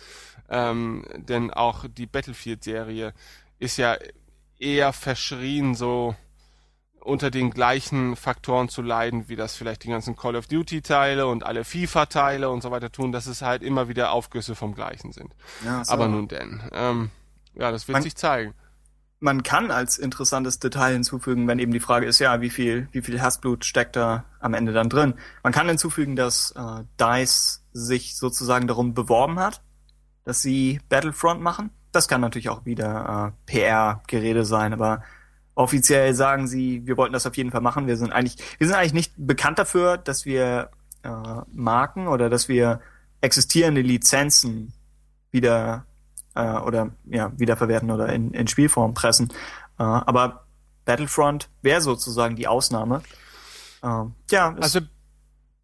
Ähm, 0.49 1.05
denn 1.15 1.51
auch 1.51 1.85
die 1.89 2.07
Battlefield-Serie 2.07 3.15
ist 3.59 3.77
ja 3.77 3.97
eher 4.59 4.93
verschrien 4.93 5.75
so 5.75 6.17
unter 7.05 7.31
den 7.31 7.51
gleichen 7.51 8.17
Faktoren 8.17 8.69
zu 8.69 8.83
leiden, 8.83 9.29
wie 9.29 9.37
das 9.37 9.55
vielleicht 9.57 9.85
die 9.85 9.89
ganzen 9.89 10.17
Call 10.17 10.37
of 10.37 10.47
Duty 10.47 10.83
Teile 10.83 11.27
und 11.27 11.45
alle 11.45 11.65
FIFA 11.65 12.07
Teile 12.07 12.51
und 12.51 12.63
so 12.63 12.71
weiter 12.71 12.93
tun, 12.93 13.13
dass 13.13 13.27
es 13.27 13.43
halt 13.43 13.63
immer 13.63 13.89
wieder 13.89 14.13
Aufgüsse 14.13 14.55
vom 14.55 14.75
gleichen 14.75 15.13
sind. 15.13 15.35
Ja, 15.65 15.85
so. 15.85 15.93
Aber 15.93 16.09
nun 16.09 16.29
denn, 16.29 16.63
ähm, 16.73 17.11
ja, 17.55 17.71
das 17.71 17.89
wird 17.89 17.95
man, 17.95 18.03
sich 18.03 18.17
zeigen. 18.17 18.55
Man 19.21 19.43
kann 19.43 19.71
als 19.71 19.99
interessantes 19.99 20.59
Detail 20.59 20.95
hinzufügen, 20.95 21.47
wenn 21.49 21.59
eben 21.59 21.73
die 21.73 21.81
Frage 21.81 22.07
ist, 22.07 22.19
ja, 22.19 22.41
wie 22.41 22.51
viel, 22.51 22.89
wie 22.93 23.03
viel 23.03 23.21
Herzblut 23.21 23.65
steckt 23.65 23.97
da 23.97 24.25
am 24.41 24.55
Ende 24.55 24.73
dann 24.73 24.89
drin? 24.89 25.15
Man 25.43 25.53
kann 25.53 25.69
hinzufügen, 25.69 26.17
dass 26.17 26.53
äh, 26.53 26.85
DICE 27.01 27.63
sich 27.73 28.17
sozusagen 28.17 28.67
darum 28.67 28.95
beworben 28.95 29.39
hat, 29.39 29.63
dass 30.25 30.41
sie 30.41 30.81
Battlefront 30.89 31.41
machen. 31.41 31.71
Das 31.91 32.09
kann 32.09 32.21
natürlich 32.21 32.49
auch 32.49 32.65
wieder 32.65 33.35
äh, 33.49 33.51
PR-Gerede 33.51 34.45
sein, 34.45 34.73
aber 34.73 35.03
offiziell 35.55 36.15
sagen 36.15 36.47
sie, 36.47 36.87
wir 36.87 36.97
wollten 36.97 37.13
das 37.13 37.27
auf 37.27 37.37
jeden 37.37 37.51
Fall 37.51 37.61
machen. 37.61 37.87
Wir 37.87 37.97
sind 37.97 38.13
eigentlich, 38.13 38.37
wir 38.59 38.67
sind 38.67 38.77
eigentlich 38.77 38.95
nicht 38.95 39.13
bekannt 39.17 39.59
dafür, 39.59 39.99
dass 39.99 40.25
wir 40.25 40.71
äh, 41.03 41.11
Marken 41.53 42.09
oder 42.09 42.31
dass 42.31 42.49
wir 42.49 42.81
existierende 43.21 43.81
Lizenzen 43.81 44.73
wieder 45.31 45.85
äh, 46.35 46.59
oder 46.59 46.91
ja 47.05 47.33
wiederverwerten 47.39 47.91
oder 47.91 48.13
in, 48.13 48.33
in 48.33 48.47
Spielform 48.47 48.95
pressen. 48.95 49.33
Äh, 49.79 49.83
aber 49.83 50.47
Battlefront 50.85 51.49
wäre 51.63 51.81
sozusagen 51.81 52.37
die 52.37 52.49
Ausnahme. 52.49 53.03
Äh, 53.83 54.05
ja. 54.31 54.55
Also 54.61 54.81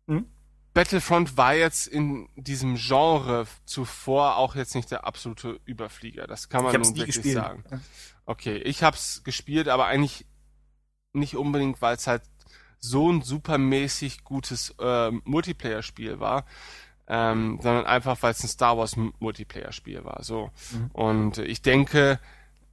hm? 0.07 0.26
Battlefront 0.74 1.36
war 1.36 1.55
jetzt 1.55 1.86
in 1.86 2.28
diesem 2.36 2.76
Genre 2.76 3.47
zuvor 3.64 4.36
auch 4.36 4.55
jetzt 4.55 4.74
nicht 4.74 4.91
der 4.91 5.07
absolute 5.07 5.61
Überflieger. 5.64 6.26
Das 6.26 6.49
kann 6.49 6.62
man 6.62 6.72
nun 6.72 6.84
wirklich 6.97 7.16
gespielt. 7.16 7.34
sagen. 7.34 7.64
Okay, 8.29 8.59
ich 8.59 8.83
hab's 8.83 9.22
gespielt, 9.24 9.68
aber 9.68 9.87
eigentlich 9.87 10.26
nicht 11.14 11.35
unbedingt, 11.35 11.81
weil 11.81 11.97
es 11.97 12.07
halt 12.07 12.20
so 12.79 13.11
ein 13.11 13.22
supermäßig 13.22 14.22
gutes 14.22 14.74
äh, 14.79 15.11
Multiplayer-Spiel 15.11 16.20
war, 16.20 16.45
ähm, 17.07 17.59
sondern 17.62 17.87
einfach, 17.87 18.18
weil 18.20 18.33
es 18.33 18.45
ein 18.45 18.49
Star 18.49 18.76
Wars 18.76 18.97
Multiplayer-Spiel 18.97 20.05
war. 20.05 20.22
So 20.24 20.51
mhm. 20.72 20.91
und 20.93 21.39
ich 21.39 21.62
denke, 21.62 22.20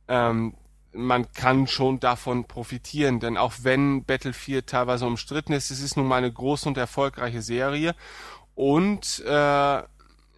ähm, 0.10 0.56
man 0.92 1.32
kann 1.32 1.68
schon 1.68 2.02
davon 2.02 2.44
profitieren, 2.44 3.22
denn 3.22 3.38
auch 3.38 3.54
wenn 3.62 4.04
Battlefield 4.04 4.68
teilweise 4.68 5.06
umstritten 5.08 5.54
ist, 5.54 5.72
es 5.72 5.80
ist 5.80 5.96
nun 5.96 6.08
mal 6.08 6.18
eine 6.18 6.34
große 6.34 6.68
und 6.68 6.78
erfolgreiche 6.78 7.42
Serie 7.42 7.96
und 8.56 9.24
äh, 9.26 9.84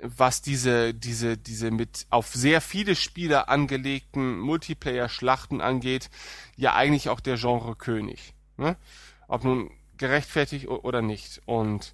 was 0.01 0.41
diese, 0.41 0.93
diese, 0.93 1.37
diese 1.37 1.71
mit 1.71 2.05
auf 2.09 2.33
sehr 2.33 2.61
viele 2.61 2.95
Spieler 2.95 3.49
angelegten 3.49 4.39
Multiplayer-Schlachten 4.39 5.61
angeht, 5.61 6.09
ja 6.55 6.75
eigentlich 6.75 7.09
auch 7.09 7.19
der 7.19 7.37
Genre-König. 7.37 8.33
Ne? 8.57 8.75
Ob 9.27 9.43
nun 9.43 9.71
gerechtfertigt 9.97 10.67
oder 10.67 11.01
nicht. 11.01 11.41
Und 11.45 11.93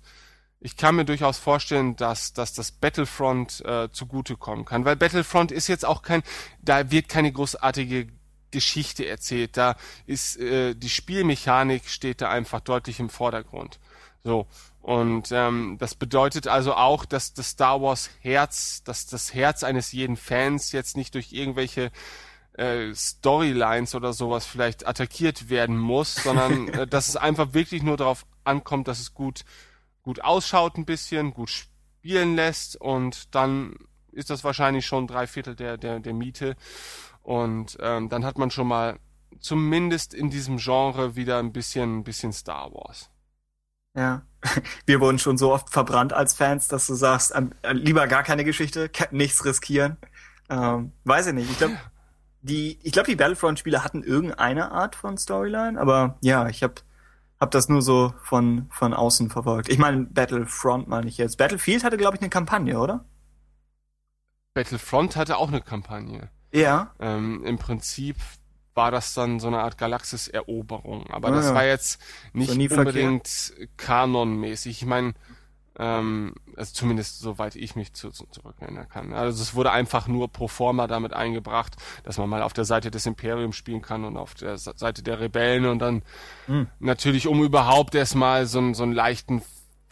ich 0.60 0.78
kann 0.78 0.96
mir 0.96 1.06
durchaus 1.06 1.38
vorstellen, 1.38 1.96
dass, 1.96 2.34
dass 2.34 2.54
das 2.54 2.72
Battlefront 2.72 3.64
äh, 3.66 3.90
zugutekommen 3.92 4.66
kann, 4.66 4.86
weil 4.86 4.96
Battlefront 4.96 5.52
ist 5.52 5.68
jetzt 5.68 5.86
auch 5.86 6.02
kein, 6.02 6.24
da 6.62 6.92
wird 6.92 7.10
keine 7.10 7.32
großartige 7.32 8.08
Geschichte 8.52 9.06
erzählt. 9.06 9.58
Da 9.58 9.76
ist 10.06 10.38
äh, 10.38 10.76
die 10.76 10.90
Spielmechanik 10.90 11.90
steht 11.90 12.22
da 12.22 12.30
einfach 12.30 12.62
deutlich 12.62 13.00
im 13.00 13.10
Vordergrund. 13.10 13.80
So. 14.24 14.48
Und 14.84 15.32
ähm, 15.32 15.78
das 15.80 15.96
bedeutet 15.96 16.50
also 16.50 16.74
auch, 16.74 17.06
dass 17.06 17.34
das 17.34 17.52
Star 17.52 17.82
Wars 17.82 18.10
Herz, 18.20 18.84
dass 18.84 19.06
das 19.06 19.34
Herz 19.34 19.64
eines 19.64 19.94
jeden 19.94 20.18
Fans 20.18 20.74
jetzt 20.74 20.98
nicht 20.98 21.16
durch 21.16 21.32
irgendwelche 21.32 21.90
äh, 22.58 22.94
Storylines 22.94 23.96
oder 23.96 24.12
sowas 24.12 24.46
vielleicht 24.46 24.86
attackiert 24.86 25.50
werden 25.50 25.78
muss, 25.78 26.16
sondern 26.16 26.68
äh, 26.74 26.86
dass 26.86 27.08
es 27.08 27.16
einfach 27.16 27.54
wirklich 27.54 27.82
nur 27.82 27.96
darauf 27.96 28.26
ankommt, 28.44 28.90
dass 28.90 29.00
es 29.00 29.14
gut 29.14 29.46
gut 30.02 30.22
ausschaut 30.22 30.76
ein 30.76 30.84
bisschen, 30.84 31.34
gut 31.34 31.50
spielen 31.50 32.36
lässt 32.36 32.76
und 32.76 33.34
dann 33.34 33.78
ist 34.12 34.30
das 34.30 34.44
wahrscheinlich 34.44 34.86
schon 34.86 35.08
drei 35.08 35.28
Viertel 35.28 35.56
der 35.56 35.78
der 35.78 36.02
der 36.02 36.14
Miete 36.14 36.58
und 37.22 37.78
ähm, 37.80 38.10
dann 38.10 38.26
hat 38.26 38.38
man 38.38 38.52
schon 38.52 38.68
mal 38.68 39.00
zumindest 39.40 40.14
in 40.14 40.30
diesem 40.30 40.58
Genre 40.58 41.16
wieder 41.16 41.40
ein 41.40 41.54
bisschen 41.54 42.00
ein 42.00 42.04
bisschen 42.04 42.34
Star 42.34 42.74
Wars. 42.74 43.13
Ja. 43.96 44.24
Wir 44.86 45.00
wurden 45.00 45.20
schon 45.20 45.38
so 45.38 45.54
oft 45.54 45.70
verbrannt 45.70 46.14
als 46.14 46.34
Fans, 46.34 46.68
dass 46.68 46.88
du 46.88 46.96
sagst, 46.96 47.34
ähm, 47.36 47.54
lieber 47.72 48.08
gar 48.08 48.24
keine 48.24 48.44
Geschichte, 48.44 48.90
nichts 49.12 49.46
riskieren. 49.46 49.98
Ähm, 50.50 50.92
weiß 51.06 51.28
ich 51.28 51.34
nicht. 51.34 51.50
Ich 51.50 51.58
glaube, 51.58 51.78
die, 52.42 52.78
ich 52.84 52.92
glaube, 52.92 53.10
die 53.10 53.16
Battlefront-Spiele 53.16 53.84
hatten 53.84 54.04
irgendeine 54.04 54.72
Art 54.72 54.96
von 54.96 55.18
Storyline, 55.18 55.80
aber 55.80 56.18
ja, 56.22 56.50
ich 56.50 56.62
habe 56.62 56.76
hab 57.40 57.52
das 57.52 57.70
nur 57.70 57.82
so 57.82 58.14
von, 58.22 58.68
von 58.70 58.94
außen 58.94 59.30
verfolgt. 59.30 59.70
Ich 59.70 59.78
meine, 59.78 60.06
Battlefront 60.06 60.88
meine 60.88 61.08
ich 61.08 61.18
jetzt. 61.18 61.38
Battlefield 61.38 61.84
hatte, 61.84 61.98
glaube 61.98 62.18
ich, 62.18 62.22
eine 62.22 62.30
Kampagne, 62.30 62.80
oder? 62.80 63.06
Battlefront 64.54 65.16
hatte 65.16 65.38
auch 65.38 65.48
eine 65.48 65.62
Kampagne. 65.62 66.30
Ja. 66.54 66.94
Ähm, 67.00 67.44
Im 67.44 67.58
Prinzip 67.58 68.18
war 68.76 68.92
das 68.92 69.14
dann 69.14 69.40
so 69.40 69.48
eine 69.48 69.60
Art 69.60 69.78
Galaxis-Eroberung. 69.78 71.08
Aber 71.10 71.30
ah, 71.30 71.32
das 71.32 71.48
ja. 71.48 71.56
war 71.56 71.66
jetzt 71.66 72.02
nicht 72.34 72.52
unbedingt 72.52 73.28
verkehrt. 73.28 73.78
kanonmäßig. 73.78 74.82
Ich 74.82 74.86
meine, 74.88 75.14
ähm, 75.78 76.36
also 76.56 76.74
zumindest 76.74 77.20
soweit 77.20 77.56
ich 77.56 77.76
mich 77.76 77.94
zu, 77.94 78.12
zu, 78.12 78.26
zurückerinnern 78.28 78.88
kann. 78.90 79.14
Also 79.14 79.42
es 79.42 79.56
wurde 79.56 79.72
einfach 79.72 80.08
nur 80.08 80.32
pro 80.32 80.48
forma 80.48 80.88
damit 80.88 81.14
eingebracht, 81.14 81.76
dass 82.04 82.18
man 82.18 82.30
mal 82.30 82.44
auf 82.44 82.54
der 82.54 82.66
Seite 82.66 82.92
des 82.92 83.06
Imperiums 83.06 83.56
spielen 83.56 83.82
kann 83.82 84.06
und 84.06 84.18
auf 84.18 84.36
der 84.36 84.58
Seite 84.58 85.02
der 85.02 85.20
Rebellen 85.20 85.66
und 85.66 85.80
dann 85.80 86.04
hm. 86.46 86.68
natürlich, 86.80 87.28
um 87.28 87.44
überhaupt 87.44 87.96
erstmal 87.96 88.46
so, 88.46 88.74
so 88.74 88.84
einen 88.84 88.94
leichten 88.94 89.42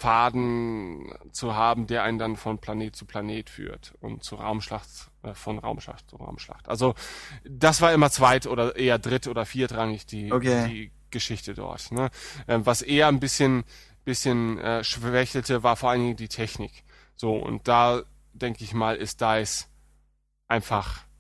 Faden 0.02 1.14
zu 1.32 1.56
haben, 1.56 1.86
der 1.86 2.02
einen 2.02 2.18
dann 2.18 2.36
von 2.36 2.58
Planet 2.58 2.96
zu 2.96 3.06
Planet 3.06 3.50
führt 3.50 3.94
und 4.02 4.24
zu 4.24 4.36
Raumschlacht, 4.36 4.90
äh, 5.22 5.36
von 5.36 5.60
Raumschlacht 5.60 6.10
zu 6.10 6.16
Raumschlacht. 6.16 6.68
Also 6.68 6.96
das 7.44 7.82
war 7.82 7.94
immer 7.94 8.10
zweit 8.10 8.48
oder 8.48 8.76
eher 8.76 8.98
dritt 8.98 9.28
oder 9.28 9.46
viertrangig 9.46 10.08
die, 10.08 10.32
okay. 10.34 10.68
die 10.68 10.92
Geschichte 11.12 11.54
dort. 11.54 11.92
Ne? 11.92 12.10
Ähm, 12.48 12.66
was 12.66 12.82
eher 12.82 13.10
ein 13.10 13.20
bisschen 13.20 13.64
bisschen 14.04 14.58
äh, 14.58 14.84
schwächelte, 14.84 15.62
war 15.62 15.76
vor 15.76 15.92
allen 15.92 16.02
Dingen 16.02 16.16
die 16.16 16.28
Technik. 16.28 16.84
So, 17.16 17.36
und 17.36 17.68
da 17.68 18.02
denke 18.34 18.64
ich 18.64 18.74
mal, 18.74 18.96
ist 18.96 19.22
DICE 19.22 19.68
einfach 20.48 20.98
ein 20.98 21.11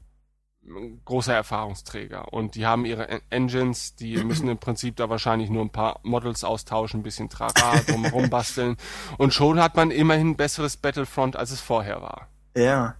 großer 1.05 1.33
Erfahrungsträger. 1.33 2.33
Und 2.33 2.55
die 2.55 2.65
haben 2.65 2.85
ihre 2.85 3.21
Engines, 3.29 3.95
die 3.95 4.17
müssen 4.23 4.47
im 4.47 4.57
Prinzip 4.57 4.95
da 4.95 5.09
wahrscheinlich 5.09 5.49
nur 5.49 5.63
ein 5.63 5.71
paar 5.71 5.99
Models 6.03 6.43
austauschen, 6.43 7.01
ein 7.01 7.03
bisschen 7.03 7.29
Trara 7.29 7.79
drumherum 7.87 8.29
basteln. 8.29 8.77
Und 9.17 9.33
schon 9.33 9.59
hat 9.59 9.75
man 9.75 9.91
immerhin 9.91 10.35
besseres 10.35 10.77
Battlefront, 10.77 11.35
als 11.35 11.51
es 11.51 11.61
vorher 11.61 12.01
war. 12.01 12.27
Ja. 12.55 12.95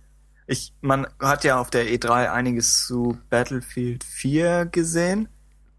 Ich, 0.48 0.74
man 0.82 1.08
hat 1.20 1.44
ja 1.44 1.60
auf 1.60 1.70
der 1.70 1.86
E3 1.86 2.32
einiges 2.32 2.86
zu 2.86 3.18
Battlefield 3.30 4.04
4 4.04 4.66
gesehen. 4.66 5.30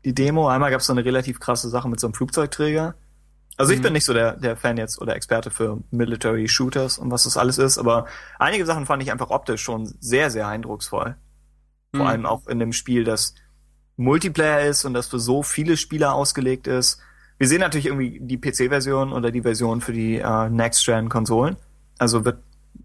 Die 0.05 0.15
Demo. 0.15 0.49
Einmal 0.49 0.71
gab 0.71 0.81
es 0.81 0.87
so 0.87 0.93
eine 0.93 1.05
relativ 1.05 1.41
krasse 1.41 1.69
Sache 1.69 1.89
mit 1.89 2.01
so 2.01 2.07
einem 2.07 2.15
Flugzeugträger. 2.15 2.95
Also 3.57 3.73
ich 3.73 3.81
mhm. 3.81 3.83
bin 3.83 3.93
nicht 3.93 4.05
so 4.05 4.15
der, 4.15 4.37
der 4.37 4.57
Fan 4.57 4.79
jetzt 4.79 5.01
oder 5.01 5.15
Experte 5.15 5.51
für 5.51 5.79
Military 5.91 6.49
Shooters 6.49 6.99
und 6.99 7.11
was 7.11 7.25
das 7.25 7.37
alles 7.37 7.59
ist, 7.59 7.77
aber 7.77 8.07
einige 8.39 8.65
Sachen 8.65 8.87
fand 8.87 9.03
ich 9.03 9.13
einfach 9.13 9.31
optisch 9.31 9.63
schon 9.63 9.87
sehr, 10.01 10.31
sehr 10.31 10.49
eindrucksvoll. 10.49 11.17
Vor 11.95 12.05
mhm. 12.05 12.11
allem 12.11 12.27
auch 12.27 12.47
in 12.47 12.59
dem 12.59 12.73
Spiel, 12.73 13.05
das 13.05 13.35
Multiplayer 13.97 14.67
ist 14.69 14.85
und 14.85 14.95
das 14.95 15.09
für 15.09 15.19
so 15.19 15.43
viele 15.43 15.77
Spieler 15.77 16.15
ausgelegt 16.15 16.67
ist. 16.67 16.99
Wir 17.39 17.49
sehen 17.49 17.61
natürlich 17.61 17.87
irgendwie 17.87 18.21
die 18.21 18.39
PC-Version 18.39 19.13
oder 19.13 19.31
die 19.31 19.43
Version 19.43 19.81
für 19.81 19.93
die 19.93 20.17
äh, 20.17 20.49
Next-Gen-Konsolen. 20.49 21.57
Also 21.99 22.25
wird, 22.25 22.39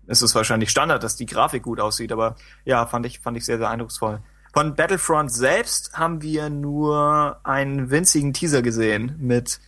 ist 0.08 0.22
es 0.22 0.36
wahrscheinlich 0.36 0.70
Standard, 0.70 1.03
dass 1.03 1.16
die 1.16 1.26
Grafik 1.26 1.64
gut 1.64 1.80
aussieht, 1.80 2.12
aber 2.12 2.36
ja, 2.66 2.86
fand 2.86 3.05
ich, 3.05 3.20
fand 3.20 3.38
ich 3.38 3.45
sehr, 3.45 3.58
sehr 3.58 3.70
eindrucksvoll. 3.70 4.20
Von 4.53 4.76
Battlefront 4.76 5.32
selbst 5.32 5.93
haben 5.93 6.22
wir 6.22 6.49
nur 6.49 7.39
einen 7.43 7.89
winzigen 7.91 8.34
Teaser 8.34 8.62
gesehen 8.62 9.16
mit 9.20 9.60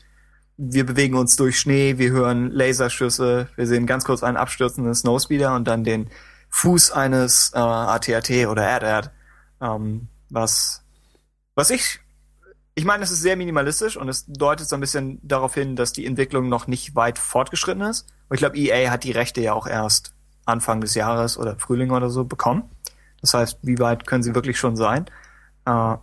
wir 0.62 0.86
bewegen 0.86 1.16
uns 1.16 1.38
durch 1.38 1.58
Schnee, 1.58 1.98
wir 1.98 2.12
hören 2.12 2.52
Laserschüsse, 2.52 3.48
wir 3.56 3.66
sehen 3.66 3.86
ganz 3.88 4.04
kurz 4.04 4.24
einen 4.24 4.36
abstürzenden 4.36 4.94
Snowspeeder 4.94 5.56
und 5.56 5.66
dann 5.70 5.86
den 5.86 6.10
Fuß 6.50 6.92
eines 6.92 7.54
äh, 7.54 7.60
ATAT 7.60 8.30
oder 8.48 8.68
AD-AD, 8.68 9.10
ähm, 9.62 10.08
was, 10.30 10.84
was 11.56 11.70
ich, 11.70 12.00
ich 12.76 12.86
meine, 12.86 13.04
es 13.04 13.12
ist 13.12 13.22
sehr 13.22 13.36
minimalistisch 13.36 13.98
und 13.98 14.08
es 14.08 14.26
deutet 14.26 14.70
so 14.70 14.76
ein 14.76 14.80
bisschen 14.80 15.20
darauf 15.22 15.54
hin, 15.54 15.76
dass 15.76 15.92
die 15.92 16.06
Entwicklung 16.06 16.48
noch 16.48 16.68
nicht 16.68 16.96
weit 16.96 17.20
fortgeschritten 17.20 17.84
ist. 17.84 18.08
Und 18.30 18.36
ich 18.36 18.40
glaube, 18.40 18.58
EA 18.58 18.90
hat 18.90 19.04
die 19.04 19.12
Rechte 19.12 19.42
ja 19.42 19.54
auch 19.54 19.68
erst 19.68 20.14
Anfang 20.46 20.82
des 20.82 20.96
Jahres 20.96 21.38
oder 21.38 21.58
Frühling 21.60 21.92
oder 21.92 22.10
so 22.10 22.24
bekommen. 22.24 22.64
Das 23.22 23.34
heißt, 23.34 23.60
wie 23.64 23.80
weit 23.80 24.08
können 24.08 24.24
sie 24.24 24.36
wirklich 24.36 24.58
schon 24.58 24.76
sein? 24.76 25.06
Äh, 25.66 25.98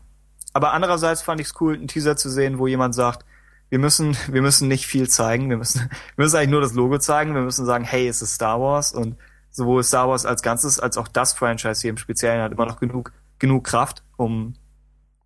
aber 0.52 0.72
andererseits 0.72 1.22
fand 1.22 1.40
ich 1.40 1.48
es 1.48 1.60
cool, 1.60 1.74
einen 1.74 1.88
Teaser 1.88 2.16
zu 2.16 2.30
sehen, 2.30 2.58
wo 2.58 2.66
jemand 2.66 2.94
sagt, 2.94 3.24
wir 3.68 3.78
müssen, 3.78 4.16
wir 4.28 4.42
müssen 4.42 4.68
nicht 4.68 4.86
viel 4.86 5.08
zeigen. 5.08 5.50
Wir 5.50 5.56
müssen, 5.56 5.80
wir 6.16 6.24
müssen 6.24 6.36
eigentlich 6.36 6.50
nur 6.50 6.60
das 6.60 6.74
Logo 6.74 6.98
zeigen. 6.98 7.34
Wir 7.34 7.42
müssen 7.42 7.66
sagen, 7.66 7.84
hey, 7.84 8.08
es 8.08 8.22
ist 8.22 8.34
Star 8.34 8.60
Wars 8.60 8.92
und 8.92 9.16
sowohl 9.50 9.82
Star 9.82 10.08
Wars 10.08 10.26
als 10.26 10.42
Ganzes 10.42 10.78
als 10.78 10.98
auch 10.98 11.08
das 11.08 11.32
Franchise 11.32 11.80
hier 11.80 11.90
im 11.90 11.96
Speziellen 11.96 12.42
hat 12.42 12.52
immer 12.52 12.66
noch 12.66 12.78
genug, 12.78 13.12
genug 13.38 13.64
Kraft, 13.64 14.02
um, 14.16 14.54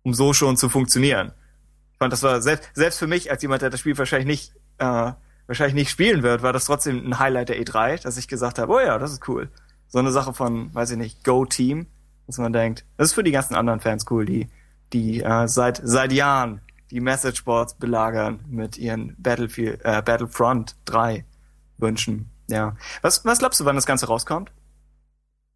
um 0.03 0.13
so 0.13 0.33
schon 0.33 0.57
zu 0.57 0.69
funktionieren. 0.69 1.31
Ich 1.93 1.97
fand, 1.97 2.13
das 2.13 2.23
war 2.23 2.41
selbst, 2.41 2.69
selbst 2.73 2.99
für 2.99 3.07
mich 3.07 3.31
als 3.31 3.41
jemand, 3.41 3.61
der 3.61 3.69
das 3.69 3.79
Spiel 3.79 3.97
wahrscheinlich 3.97 4.27
nicht, 4.27 4.53
äh, 4.79 5.13
wahrscheinlich 5.47 5.75
nicht 5.75 5.89
spielen 5.89 6.23
wird, 6.23 6.41
war 6.41 6.53
das 6.53 6.65
trotzdem 6.65 7.05
ein 7.05 7.19
Highlight 7.19 7.49
der 7.49 7.61
E3, 7.61 8.01
dass 8.01 8.17
ich 8.17 8.27
gesagt 8.27 8.59
habe, 8.59 8.71
oh 8.71 8.79
ja, 8.79 8.97
das 8.97 9.11
ist 9.11 9.27
cool. 9.27 9.49
So 9.87 9.99
eine 9.99 10.11
Sache 10.11 10.33
von, 10.33 10.73
weiß 10.73 10.91
ich 10.91 10.97
nicht, 10.97 11.23
Go 11.23 11.45
Team, 11.45 11.87
dass 12.27 12.37
man 12.37 12.53
denkt, 12.53 12.85
das 12.97 13.09
ist 13.09 13.13
für 13.13 13.23
die 13.23 13.31
ganzen 13.31 13.55
anderen 13.55 13.79
Fans 13.79 14.05
cool, 14.09 14.25
die, 14.25 14.49
die 14.93 15.21
äh, 15.21 15.47
seit 15.47 15.81
seit 15.83 16.11
Jahren 16.11 16.61
die 16.91 16.99
Message 16.99 17.45
Boards 17.45 17.73
belagern 17.75 18.41
mit 18.47 18.77
ihren 18.77 19.15
Battlefield, 19.17 19.81
äh, 19.83 20.01
Battlefront 20.01 20.75
3 20.85 21.25
Wünschen. 21.77 22.29
Ja. 22.47 22.75
Was, 23.01 23.25
was 23.25 23.39
glaubst 23.39 23.59
du, 23.59 23.65
wann 23.65 23.75
das 23.75 23.85
Ganze 23.85 24.07
rauskommt? 24.07 24.51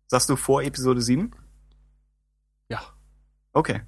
Sagst 0.07 0.29
du 0.29 0.35
vor 0.35 0.63
Episode 0.63 1.01
7? 1.01 1.31
Okay. 3.55 3.81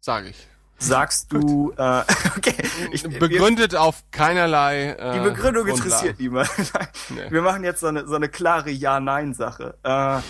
Sage 0.00 0.30
ich. 0.30 0.48
Sagst 0.78 1.32
du, 1.32 1.72
äh, 1.76 2.02
okay. 2.36 2.56
Ich, 2.90 3.04
Begründet 3.04 3.72
wir, 3.72 3.80
auf 3.80 4.02
keinerlei. 4.10 4.90
Äh, 4.90 5.12
die 5.14 5.20
Begründung 5.20 5.68
interessiert 5.68 6.18
niemand. 6.18 6.50
nee. 7.10 7.30
Wir 7.30 7.40
machen 7.40 7.62
jetzt 7.62 7.80
so 7.80 7.86
eine, 7.86 8.06
so 8.06 8.16
eine 8.16 8.28
klare 8.28 8.70
Ja-Nein-Sache. 8.70 9.78
Äh, 9.84 10.20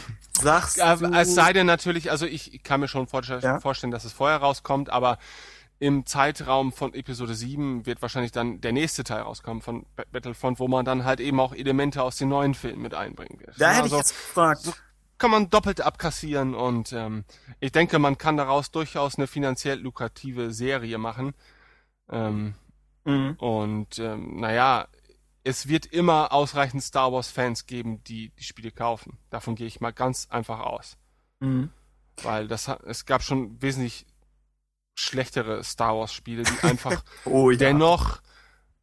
sagst 0.40 0.78
äh, 0.78 0.96
du. 0.98 1.06
Es 1.14 1.34
sei 1.34 1.54
denn 1.54 1.66
natürlich, 1.66 2.10
also 2.10 2.26
ich 2.26 2.62
kann 2.62 2.80
mir 2.80 2.88
schon 2.88 3.06
vorstellen, 3.06 3.40
ja? 3.40 3.60
vorstellen, 3.60 3.90
dass 3.90 4.04
es 4.04 4.12
vorher 4.12 4.36
rauskommt, 4.36 4.90
aber 4.90 5.16
im 5.78 6.04
Zeitraum 6.04 6.70
von 6.72 6.92
Episode 6.92 7.34
7 7.34 7.86
wird 7.86 8.02
wahrscheinlich 8.02 8.30
dann 8.30 8.60
der 8.60 8.72
nächste 8.72 9.04
Teil 9.04 9.22
rauskommen 9.22 9.62
von 9.62 9.86
Battlefront, 10.12 10.60
wo 10.60 10.68
man 10.68 10.84
dann 10.84 11.04
halt 11.04 11.20
eben 11.20 11.40
auch 11.40 11.54
Elemente 11.54 12.02
aus 12.02 12.16
den 12.16 12.28
neuen 12.28 12.54
Filmen 12.54 12.82
mit 12.82 12.94
einbringen 12.94 13.40
wird. 13.40 13.58
Da 13.58 13.70
hätte 13.70 13.84
also, 13.84 13.96
ich 13.96 14.02
jetzt 14.02 14.10
gefragt. 14.10 14.60
So 14.60 14.72
kann 15.18 15.30
man 15.30 15.50
doppelt 15.50 15.80
abkassieren 15.80 16.54
und 16.54 16.92
ähm, 16.92 17.24
ich 17.60 17.72
denke, 17.72 17.98
man 17.98 18.18
kann 18.18 18.36
daraus 18.36 18.70
durchaus 18.70 19.16
eine 19.16 19.26
finanziell 19.26 19.78
lukrative 19.78 20.52
Serie 20.52 20.98
machen. 20.98 21.34
Ähm, 22.10 22.54
mhm. 23.04 23.34
Und 23.38 23.98
ähm, 23.98 24.40
naja, 24.40 24.88
es 25.44 25.68
wird 25.68 25.86
immer 25.86 26.32
ausreichend 26.32 26.82
Star 26.82 27.12
Wars-Fans 27.12 27.66
geben, 27.66 28.02
die 28.04 28.30
die 28.30 28.44
Spiele 28.44 28.70
kaufen. 28.70 29.18
Davon 29.30 29.54
gehe 29.54 29.66
ich 29.66 29.80
mal 29.80 29.92
ganz 29.92 30.26
einfach 30.30 30.60
aus. 30.60 30.96
Mhm. 31.40 31.70
Weil 32.22 32.48
das 32.48 32.68
es 32.68 33.06
gab 33.06 33.22
schon 33.22 33.60
wesentlich 33.60 34.06
schlechtere 34.94 35.62
Star 35.64 35.96
Wars 35.96 36.12
Spiele, 36.12 36.44
die 36.44 36.62
einfach 36.66 37.04
oh, 37.24 37.50
ja. 37.50 37.58
dennoch 37.58 38.22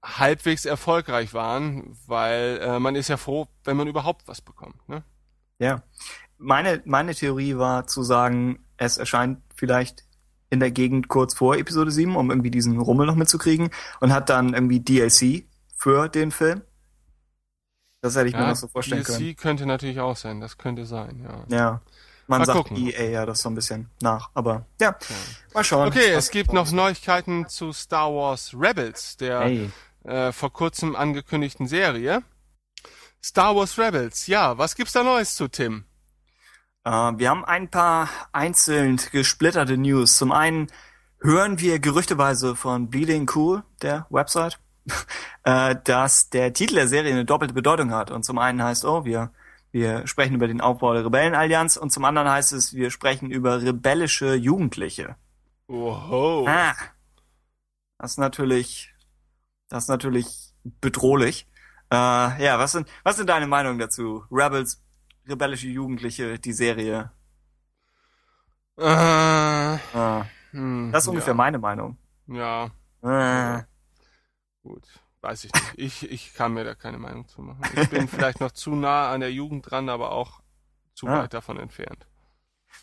halbwegs 0.04 0.66
erfolgreich 0.66 1.34
waren, 1.34 1.98
weil 2.08 2.60
äh, 2.62 2.80
man 2.80 2.96
ist 2.96 3.08
ja 3.08 3.18
froh, 3.18 3.48
wenn 3.64 3.78
man 3.78 3.88
überhaupt 3.88 4.28
was 4.28 4.42
bekommt. 4.42 4.88
Ne? 4.90 5.04
Ja, 5.62 5.84
meine 6.40 6.82
meine 6.86 7.14
Theorie 7.14 7.56
war 7.56 7.86
zu 7.86 8.02
sagen, 8.02 8.66
es 8.78 8.98
erscheint 8.98 9.38
vielleicht 9.56 10.04
in 10.50 10.60
der 10.60 10.72
Gegend 10.72 11.08
kurz 11.08 11.36
vor 11.36 11.56
Episode 11.56 11.92
7, 11.92 12.16
um 12.16 12.32
irgendwie 12.32 12.50
diesen 12.50 12.80
Rummel 12.80 13.06
noch 13.06 13.16
mitzukriegen 13.16 13.70
und 14.00 14.12
hat 14.12 14.30
dann 14.30 14.56
irgendwie 14.56 14.80
DLC 14.80 15.46
für 15.78 16.10
den 16.10 16.32
Film. 16.32 16.62
Das 18.02 18.16
hätte 18.16 18.28
ich 18.28 18.34
ja, 18.34 18.42
mir 18.42 18.48
noch 18.48 18.56
so 18.56 18.68
vorstellen 18.68 19.04
DLC 19.04 19.08
können. 19.08 19.20
DLC 19.20 19.38
könnte 19.38 19.66
natürlich 19.68 20.00
auch 20.00 20.18
sein, 20.18 20.42
das 20.42 20.58
könnte 20.58 20.88
sein, 20.88 21.24
ja. 21.24 21.56
Ja. 21.56 21.82
Man 22.26 22.40
Mal 22.40 22.46
sagt 22.46 22.58
gucken. 22.58 22.78
EA 22.78 23.10
ja 23.10 23.26
das 23.28 23.42
so 23.42 23.50
ein 23.50 23.56
bisschen 23.56 23.92
nach, 24.02 24.32
aber 24.34 24.66
ja, 24.80 24.96
mal 25.54 25.64
schauen. 25.64 25.90
Okay, 25.90 26.12
es 26.12 26.32
gibt 26.32 26.54
noch 26.54 26.72
Neuigkeiten 26.72 27.48
zu 27.48 27.72
Star 27.72 28.12
Wars 28.12 28.56
Rebels, 28.58 29.18
der 29.18 29.42
Hey. 29.42 29.70
äh, 30.06 30.32
vor 30.32 30.52
kurzem 30.52 30.96
angekündigten 30.96 31.68
Serie. 31.68 32.24
Star 33.24 33.56
Wars 33.56 33.78
Rebels, 33.78 34.28
ja, 34.28 34.58
was 34.58 34.76
gibt's 34.76 34.94
da 34.94 35.04
Neues 35.04 35.36
zu, 35.36 35.48
Tim? 35.48 35.86
Äh, 36.84 36.90
wir 36.90 37.30
haben 37.30 37.46
ein 37.46 37.70
paar 37.70 38.10
einzeln 38.32 39.00
gesplitterte 39.12 39.78
News. 39.78 40.18
Zum 40.18 40.32
einen 40.32 40.68
hören 41.22 41.60
wir 41.60 41.80
gerüchteweise 41.80 42.56
von 42.56 42.90
Bleeding 42.90 43.30
Cool, 43.34 43.64
der 43.82 44.08
Website, 44.10 44.60
äh, 45.44 45.76
dass 45.84 46.30
der 46.30 46.54
Titel 46.54 46.76
der 46.76 46.88
Serie 46.88 47.12
eine 47.12 47.26
doppelte 47.26 47.54
Bedeutung 47.54 47.92
hat. 47.92 48.10
Und 48.10 48.24
zum 48.24 48.40
einen 48.40 48.64
heißt, 48.64 48.86
oh, 48.86 49.06
wir, 49.06 49.32
wir 49.72 50.08
sprechen 50.08 50.36
über 50.36 50.48
den 50.48 50.62
Aufbau 50.62 50.94
der 50.94 51.06
Rebellenallianz 51.06 51.78
und 51.78 51.92
zum 51.92 52.06
anderen 52.06 52.28
heißt 52.28 52.54
es, 52.54 52.74
wir 52.74 52.90
sprechen 52.90 53.30
über 53.30 53.62
rebellische 53.62 54.34
Jugendliche. 54.34 55.16
Oho. 55.68 56.48
Ah, 56.48 56.74
das 58.00 58.12
ist 58.12 58.18
natürlich, 58.18 58.92
das 59.70 59.84
ist 59.84 59.90
natürlich 59.90 60.54
bedrohlich. 60.64 61.48
Äh, 61.92 61.96
ja, 62.44 62.58
was 62.58 62.72
sind, 62.72 62.88
was 63.04 63.18
sind 63.18 63.28
deine 63.30 63.48
Meinungen 63.48 63.78
dazu? 63.80 64.24
Rebels, 64.32 64.82
rebellische 65.28 65.68
Jugendliche, 65.68 66.40
die 66.40 66.54
Serie. 66.54 67.12
Äh, 68.78 69.76
Äh, 69.76 70.24
hm, 70.52 70.92
das 70.92 71.04
ist 71.04 71.08
ungefähr 71.10 71.34
ja. 71.34 71.38
meine 71.38 71.58
Meinung. 71.60 71.98
Ja, 72.28 72.70
Äh, 73.04 73.64
gut. 74.64 74.84
Weiß 75.22 75.44
ich 75.44 75.54
nicht. 75.54 75.74
Ich, 75.76 76.12
ich 76.12 76.34
kann 76.34 76.54
mir 76.54 76.64
da 76.64 76.74
keine 76.74 76.98
Meinung 76.98 77.28
zu 77.28 77.42
machen. 77.42 77.62
Ich 77.80 77.90
bin 77.90 78.08
vielleicht 78.08 78.40
noch 78.40 78.52
zu 78.52 78.76
nah 78.76 79.12
an 79.12 79.20
der 79.20 79.32
Jugend 79.32 79.70
dran, 79.70 79.90
aber 79.90 80.12
auch 80.12 80.42
zu 80.96 81.08
Ah. 81.08 81.20
weit 81.24 81.34
davon 81.34 81.60
entfernt. 81.60 82.06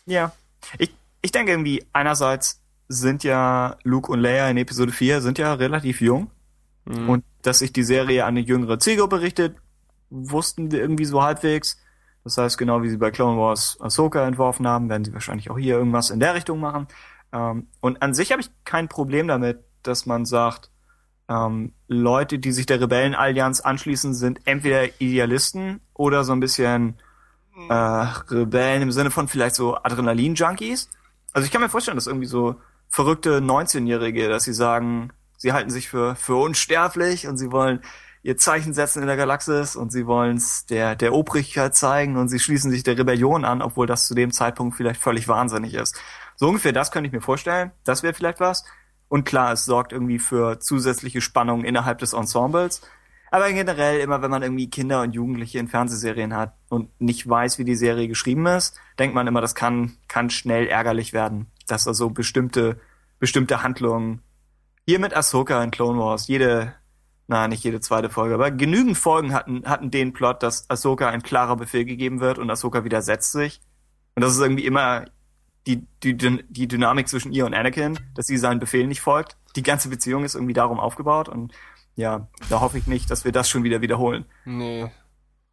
ja. 0.05 0.31
Ich, 0.77 0.93
ich 1.21 1.31
denke 1.31 1.51
irgendwie, 1.53 1.85
einerseits 1.93 2.61
sind 2.89 3.23
ja 3.23 3.77
Luke 3.83 4.11
und 4.11 4.19
Leia 4.19 4.49
in 4.49 4.57
Episode 4.57 4.91
4 4.91 5.21
sind 5.21 5.37
ja 5.37 5.53
relativ 5.53 6.01
jung. 6.01 6.29
Hm. 6.89 7.09
Und 7.09 7.23
dass 7.41 7.59
sich 7.59 7.71
die 7.71 7.83
Serie 7.83 8.25
an 8.25 8.29
eine 8.29 8.41
jüngere 8.41 8.79
Zielgruppe 8.79 9.21
richtet, 9.21 9.55
wussten 10.09 10.71
wir 10.71 10.79
irgendwie 10.79 11.05
so 11.05 11.21
halbwegs. 11.21 11.81
Das 12.23 12.37
heißt, 12.37 12.57
genau 12.57 12.83
wie 12.83 12.89
sie 12.89 12.97
bei 12.97 13.11
Clone 13.11 13.39
Wars 13.39 13.77
Ahsoka 13.79 14.27
entworfen 14.27 14.67
haben, 14.67 14.89
werden 14.89 15.05
sie 15.05 15.13
wahrscheinlich 15.13 15.49
auch 15.49 15.57
hier 15.57 15.77
irgendwas 15.77 16.09
in 16.09 16.19
der 16.19 16.35
Richtung 16.35 16.59
machen. 16.59 16.87
Ähm, 17.31 17.67
und 17.79 18.01
an 18.01 18.13
sich 18.13 18.31
habe 18.31 18.41
ich 18.41 18.49
kein 18.65 18.89
Problem 18.89 19.27
damit, 19.27 19.63
dass 19.83 20.05
man 20.05 20.25
sagt, 20.25 20.69
ähm, 21.29 21.73
Leute, 21.87 22.39
die 22.39 22.51
sich 22.51 22.65
der 22.65 22.81
Rebellenallianz 22.81 23.61
anschließen, 23.61 24.13
sind 24.13 24.41
entweder 24.45 24.99
Idealisten 24.99 25.79
oder 25.93 26.23
so 26.23 26.33
ein 26.33 26.39
bisschen 26.39 26.95
äh, 27.69 27.73
Rebellen 27.73 28.81
im 28.81 28.91
Sinne 28.91 29.11
von 29.11 29.27
vielleicht 29.27 29.55
so 29.55 29.75
Adrenalin-Junkies. 29.75 30.89
Also 31.33 31.45
ich 31.45 31.51
kann 31.51 31.61
mir 31.61 31.69
vorstellen, 31.69 31.97
dass 31.97 32.07
irgendwie 32.07 32.25
so 32.25 32.55
verrückte 32.87 33.39
19-Jährige, 33.39 34.27
dass 34.27 34.43
sie 34.43 34.53
sagen, 34.53 35.11
sie 35.39 35.53
halten 35.53 35.71
sich 35.71 35.89
für, 35.89 36.15
für 36.15 36.35
unsterblich 36.35 37.27
und 37.27 37.37
sie 37.37 37.51
wollen 37.51 37.81
ihr 38.21 38.37
Zeichen 38.37 38.73
setzen 38.73 39.01
in 39.01 39.07
der 39.07 39.17
Galaxis 39.17 39.75
und 39.75 39.91
sie 39.91 40.05
wollen 40.05 40.37
es 40.37 40.65
der, 40.65 40.95
der 40.95 41.13
Obrigkeit 41.13 41.75
zeigen 41.75 42.17
und 42.17 42.27
sie 42.27 42.39
schließen 42.39 42.69
sich 42.69 42.83
der 42.83 42.97
Rebellion 42.97 43.45
an, 43.45 43.61
obwohl 43.61 43.87
das 43.87 44.05
zu 44.05 44.13
dem 44.13 44.31
Zeitpunkt 44.31 44.75
vielleicht 44.75 45.01
völlig 45.01 45.27
wahnsinnig 45.27 45.73
ist. 45.73 45.99
So 46.35 46.47
ungefähr 46.47 46.73
das 46.73 46.91
könnte 46.91 47.07
ich 47.07 47.13
mir 47.13 47.21
vorstellen. 47.21 47.71
Das 47.85 48.03
wäre 48.03 48.13
vielleicht 48.13 48.39
was. 48.39 48.65
Und 49.07 49.23
klar, 49.23 49.53
es 49.53 49.65
sorgt 49.65 49.93
irgendwie 49.93 50.19
für 50.19 50.59
zusätzliche 50.59 51.21
Spannung 51.21 51.63
innerhalb 51.63 51.99
des 51.99 52.13
Ensembles. 52.13 52.81
Aber 53.31 53.51
generell, 53.51 53.99
immer 54.01 54.21
wenn 54.21 54.31
man 54.31 54.43
irgendwie 54.43 54.69
Kinder 54.69 55.01
und 55.01 55.13
Jugendliche 55.13 55.59
in 55.59 55.67
Fernsehserien 55.67 56.35
hat 56.35 56.55
und 56.67 56.89
nicht 56.99 57.27
weiß, 57.29 57.57
wie 57.57 57.63
die 57.63 57.75
Serie 57.75 58.07
geschrieben 58.07 58.45
ist, 58.47 58.79
denkt 58.97 59.15
man 59.15 59.27
immer, 59.27 59.41
das 59.41 59.55
kann, 59.55 59.97
kann 60.07 60.29
schnell 60.29 60.67
ärgerlich 60.67 61.13
werden. 61.13 61.47
Dass 61.67 61.87
also 61.87 62.09
bestimmte, 62.09 62.79
bestimmte 63.19 63.63
Handlungen, 63.63 64.21
hier 64.89 64.97
mit 64.97 65.15
Ahsoka 65.15 65.63
in 65.63 65.69
Clone 65.69 65.99
Wars, 65.99 66.27
jede, 66.27 66.73
na, 67.27 67.47
nicht 67.47 67.63
jede 67.63 67.79
zweite 67.79 68.09
Folge, 68.09 68.33
aber 68.33 68.49
genügend 68.49 68.97
Folgen 68.97 69.35
hatten, 69.35 69.63
hatten 69.67 69.91
den 69.91 70.13
Plot, 70.13 70.41
dass 70.41 70.67
Ahsoka 70.67 71.07
ein 71.07 71.21
klarer 71.21 71.57
Befehl 71.57 71.85
gegeben 71.85 72.21
wird 72.21 72.39
und 72.39 72.49
Ahsoka 72.49 72.83
widersetzt 72.83 73.31
sich. 73.31 73.61
Und 74.15 74.23
das 74.23 74.33
ist 74.33 74.39
irgendwie 74.39 74.65
immer 74.65 75.05
die, 75.67 75.85
die, 76.01 76.17
die 76.17 76.67
Dynamik 76.67 77.07
zwischen 77.07 77.31
ihr 77.31 77.45
und 77.45 77.53
Anakin, 77.53 77.99
dass 78.15 78.25
sie 78.25 78.37
seinen 78.37 78.59
Befehlen 78.59 78.87
nicht 78.87 79.01
folgt. 79.01 79.37
Die 79.55 79.61
ganze 79.61 79.89
Beziehung 79.89 80.23
ist 80.23 80.33
irgendwie 80.33 80.55
darum 80.55 80.79
aufgebaut 80.79 81.29
und 81.29 81.53
ja, 81.95 82.27
da 82.49 82.59
hoffe 82.59 82.79
ich 82.79 82.87
nicht, 82.87 83.11
dass 83.11 83.25
wir 83.25 83.31
das 83.31 83.47
schon 83.47 83.61
wieder 83.61 83.81
wiederholen. 83.81 84.25
Nee, 84.43 84.89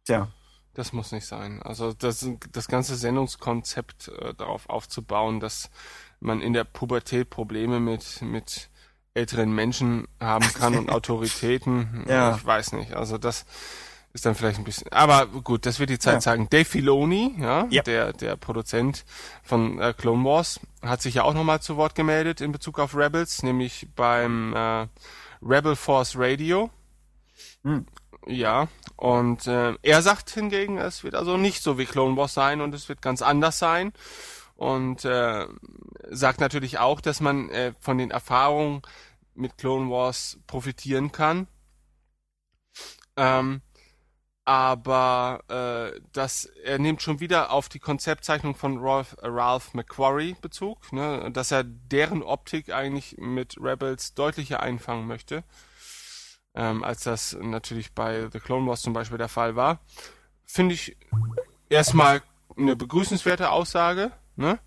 Tja. 0.05 0.29
das 0.73 0.93
muss 0.93 1.11
nicht 1.11 1.27
sein. 1.27 1.61
Also 1.61 1.93
das, 1.93 2.27
das 2.53 2.67
ganze 2.67 2.95
Sendungskonzept 2.95 4.07
äh, 4.07 4.33
darauf 4.33 4.67
aufzubauen, 4.67 5.39
dass 5.39 5.69
man 6.19 6.41
in 6.41 6.53
der 6.53 6.63
Pubertät 6.63 7.29
Probleme 7.29 7.79
mit, 7.79 8.23
mit 8.23 8.71
älteren 9.17 9.51
Menschen 9.53 10.07
haben 10.19 10.45
kann 10.53 10.75
und 10.77 10.89
Autoritäten. 10.97 12.05
Ja. 12.07 12.35
Ich 12.37 12.45
weiß 12.45 12.71
nicht. 12.73 12.93
Also 12.93 13.17
das 13.17 13.45
ist 14.13 14.25
dann 14.25 14.35
vielleicht 14.35 14.57
ein 14.59 14.63
bisschen. 14.63 14.91
Aber 14.91 15.27
gut, 15.27 15.65
das 15.65 15.79
wird 15.79 15.89
die 15.89 15.99
Zeit 15.99 16.15
Ja. 16.15 16.19
zeigen. 16.21 16.47
Dave 16.49 16.65
Filoni, 16.65 17.35
ja, 17.39 17.67
Ja. 17.69 17.83
der 17.83 18.13
der 18.13 18.35
Produzent 18.37 19.05
von 19.43 19.79
äh, 19.79 19.93
Clone 19.97 20.23
Wars, 20.23 20.59
hat 20.81 21.01
sich 21.01 21.15
ja 21.15 21.23
auch 21.23 21.33
nochmal 21.33 21.61
zu 21.61 21.75
Wort 21.77 21.93
gemeldet 21.95 22.41
in 22.41 22.51
Bezug 22.51 22.79
auf 22.79 22.95
Rebels, 22.95 23.43
nämlich 23.43 23.87
beim 23.95 24.53
äh, 24.53 24.87
Rebel 25.41 25.75
Force 25.75 26.13
Radio. 26.17 26.69
Hm. 27.63 27.85
Ja, 28.25 28.67
und 28.97 29.45
äh, 29.47 29.75
er 29.83 30.01
sagt 30.01 30.29
hingegen, 30.31 30.77
es 30.79 31.03
wird 31.03 31.15
also 31.15 31.37
nicht 31.37 31.61
so 31.63 31.77
wie 31.77 31.85
Clone 31.85 32.17
Wars 32.17 32.33
sein 32.33 32.61
und 32.61 32.73
es 32.73 32.89
wird 32.89 33.01
ganz 33.01 33.21
anders 33.21 33.57
sein. 33.59 33.93
Und 34.55 35.05
äh, 35.05 35.45
sagt 36.09 36.39
natürlich 36.41 36.79
auch, 36.79 36.99
dass 36.99 37.21
man 37.21 37.49
äh, 37.51 37.73
von 37.79 37.99
den 37.99 38.09
Erfahrungen 38.09 38.81
mit 39.37 39.57
Clone 39.57 39.89
Wars 39.89 40.39
profitieren 40.47 41.11
kann. 41.11 41.47
Ähm, 43.15 43.61
aber 44.47 45.43
äh, 45.49 45.99
das, 46.13 46.45
er 46.45 46.79
nimmt 46.79 47.01
schon 47.01 47.19
wieder 47.19 47.51
auf 47.51 47.67
die 47.67 47.79
Konzeptzeichnung 47.79 48.55
von 48.55 48.77
Ralph, 48.79 49.17
äh, 49.21 49.27
Ralph 49.27 49.73
McQuarrie 49.73 50.37
Bezug, 50.39 50.93
ne, 50.93 51.29
dass 51.31 51.51
er 51.51 51.65
deren 51.65 52.23
Optik 52.23 52.71
eigentlich 52.71 53.17
mit 53.17 53.57
Rebels 53.59 54.13
deutlicher 54.13 54.61
einfangen 54.61 55.05
möchte, 55.05 55.43
ähm, 56.55 56.81
als 56.83 57.03
das 57.03 57.37
natürlich 57.41 57.93
bei 57.93 58.29
The 58.31 58.39
Clone 58.39 58.65
Wars 58.67 58.81
zum 58.81 58.93
Beispiel 58.93 59.17
der 59.17 59.27
Fall 59.27 59.57
war. 59.57 59.81
Finde 60.45 60.75
ich 60.75 60.95
erstmal 61.67 62.21
eine 62.55 62.77
begrüßenswerte 62.77 63.49
Aussage, 63.49 64.13
ne? 64.37 64.59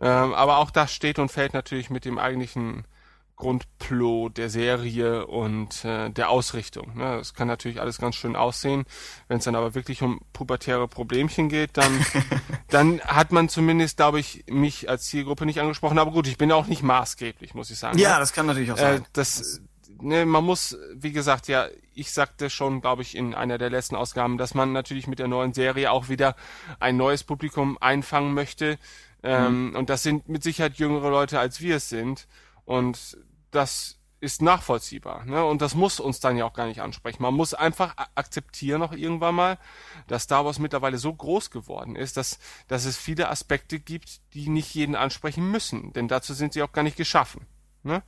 Ähm, 0.00 0.32
aber 0.32 0.58
auch 0.58 0.70
das 0.70 0.94
steht 0.94 1.18
und 1.18 1.30
fällt 1.30 1.52
natürlich 1.52 1.90
mit 1.90 2.06
dem 2.06 2.18
eigentlichen 2.18 2.86
Grundplot 3.36 4.38
der 4.38 4.48
Serie 4.48 5.26
und 5.26 5.84
äh, 5.84 6.10
der 6.10 6.30
Ausrichtung. 6.30 6.96
Ne? 6.96 7.16
Das 7.18 7.34
kann 7.34 7.48
natürlich 7.48 7.80
alles 7.80 7.98
ganz 7.98 8.14
schön 8.14 8.36
aussehen. 8.36 8.84
Wenn 9.26 9.38
es 9.38 9.44
dann 9.44 9.56
aber 9.56 9.74
wirklich 9.74 10.02
um 10.02 10.20
pubertäre 10.32 10.86
Problemchen 10.86 11.48
geht, 11.48 11.76
dann, 11.76 12.04
dann 12.68 13.00
hat 13.00 13.32
man 13.32 13.48
zumindest, 13.48 13.96
glaube 13.96 14.20
ich, 14.20 14.44
mich 14.48 14.88
als 14.88 15.04
Zielgruppe 15.06 15.46
nicht 15.46 15.60
angesprochen. 15.60 15.98
Aber 15.98 16.12
gut, 16.12 16.28
ich 16.28 16.38
bin 16.38 16.52
auch 16.52 16.68
nicht 16.68 16.82
maßgeblich, 16.82 17.54
muss 17.54 17.70
ich 17.70 17.78
sagen. 17.78 17.98
Ja, 17.98 18.14
ne? 18.14 18.20
das 18.20 18.32
kann 18.32 18.46
natürlich 18.46 18.70
auch 18.70 18.78
äh, 18.78 18.80
sein. 18.80 19.06
das, 19.12 19.60
ne, 20.00 20.26
man 20.26 20.44
muss, 20.44 20.76
wie 20.94 21.12
gesagt, 21.12 21.48
ja, 21.48 21.66
ich 21.92 22.12
sagte 22.12 22.50
schon, 22.50 22.80
glaube 22.80 23.02
ich, 23.02 23.16
in 23.16 23.34
einer 23.34 23.58
der 23.58 23.70
letzten 23.70 23.96
Ausgaben, 23.96 24.38
dass 24.38 24.54
man 24.54 24.72
natürlich 24.72 25.06
mit 25.06 25.18
der 25.18 25.28
neuen 25.28 25.54
Serie 25.54 25.90
auch 25.90 26.08
wieder 26.08 26.36
ein 26.78 26.96
neues 26.96 27.24
Publikum 27.24 27.78
einfangen 27.80 28.32
möchte. 28.34 28.78
Ähm, 29.24 29.74
Und 29.76 29.90
das 29.90 30.02
sind 30.02 30.28
mit 30.28 30.42
Sicherheit 30.42 30.74
jüngere 30.74 31.10
Leute, 31.10 31.40
als 31.40 31.60
wir 31.60 31.76
es 31.76 31.88
sind. 31.88 32.28
Und 32.64 33.18
das 33.50 33.98
ist 34.20 34.40
nachvollziehbar. 34.40 35.26
Ne? 35.26 35.44
Und 35.44 35.60
das 35.60 35.74
muss 35.74 36.00
uns 36.00 36.18
dann 36.18 36.36
ja 36.38 36.46
auch 36.46 36.54
gar 36.54 36.66
nicht 36.66 36.80
ansprechen. 36.80 37.22
Man 37.22 37.34
muss 37.34 37.52
einfach 37.52 37.94
akzeptieren 38.14 38.80
noch 38.80 38.92
irgendwann 38.92 39.34
mal, 39.34 39.58
dass 40.06 40.22
Star 40.22 40.46
Wars 40.46 40.58
mittlerweile 40.58 40.96
so 40.96 41.12
groß 41.12 41.50
geworden 41.50 41.94
ist, 41.94 42.16
dass, 42.16 42.38
dass 42.66 42.86
es 42.86 42.96
viele 42.96 43.28
Aspekte 43.28 43.78
gibt, 43.78 44.20
die 44.32 44.48
nicht 44.48 44.74
jeden 44.74 44.96
ansprechen 44.96 45.50
müssen. 45.50 45.92
Denn 45.92 46.08
dazu 46.08 46.32
sind 46.32 46.54
sie 46.54 46.62
auch 46.62 46.72
gar 46.72 46.82
nicht 46.82 46.96
geschaffen. 46.96 47.46
Ne? 47.82 48.02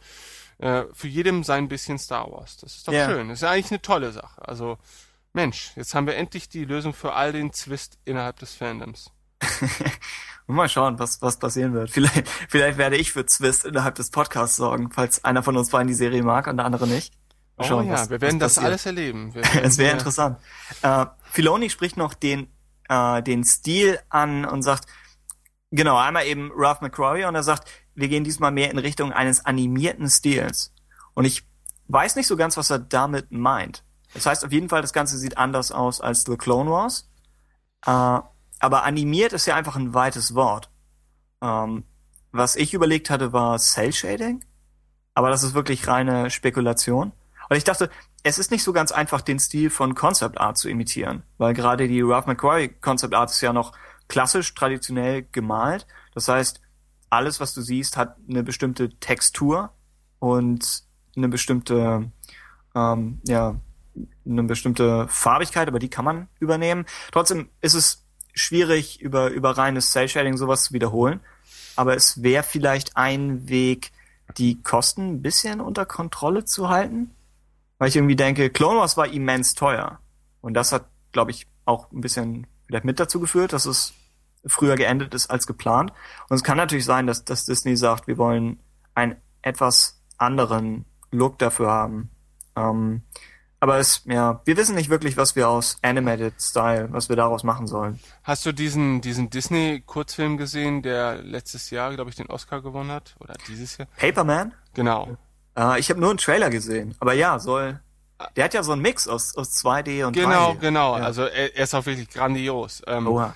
Äh, 0.57 0.85
für 0.95 1.09
jedem 1.09 1.45
sein 1.45 1.69
bisschen 1.69 1.99
Star 1.99 2.31
Wars. 2.33 2.57
Das 2.57 2.77
ist 2.77 2.89
doch 2.89 2.95
Ja. 2.95 3.07
schön. 3.11 3.29
Das 3.29 3.43
ist 3.43 3.49
eigentlich 3.49 3.71
eine 3.71 3.83
tolle 3.83 4.11
Sache. 4.13 4.49
Also, 4.49 4.79
Mensch, 5.35 5.73
jetzt 5.77 5.95
haben 5.95 6.07
wir 6.07 6.17
endlich 6.17 6.49
die 6.49 6.65
Lösung 6.65 6.95
für 6.95 7.13
all 7.13 7.33
den 7.33 7.53
Zwist 7.53 7.99
innerhalb 8.07 8.39
des 8.39 8.55
Fandoms. 8.55 9.13
Mal 10.49 10.69
schauen, 10.69 10.99
was, 11.01 11.21
was 11.23 11.39
passieren 11.39 11.73
wird. 11.75 11.91
Vielleicht, 11.91 12.29
vielleicht 12.49 12.79
werde 12.79 12.97
ich 12.97 13.13
für 13.13 13.27
Zwist 13.27 13.65
innerhalb 13.65 13.97
des 13.97 14.11
Podcasts 14.11 14.57
sorgen, 14.57 14.91
falls 14.93 15.25
einer 15.25 15.43
von 15.43 15.57
uns 15.57 15.71
beiden 15.71 15.89
die 15.89 15.95
Serie 15.95 16.23
mag 16.23 16.47
und 16.47 16.57
der 16.59 16.67
andere 16.67 16.87
nicht. 16.87 17.13
Mal 17.57 17.65
Oh 17.65 17.69
schauen, 17.69 17.87
ja, 17.89 17.95
was- 17.95 18.11
wir 18.11 18.21
werden 18.21 18.39
das 18.39 18.59
alles 18.59 18.87
erleben. 18.87 19.33
Es 19.63 19.77
wäre 19.79 19.93
interessant. 19.93 20.39
Äh, 20.83 21.07
Filoni 21.33 21.69
spricht 21.71 21.97
noch 21.97 22.15
den, 22.15 22.47
äh, 22.89 23.23
den 23.23 23.43
Stil 23.45 23.99
an 24.09 24.45
und 24.45 24.63
sagt, 24.63 24.87
genau, 25.73 25.97
einmal 25.99 26.27
eben 26.27 26.53
Ralph 26.55 26.81
McQuarrie 26.81 27.25
und 27.25 27.35
er 27.35 27.43
sagt, 27.43 27.69
wir 27.97 28.07
gehen 28.09 28.23
diesmal 28.25 28.53
mehr 28.53 28.71
in 28.71 28.79
Richtung 28.79 29.13
eines 29.13 29.45
animierten 29.45 30.09
Stils. 30.09 30.73
Und 31.15 31.25
ich 31.25 31.45
weiß 31.89 32.15
nicht 32.15 32.27
so 32.29 32.37
ganz, 32.37 32.57
was 32.57 32.71
er 32.71 32.79
damit 32.79 33.33
meint. 33.33 33.83
Das 34.15 34.27
heißt 34.27 34.45
auf 34.45 34.53
jeden 34.53 34.69
Fall, 34.69 34.83
das 34.83 34.93
Ganze 34.93 35.19
sieht 35.19 35.39
anders 35.39 35.73
aus 35.73 36.01
als 36.01 36.23
The 36.25 36.37
Clone 36.37 36.71
Wars. 36.71 37.11
Äh, 37.85 38.21
aber 38.59 38.85
animiert 38.85 39.33
ist 39.33 39.47
ja 39.47 39.55
einfach 39.55 39.77
ein 39.77 39.95
weites 39.95 40.35
Wort. 40.35 40.71
Ähm, 41.43 41.85
was 42.33 42.57
ich 42.57 42.75
überlegt 42.75 43.11
hatte, 43.11 43.33
war 43.33 43.59
Cell 43.59 43.93
Shading, 43.93 44.45
aber 45.15 45.31
das 45.31 45.43
ist 45.43 45.55
wirklich 45.55 45.87
reine 45.89 46.31
Spekulation. 46.31 47.13
Und 47.49 47.57
ich 47.57 47.65
dachte, 47.65 47.91
es 48.23 48.39
ist 48.39 48.51
nicht 48.51 48.65
so 48.65 48.73
ganz 48.73 48.93
einfach, 48.93 49.21
den 49.21 49.39
Stil 49.39 49.71
von 49.71 49.95
Concept 49.95 50.39
Art 50.41 50.59
zu 50.59 50.69
imitieren, 50.69 51.23
weil 51.39 51.55
gerade 51.55 51.87
die 51.89 52.03
Ralph 52.03 52.27
McQuarrie 52.27 52.69
Concept 52.69 53.15
Art 53.15 53.31
ist 53.31 53.41
ja 53.41 53.53
noch 53.53 53.73
klassisch, 54.09 54.53
traditionell 54.55 55.27
gemalt. 55.31 55.87
Das 56.13 56.29
heißt, 56.29 56.61
alles, 57.09 57.41
was 57.41 57.55
du 57.55 57.63
siehst, 57.63 57.97
hat 57.97 58.17
eine 58.29 58.43
bestimmte 58.43 58.91
Textur 58.99 59.71
und 60.19 60.83
eine 61.17 61.29
bestimmte, 61.29 62.11
ähm, 62.75 63.21
ja, 63.27 63.57
eine 64.27 64.43
bestimmte 64.43 65.09
Farbigkeit, 65.09 65.69
aber 65.69 65.79
die 65.79 65.89
kann 65.89 66.05
man 66.05 66.29
übernehmen. 66.41 66.85
Trotzdem 67.13 67.49
ist 67.61 67.75
es 67.75 68.06
schwierig, 68.37 69.01
über, 69.01 69.31
über 69.31 69.59
reines 69.59 69.91
Cell 69.91 70.09
Shading 70.09 70.37
sowas 70.37 70.65
zu 70.65 70.75
wiederholen. 70.75 71.21
Aber 71.75 71.97
es 71.97 72.23
wäre 72.23 72.45
vielleicht 72.45 72.97
ein 72.97 73.49
Weg, 73.49 73.91
die 74.37 74.63
Kosten 74.63 75.15
ein 75.15 75.23
bisschen 75.23 75.61
unter 75.61 75.87
Kontrolle 75.87 76.45
zu 76.45 76.69
halten. 76.69 77.11
Weil 77.79 77.89
ich 77.89 77.97
irgendwie 77.97 78.17
denke, 78.17 78.51
Clone 78.51 78.79
Wars 78.79 78.97
war 78.97 79.09
immens 79.09 79.55
teuer. 79.55 79.99
Und 80.41 80.55
das 80.55 80.73
hat, 80.73 80.87
glaube 81.13 81.31
ich, 81.31 81.47
auch 81.65 81.91
ein 81.93 82.01
bisschen 82.01 82.47
vielleicht 82.67 82.85
mit 82.85 83.01
dazu 83.01 83.21
geführt, 83.21 83.53
dass 83.53 83.67
es 83.67 83.95
früher 84.47 84.77
geendet 84.77 85.15
ist 85.15 85.31
als 85.31 85.47
geplant. 85.47 85.93
Und 86.29 86.37
es 86.37 86.45
kann 86.45 86.57
natürlich 86.57 86.85
sein, 86.85 87.07
dass, 87.07 87.25
dass 87.25 87.47
Disney 87.47 87.77
sagt, 87.77 88.07
wir 88.07 88.19
wollen 88.19 88.61
einen 88.95 89.17
etwas 89.43 90.01
anderen 90.19 90.85
Look 91.11 91.39
dafür 91.39 91.71
haben. 91.71 92.11
Ähm, 92.55 93.03
aber 93.61 93.79
es, 93.79 94.03
ja, 94.05 94.41
wir 94.45 94.57
wissen 94.57 94.75
nicht 94.75 94.91
wirklich, 94.91 95.17
was 95.17 95.35
wir 95.37 95.49
aus 95.49 95.79
Animated 95.83 96.35
Style, 96.41 96.89
was 96.93 97.09
wir 97.09 97.17
daraus 97.17 97.43
machen 97.43 97.67
sollen. 97.67 97.99
Hast 98.23 98.45
du 98.45 98.53
diesen, 98.53 99.01
diesen 99.01 99.31
Disney-Kurzfilm 99.31 100.37
gesehen, 100.37 100.83
der 100.83 101.23
letztes 101.23 101.71
Jahr, 101.71 101.95
glaube 101.95 102.11
ich, 102.11 102.17
den 102.17 102.27
Oscar 102.27 102.61
gewonnen 102.61 102.91
hat? 102.91 103.17
Oder 103.19 103.35
dieses 103.49 103.79
Jahr? 103.79 103.89
Paperman? 103.97 104.53
Genau. 104.75 105.17
Äh, 105.57 105.81
ich 105.81 105.89
habe 105.91 106.01
nur 106.01 106.11
einen 106.11 106.19
Trailer 106.19 106.51
gesehen. 106.51 106.95
Aber 107.01 107.15
ja, 107.15 107.39
soll. 107.39 107.81
Der 108.37 108.45
hat 108.45 108.55
ja 108.55 108.63
so 108.63 108.73
einen 108.73 108.83
Mix 108.83 109.09
aus, 109.09 109.37
aus 109.37 109.53
2D 109.53 110.07
und 110.07 110.13
Genau, 110.15 110.53
3D. 110.53 110.59
genau. 110.59 110.99
Ja. 110.99 111.05
Also 111.05 111.23
er, 111.23 111.57
er 111.57 111.65
ist 111.65 111.75
auch 111.75 111.87
wirklich 111.87 112.09
grandios. 112.11 112.83
Ähm, 112.87 113.07
Oha. 113.07 113.35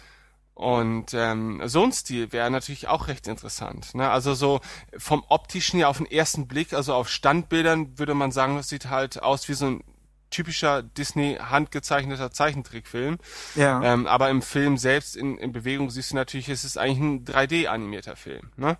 Und 0.54 1.14
ähm, 1.14 1.62
so 1.64 1.82
ein 1.82 1.92
Stil 1.92 2.32
wäre 2.32 2.50
natürlich 2.50 2.88
auch 2.88 3.08
recht 3.08 3.26
interessant. 3.26 3.94
Ne? 3.94 4.10
Also 4.10 4.34
so 4.34 4.60
vom 4.98 5.24
optischen 5.28 5.80
ja 5.80 5.88
auf 5.88 5.96
den 5.96 6.06
ersten 6.06 6.46
Blick, 6.46 6.74
also 6.74 6.92
auf 6.92 7.08
Standbildern 7.08 7.98
würde 7.98 8.12
man 8.12 8.30
sagen, 8.30 8.56
das 8.56 8.68
sieht 8.68 8.90
halt 8.90 9.22
aus 9.22 9.48
wie 9.48 9.54
so 9.54 9.66
ein 9.66 9.84
typischer 10.30 10.82
Disney 10.82 11.36
handgezeichneter 11.40 12.30
Zeichentrickfilm. 12.30 13.18
Ja. 13.54 13.82
Ähm, 13.82 14.06
aber 14.06 14.30
im 14.30 14.42
Film 14.42 14.76
selbst 14.78 15.16
in, 15.16 15.36
in 15.38 15.52
Bewegung 15.52 15.90
siehst 15.90 16.12
du 16.12 16.16
natürlich, 16.16 16.48
es 16.48 16.64
ist 16.64 16.78
eigentlich 16.78 16.98
ein 16.98 17.24
3D 17.24 17.66
animierter 17.66 18.16
Film. 18.16 18.50
Ne? 18.56 18.78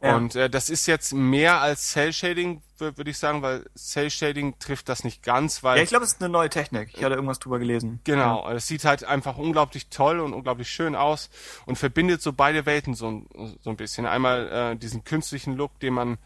Ja. 0.00 0.16
Und 0.16 0.34
äh, 0.36 0.48
das 0.50 0.70
ist 0.70 0.86
jetzt 0.86 1.12
mehr 1.12 1.60
als 1.60 1.90
Cell 1.92 2.12
Shading, 2.12 2.62
würde 2.78 3.10
ich 3.10 3.18
sagen, 3.18 3.42
weil 3.42 3.64
Cell 3.76 4.10
Shading 4.10 4.58
trifft 4.58 4.88
das 4.88 5.04
nicht 5.04 5.22
ganz, 5.22 5.62
weil 5.62 5.76
ja, 5.76 5.82
ich 5.84 5.88
glaube, 5.90 6.04
es 6.04 6.14
ist 6.14 6.20
eine 6.22 6.28
neue 6.32 6.48
Technik. 6.50 6.90
Ich 6.94 7.04
hatte 7.04 7.14
irgendwas 7.14 7.38
drüber 7.38 7.58
gelesen. 7.60 8.00
Genau, 8.04 8.48
es 8.50 8.66
sieht 8.66 8.84
halt 8.84 9.04
einfach 9.04 9.36
unglaublich 9.38 9.88
toll 9.88 10.18
und 10.20 10.32
unglaublich 10.32 10.68
schön 10.68 10.96
aus 10.96 11.30
und 11.66 11.76
verbindet 11.76 12.22
so 12.22 12.32
beide 12.32 12.66
Welten 12.66 12.94
so, 12.94 13.08
ein- 13.10 13.56
so 13.60 13.70
ein 13.70 13.76
bisschen. 13.76 14.06
Einmal 14.06 14.72
äh, 14.72 14.76
diesen 14.76 15.04
künstlichen 15.04 15.54
Look, 15.56 15.78
den 15.78 15.94
man 15.94 16.18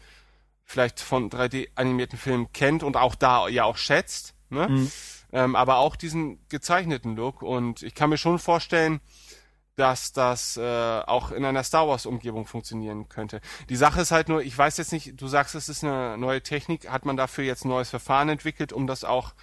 vielleicht 0.65 0.99
von 0.99 1.29
3D-animierten 1.29 2.17
Filmen 2.17 2.51
kennt 2.51 2.83
und 2.83 2.97
auch 2.97 3.15
da 3.15 3.47
ja 3.47 3.63
auch 3.63 3.77
schätzt, 3.77 4.33
ne? 4.49 4.87
ähm, 5.31 5.55
aber 5.55 5.77
auch 5.77 5.95
diesen 5.95 6.39
gezeichneten 6.49 7.15
Look 7.15 7.41
und 7.41 7.83
ich 7.83 7.95
kann 7.95 8.09
mir 8.09 8.17
schon 8.17 8.39
vorstellen, 8.39 9.01
dass 9.75 10.11
das 10.11 10.57
äh, 10.57 10.61
auch 11.05 11.31
in 11.31 11.45
einer 11.45 11.63
Star 11.63 11.87
Wars 11.87 12.07
Umgebung 12.07 12.47
funktionieren 12.47 13.09
könnte. 13.09 13.41
Die 13.69 13.75
Sache 13.75 14.01
ist 14.01 14.11
halt 14.11 14.27
nur, 14.27 14.41
ich 14.41 14.57
weiß 14.57 14.77
jetzt 14.77 14.91
nicht, 14.91 15.21
du 15.21 15.27
sagst, 15.27 15.53
es 15.53 15.69
ist 15.69 15.83
eine 15.83 16.17
neue 16.17 16.41
Technik, 16.41 16.89
hat 16.89 17.05
man 17.05 17.15
dafür 17.15 17.43
jetzt 17.43 17.63
ein 17.63 17.69
neues 17.69 17.91
Verfahren 17.91 18.29
entwickelt, 18.29 18.73
um 18.73 18.87
das 18.87 19.03
auch 19.03 19.33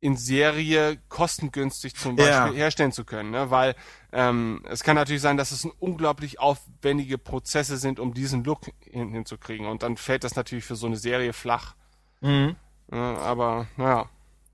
in 0.00 0.16
Serie 0.16 0.98
kostengünstig 1.08 1.96
zum 1.96 2.16
Ja. 2.18 2.44
Beispiel 2.44 2.58
herstellen 2.60 2.92
zu 2.92 3.04
können, 3.04 3.30
ne? 3.30 3.50
weil 3.50 3.74
ähm, 4.12 4.62
es 4.68 4.84
kann 4.84 4.94
natürlich 4.94 5.22
sein, 5.22 5.36
dass 5.36 5.50
es 5.50 5.64
ein 5.64 5.72
unglaublich 5.80 6.38
aufwendige 6.38 7.18
Prozesse 7.18 7.78
sind, 7.78 7.98
um 7.98 8.14
diesen 8.14 8.44
Look 8.44 8.66
hin, 8.80 9.12
hinzukriegen 9.12 9.66
und 9.66 9.82
dann 9.82 9.96
fällt 9.96 10.22
das 10.22 10.36
natürlich 10.36 10.64
für 10.64 10.76
so 10.76 10.86
eine 10.86 10.96
Serie 10.96 11.32
flach. 11.32 11.74
Mhm. 12.20 12.56
Ne? 12.90 12.98
Aber 12.98 13.66
naja, 13.76 14.08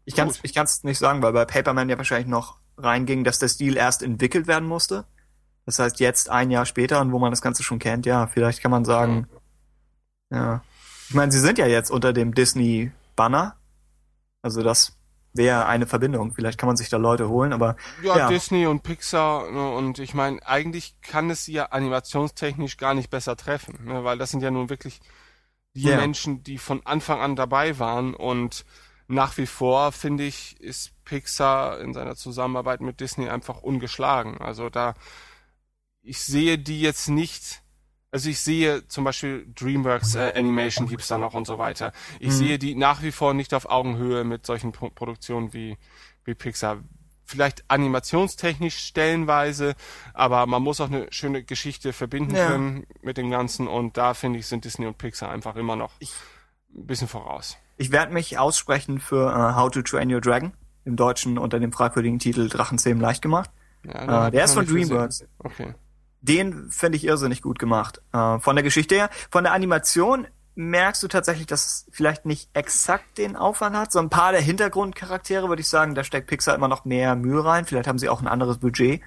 Ich 0.04 0.14
kann 0.14 0.28
es 0.28 0.40
ich 0.42 0.54
kann's 0.54 0.84
nicht 0.84 0.98
sagen, 0.98 1.22
weil 1.22 1.32
bei 1.32 1.44
Paperman 1.44 1.88
ja 1.88 1.96
wahrscheinlich 1.96 2.28
noch 2.28 2.58
reinging, 2.76 3.24
dass 3.24 3.38
der 3.38 3.48
Stil 3.48 3.76
erst 3.76 4.02
entwickelt 4.02 4.46
werden 4.46 4.68
musste. 4.68 5.04
Das 5.66 5.78
heißt, 5.78 6.00
jetzt 6.00 6.28
ein 6.28 6.50
Jahr 6.50 6.66
später 6.66 7.00
und 7.00 7.12
wo 7.12 7.18
man 7.18 7.30
das 7.30 7.40
Ganze 7.40 7.62
schon 7.62 7.78
kennt, 7.78 8.04
ja, 8.06 8.26
vielleicht 8.26 8.60
kann 8.60 8.70
man 8.70 8.84
sagen, 8.84 9.28
ja. 10.30 10.62
Ich 11.08 11.14
meine, 11.14 11.32
sie 11.32 11.38
sind 11.38 11.58
ja 11.58 11.66
jetzt 11.66 11.90
unter 11.90 12.12
dem 12.12 12.34
Disney-Banner. 12.34 13.56
Also 14.42 14.62
das 14.62 14.96
wäre 15.32 15.66
eine 15.66 15.86
Verbindung. 15.86 16.32
Vielleicht 16.32 16.58
kann 16.58 16.66
man 16.66 16.76
sich 16.76 16.88
da 16.88 16.96
Leute 16.96 17.28
holen, 17.28 17.52
aber 17.52 17.76
Ja, 18.02 18.16
Ja. 18.16 18.28
Disney 18.28 18.66
und 18.66 18.82
Pixar 18.82 19.50
ne, 19.50 19.70
und 19.70 19.98
ich 19.98 20.14
meine, 20.14 20.44
eigentlich 20.46 20.96
kann 21.02 21.30
es 21.30 21.44
sie 21.44 21.52
ja 21.52 21.66
animationstechnisch 21.66 22.76
gar 22.76 22.94
nicht 22.94 23.10
besser 23.10 23.36
treffen, 23.36 23.84
ne, 23.84 24.04
weil 24.04 24.18
das 24.18 24.30
sind 24.30 24.42
ja 24.42 24.50
nun 24.50 24.70
wirklich 24.70 25.00
die 25.74 25.82
Ja. 25.82 25.96
Menschen, 25.96 26.42
die 26.42 26.58
von 26.58 26.84
Anfang 26.86 27.20
an 27.20 27.36
dabei 27.36 27.78
waren 27.78 28.14
und 28.14 28.64
nach 29.06 29.36
wie 29.36 29.46
vor 29.46 29.92
finde 29.92 30.24
ich, 30.24 30.58
ist 30.60 30.92
Pixar 31.04 31.80
in 31.80 31.92
seiner 31.92 32.16
Zusammenarbeit 32.16 32.80
mit 32.80 33.00
Disney 33.00 33.28
einfach 33.28 33.60
ungeschlagen. 33.62 34.38
Also 34.40 34.70
da, 34.70 34.94
ich 36.02 36.20
sehe 36.20 36.58
die 36.58 36.80
jetzt 36.80 37.08
nicht, 37.08 37.62
also 38.10 38.30
ich 38.30 38.40
sehe 38.40 38.86
zum 38.88 39.04
Beispiel 39.04 39.46
DreamWorks 39.54 40.14
äh, 40.14 40.32
Animation 40.36 40.88
gibt's 40.88 41.08
da 41.08 41.18
noch 41.18 41.34
und 41.34 41.46
so 41.46 41.58
weiter. 41.58 41.92
Ich 42.20 42.28
Mhm. 42.28 42.32
sehe 42.32 42.58
die 42.58 42.74
nach 42.74 43.02
wie 43.02 43.12
vor 43.12 43.34
nicht 43.34 43.52
auf 43.52 43.66
Augenhöhe 43.68 44.24
mit 44.24 44.46
solchen 44.46 44.72
Pro 44.72 44.88
Produktionen 44.90 45.52
wie, 45.52 45.76
wie 46.24 46.34
Pixar. 46.34 46.82
Vielleicht 47.26 47.64
animationstechnisch 47.68 48.76
stellenweise, 48.78 49.74
aber 50.12 50.46
man 50.46 50.62
muss 50.62 50.80
auch 50.80 50.88
eine 50.88 51.06
schöne 51.10 51.42
Geschichte 51.42 51.92
verbinden 51.92 52.34
Ja. 52.34 52.48
können 52.48 52.86
mit 53.02 53.16
dem 53.16 53.30
Ganzen 53.30 53.66
und 53.66 53.96
da 53.96 54.14
finde 54.14 54.38
ich, 54.38 54.46
sind 54.46 54.64
Disney 54.64 54.86
und 54.86 54.98
Pixar 54.98 55.30
einfach 55.30 55.56
immer 55.56 55.74
noch 55.76 55.92
Ich- 56.00 56.12
ein 56.76 56.86
bisschen 56.86 57.08
voraus. 57.08 57.56
ich 57.76 57.90
werde 57.92 58.12
mich 58.12 58.38
aussprechen 58.38 59.00
für 59.00 59.30
äh, 59.30 59.54
How 59.56 59.70
to 59.70 59.82
Train 59.82 60.12
Your 60.12 60.20
Dragon. 60.20 60.52
Im 60.84 60.96
Deutschen 60.96 61.38
unter 61.38 61.58
dem 61.60 61.72
fragwürdigen 61.72 62.18
Titel 62.18 62.48
Drachenzähmen 62.48 63.00
leicht 63.00 63.22
gemacht. 63.22 63.48
Ja, 63.86 64.26
Äh, 64.28 64.30
der 64.30 64.44
ist 64.44 64.52
von 64.54 64.66
DreamWorks. 64.66 65.24
Okay. 65.38 65.74
den 66.20 66.70
finde 66.70 66.96
ich 66.96 67.04
irrsinnig 67.04 67.40
gut 67.42 67.58
gemacht. 67.58 68.02
Äh, 68.12 68.38
von 68.38 68.54
der 68.56 68.62
Geschichte 68.62 68.94
her. 68.94 69.10
Von 69.30 69.44
der 69.44 69.52
Animation 69.54 70.26
merkst 70.56 71.02
du 71.02 71.08
tatsächlich, 71.08 71.46
dass 71.46 71.66
es 71.66 71.86
vielleicht 71.90 72.26
nicht 72.26 72.48
exakt 72.52 73.18
den 73.18 73.36
Aufwand 73.36 73.76
hat. 73.76 73.92
So 73.92 73.98
ein 73.98 74.10
paar 74.10 74.32
der 74.32 74.40
Hintergrundcharaktere 74.40 75.48
würde 75.48 75.60
ich 75.62 75.68
sagen, 75.68 75.94
da 75.94 76.04
steckt 76.04 76.28
Pixar 76.28 76.54
immer 76.54 76.68
noch 76.68 76.84
mehr 76.84 77.16
Mühe 77.16 77.44
rein. 77.44 77.64
Vielleicht 77.64 77.88
haben 77.88 77.98
sie 77.98 78.08
auch 78.08 78.20
ein 78.20 78.28
anderes 78.28 78.58
Budget. 78.58 79.00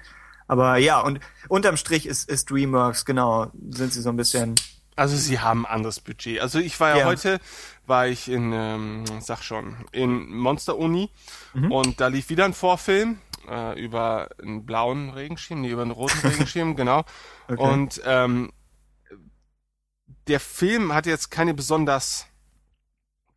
Aber 0.46 0.76
ja, 0.78 1.00
und 1.00 1.20
unterm 1.48 1.76
Strich 1.76 2.06
ist, 2.06 2.28
ist 2.28 2.50
DreamWorks, 2.50 3.04
genau, 3.04 3.50
sind 3.70 3.92
sie 3.92 4.00
so 4.00 4.08
ein 4.10 4.16
bisschen. 4.16 4.54
Also 4.96 5.16
sie 5.16 5.38
haben 5.40 5.64
ein 5.66 5.72
anderes 5.72 6.00
Budget. 6.00 6.40
Also 6.40 6.58
ich 6.58 6.78
war 6.80 6.90
ja, 6.90 6.96
Ja. 6.98 7.04
heute, 7.06 7.38
war 7.86 8.08
ich 8.08 8.28
in, 8.28 8.52
ähm, 8.52 9.04
sag 9.20 9.42
schon, 9.42 9.76
in 9.92 10.34
Monster 10.36 10.76
Uni 10.76 11.10
Mhm. 11.54 11.70
und 11.72 12.00
da 12.00 12.08
lief 12.08 12.30
wieder 12.30 12.44
ein 12.46 12.52
Vorfilm 12.54 13.18
äh, 13.48 13.80
über 13.82 14.28
einen 14.42 14.66
blauen 14.66 15.10
Regenschirm, 15.10 15.60
nee, 15.60 15.70
über 15.70 15.82
einen 15.82 15.92
roten 15.92 16.18
Regenschirm, 16.26 16.76
genau. 16.76 17.04
Okay. 17.48 17.62
Und 17.62 18.02
ähm, 18.04 18.50
der 20.28 20.40
Film 20.40 20.92
hat 20.94 21.06
jetzt 21.06 21.30
keine 21.30 21.54
besonders 21.54 22.26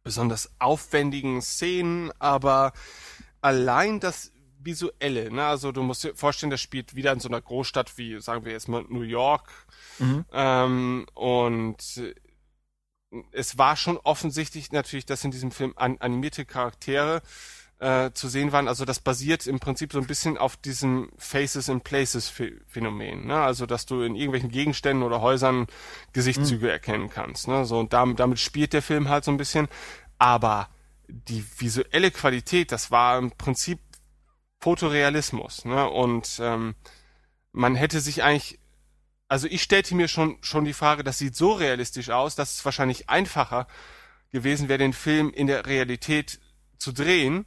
besonders 0.03 0.49
aufwendigen 0.59 1.41
Szenen, 1.41 2.11
aber 2.19 2.73
allein 3.39 3.99
das 3.99 4.31
visuelle, 4.59 5.31
ne, 5.31 5.45
also 5.45 5.71
du 5.71 5.83
musst 5.83 6.03
dir 6.03 6.15
vorstellen, 6.15 6.49
das 6.49 6.61
spielt 6.61 6.95
wieder 6.95 7.11
in 7.11 7.19
so 7.19 7.27
einer 7.27 7.41
Großstadt 7.41 7.97
wie, 7.97 8.19
sagen 8.19 8.45
wir 8.45 8.51
jetzt 8.51 8.67
mal 8.67 8.83
New 8.89 9.01
York, 9.01 9.49
Mhm. 9.99 10.25
ähm, 10.31 11.05
und 11.13 12.01
es 13.31 13.57
war 13.57 13.75
schon 13.75 13.97
offensichtlich 13.97 14.71
natürlich, 14.71 15.05
dass 15.05 15.23
in 15.23 15.31
diesem 15.31 15.51
Film 15.51 15.73
an, 15.75 15.97
animierte 15.99 16.45
Charaktere 16.45 17.21
äh, 17.81 18.11
zu 18.13 18.29
sehen 18.29 18.51
waren. 18.51 18.67
Also 18.67 18.85
das 18.85 18.99
basiert 18.99 19.47
im 19.47 19.59
Prinzip 19.59 19.91
so 19.91 19.99
ein 19.99 20.05
bisschen 20.05 20.37
auf 20.37 20.55
diesem 20.55 21.11
Faces 21.17 21.67
in 21.67 21.81
Places 21.81 22.31
Ph- 22.31 22.61
Phänomen. 22.67 23.25
Ne? 23.25 23.35
Also 23.41 23.65
dass 23.65 23.87
du 23.87 24.03
in 24.03 24.15
irgendwelchen 24.15 24.51
Gegenständen 24.51 25.03
oder 25.03 25.19
Häusern 25.21 25.65
Gesichtszüge 26.13 26.71
erkennen 26.71 27.09
kannst. 27.09 27.47
Ne? 27.47 27.65
So 27.65 27.79
und 27.79 27.91
damit, 27.91 28.19
damit 28.19 28.39
spielt 28.39 28.73
der 28.73 28.83
Film 28.83 29.09
halt 29.09 29.23
so 29.23 29.31
ein 29.31 29.37
bisschen. 29.37 29.67
Aber 30.19 30.69
die 31.07 31.43
visuelle 31.57 32.11
Qualität, 32.11 32.71
das 32.71 32.91
war 32.91 33.17
im 33.17 33.31
Prinzip 33.31 33.79
Fotorealismus. 34.59 35.65
Ne? 35.65 35.89
Und 35.89 36.39
ähm, 36.39 36.75
man 37.51 37.75
hätte 37.75 37.99
sich 37.99 38.23
eigentlich 38.23 38.59
also 39.27 39.47
ich 39.47 39.63
stellte 39.63 39.95
mir 39.95 40.09
schon, 40.09 40.37
schon 40.41 40.65
die 40.65 40.73
Frage, 40.73 41.05
das 41.05 41.17
sieht 41.17 41.37
so 41.37 41.53
realistisch 41.53 42.09
aus, 42.09 42.35
dass 42.35 42.57
es 42.57 42.65
wahrscheinlich 42.65 43.09
einfacher 43.09 43.65
gewesen 44.29 44.67
wäre, 44.67 44.77
den 44.77 44.91
Film 44.91 45.31
in 45.31 45.47
der 45.47 45.65
Realität 45.65 46.41
zu 46.77 46.91
drehen, 46.91 47.45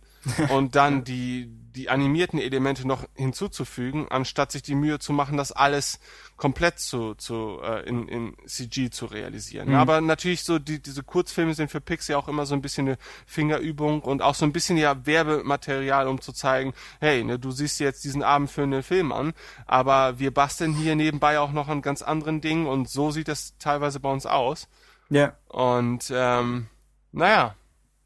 und 0.50 0.74
dann 0.76 1.04
die, 1.04 1.48
die 1.74 1.90
animierten 1.90 2.38
Elemente 2.38 2.86
noch 2.86 3.04
hinzuzufügen, 3.14 4.06
anstatt 4.08 4.52
sich 4.52 4.62
die 4.62 4.74
Mühe 4.74 4.98
zu 4.98 5.12
machen, 5.12 5.36
das 5.36 5.52
alles 5.52 5.98
komplett 6.36 6.78
zu, 6.78 7.14
zu 7.14 7.60
äh, 7.62 7.86
in, 7.88 8.08
in 8.08 8.36
CG 8.46 8.90
zu 8.90 9.06
realisieren. 9.06 9.68
Mhm. 9.68 9.74
Aber 9.74 10.00
natürlich 10.00 10.44
so 10.44 10.58
die, 10.58 10.80
diese 10.80 11.02
Kurzfilme 11.02 11.54
sind 11.54 11.70
für 11.70 11.80
Pixar 11.80 12.18
auch 12.18 12.28
immer 12.28 12.46
so 12.46 12.54
ein 12.54 12.62
bisschen 12.62 12.88
eine 12.88 12.98
Fingerübung 13.26 14.02
und 14.02 14.22
auch 14.22 14.34
so 14.34 14.44
ein 14.44 14.52
bisschen 14.52 14.76
ja 14.76 15.06
Werbematerial, 15.06 16.08
um 16.08 16.20
zu 16.20 16.32
zeigen, 16.32 16.74
hey, 17.00 17.24
ne, 17.24 17.38
du 17.38 17.50
siehst 17.50 17.80
jetzt 17.80 18.04
diesen 18.04 18.22
abendfüllenden 18.22 18.82
Film 18.82 19.12
an, 19.12 19.32
aber 19.66 20.18
wir 20.18 20.32
basteln 20.32 20.74
hier 20.74 20.96
nebenbei 20.96 21.38
auch 21.38 21.52
noch 21.52 21.68
an 21.68 21.82
ganz 21.82 22.02
anderen 22.02 22.40
Dingen 22.40 22.66
und 22.66 22.88
so 22.88 23.10
sieht 23.10 23.28
das 23.28 23.54
teilweise 23.58 24.00
bei 24.00 24.10
uns 24.10 24.26
aus. 24.26 24.68
Ja. 25.10 25.34
Und 25.48 26.10
ähm, 26.14 26.66
naja, 27.12 27.54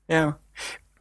Ja. 0.09 0.39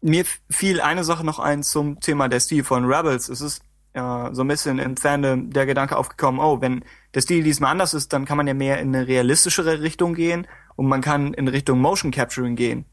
Mir 0.01 0.25
fiel 0.49 0.81
eine 0.81 1.03
Sache 1.03 1.25
noch 1.25 1.39
ein 1.39 1.63
zum 1.63 1.99
Thema 1.99 2.27
der 2.27 2.39
Stil 2.39 2.63
von 2.63 2.85
Rebels. 2.85 3.29
Es 3.29 3.41
ist 3.41 3.61
äh, 3.93 4.33
so 4.33 4.43
ein 4.43 4.47
bisschen 4.47 4.79
im 4.79 4.95
Fandom 4.95 5.49
der 5.49 5.65
Gedanke 5.65 5.97
aufgekommen, 5.97 6.39
oh, 6.39 6.61
wenn 6.61 6.83
der 7.13 7.21
Stil 7.21 7.43
diesmal 7.43 7.71
anders 7.71 7.93
ist, 7.95 8.13
dann 8.13 8.25
kann 8.25 8.37
man 8.37 8.47
ja 8.47 8.53
mehr 8.53 8.79
in 8.79 8.95
eine 8.95 9.07
realistischere 9.07 9.81
Richtung 9.81 10.13
gehen 10.13 10.47
und 10.75 10.87
man 10.87 11.01
kann 11.01 11.33
in 11.33 11.47
Richtung 11.47 11.79
Motion 11.79 12.11
Capturing 12.11 12.55
gehen. 12.55 12.85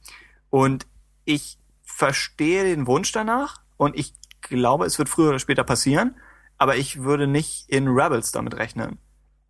Und 0.48 0.86
ich 1.26 1.59
verstehe 1.82 2.64
den 2.64 2.86
Wunsch 2.86 3.12
danach 3.12 3.60
und 3.76 3.98
ich 3.98 4.14
glaube, 4.40 4.86
es 4.86 4.98
wird 4.98 5.09
früher 5.09 5.28
oder 5.31 5.39
später 5.39 5.64
passieren, 5.64 6.16
aber 6.56 6.76
ich 6.76 7.02
würde 7.02 7.26
nicht 7.26 7.68
in 7.68 7.89
Rebels 7.89 8.32
damit 8.32 8.55
rechnen. 8.55 8.98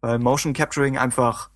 Weil 0.00 0.18
Motion 0.18 0.54
Capturing 0.54 0.98
einfach, 0.98 1.50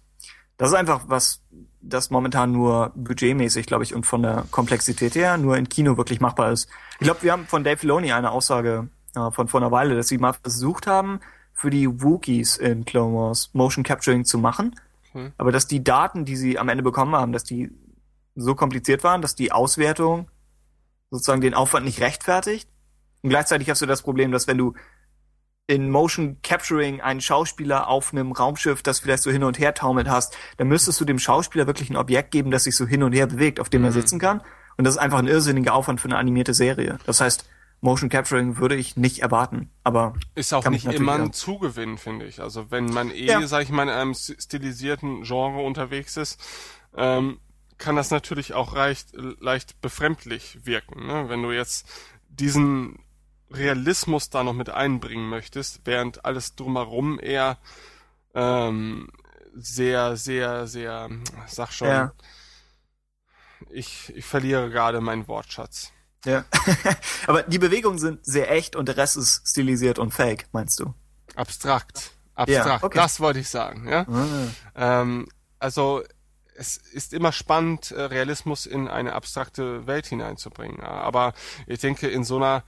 das 0.57 0.71
ist 0.71 0.75
einfach 0.77 1.03
was, 1.09 1.43
das 1.81 2.11
momentan 2.11 2.53
nur 2.53 2.93
budgetmäßig, 2.95 3.67
glaube 3.67 3.85
ich, 3.85 3.95
und 3.95 4.05
von 4.07 4.23
der 4.23 4.45
Komplexität 4.51 5.15
her 5.15 5.37
nur 5.37 5.57
in 5.57 5.69
Kino 5.69 5.97
wirklich 5.97 6.21
machbar 6.21 6.53
ist. 6.53 6.69
Ich 7.01 7.05
glaube, 7.05 7.23
wir 7.23 7.33
haben 7.33 7.47
von 7.47 7.65
Dave 7.65 7.77
Filoni 7.77 8.13
eine 8.13 8.31
Aussage 8.31 8.89
äh, 9.15 9.31
von 9.31 9.49
vor 9.49 9.61
einer 9.61 9.71
Weile, 9.71 9.97
dass 9.97 10.09
sie 10.09 10.19
mal 10.19 10.33
versucht 10.33 10.87
haben, 10.87 11.21
für 11.55 11.71
die 11.71 12.03
Wookies 12.03 12.57
in 12.57 12.85
Clone 12.85 13.15
Wars 13.17 13.51
Motion 13.53 13.85
Capturing 13.85 14.25
zu 14.25 14.39
machen, 14.39 14.75
Hm. 15.13 15.33
aber 15.39 15.53
dass 15.53 15.67
die 15.67 15.83
Daten, 15.83 16.25
die 16.25 16.37
sie 16.37 16.59
am 16.59 16.69
Ende 16.69 16.83
bekommen 16.83 17.15
haben, 17.15 17.33
dass 17.33 17.45
die 17.45 17.71
so 18.35 18.55
kompliziert 18.55 19.05
waren, 19.05 19.23
dass 19.23 19.35
die 19.35 19.53
Auswertung 19.53 20.31
sozusagen 21.11 21.41
den 21.41 21.55
Aufwand 21.55 21.87
nicht 21.87 22.01
rechtfertigt. 22.01 22.69
Und 23.23 23.31
gleichzeitig 23.31 23.71
hast 23.71 23.83
du 23.83 23.87
das 23.87 24.03
Problem, 24.03 24.31
dass 24.31 24.47
wenn 24.47 24.59
du 24.59 24.75
in 25.69 25.91
Motion 25.91 26.39
Capturing 26.43 27.01
einen 27.03 27.21
Schauspieler 27.21 27.89
auf 27.89 28.13
einem 28.13 28.33
Raumschiff, 28.33 28.83
das 28.83 29.01
vielleicht 29.01 29.23
so 29.23 29.31
hin 29.31 29.45
und 29.45 29.59
her 29.59 29.75
taumelt 29.75 30.09
hast, 30.09 30.37
dann 30.57 30.67
müsstest 30.67 30.99
du 31.01 31.05
dem 31.05 31.19
Schauspieler 31.19 31.67
wirklich 31.67 31.91
ein 31.91 31.97
Objekt 31.97 32.31
geben, 32.31 32.51
das 32.51 32.65
sich 32.65 32.75
so 32.75 32.87
hin 32.87 33.03
und 33.03 33.13
her 33.13 33.27
bewegt, 33.27 33.61
auf 33.61 33.69
dem 33.69 33.85
er 33.85 33.91
Mhm. 33.91 33.95
sitzen 33.95 34.19
kann. 34.19 34.41
Und 34.79 34.85
das 34.85 34.95
ist 34.95 34.99
einfach 34.99 35.19
ein 35.19 35.27
irrsinniger 35.29 35.75
Aufwand 35.75 36.01
für 36.01 36.09
eine 36.09 36.17
animierte 36.17 36.55
Serie. 36.55 36.99
Das 37.05 37.21
heißt, 37.21 37.47
Motion 37.83 38.09
Capturing 38.09 38.57
würde 38.57 38.77
ich 38.77 38.97
nicht 38.97 39.19
erwarten. 39.21 39.71
Aber 39.85 40.15
ist 40.35 40.55
auch 40.55 40.65
Kann 40.65 40.73
nicht 40.73 40.87
immer 40.87 41.15
ein 41.15 41.33
Zugewinn, 41.35 41.99
finde 41.99 42.25
ich. 42.25 42.41
Also 42.41 42.71
wenn 42.71 42.87
man 42.87 43.11
eh, 43.11 43.27
Ja. 43.27 43.47
sag 43.47 43.63
ich 43.63 43.69
mal, 43.71 43.83
in 43.83 43.89
einem 43.91 44.15
stilisierten 44.15 45.23
Genre 45.25 45.61
unterwegs 45.63 46.17
ist, 46.17 46.41
ähm, 46.97 47.39
kann 47.77 47.95
das 47.95 48.11
natürlich 48.11 48.55
auch 48.55 48.75
leicht, 48.75 49.09
leicht 49.39 49.81
befremdlich 49.83 50.61
wirken. 50.65 51.07
Ne? 51.07 51.27
Wenn 51.29 51.43
du 51.43 51.53
jetzt 51.53 51.87
diesen 52.31 52.99
Realismus 53.51 54.31
da 54.31 54.43
noch 54.45 54.53
mit 54.53 54.71
einbringen 54.71 55.29
möchtest, 55.29 55.81
während 55.85 56.25
alles 56.25 56.55
drumherum 56.55 57.19
eher 57.21 57.59
ähm, 58.35 59.09
sehr, 59.55 60.17
sehr, 60.17 60.67
sehr, 60.67 61.09
sag 61.47 61.73
schon, 61.73 61.89
Ja. 61.89 62.13
ich, 63.71 64.15
ich 64.15 64.25
verliere 64.25 64.71
gerade 64.71 65.01
meinen 65.01 65.27
Wortschatz. 65.29 65.93
ja. 66.25 66.45
aber 67.27 67.43
die 67.45 67.59
Bewegungen 67.59 67.99
sind 67.99 68.25
sehr 68.25 68.51
echt 68.51 68.77
und 68.77 68.87
der 68.89 68.97
Rest 68.97 69.17
ist 69.17 69.49
stilisiert 69.49 69.99
und 69.99 70.13
fake, 70.13 70.47
meinst 70.53 70.81
du? 70.81 70.95
Abstrakt. 71.35 72.13
Abstrakt. 72.35 72.85
okay. 72.85 72.99
Das 72.99 73.19
wollte 73.21 73.41
ich 73.41 73.49
sagen, 73.49 73.89
ja. 73.89 74.07
Ähm, 74.75 75.29
also 75.59 76.03
es 76.55 76.77
ist 76.77 77.13
immer 77.13 77.33
spannend, 77.33 77.93
äh, 77.93 78.03
Realismus 78.03 78.67
in 78.67 78.89
eine 78.89 79.13
abstrakte 79.13 79.87
Welt 79.87 80.07
hineinzubringen. 80.07 80.79
Ja. 80.79 80.89
Aber 80.89 81.33
ich 81.67 81.81
denke, 81.81 82.09
in 82.09 82.25
so 82.25 82.37
einer 82.37 82.65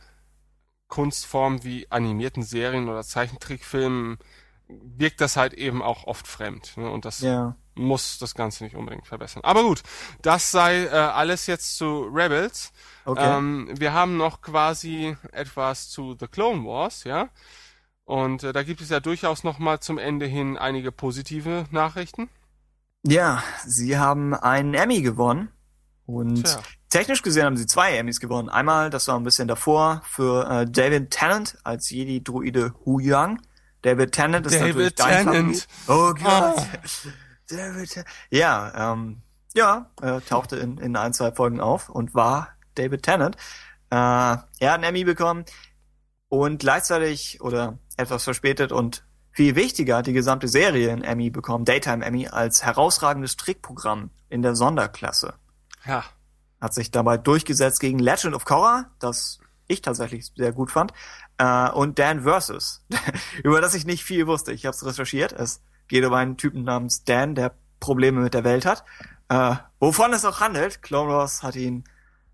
Kunstform 0.90 1.64
wie 1.64 1.90
animierten 1.90 2.42
Serien 2.42 2.88
oder 2.90 3.02
Zeichentrickfilmen 3.02 4.18
wirkt 4.68 5.20
das 5.20 5.36
halt 5.36 5.54
eben 5.54 5.82
auch 5.82 6.04
oft 6.04 6.26
fremd. 6.28 6.76
Ne? 6.76 6.90
Und 6.90 7.04
das 7.04 7.20
Ja. 7.20 7.56
muss 7.74 8.18
das 8.18 8.34
Ganze 8.34 8.62
nicht 8.64 8.76
unbedingt 8.76 9.06
verbessern. 9.06 9.42
Aber 9.42 9.62
gut, 9.62 9.82
das 10.22 10.50
sei 10.50 10.84
äh, 10.84 10.90
alles 10.90 11.46
jetzt 11.46 11.76
zu 11.76 12.02
Rebels. 12.02 12.72
Okay. 13.04 13.38
Ähm, 13.38 13.68
wir 13.72 13.92
haben 13.94 14.16
noch 14.16 14.42
quasi 14.42 15.16
etwas 15.32 15.88
zu 15.88 16.14
The 16.18 16.28
Clone 16.28 16.64
Wars, 16.64 17.04
ja. 17.04 17.30
Und 18.04 18.42
äh, 18.44 18.52
da 18.52 18.62
gibt 18.62 18.80
es 18.80 18.90
ja 18.90 19.00
durchaus 19.00 19.44
noch 19.44 19.58
mal 19.58 19.80
zum 19.80 19.98
Ende 19.98 20.26
hin 20.26 20.58
einige 20.58 20.92
positive 20.92 21.64
Nachrichten. 21.70 22.28
Ja, 23.02 23.42
sie 23.64 23.96
haben 23.98 24.34
einen 24.34 24.74
Emmy 24.74 25.00
gewonnen. 25.00 25.48
Und 26.06 26.44
Tja. 26.44 26.60
Technisch 26.90 27.22
gesehen 27.22 27.44
haben 27.44 27.56
sie 27.56 27.66
zwei 27.66 27.96
Emmys 27.96 28.20
gewonnen. 28.20 28.48
Einmal, 28.48 28.90
das 28.90 29.08
war 29.08 29.16
ein 29.16 29.24
bisschen 29.24 29.48
davor, 29.48 30.02
für 30.04 30.48
äh, 30.48 30.66
David 30.70 31.10
Tennant 31.10 31.56
als 31.64 31.88
Jedi-Druide 31.90 32.74
Hu 32.84 33.00
Yang. 33.00 33.40
David 33.82 34.12
Tennant 34.12 34.46
ist 34.46 34.56
David 34.56 34.66
natürlich 34.74 34.94
dein 34.96 35.26
Tennant. 35.26 35.68
Favorit. 35.86 36.20
Oh 36.20 36.22
Gott. 36.22 36.58
Ah. 36.58 36.66
David 37.48 37.90
Tennant. 37.90 38.08
Ja, 38.30 38.92
ähm, 38.92 39.22
ja, 39.54 39.90
er 40.00 40.24
tauchte 40.24 40.56
in, 40.56 40.78
in 40.78 40.96
ein, 40.96 41.12
zwei 41.12 41.32
Folgen 41.32 41.60
auf 41.60 41.88
und 41.88 42.14
war 42.14 42.48
David 42.74 43.02
Tennant. 43.02 43.36
Äh, 43.90 43.96
er 43.96 44.36
hat 44.36 44.50
einen 44.60 44.84
Emmy 44.84 45.04
bekommen 45.04 45.44
und 46.28 46.60
gleichzeitig 46.60 47.40
oder 47.40 47.78
etwas 47.96 48.24
verspätet 48.24 48.72
und 48.72 49.04
viel 49.32 49.54
wichtiger 49.56 49.98
hat 49.98 50.06
die 50.06 50.12
gesamte 50.12 50.48
Serie 50.48 50.92
einen 50.92 51.02
Emmy 51.02 51.30
bekommen, 51.30 51.64
Daytime 51.64 52.04
Emmy, 52.04 52.28
als 52.28 52.64
herausragendes 52.64 53.36
Trickprogramm 53.36 54.10
in 54.28 54.42
der 54.42 54.54
Sonderklasse. 54.54 55.34
Ja. 55.86 56.04
Hat 56.60 56.74
sich 56.74 56.90
dabei 56.90 57.16
durchgesetzt 57.16 57.80
gegen 57.80 57.98
Legend 57.98 58.34
of 58.34 58.44
Korra, 58.44 58.90
das 58.98 59.40
ich 59.66 59.82
tatsächlich 59.82 60.30
sehr 60.36 60.52
gut 60.52 60.70
fand, 60.70 60.92
äh, 61.38 61.70
und 61.70 61.98
Dan 61.98 62.22
Versus, 62.22 62.84
über 63.44 63.60
das 63.60 63.74
ich 63.74 63.86
nicht 63.86 64.04
viel 64.04 64.26
wusste. 64.26 64.52
Ich 64.52 64.66
habe 64.66 64.74
es 64.74 64.84
recherchiert. 64.84 65.32
Es 65.32 65.62
geht 65.88 66.04
um 66.04 66.12
einen 66.12 66.36
Typen 66.36 66.64
namens 66.64 67.04
Dan, 67.04 67.34
der 67.34 67.54
Probleme 67.78 68.20
mit 68.20 68.34
der 68.34 68.44
Welt 68.44 68.66
hat. 68.66 68.84
Äh, 69.28 69.54
wovon 69.78 70.12
es 70.12 70.24
auch 70.24 70.40
handelt. 70.40 70.82
Clone 70.82 71.10
Wars 71.10 71.42
hat 71.42 71.56
ihn, 71.56 71.84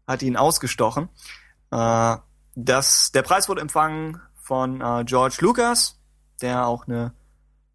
hat 0.07 0.23
ihn 0.23 0.36
ausgestochen. 0.36 1.09
Äh, 1.70 2.16
das, 2.55 3.12
der 3.12 3.23
Preis 3.23 3.48
wurde 3.48 3.61
empfangen 3.61 4.20
von 4.35 4.81
äh, 4.81 5.05
George 5.05 5.36
Lucas, 5.40 6.01
der 6.40 6.66
auch 6.66 6.86
eine 6.86 7.12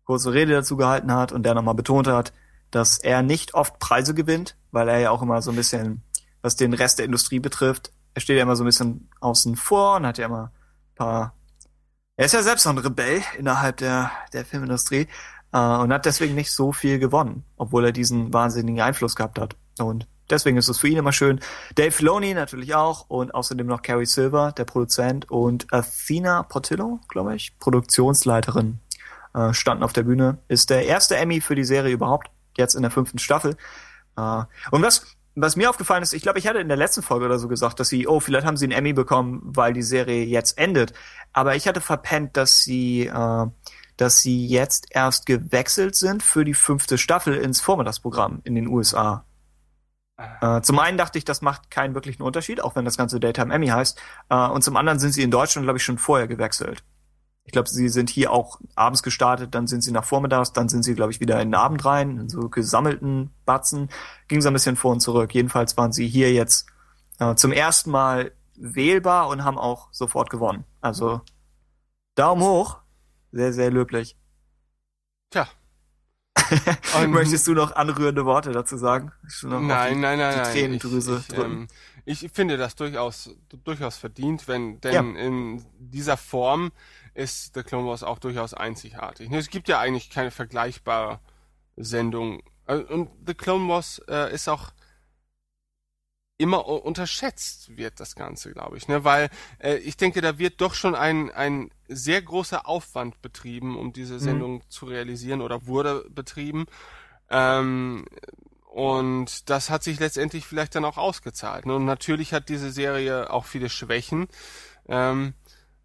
kurze 0.05 0.33
Rede 0.33 0.53
dazu 0.53 0.75
gehalten 0.75 1.13
hat 1.13 1.31
und 1.31 1.43
der 1.43 1.53
nochmal 1.53 1.75
betont 1.75 2.07
hat, 2.07 2.33
dass 2.71 2.97
er 2.97 3.21
nicht 3.21 3.53
oft 3.53 3.79
Preise 3.79 4.13
gewinnt, 4.13 4.57
weil 4.71 4.89
er 4.89 4.99
ja 4.99 5.11
auch 5.11 5.21
immer 5.21 5.41
so 5.41 5.51
ein 5.51 5.55
bisschen, 5.55 6.01
was 6.41 6.55
den 6.55 6.73
Rest 6.73 6.99
der 6.99 7.05
Industrie 7.05 7.39
betrifft, 7.39 7.91
er 8.13 8.21
steht 8.21 8.37
ja 8.37 8.43
immer 8.43 8.55
so 8.55 8.63
ein 8.63 8.67
bisschen 8.67 9.09
außen 9.19 9.55
vor 9.55 9.97
und 9.97 10.05
hat 10.05 10.17
ja 10.17 10.25
immer 10.25 10.51
ein 10.91 10.95
paar. 10.95 11.35
Er 12.17 12.25
ist 12.25 12.33
ja 12.33 12.43
selbst 12.43 12.65
noch 12.65 12.73
ein 12.73 12.77
Rebell 12.77 13.21
innerhalb 13.37 13.77
der, 13.77 14.11
der 14.33 14.45
Filmindustrie 14.45 15.07
äh, 15.53 15.57
und 15.57 15.93
hat 15.93 16.05
deswegen 16.05 16.35
nicht 16.35 16.51
so 16.51 16.71
viel 16.71 16.99
gewonnen, 16.99 17.45
obwohl 17.57 17.85
er 17.85 17.91
diesen 17.91 18.33
wahnsinnigen 18.33 18.81
Einfluss 18.81 19.15
gehabt 19.15 19.39
hat. 19.39 19.55
Und 19.79 20.07
deswegen 20.29 20.57
ist 20.57 20.67
es 20.67 20.77
für 20.77 20.89
ihn 20.89 20.97
immer 20.97 21.13
schön. 21.13 21.39
Dave 21.75 21.91
Filoni 21.91 22.33
natürlich 22.33 22.75
auch 22.75 23.09
und 23.09 23.33
außerdem 23.33 23.65
noch 23.65 23.81
Carrie 23.81 24.05
Silver, 24.05 24.51
der 24.51 24.65
Produzent, 24.65 25.31
und 25.31 25.71
Athena 25.73 26.43
Portillo, 26.43 26.99
glaube 27.07 27.35
ich, 27.35 27.57
Produktionsleiterin, 27.59 28.79
äh, 29.33 29.53
standen 29.53 29.83
auf 29.83 29.93
der 29.93 30.03
Bühne. 30.03 30.39
Ist 30.47 30.69
der 30.69 30.85
erste 30.85 31.15
Emmy 31.15 31.41
für 31.41 31.55
die 31.55 31.63
Serie 31.63 31.93
überhaupt, 31.93 32.29
jetzt 32.57 32.75
in 32.75 32.81
der 32.81 32.91
fünften 32.91 33.19
Staffel. 33.19 33.55
Äh, 34.17 34.43
und 34.71 34.83
was, 34.83 35.15
was 35.35 35.55
mir 35.55 35.69
aufgefallen 35.69 36.03
ist, 36.03 36.13
ich 36.13 36.23
glaube, 36.23 36.39
ich 36.39 36.47
hatte 36.47 36.59
in 36.59 36.67
der 36.67 36.77
letzten 36.77 37.01
Folge 37.01 37.25
oder 37.25 37.39
so 37.39 37.47
gesagt, 37.47 37.79
dass 37.79 37.89
sie, 37.89 38.07
oh, 38.07 38.19
vielleicht 38.19 38.45
haben 38.45 38.57
sie 38.57 38.65
einen 38.65 38.73
Emmy 38.73 38.93
bekommen, 38.93 39.41
weil 39.43 39.73
die 39.73 39.81
Serie 39.81 40.25
jetzt 40.25 40.57
endet. 40.57 40.93
Aber 41.31 41.55
ich 41.55 41.67
hatte 41.67 41.81
verpennt, 41.81 42.35
dass 42.35 42.59
sie, 42.59 43.07
äh, 43.07 43.47
dass 43.97 44.19
sie 44.19 44.47
jetzt 44.47 44.87
erst 44.89 45.25
gewechselt 45.25 45.95
sind 45.95 46.21
für 46.23 46.43
die 46.43 46.53
fünfte 46.53 46.97
Staffel 46.97 47.35
ins 47.35 47.61
Vormittagsprogramm 47.61 48.41
in 48.43 48.55
den 48.55 48.67
USA. 48.67 49.25
Äh, 50.41 50.61
zum 50.61 50.79
einen 50.79 50.97
dachte 50.97 51.17
ich, 51.17 51.25
das 51.25 51.41
macht 51.41 51.71
keinen 51.71 51.95
wirklichen 51.95 52.23
Unterschied, 52.23 52.61
auch 52.61 52.75
wenn 52.75 52.85
das 52.85 52.97
ganze 52.97 53.19
Daytime 53.19 53.53
Emmy 53.53 53.67
heißt. 53.67 53.99
Äh, 54.29 54.35
und 54.35 54.63
zum 54.63 54.75
anderen 54.75 54.99
sind 54.99 55.13
sie 55.13 55.23
in 55.23 55.31
Deutschland, 55.31 55.65
glaube 55.65 55.77
ich, 55.77 55.83
schon 55.83 55.97
vorher 55.97 56.27
gewechselt. 56.27 56.83
Ich 57.43 57.51
glaube, 57.51 57.69
sie 57.69 57.89
sind 57.89 58.09
hier 58.09 58.31
auch 58.31 58.59
abends 58.75 59.01
gestartet, 59.03 59.55
dann 59.55 59.67
sind 59.67 59.81
sie 59.81 59.91
nach 59.91 60.05
vormittags, 60.05 60.53
dann 60.53 60.69
sind 60.69 60.83
sie, 60.83 60.93
glaube 60.93 61.11
ich, 61.11 61.19
wieder 61.19 61.41
in 61.41 61.49
den 61.49 61.55
Abend 61.55 61.83
rein, 61.85 62.17
in 62.17 62.29
so 62.29 62.49
gesammelten 62.49 63.31
Batzen. 63.45 63.89
Ging 64.27 64.41
so 64.41 64.49
ein 64.49 64.53
bisschen 64.53 64.75
vor 64.75 64.91
und 64.91 64.99
zurück. 64.99 65.33
Jedenfalls 65.33 65.75
waren 65.75 65.91
sie 65.91 66.07
hier 66.07 66.31
jetzt 66.31 66.67
äh, 67.19 67.35
zum 67.35 67.51
ersten 67.51 67.89
Mal 67.91 68.31
wählbar 68.55 69.27
und 69.27 69.43
haben 69.43 69.57
auch 69.57 69.87
sofort 69.91 70.29
gewonnen. 70.29 70.65
Also 70.81 71.21
Daumen 72.15 72.43
hoch. 72.43 72.77
Sehr, 73.31 73.53
sehr 73.53 73.71
löblich. 73.71 74.17
Tja. 75.31 75.47
Möchtest 77.07 77.47
du 77.47 77.53
noch 77.53 77.75
anrührende 77.75 78.25
Worte 78.25 78.51
dazu 78.51 78.77
sagen? 78.77 79.11
Nein, 79.43 79.99
nein, 79.99 80.19
nein, 80.19 80.43
die. 80.45 80.51
Tränendrüse 80.51 81.23
ich, 81.27 81.33
ich, 81.33 81.39
ähm, 81.39 81.67
ich 82.05 82.29
finde 82.33 82.57
das 82.57 82.75
durchaus 82.75 83.29
durchaus 83.63 83.97
verdient, 83.97 84.47
wenn 84.47 84.81
denn 84.81 84.93
Ja. 84.93 85.21
in 85.21 85.65
dieser 85.79 86.17
Form 86.17 86.71
ist 87.13 87.53
The 87.55 87.63
Clone 87.63 87.87
Wars 87.87 88.03
auch 88.03 88.19
durchaus 88.19 88.53
einzigartig. 88.53 89.31
Es 89.31 89.49
gibt 89.49 89.67
ja 89.67 89.79
eigentlich 89.79 90.09
keine 90.09 90.31
vergleichbare 90.31 91.19
Sendung. 91.75 92.41
Äh, 92.67 92.75
Und 92.77 93.09
The 93.25 93.33
Clone 93.33 93.67
Wars 93.67 94.01
äh, 94.07 94.33
ist 94.33 94.47
auch 94.47 94.71
immer 96.37 96.65
unterschätzt 96.67 97.77
wird 97.77 97.99
das 97.99 98.15
Ganze, 98.15 98.51
glaube 98.51 98.75
ich, 98.75 98.87
ne? 98.87 99.03
Weil 99.03 99.29
äh, 99.59 99.75
ich 99.75 99.95
denke, 99.95 100.21
da 100.21 100.39
wird 100.39 100.59
doch 100.59 100.73
schon 100.73 100.95
ein 100.95 101.29
ein 101.31 101.69
sehr 101.87 102.21
großer 102.21 102.67
Aufwand 102.67 103.21
betrieben, 103.21 103.77
um 103.77 103.93
diese 103.93 104.19
Sendung 104.19 104.63
zu 104.69 104.87
realisieren 104.87 105.41
oder 105.41 105.67
wurde 105.67 106.03
betrieben. 106.09 106.65
Ähm, 107.29 108.05
und 108.65 109.49
das 109.49 109.69
hat 109.69 109.83
sich 109.83 109.99
letztendlich 109.99 110.45
vielleicht 110.45 110.73
dann 110.75 110.85
auch 110.85 110.97
ausgezahlt. 110.97 111.65
ne? 111.67 111.75
Und 111.75 111.85
natürlich 111.85 112.33
hat 112.33 112.49
diese 112.49 112.71
Serie 112.71 113.29
auch 113.31 113.45
viele 113.45 113.69
Schwächen. 113.69 114.27
Ähm, 114.87 115.33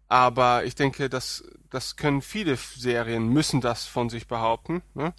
aber 0.09 0.63
ich 0.65 0.75
denke, 0.75 1.09
das, 1.09 1.43
das 1.69 1.95
können 1.95 2.21
viele 2.21 2.55
Serien, 2.55 3.27
müssen 3.29 3.61
das 3.61 3.85
von 3.85 4.09
sich 4.09 4.27
behaupten. 4.27 4.81
Ne? 4.93 5.13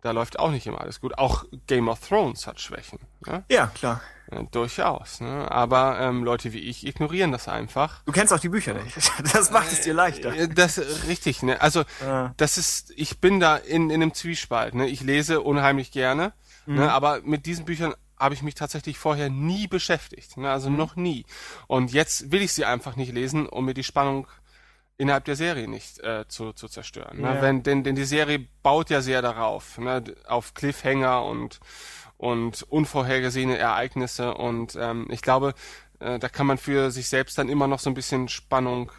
Da 0.00 0.12
läuft 0.12 0.38
auch 0.38 0.50
nicht 0.52 0.66
immer 0.66 0.80
alles 0.80 1.00
gut. 1.00 1.18
Auch 1.18 1.44
Game 1.66 1.88
of 1.88 2.06
Thrones 2.06 2.46
hat 2.46 2.60
Schwächen. 2.60 3.00
Ne? 3.26 3.42
Ja, 3.50 3.66
klar. 3.66 4.00
Ja, 4.30 4.42
durchaus. 4.42 5.20
Ne? 5.20 5.50
Aber 5.50 5.98
ähm, 6.00 6.22
Leute 6.22 6.52
wie 6.52 6.60
ich 6.60 6.86
ignorieren 6.86 7.32
das 7.32 7.48
einfach. 7.48 8.02
Du 8.04 8.12
kennst 8.12 8.32
auch 8.32 8.38
die 8.38 8.50
Bücher 8.50 8.74
nicht. 8.74 8.94
Das 9.32 9.50
macht 9.50 9.72
es 9.72 9.80
dir 9.80 9.94
leichter. 9.94 10.32
Äh, 10.34 10.48
Das 10.48 10.78
richtig, 11.08 11.42
ne? 11.42 11.60
Also 11.60 11.82
Ja. 12.00 12.32
das 12.36 12.58
ist, 12.58 12.92
ich 12.94 13.18
bin 13.20 13.40
da 13.40 13.56
in, 13.56 13.90
in 13.90 14.02
einem 14.02 14.14
Zwiespalt. 14.14 14.74
Ne? 14.74 14.86
Ich 14.86 15.00
lese 15.00 15.40
unheimlich 15.40 15.90
gerne, 15.90 16.32
ne? 16.66 16.92
aber 16.92 17.20
mit 17.22 17.46
diesen 17.46 17.64
Büchern 17.64 17.94
habe 18.18 18.34
ich 18.34 18.42
mich 18.42 18.54
tatsächlich 18.54 18.98
vorher 18.98 19.30
nie 19.30 19.66
beschäftigt. 19.66 20.36
Ne? 20.36 20.50
Also 20.50 20.70
noch 20.70 20.96
nie. 20.96 21.24
Und 21.66 21.92
jetzt 21.92 22.30
will 22.32 22.42
ich 22.42 22.52
sie 22.52 22.64
einfach 22.64 22.96
nicht 22.96 23.12
lesen, 23.12 23.46
um 23.46 23.64
mir 23.64 23.74
die 23.74 23.84
Spannung 23.84 24.26
innerhalb 24.96 25.24
der 25.24 25.36
Serie 25.36 25.68
nicht 25.68 26.00
äh, 26.00 26.26
zu, 26.28 26.52
zu 26.52 26.68
zerstören. 26.68 27.20
Ne? 27.20 27.34
Ja. 27.36 27.42
Wenn, 27.42 27.62
denn, 27.62 27.84
denn 27.84 27.94
die 27.94 28.04
Serie 28.04 28.46
baut 28.62 28.90
ja 28.90 29.00
sehr 29.00 29.22
darauf, 29.22 29.78
ne? 29.78 30.02
auf 30.26 30.54
Cliffhanger 30.54 31.24
und 31.24 31.60
und 32.18 32.64
unvorhergesehene 32.64 33.56
Ereignisse 33.56 34.34
und 34.34 34.76
ähm, 34.78 35.06
ich 35.08 35.22
glaube, 35.22 35.54
äh, 36.00 36.18
da 36.18 36.28
kann 36.28 36.46
man 36.46 36.58
für 36.58 36.90
sich 36.90 37.08
selbst 37.08 37.38
dann 37.38 37.48
immer 37.48 37.68
noch 37.68 37.78
so 37.78 37.88
ein 37.88 37.94
bisschen 37.94 38.28
Spannung 38.28 38.90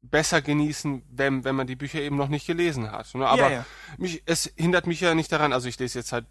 besser 0.00 0.40
genießen, 0.40 1.02
wenn, 1.10 1.44
wenn 1.44 1.54
man 1.54 1.66
die 1.66 1.76
Bücher 1.76 2.00
eben 2.00 2.16
noch 2.16 2.28
nicht 2.28 2.46
gelesen 2.46 2.90
hat. 2.90 3.14
Ne? 3.14 3.26
Aber 3.26 3.42
Ja, 3.42 3.50
ja. 3.50 3.66
Mich, 3.98 4.22
es 4.24 4.52
hindert 4.56 4.86
mich 4.86 5.00
ja 5.00 5.14
nicht 5.14 5.30
daran, 5.30 5.52
also 5.52 5.68
ich 5.68 5.78
lese 5.78 5.98
jetzt 5.98 6.12
halt 6.12 6.26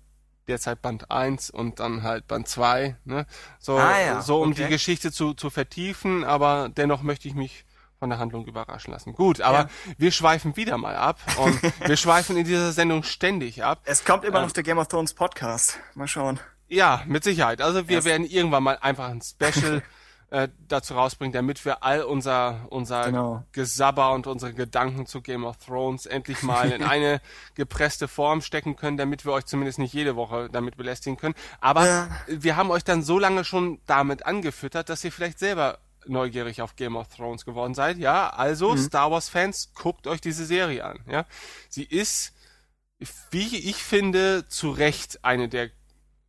derzeit 0.48 0.82
Band 0.82 1.10
1 1.12 1.50
und 1.50 1.80
dann 1.80 2.04
halt 2.04 2.28
Band 2.28 2.48
2, 2.48 2.96
ne? 3.06 3.26
So, 3.60 3.78
Ah, 3.78 4.00
ja, 4.00 4.22
so 4.22 4.42
um 4.42 4.52
okay. 4.52 4.64
die 4.64 4.70
Geschichte 4.70 5.12
zu, 5.12 5.34
zu 5.34 5.50
vertiefen, 5.50 6.24
aber 6.24 6.70
dennoch 6.70 7.02
möchte 7.02 7.28
ich 7.28 7.34
mich 7.36 7.66
von 8.00 8.10
der 8.10 8.20
Handlung 8.20 8.46
überraschen 8.46 8.92
lassen. 8.92 9.14
Gut, 9.14 9.42
aber 9.42 9.58
Ja. 9.60 9.70
wir 9.98 10.12
schweifen 10.12 10.56
wieder 10.58 10.78
mal 10.78 10.96
ab 10.96 11.20
und 11.38 11.60
wir 11.88 11.98
schweifen 11.98 12.36
in 12.38 12.44
dieser 12.46 12.72
Sendung 12.74 13.04
ständig 13.04 13.64
ab. 13.64 13.82
Es 13.86 14.04
kommt 14.04 14.24
immer 14.26 14.40
Ähm. 14.40 14.46
noch 14.46 14.52
der 14.52 14.64
Game 14.64 14.78
of 14.78 14.88
Thrones 14.88 15.14
Podcast. 15.14 15.80
Mal 15.96 16.08
schauen. 16.08 16.40
Ja, 16.68 17.04
mit 17.08 17.24
Sicherheit. 17.24 17.62
Also 17.62 17.88
wir 17.88 17.96
Erst- 17.98 18.08
werden 18.08 18.26
irgendwann 18.26 18.64
mal 18.64 18.78
einfach 18.82 19.10
ein 19.10 19.22
Special 19.22 19.82
äh, 20.36 20.50
dazu 20.68 20.96
rausbringen, 20.96 21.32
damit 21.32 21.64
wir 21.64 21.84
all 21.84 22.02
unser 22.04 22.66
unser 22.70 23.06
Genau. 23.06 23.44
Gesabber 23.54 24.12
und 24.12 24.28
unsere 24.28 24.54
Gedanken 24.54 25.06
zu 25.06 25.22
Game 25.22 25.46
of 25.46 25.56
Thrones 25.58 26.06
endlich 26.06 26.44
mal 26.44 26.72
in 26.72 26.84
eine 26.96 27.22
gepresste 27.54 28.08
Form 28.10 28.42
stecken 28.42 28.76
können, 28.76 28.98
damit 28.98 29.24
wir 29.24 29.32
euch 29.32 29.46
zumindest 29.46 29.80
nicht 29.80 29.94
jede 29.94 30.16
Woche 30.18 30.50
damit 30.52 30.76
belästigen 30.76 31.16
können. 31.18 31.36
Aber 31.62 31.86
Ja. 31.86 32.10
wir 32.28 32.58
haben 32.58 32.70
euch 32.70 32.84
dann 32.84 33.02
so 33.02 33.18
lange 33.18 33.46
schon 33.46 33.80
damit 33.86 34.26
angefüttert, 34.26 34.90
dass 34.90 35.04
ihr 35.06 35.12
vielleicht 35.14 35.40
selber 35.40 35.78
neugierig 36.06 36.62
auf 36.62 36.76
Game 36.76 36.98
of 36.98 37.08
Thrones 37.08 37.46
geworden 37.46 37.74
seid. 37.74 37.98
Ja, 37.98 38.30
also 38.30 38.74
Mhm. 38.74 38.78
Star 38.80 39.12
Wars 39.12 39.30
Fans, 39.30 39.72
guckt 39.74 40.06
euch 40.06 40.20
diese 40.22 40.46
Serie 40.46 40.84
an. 40.84 41.00
Ja, 41.10 41.26
sie 41.70 41.84
ist, 41.86 42.34
wie 43.32 43.56
ich 43.70 43.78
finde, 43.78 44.48
zu 44.50 44.70
Recht 44.72 45.24
eine 45.24 45.48
der 45.48 45.70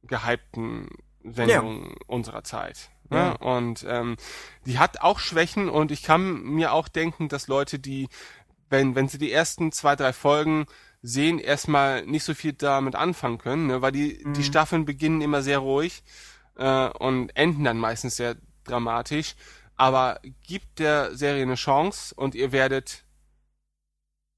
gehypten 0.04 0.88
Sendungen 1.24 1.94
unserer 2.06 2.44
Zeit. 2.44 2.90
Ne? 3.10 3.18
Ja. 3.18 3.32
Und 3.32 3.84
ähm, 3.88 4.16
die 4.64 4.78
hat 4.78 5.00
auch 5.00 5.18
Schwächen 5.18 5.68
und 5.68 5.90
ich 5.90 6.02
kann 6.02 6.42
mir 6.42 6.72
auch 6.72 6.88
denken, 6.88 7.28
dass 7.28 7.48
Leute, 7.48 7.78
die, 7.78 8.08
wenn, 8.68 8.94
wenn 8.94 9.08
sie 9.08 9.18
die 9.18 9.32
ersten 9.32 9.72
zwei, 9.72 9.96
drei 9.96 10.12
Folgen 10.12 10.66
sehen, 11.02 11.38
erstmal 11.38 12.04
nicht 12.06 12.24
so 12.24 12.34
viel 12.34 12.52
damit 12.52 12.94
anfangen 12.94 13.38
können, 13.38 13.66
ne? 13.66 13.82
weil 13.82 13.92
die, 13.92 14.24
die 14.32 14.44
Staffeln 14.44 14.84
beginnen 14.84 15.20
immer 15.20 15.42
sehr 15.42 15.58
ruhig 15.58 16.02
äh, 16.56 16.88
und 16.88 17.36
enden 17.36 17.64
dann 17.64 17.78
meistens 17.78 18.16
sehr 18.16 18.36
dramatisch. 18.64 19.34
Aber 19.76 20.20
gibt 20.42 20.78
der 20.78 21.14
Serie 21.14 21.42
eine 21.42 21.54
Chance 21.54 22.14
und 22.14 22.34
ihr 22.34 22.50
werdet 22.50 23.04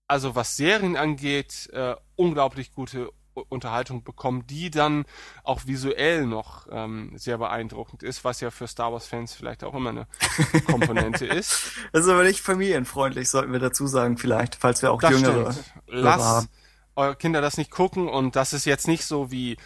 also 0.09 0.35
was 0.35 0.57
Serien 0.57 0.97
angeht, 0.97 1.69
äh, 1.73 1.95
unglaublich 2.17 2.73
gute 2.73 3.11
Unterhaltung 3.49 4.03
bekommen, 4.05 4.47
die 4.47 4.71
dann 4.71 5.05
auch 5.45 5.67
visuell 5.67 6.27
noch 6.27 6.67
ähm, 6.71 7.13
sehr 7.17 7.39
beeindruckend 7.39 8.03
ist, 8.03 8.25
was 8.25 8.41
ja 8.41 8.51
für 8.51 8.67
Star 8.67 8.93
Wars-Fans 8.93 9.35
vielleicht 9.35 9.65
auch 9.65 9.75
immer 9.75 9.91
eine 9.91 10.07
Komponente 10.67 11.27
ist. 11.27 11.73
Das 11.93 12.05
ist 12.05 12.09
aber 12.11 12.25
nicht 12.25 12.41
familienfreundlich, 12.41 13.29
sollten 13.29 13.53
wir 13.53 13.61
dazu 13.61 13.87
sagen, 13.87 14.19
vielleicht, 14.19 14.55
falls 14.57 14.83
wir 14.83 14.93
auch 14.93 15.01
Das 15.01 15.11
jüngere. 15.13 15.53
stimmt. 15.53 15.73
Lasst 15.89 16.25
haben. 16.25 16.49
eure 16.97 17.17
Kinder 17.17 17.41
das 17.41 17.57
nicht 17.57 17.71
gucken 17.71 18.09
und 18.09 18.37
das 18.37 18.53
ist 18.53 18.65
jetzt 18.65 18.89
nicht 18.89 19.05
so 19.05 19.31
wie 19.31 19.57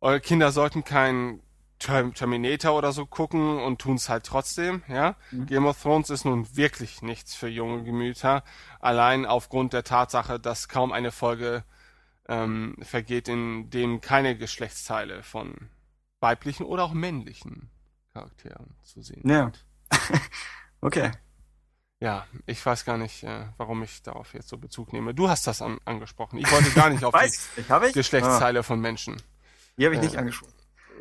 eure 0.00 0.20
Kinder 0.20 0.50
sollten 0.52 0.84
kein 0.84 1.40
Term- 1.78 2.14
Terminator 2.14 2.76
oder 2.78 2.92
so 2.92 3.06
gucken 3.06 3.58
und 3.60 3.80
tun's 3.80 4.08
halt 4.08 4.24
trotzdem, 4.24 4.82
ja. 4.88 5.16
Mhm. 5.32 5.46
Game 5.46 5.66
of 5.66 5.82
Thrones 5.82 6.10
ist 6.10 6.24
nun 6.24 6.46
wirklich 6.56 7.02
nichts 7.02 7.34
für 7.34 7.48
junge 7.48 7.82
Gemüter, 7.82 8.44
allein 8.78 9.26
aufgrund 9.26 9.72
der 9.72 9.82
Tatsache, 9.82 10.38
dass 10.38 10.68
kaum 10.68 10.92
eine 10.92 11.10
Folge 11.10 11.64
ähm, 12.28 12.76
vergeht, 12.82 13.28
in 13.28 13.70
dem 13.70 14.00
keine 14.00 14.36
Geschlechtsteile 14.36 15.22
von 15.22 15.68
weiblichen 16.20 16.64
oder 16.64 16.84
auch 16.84 16.92
männlichen 16.92 17.70
Charakteren 18.12 18.74
zu 18.82 19.02
sehen 19.02 19.28
Ja. 19.28 19.44
sind. 19.44 19.64
Okay. 20.84 21.12
Ja, 22.00 22.26
ich 22.46 22.64
weiß 22.66 22.84
gar 22.84 22.98
nicht, 22.98 23.22
äh, 23.22 23.46
warum 23.56 23.84
ich 23.84 24.02
darauf 24.02 24.34
jetzt 24.34 24.48
so 24.48 24.58
Bezug 24.58 24.92
nehme. 24.92 25.14
Du 25.14 25.28
hast 25.28 25.46
das 25.46 25.62
an, 25.62 25.78
angesprochen. 25.84 26.38
Ich 26.38 26.50
wollte 26.50 26.72
gar 26.72 26.90
nicht 26.90 27.04
auf 27.04 27.14
die 27.14 27.26
ich 27.26 27.68
nicht. 27.68 27.86
Ich? 27.86 27.92
Geschlechtsteile 27.94 28.64
von 28.64 28.80
Menschen. 28.80 29.14
Ah, 29.14 29.22
die 29.78 29.84
habe 29.84 29.94
ich 29.94 30.00
Äh, 30.00 30.04
nicht 30.04 30.16
angesprochen. 30.18 30.52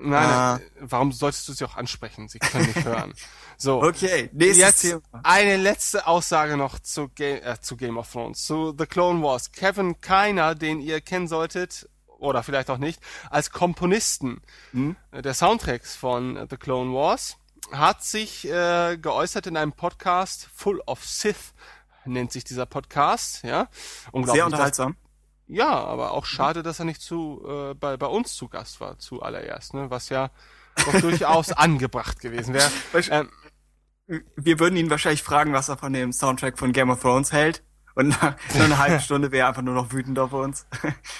Nein, 0.03 0.29
Ah. 0.29 0.59
warum 0.79 1.11
solltest 1.11 1.47
du 1.47 1.53
sie 1.53 1.63
auch 1.65 1.75
ansprechen? 1.77 2.27
Sie 2.27 2.39
können 2.39 2.65
nicht 2.67 2.83
hören. 2.85 3.13
So, 3.57 3.83
Okay, 3.83 4.27
nächstes 4.33 4.57
jetzt 4.57 4.81
Thema. 4.81 5.01
eine 5.21 5.55
letzte 5.57 6.07
Aussage 6.07 6.57
noch 6.57 6.79
zu, 6.79 7.09
Ga 7.15 7.25
äh, 7.25 7.57
zu 7.61 7.77
Game 7.77 7.97
of 7.97 8.11
Thrones, 8.11 8.43
zu 8.43 8.73
The 8.75 8.87
Clone 8.87 9.21
Wars. 9.21 9.51
Kevin 9.51 10.01
Keiner, 10.01 10.55
den 10.55 10.81
ihr 10.81 10.99
kennen 10.99 11.27
solltet, 11.27 11.87
oder 12.17 12.41
vielleicht 12.41 12.71
auch 12.71 12.79
nicht, 12.79 12.99
als 13.29 13.51
Komponisten 13.51 14.41
Hm? 14.71 14.95
der 15.11 15.35
Soundtracks 15.35 15.95
von 15.95 16.47
The 16.49 16.57
Clone 16.57 16.91
Wars, 16.93 17.37
hat 17.71 18.03
sich 18.03 18.47
äh, 18.49 18.97
geäußert 18.97 19.45
in 19.45 19.55
einem 19.57 19.73
Podcast, 19.73 20.47
Full 20.55 20.81
of 20.87 21.05
Sith 21.05 21.53
nennt 22.05 22.31
sich 22.31 22.43
dieser 22.43 22.65
Podcast, 22.65 23.43
ja. 23.43 23.67
Unglaublich, 24.11 24.33
Sehr 24.41 24.43
dass- 24.45 24.53
unterhaltsam. 24.53 24.95
Ja, 25.51 25.69
aber 25.69 26.11
auch 26.11 26.25
schade, 26.25 26.63
dass 26.63 26.79
er 26.79 26.85
nicht 26.85 27.01
zu 27.01 27.43
äh, 27.47 27.73
bei, 27.73 27.97
bei 27.97 28.05
uns 28.07 28.35
zu 28.35 28.47
Gast 28.47 28.79
war, 28.79 28.97
zuallererst, 28.99 29.73
ne? 29.73 29.89
Was 29.89 30.09
ja 30.09 30.31
doch 30.85 31.01
durchaus 31.01 31.51
angebracht 31.51 32.19
gewesen 32.21 32.53
wäre. 32.53 32.71
Ähm, 33.09 33.29
Wir 34.35 34.59
würden 34.59 34.77
ihn 34.77 34.89
wahrscheinlich 34.89 35.23
fragen, 35.23 35.53
was 35.53 35.69
er 35.69 35.77
von 35.77 35.91
dem 35.93 36.13
Soundtrack 36.13 36.57
von 36.57 36.71
Game 36.71 36.89
of 36.89 37.01
Thrones 37.01 37.31
hält. 37.31 37.63
Und 37.95 38.07
nach 38.21 38.35
so 38.49 38.63
einer 38.63 38.77
halben 38.77 38.99
Stunde 39.01 39.31
wäre 39.31 39.45
er 39.45 39.49
einfach 39.49 39.61
nur 39.61 39.73
noch 39.73 39.91
wütend 39.91 40.17
auf 40.19 40.31
uns. 40.33 40.65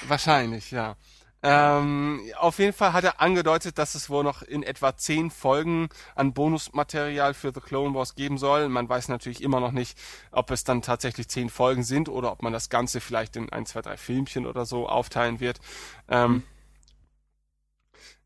wahrscheinlich, 0.07 0.71
ja. 0.71 0.95
Ähm, 1.43 2.21
auf 2.37 2.59
jeden 2.59 2.73
Fall 2.73 2.93
hat 2.93 3.03
er 3.03 3.19
angedeutet, 3.19 3.77
dass 3.77 3.95
es 3.95 4.09
wohl 4.09 4.23
noch 4.23 4.43
in 4.43 4.61
etwa 4.63 4.95
zehn 4.95 5.31
Folgen 5.31 5.89
an 6.15 6.33
Bonusmaterial 6.33 7.33
für 7.33 7.51
The 7.53 7.61
Clone 7.61 7.95
Wars 7.95 8.15
geben 8.15 8.37
soll. 8.37 8.69
Man 8.69 8.87
weiß 8.87 9.07
natürlich 9.09 9.41
immer 9.41 9.59
noch 9.59 9.71
nicht, 9.71 9.97
ob 10.31 10.51
es 10.51 10.63
dann 10.63 10.81
tatsächlich 10.81 11.27
zehn 11.29 11.49
Folgen 11.49 11.83
sind 11.83 12.09
oder 12.09 12.31
ob 12.31 12.43
man 12.43 12.53
das 12.53 12.69
Ganze 12.69 13.01
vielleicht 13.01 13.35
in 13.35 13.49
ein, 13.51 13.65
zwei, 13.65 13.81
drei 13.81 13.97
Filmchen 13.97 14.45
oder 14.45 14.65
so 14.65 14.87
aufteilen 14.87 15.39
wird. 15.39 15.59
Ähm, 16.07 16.43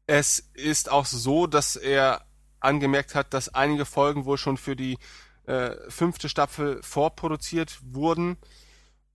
Es 0.07 0.39
ist 0.53 0.91
auch 0.91 1.05
so, 1.05 1.47
dass 1.47 1.75
er 1.75 2.25
angemerkt 2.59 3.15
hat, 3.15 3.33
dass 3.33 3.53
einige 3.55 3.85
Folgen 3.85 4.25
wohl 4.25 4.37
schon 4.37 4.57
für 4.57 4.75
die 4.75 4.97
äh, 5.47 5.71
fünfte 5.89 6.29
Staffel 6.29 6.81
vorproduziert 6.83 7.79
wurden 7.83 8.37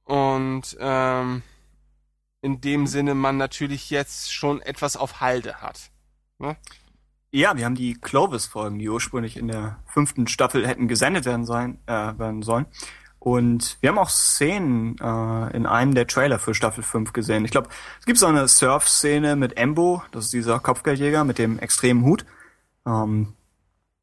und 0.04 0.76
ähm, 0.80 1.42
in 2.42 2.60
dem 2.60 2.86
Sinne 2.86 3.14
man 3.14 3.36
natürlich 3.36 3.90
jetzt 3.90 4.32
schon 4.32 4.60
etwas 4.62 4.96
auf 4.96 5.20
Halde 5.20 5.56
hat. 5.56 5.90
Ne? 6.38 6.56
Ja, 7.32 7.56
wir 7.56 7.64
haben 7.64 7.74
die 7.74 7.94
Clovis-Folgen, 7.94 8.78
die 8.78 8.88
ursprünglich 8.88 9.36
in 9.36 9.48
der 9.48 9.78
fünften 9.86 10.26
Staffel 10.26 10.66
hätten 10.66 10.88
gesendet 10.88 11.26
werden, 11.26 11.44
sein, 11.44 11.78
äh, 11.86 11.92
werden 11.92 12.42
sollen, 12.42 12.66
Und 13.20 13.76
wir 13.80 13.90
haben 13.90 13.98
auch 13.98 14.08
Szenen 14.08 14.96
äh, 14.98 15.56
in 15.56 15.66
einem 15.66 15.94
der 15.94 16.06
Trailer 16.06 16.38
für 16.38 16.54
Staffel 16.54 16.82
5 16.82 17.12
gesehen. 17.12 17.44
Ich 17.44 17.50
glaube, 17.50 17.68
es 18.00 18.06
gibt 18.06 18.18
so 18.18 18.26
eine 18.26 18.48
Surf-Szene 18.48 19.36
mit 19.36 19.56
Embo, 19.56 20.02
das 20.10 20.24
ist 20.24 20.32
dieser 20.32 20.58
Kopfgeldjäger 20.58 21.24
mit 21.24 21.38
dem 21.38 21.58
extremen 21.58 22.04
Hut. 22.04 22.24
Ähm, 22.86 23.34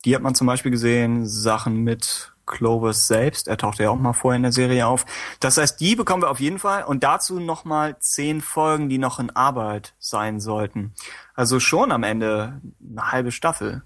die 0.05 0.15
hat 0.15 0.21
man 0.21 0.35
zum 0.35 0.47
Beispiel 0.47 0.71
gesehen, 0.71 1.25
Sachen 1.25 1.83
mit 1.83 2.31
Clovis 2.47 3.07
selbst, 3.07 3.47
er 3.47 3.57
tauchte 3.57 3.83
ja 3.83 3.89
auch 3.91 3.99
mal 3.99 4.13
vorher 4.13 4.37
in 4.37 4.43
der 4.43 4.51
Serie 4.51 4.87
auf. 4.87 5.05
Das 5.39 5.57
heißt, 5.57 5.79
die 5.79 5.95
bekommen 5.95 6.23
wir 6.23 6.31
auf 6.31 6.39
jeden 6.39 6.59
Fall 6.59 6.83
und 6.83 7.03
dazu 7.03 7.39
nochmal 7.39 7.99
zehn 7.99 8.41
Folgen, 8.41 8.89
die 8.89 8.97
noch 8.97 9.19
in 9.19 9.29
Arbeit 9.35 9.93
sein 9.99 10.39
sollten. 10.39 10.93
Also 11.35 11.59
schon 11.59 11.91
am 11.91 12.03
Ende 12.03 12.61
eine 12.81 13.11
halbe 13.11 13.31
Staffel 13.31 13.83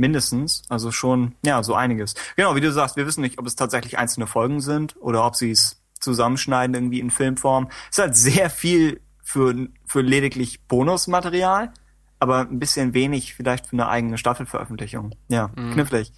mindestens. 0.00 0.62
Also 0.68 0.90
schon, 0.90 1.36
ja, 1.44 1.62
so 1.62 1.74
einiges. 1.74 2.14
Genau, 2.34 2.56
wie 2.56 2.60
du 2.60 2.72
sagst, 2.72 2.96
wir 2.96 3.06
wissen 3.06 3.20
nicht, 3.20 3.38
ob 3.38 3.46
es 3.46 3.54
tatsächlich 3.54 3.98
einzelne 3.98 4.26
Folgen 4.26 4.60
sind 4.60 4.96
oder 5.00 5.24
ob 5.24 5.36
sie 5.36 5.52
es 5.52 5.80
zusammenschneiden 6.00 6.74
irgendwie 6.74 7.00
in 7.00 7.10
Filmform. 7.10 7.68
Es 7.90 7.98
ist 7.98 8.02
halt 8.02 8.16
sehr 8.16 8.50
viel 8.50 9.00
für, 9.22 9.68
für 9.86 10.00
lediglich 10.00 10.66
Bonusmaterial, 10.66 11.72
aber 12.18 12.40
ein 12.40 12.58
bisschen 12.58 12.94
wenig 12.94 13.34
vielleicht 13.34 13.66
für 13.66 13.74
eine 13.74 13.88
eigene 13.88 14.18
Staffelveröffentlichung. 14.18 15.14
Ja, 15.28 15.50
mhm. 15.54 15.72
knifflig. 15.72 16.12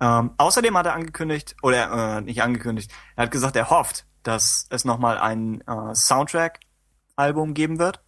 Ähm, 0.00 0.32
außerdem 0.36 0.76
hat 0.76 0.86
er 0.86 0.94
angekündigt, 0.94 1.56
oder 1.62 2.18
äh, 2.18 2.20
nicht 2.20 2.42
angekündigt, 2.42 2.92
er 3.16 3.24
hat 3.24 3.30
gesagt, 3.30 3.56
er 3.56 3.70
hofft, 3.70 4.06
dass 4.22 4.66
es 4.70 4.84
nochmal 4.84 5.18
ein 5.18 5.60
äh, 5.62 5.94
Soundtrack-Album 5.94 7.54
geben 7.54 7.78
wird. 7.78 8.02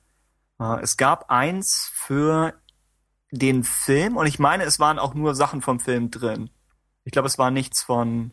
Äh, 0.60 0.80
es 0.82 0.96
gab 0.96 1.30
eins 1.30 1.90
für 1.94 2.54
den 3.30 3.62
Film 3.62 4.16
und 4.16 4.26
ich 4.26 4.38
meine, 4.38 4.64
es 4.64 4.80
waren 4.80 4.98
auch 4.98 5.14
nur 5.14 5.34
Sachen 5.34 5.62
vom 5.62 5.80
Film 5.80 6.10
drin. 6.10 6.50
Ich 7.04 7.12
glaube, 7.12 7.28
es 7.28 7.38
war 7.38 7.50
nichts 7.50 7.82
von, 7.82 8.32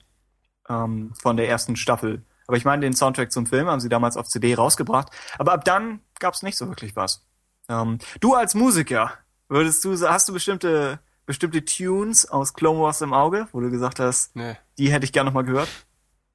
ähm, 0.70 1.14
von 1.22 1.38
der 1.38 1.48
ersten 1.50 1.76
Staffel. 1.76 2.26
Aber 2.48 2.58
ich 2.58 2.66
meine, 2.66 2.82
den 2.82 2.94
Soundtrack 2.94 3.32
zum 3.32 3.46
Film 3.46 3.68
haben 3.68 3.80
sie 3.80 3.90
damals 3.90 4.18
auf 4.18 4.28
CD 4.28 4.54
rausgebracht. 4.54 5.10
Aber 5.38 5.54
ab 5.54 5.66
dann 5.66 6.02
gab 6.20 6.34
es 6.34 6.44
nicht 6.44 6.58
so 6.58 6.68
wirklich 6.68 6.96
was. 6.96 7.26
Ähm, 7.70 8.00
du 8.20 8.36
als 8.36 8.54
Musiker, 8.54 9.12
würdest 9.48 9.84
du, 9.86 9.98
hast 10.08 10.30
du 10.30 10.34
bestimmte, 10.34 11.00
bestimmte 11.26 11.64
Tunes 11.66 12.26
aus 12.30 12.54
Clone 12.54 12.80
Wars 12.80 13.02
im 13.02 13.14
Auge, 13.14 13.48
wo 13.52 13.60
du 13.60 13.70
gesagt 13.70 14.00
hast, 14.00 14.36
nee. 14.36 14.56
die 14.78 14.92
hätte 14.92 15.06
ich 15.06 15.14
gerne 15.14 15.30
nochmal 15.30 15.44
gehört? 15.44 15.70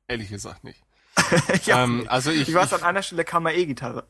Ehrlich 0.08 0.28
gesagt 0.28 0.64
nicht. 0.64 0.82
ja, 1.64 1.84
ähm, 1.84 2.06
also 2.08 2.30
ich, 2.30 2.48
ich 2.48 2.54
weiß, 2.54 2.72
an 2.74 2.82
einer 2.82 3.02
Stelle 3.02 3.24
kam 3.24 3.44
mal 3.44 3.54
E-Gitarre. 3.54 4.06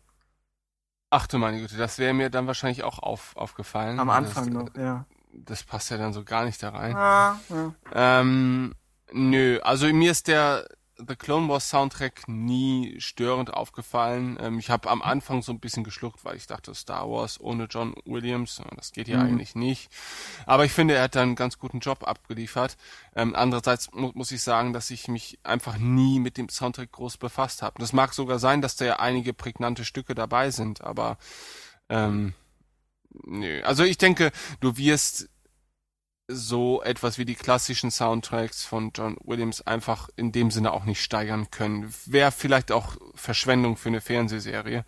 Ach 1.10 1.26
du 1.26 1.38
meine 1.38 1.60
Güte, 1.60 1.76
das 1.76 1.98
wäre 1.98 2.14
mir 2.14 2.30
dann 2.30 2.46
wahrscheinlich 2.46 2.84
auch 2.84 3.00
auf, 3.00 3.36
aufgefallen. 3.36 3.98
Am 3.98 4.10
Anfang 4.10 4.52
das, 4.52 4.54
noch, 4.54 4.74
ja. 4.76 5.06
Das 5.32 5.64
passt 5.64 5.90
ja 5.90 5.98
dann 5.98 6.12
so 6.12 6.24
gar 6.24 6.44
nicht 6.44 6.62
da 6.62 6.70
rein. 6.70 6.94
Ah, 6.96 7.40
ja. 7.48 7.74
Ähm, 7.92 8.74
nö, 9.12 9.58
also 9.62 9.86
mir 9.92 10.12
ist 10.12 10.28
der 10.28 10.66
The 11.06 11.16
Clone 11.16 11.48
Wars 11.48 11.68
Soundtrack 11.68 12.28
nie 12.28 13.00
störend 13.00 13.52
aufgefallen. 13.52 14.38
Ähm, 14.40 14.58
ich 14.58 14.70
habe 14.70 14.90
am 14.90 15.02
Anfang 15.02 15.42
so 15.42 15.52
ein 15.52 15.60
bisschen 15.60 15.84
geschluckt, 15.84 16.24
weil 16.24 16.36
ich 16.36 16.46
dachte, 16.46 16.74
Star 16.74 17.10
Wars 17.10 17.40
ohne 17.40 17.64
John 17.64 17.94
Williams, 18.04 18.60
das 18.76 18.92
geht 18.92 19.08
ja 19.08 19.18
mhm. 19.18 19.26
eigentlich 19.26 19.54
nicht. 19.54 19.90
Aber 20.46 20.64
ich 20.64 20.72
finde, 20.72 20.94
er 20.94 21.04
hat 21.04 21.14
da 21.14 21.22
einen 21.22 21.36
ganz 21.36 21.58
guten 21.58 21.80
Job 21.80 22.06
abgeliefert. 22.06 22.76
Ähm, 23.14 23.34
andererseits 23.34 23.92
mu 23.92 24.10
muss 24.14 24.32
ich 24.32 24.42
sagen, 24.42 24.72
dass 24.72 24.90
ich 24.90 25.08
mich 25.08 25.38
einfach 25.42 25.78
nie 25.78 26.20
mit 26.20 26.36
dem 26.36 26.48
Soundtrack 26.48 26.92
groß 26.92 27.16
befasst 27.16 27.62
habe. 27.62 27.78
Das 27.78 27.92
mag 27.92 28.12
sogar 28.12 28.38
sein, 28.38 28.60
dass 28.60 28.76
da 28.76 28.84
ja 28.84 28.98
einige 28.98 29.32
prägnante 29.32 29.84
Stücke 29.84 30.14
dabei 30.14 30.50
sind, 30.50 30.82
aber 30.82 31.18
ähm, 31.88 32.34
nö. 33.24 33.62
Also 33.62 33.84
ich 33.84 33.98
denke, 33.98 34.32
du 34.60 34.76
wirst 34.76 35.28
so 36.30 36.82
etwas 36.82 37.18
wie 37.18 37.24
die 37.24 37.34
klassischen 37.34 37.90
Soundtracks 37.90 38.64
von 38.64 38.92
John 38.94 39.16
Williams 39.24 39.60
einfach 39.66 40.08
in 40.16 40.32
dem 40.32 40.50
Sinne 40.50 40.72
auch 40.72 40.84
nicht 40.84 41.02
steigern 41.02 41.50
können. 41.50 41.92
Wäre 42.06 42.32
vielleicht 42.32 42.72
auch 42.72 42.96
Verschwendung 43.14 43.76
für 43.76 43.88
eine 43.88 44.00
Fernsehserie, 44.00 44.84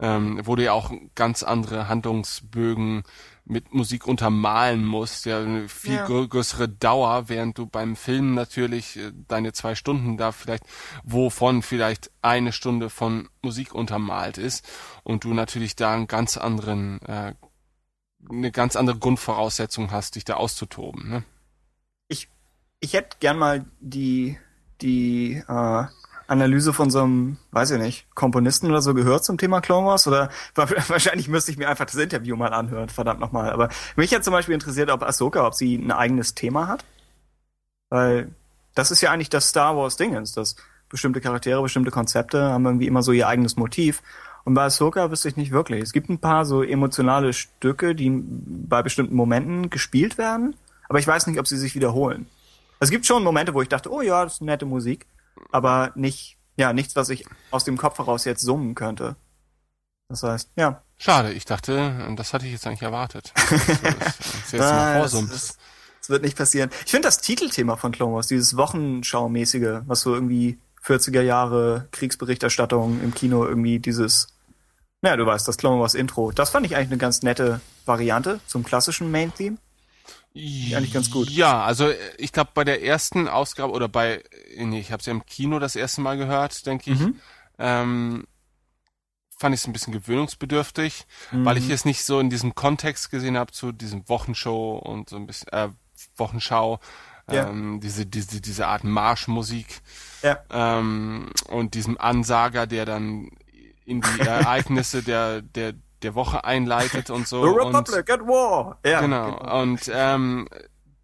ähm, 0.00 0.40
wo 0.44 0.56
du 0.56 0.64
ja 0.64 0.72
auch 0.72 0.92
ganz 1.14 1.42
andere 1.42 1.88
Handlungsbögen 1.88 3.04
mit 3.46 3.72
Musik 3.72 4.06
untermalen 4.06 4.84
musst, 4.84 5.24
ja 5.24 5.38
eine 5.38 5.68
viel 5.68 5.94
ja. 5.94 6.06
größere 6.06 6.68
Dauer, 6.68 7.28
während 7.28 7.56
du 7.56 7.66
beim 7.66 7.94
Film 7.94 8.34
natürlich 8.34 8.96
äh, 8.96 9.12
deine 9.28 9.52
zwei 9.52 9.76
Stunden 9.76 10.16
da 10.16 10.32
vielleicht, 10.32 10.64
wovon 11.04 11.62
vielleicht 11.62 12.10
eine 12.22 12.52
Stunde 12.52 12.90
von 12.90 13.28
Musik 13.42 13.72
untermalt 13.72 14.36
ist 14.36 14.68
und 15.04 15.22
du 15.22 15.32
natürlich 15.32 15.76
da 15.76 15.94
einen 15.94 16.08
ganz 16.08 16.36
anderen 16.36 17.00
äh, 17.02 17.34
eine 18.28 18.50
ganz 18.50 18.76
andere 18.76 18.98
Grundvoraussetzung 18.98 19.90
hast, 19.90 20.16
dich 20.16 20.24
da 20.24 20.34
auszutoben. 20.34 21.08
Ne? 21.08 21.24
Ich, 22.08 22.28
ich 22.80 22.92
hätte 22.94 23.18
gern 23.20 23.38
mal 23.38 23.64
die, 23.80 24.38
die 24.80 25.42
äh, 25.48 25.84
Analyse 26.26 26.72
von 26.72 26.90
so 26.90 27.02
einem, 27.02 27.38
weiß 27.52 27.72
ich 27.72 27.80
nicht, 27.80 28.14
Komponisten 28.14 28.70
oder 28.70 28.82
so 28.82 28.94
gehört 28.94 29.24
zum 29.24 29.38
Thema 29.38 29.60
Clone 29.60 29.86
Wars 29.86 30.06
oder 30.06 30.30
wahrscheinlich 30.54 31.28
müsste 31.28 31.52
ich 31.52 31.58
mir 31.58 31.68
einfach 31.68 31.86
das 31.86 31.94
Interview 31.94 32.36
mal 32.36 32.52
anhören, 32.52 32.88
verdammt 32.88 33.20
nochmal. 33.20 33.50
Aber 33.50 33.68
mich 33.94 34.12
hat 34.14 34.24
zum 34.24 34.32
Beispiel 34.32 34.54
interessiert, 34.54 34.90
ob 34.90 35.02
Ahsoka, 35.02 35.46
ob 35.46 35.54
sie 35.54 35.76
ein 35.76 35.92
eigenes 35.92 36.34
Thema 36.34 36.68
hat. 36.68 36.84
Weil 37.88 38.34
das 38.74 38.90
ist 38.90 39.00
ja 39.00 39.12
eigentlich 39.12 39.30
das 39.30 39.48
Star 39.48 39.76
Wars 39.76 39.96
Ding, 39.96 40.12
dass 40.12 40.56
bestimmte 40.88 41.20
Charaktere, 41.20 41.62
bestimmte 41.62 41.90
Konzepte 41.90 42.50
haben 42.50 42.66
irgendwie 42.66 42.86
immer 42.86 43.02
so 43.02 43.12
ihr 43.12 43.28
eigenes 43.28 43.56
Motiv. 43.56 44.02
Und 44.46 44.54
bei 44.54 44.62
Ahsoka 44.62 45.10
wüsste 45.10 45.28
ich 45.28 45.36
nicht 45.36 45.50
wirklich. 45.50 45.82
Es 45.82 45.92
gibt 45.92 46.08
ein 46.08 46.20
paar 46.20 46.44
so 46.44 46.62
emotionale 46.62 47.32
Stücke, 47.32 47.96
die 47.96 48.08
bei 48.12 48.80
bestimmten 48.80 49.16
Momenten 49.16 49.70
gespielt 49.70 50.18
werden, 50.18 50.54
aber 50.88 51.00
ich 51.00 51.06
weiß 51.06 51.26
nicht, 51.26 51.40
ob 51.40 51.48
sie 51.48 51.58
sich 51.58 51.74
wiederholen. 51.74 52.26
Es 52.78 52.90
gibt 52.90 53.06
schon 53.06 53.24
Momente, 53.24 53.54
wo 53.54 53.62
ich 53.62 53.68
dachte, 53.68 53.90
oh 53.90 54.02
ja, 54.02 54.22
das 54.22 54.34
ist 54.34 54.42
nette 54.42 54.64
Musik, 54.64 55.06
aber 55.50 55.90
nicht, 55.96 56.38
ja, 56.56 56.72
nichts, 56.72 56.94
was 56.94 57.08
ich 57.08 57.26
aus 57.50 57.64
dem 57.64 57.76
Kopf 57.76 57.98
heraus 57.98 58.24
jetzt 58.24 58.40
summen 58.40 58.76
könnte. 58.76 59.16
Das 60.08 60.22
heißt, 60.22 60.50
ja. 60.54 60.80
Schade, 60.96 61.32
ich 61.32 61.44
dachte, 61.44 62.14
das 62.16 62.32
hatte 62.32 62.46
ich 62.46 62.52
jetzt 62.52 62.68
eigentlich 62.68 62.82
erwartet. 62.82 63.32
Das, 63.34 63.52
wird 66.08 66.22
nicht 66.22 66.38
passieren. 66.38 66.70
Ich 66.84 66.92
finde 66.92 67.08
das 67.08 67.18
Titelthema 67.18 67.74
von 67.74 67.90
Clone 67.90 68.14
Wars, 68.14 68.28
dieses 68.28 68.56
Wochenschau-mäßige, 68.56 69.80
was 69.86 70.02
so 70.02 70.14
irgendwie 70.14 70.60
40er 70.84 71.22
Jahre 71.22 71.88
Kriegsberichterstattung 71.90 73.02
im 73.02 73.12
Kino 73.12 73.44
irgendwie 73.44 73.80
dieses 73.80 74.35
ja, 75.02 75.16
du 75.16 75.26
weißt, 75.26 75.46
das 75.46 75.56
Clone 75.56 75.80
Wars 75.80 75.94
Intro. 75.94 76.32
Das 76.32 76.50
fand 76.50 76.66
ich 76.66 76.76
eigentlich 76.76 76.88
eine 76.88 76.98
ganz 76.98 77.22
nette 77.22 77.60
Variante 77.84 78.40
zum 78.46 78.64
klassischen 78.64 79.10
Main-Theme. 79.10 79.58
Eigentlich 80.36 80.92
ganz 80.92 81.10
gut. 81.10 81.30
Ja, 81.30 81.64
also 81.64 81.90
ich 82.18 82.32
glaube 82.32 82.50
bei 82.52 82.64
der 82.64 82.82
ersten 82.82 83.26
Ausgabe 83.26 83.72
oder 83.72 83.88
bei, 83.88 84.22
nee, 84.56 84.80
ich 84.80 84.92
habe 84.92 85.00
es 85.00 85.06
ja 85.06 85.12
im 85.12 85.24
Kino 85.24 85.58
das 85.58 85.76
erste 85.76 86.02
Mal 86.02 86.18
gehört, 86.18 86.66
denke 86.66 86.90
ich. 86.90 87.00
Mhm. 87.00 87.20
Ähm, 87.58 88.26
fand 89.38 89.54
ich 89.54 89.62
es 89.62 89.66
ein 89.66 89.72
bisschen 89.72 89.94
gewöhnungsbedürftig, 89.94 91.06
mhm. 91.30 91.44
weil 91.44 91.56
ich 91.56 91.70
es 91.70 91.84
nicht 91.86 92.04
so 92.04 92.20
in 92.20 92.28
diesem 92.28 92.54
Kontext 92.54 93.10
gesehen 93.10 93.38
habe 93.38 93.52
zu 93.52 93.72
diesem 93.72 94.08
Wochenshow 94.08 94.76
und 94.76 95.08
so 95.08 95.16
ein 95.16 95.26
bisschen 95.26 95.48
äh, 95.52 95.68
Wochenschau, 96.16 96.80
ja. 97.30 97.48
ähm, 97.48 97.80
diese 97.80 98.04
diese 98.04 98.40
diese 98.40 98.66
Art 98.66 98.84
Marschmusik 98.84 99.80
ja. 100.22 100.38
ähm, 100.50 101.30
und 101.48 101.74
diesem 101.74 101.98
Ansager, 101.98 102.66
der 102.66 102.84
dann 102.84 103.30
in 103.86 104.02
die 104.02 104.20
Ereignisse 104.20 105.02
der, 105.02 105.40
der, 105.40 105.72
der 106.02 106.14
Woche 106.14 106.44
einleitet 106.44 107.10
und 107.10 107.26
so. 107.26 107.42
The 107.42 107.58
Republic 107.58 107.98
und, 107.98 108.10
at 108.10 108.20
War. 108.20 108.78
Ja, 108.84 109.00
genau. 109.00 109.38
genau. 109.38 109.62
Und 109.62 109.90
ähm, 109.92 110.48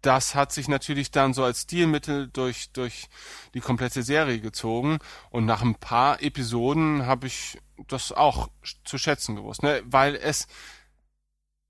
das 0.01 0.35
hat 0.35 0.51
sich 0.51 0.67
natürlich 0.67 1.11
dann 1.11 1.33
so 1.33 1.43
als 1.43 1.61
Stilmittel 1.61 2.27
durch, 2.27 2.71
durch 2.73 3.07
die 3.53 3.61
komplette 3.61 4.03
Serie 4.03 4.39
gezogen. 4.39 4.99
Und 5.29 5.45
nach 5.45 5.61
ein 5.61 5.75
paar 5.75 6.21
Episoden 6.21 7.05
habe 7.05 7.27
ich 7.27 7.57
das 7.87 8.11
auch 8.11 8.49
zu 8.83 8.97
schätzen 8.97 9.35
gewusst, 9.35 9.63
ne? 9.63 9.81
weil 9.85 10.15
es 10.15 10.47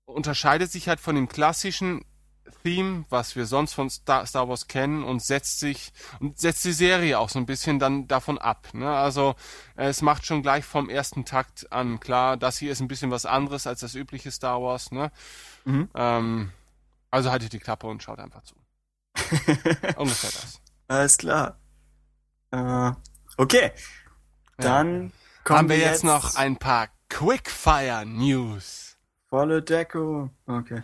unterscheidet 0.04 0.70
sich 0.70 0.88
halt 0.88 1.00
von 1.00 1.14
dem 1.14 1.28
klassischen 1.28 2.04
Theme, 2.62 3.04
was 3.08 3.36
wir 3.36 3.46
sonst 3.46 3.74
von 3.74 3.90
Star, 3.90 4.26
Star 4.26 4.48
Wars 4.48 4.68
kennen 4.68 5.04
und 5.04 5.22
setzt 5.22 5.60
sich 5.60 5.92
und 6.20 6.38
setzt 6.38 6.64
die 6.64 6.72
Serie 6.72 7.18
auch 7.18 7.28
so 7.28 7.38
ein 7.38 7.46
bisschen 7.46 7.78
dann 7.78 8.06
davon 8.08 8.38
ab. 8.38 8.68
Ne? 8.72 8.90
Also 8.90 9.34
es 9.76 10.02
macht 10.02 10.26
schon 10.26 10.42
gleich 10.42 10.64
vom 10.64 10.88
ersten 10.88 11.24
Takt 11.24 11.72
an 11.72 12.00
klar, 12.00 12.36
das 12.36 12.58
hier 12.58 12.72
ist 12.72 12.80
ein 12.80 12.88
bisschen 12.88 13.10
was 13.10 13.26
anderes 13.26 13.66
als 13.66 13.80
das 13.80 13.94
übliche 13.94 14.30
Star 14.30 14.62
Wars. 14.62 14.92
Ne? 14.92 15.10
Mhm. 15.64 15.88
Ähm, 15.94 16.52
also 17.10 17.30
haltet 17.30 17.52
die 17.52 17.60
Klappe 17.60 17.86
und 17.86 18.02
schaut 18.02 18.18
einfach 18.18 18.42
zu. 18.42 18.54
Ungefähr 19.96 20.30
das. 20.30 20.60
Alles 20.88 21.16
klar. 21.16 21.58
Äh, 22.50 22.92
okay. 23.36 23.72
Dann 24.56 25.12
ja. 25.48 25.56
haben 25.56 25.68
wir 25.68 25.78
jetzt, 25.78 25.88
jetzt 25.88 26.04
noch 26.04 26.34
ein 26.34 26.56
paar 26.56 26.88
Quickfire 27.08 28.04
News. 28.06 28.83
Volle 29.34 29.62
Deko. 29.62 30.30
Okay. 30.46 30.82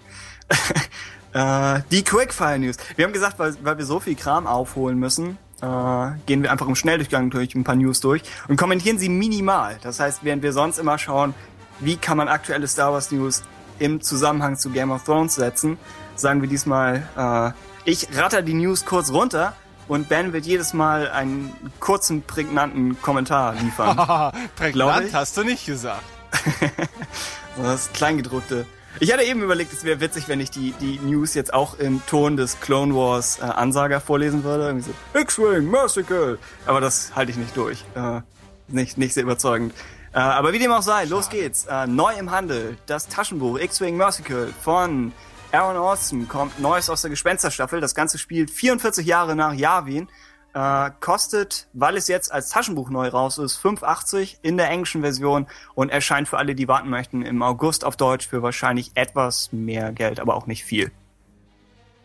Äh, 1.33 1.83
die 1.93 2.03
Quickfire 2.03 2.59
News. 2.59 2.75
Wir 2.97 3.05
haben 3.05 3.13
gesagt, 3.13 3.39
weil, 3.39 3.55
weil 3.63 3.79
wir 3.79 3.85
so 3.85 4.01
viel 4.01 4.17
Kram 4.17 4.49
aufholen 4.49 4.99
müssen, 4.99 5.39
äh, 5.63 6.11
gehen 6.27 6.43
wir 6.43 6.51
einfach 6.51 6.67
im 6.67 6.75
Schnelldurchgang 6.75 7.31
durch 7.31 7.55
ein 7.55 7.63
paar 7.63 7.77
News 7.77 8.01
durch 8.01 8.23
und 8.49 8.57
kommentieren 8.57 8.99
sie 8.99 9.09
minimal. 9.09 9.79
Das 9.81 10.01
heißt, 10.01 10.25
während 10.25 10.43
wir 10.43 10.53
sonst 10.53 10.79
immer 10.79 10.99
schauen, 10.99 11.33
wie 11.79 11.97
kann 11.97 12.17
man 12.17 12.27
aktuelle 12.27 12.67
Star 12.67 12.93
Wars 12.93 13.13
News 13.13 13.45
im 13.79 14.01
Zusammenhang 14.01 14.57
zu 14.57 14.71
Game 14.71 14.91
of 14.91 15.05
Thrones 15.05 15.37
setzen, 15.37 15.79
sagen 16.17 16.43
wir 16.43 16.49
diesmal, 16.49 17.05
äh, 17.17 17.89
ich 17.89 18.09
ratter 18.19 18.43
die 18.43 18.55
News 18.55 18.85
kurz 18.85 19.13
runter 19.13 19.55
und 19.87 20.09
Ben 20.09 20.33
wird 20.33 20.47
jedes 20.47 20.75
Mal 20.75 21.09
einen 21.13 21.53
kurzen, 21.79 22.23
prägnanten 22.23 23.01
Kommentar 23.01 23.55
liefern. 23.55 24.33
Prägnant 24.57 25.15
hast 25.15 25.37
du 25.37 25.45
nicht 25.45 25.65
gesagt. 25.65 26.03
Das 27.57 27.93
Kleingedruckte. 27.93 28.65
Ich 28.99 29.13
hatte 29.13 29.23
eben 29.23 29.43
überlegt, 29.43 29.73
es 29.73 29.85
wäre 29.85 30.01
witzig, 30.01 30.29
wenn 30.29 30.41
ich 30.41 30.51
die, 30.51 30.73
die 30.81 30.99
News 30.99 31.35
jetzt 31.35 31.55
auch 31.55 31.79
im 31.79 32.05
Ton 32.07 32.37
des 32.37 32.61
Clone 32.61 32.95
Wars 32.95 33.39
äh, 33.39 33.45
Ansager 33.45 34.01
vorlesen 34.01 34.45
würde. 34.45 34.67
Irgendwie 34.67 34.91
so, 35.13 35.19
X-Wing, 35.19 35.71
Mercical. 35.71 36.39
Aber 36.67 36.81
das 36.81 37.15
halte 37.15 37.31
ich 37.31 37.39
nicht 37.39 37.57
durch. 37.57 37.85
Äh, 37.95 38.21
nicht, 38.69 38.99
nicht 38.99 39.15
sehr 39.15 39.23
überzeugend. 39.23 39.75
Äh, 40.13 40.19
aber 40.19 40.53
wie 40.53 40.59
dem 40.59 40.73
auch 40.73 40.83
sei, 40.83 41.05
los 41.05 41.29
geht's. 41.29 41.67
Äh, 41.67 41.87
neu 41.87 42.13
im 42.15 42.31
Handel, 42.31 42.77
das 42.87 43.09
Taschenbuch 43.09 43.59
X-Wing 43.59 43.97
Mercical 43.97 44.49
von 44.63 45.13
Aaron 45.53 45.77
Austin 45.77 46.29
kommt 46.29 46.61
Neues 46.61 46.91
aus 46.91 47.03
der 47.03 47.11
Gespensterstaffel. 47.11 47.81
Das 47.81 47.95
Ganze 47.95 48.19
spielt 48.19 48.51
44 48.51 49.07
Jahre 49.07 49.37
nach 49.37 49.53
Yavin. 49.53 50.09
Äh, 50.53 50.91
kostet, 50.99 51.69
weil 51.75 51.97
es 51.97 52.09
jetzt 52.09 52.33
als 52.33 52.49
Taschenbuch 52.49 52.91
neu 52.91 53.07
raus 53.09 53.39
ist, 53.39 53.57
5,80 53.65 54.39
in 54.43 54.57
der 54.57 54.69
englischen 54.69 55.01
Version 55.03 55.47
und 55.75 55.91
erscheint 55.91 56.29
für 56.29 56.39
alle, 56.39 56.57
die 56.57 56.67
warten 56.67 56.91
möchten, 56.91 57.23
im 57.23 57.41
August 57.43 57.85
auf 57.85 57.97
Deutsch 57.97 58.27
für 58.27 58.43
wahrscheinlich 58.43 58.91
etwas 58.95 59.53
mehr 59.53 59.93
Geld, 59.93 60.19
aber 60.19 60.35
auch 60.35 60.47
nicht 60.47 60.65
viel. 60.65 60.91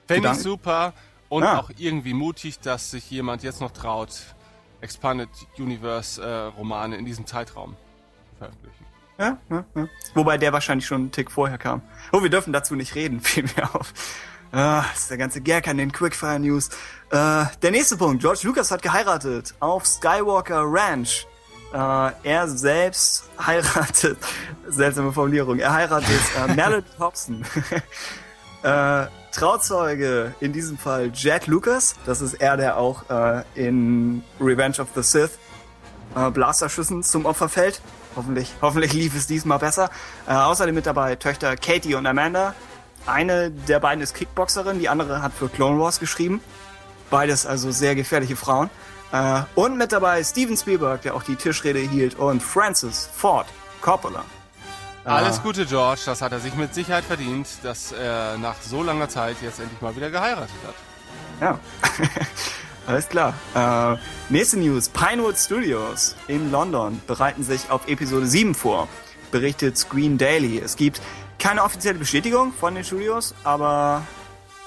Fände 0.08 0.30
ich 0.32 0.38
super 0.38 0.94
und 1.30 1.42
Ah. 1.44 1.58
auch 1.58 1.72
irgendwie 1.78 2.14
mutig, 2.14 2.60
dass 2.60 2.92
sich 2.92 3.10
jemand 3.10 3.42
jetzt 3.42 3.62
noch 3.62 3.72
traut, 3.72 4.22
Expanded 4.82 5.30
Universe 5.58 6.22
äh, 6.22 6.56
Romane 6.56 6.98
in 6.98 7.06
diesem 7.06 7.26
Zeitraum 7.26 7.76
zu 8.30 8.36
veröffentlichen. 8.38 8.86
Ja, 9.18 9.38
ja, 9.50 9.66
ja. 9.76 9.88
Wobei 10.14 10.38
der 10.38 10.54
wahrscheinlich 10.54 10.86
schon 10.86 11.02
einen 11.04 11.12
Tick 11.12 11.32
vorher 11.32 11.58
kam. 11.58 11.82
Oh, 12.12 12.22
wir 12.22 12.30
dürfen 12.30 12.54
dazu 12.54 12.76
nicht 12.76 12.94
reden, 12.94 13.20
fiel 13.22 13.46
mir 13.56 13.74
auf. 13.74 13.92
Ah, 14.52 14.86
das 14.92 15.02
ist 15.02 15.10
der 15.10 15.18
ganze 15.18 15.42
Gag 15.42 15.68
an 15.68 15.78
den 15.78 15.92
Quickfire 15.92 16.40
News. 16.40 16.70
Äh, 17.12 17.46
der 17.62 17.72
nächste 17.72 17.98
Punkt. 17.98 18.22
George 18.22 18.42
Lucas 18.44 18.72
hat 18.72 18.82
geheiratet 18.82 19.54
auf 19.60 19.86
Skywalker 19.86 20.64
Ranch. 20.66 21.28
Äh, 21.74 22.12
er 22.24 22.48
selbst 22.48 23.30
heiratet, 23.46 24.18
seltsame 24.68 25.12
Formulierung, 25.12 25.60
er 25.60 25.74
heiratet 25.74 26.22
äh, 26.38 26.54
Merle 26.56 26.84
Thompson. 26.98 27.46
äh, 28.64 29.06
Trauzeuge 29.32 30.34
in 30.40 30.54
diesem 30.54 30.78
Fall 30.78 31.12
Jack 31.14 31.48
Lucas. 31.48 31.96
Das 32.06 32.22
ist 32.22 32.36
er, 32.36 32.56
der 32.56 32.78
auch 32.78 33.10
äh, 33.10 33.44
in 33.56 34.24
Revenge 34.40 34.80
of 34.80 34.88
the 34.96 35.04
Sith 35.04 35.32
äh, 36.16 36.30
Blasterschüssen 36.32 37.04
zum 37.04 37.26
Opfer 37.26 37.50
fällt. 37.50 37.82
Hoffentlich, 38.16 38.54
hoffentlich 38.62 38.94
lief 38.94 39.16
es 39.16 39.28
diesmal 39.28 39.60
besser. 39.60 39.90
Äh, 40.28 40.34
außerdem 40.34 40.74
mit 40.74 40.86
dabei 40.86 41.16
Töchter 41.16 41.58
Katie 41.58 41.96
und 41.96 42.06
Amanda. 42.06 42.56
Eine 43.06 43.52
der 43.52 43.80
beiden 43.80 44.02
ist 44.02 44.16
Kickboxerin, 44.16 44.80
die 44.80 44.90
andere 44.90 45.22
hat 45.22 45.34
für 45.34 45.50
Clone 45.50 45.80
Wars 45.80 46.00
geschrieben. 46.00 46.42
Beides 47.10 47.46
also 47.46 47.72
sehr 47.72 47.96
gefährliche 47.96 48.36
Frauen. 48.36 48.70
Äh, 49.12 49.42
und 49.54 49.78
mit 49.78 49.92
dabei 49.92 50.24
Steven 50.24 50.58
Spielberg, 50.58 51.02
der 51.04 51.16
auch 51.16 51.24
die 51.24 51.36
Tischrede 51.36 51.80
hielt, 51.80 52.16
und 52.16 52.42
Francis 52.42 53.10
Ford 53.14 53.48
Coppola. 53.82 54.24
Alles 55.04 55.44
Gute, 55.44 55.68
George. 55.68 56.02
Das 56.08 56.24
hat 56.24 56.32
er 56.32 56.40
sich 56.40 56.56
mit 56.56 56.74
Sicherheit 56.74 57.04
verdient, 57.04 57.48
dass 57.62 57.92
er 57.92 58.40
nach 58.40 58.56
so 58.60 58.82
langer 58.82 59.08
Zeit 59.08 59.38
jetzt 59.44 59.60
endlich 59.60 59.80
mal 59.80 59.96
wieder 59.96 60.10
geheiratet 60.10 60.56
hat. 60.66 60.76
Ja. 61.40 61.60
Alles 62.88 63.08
klar. 63.08 63.36
Äh, 63.54 63.98
nächste 64.30 64.58
News. 64.58 64.90
Pinewood 64.90 65.38
Studios 65.38 66.16
in 66.28 66.52
London 66.52 67.00
bereiten 67.06 67.44
sich 67.44 67.70
auf 67.70 67.88
Episode 67.88 68.26
7 68.26 68.56
vor. 68.56 68.88
Berichtet 69.32 69.78
Screen 69.78 70.18
Daily. 70.18 70.60
Es 70.60 70.76
gibt 70.76 71.02
keine 71.40 71.64
offizielle 71.64 72.00
Bestätigung 72.00 72.54
von 72.54 72.76
den 72.76 72.84
Studios, 72.84 73.36
aber 73.44 74.04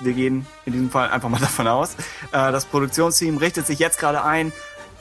wir 0.01 0.13
gehen 0.13 0.47
in 0.65 0.73
diesem 0.73 0.91
Fall 0.91 1.11
einfach 1.11 1.29
mal 1.29 1.41
davon 1.41 1.67
aus. 1.67 1.95
Äh, 2.33 2.53
das 2.53 2.65
Produktionsteam 2.67 3.37
richtet 3.39 3.67
sich 3.67 3.79
jetzt 3.79 3.99
gerade 3.99 4.25
ein. 4.25 4.53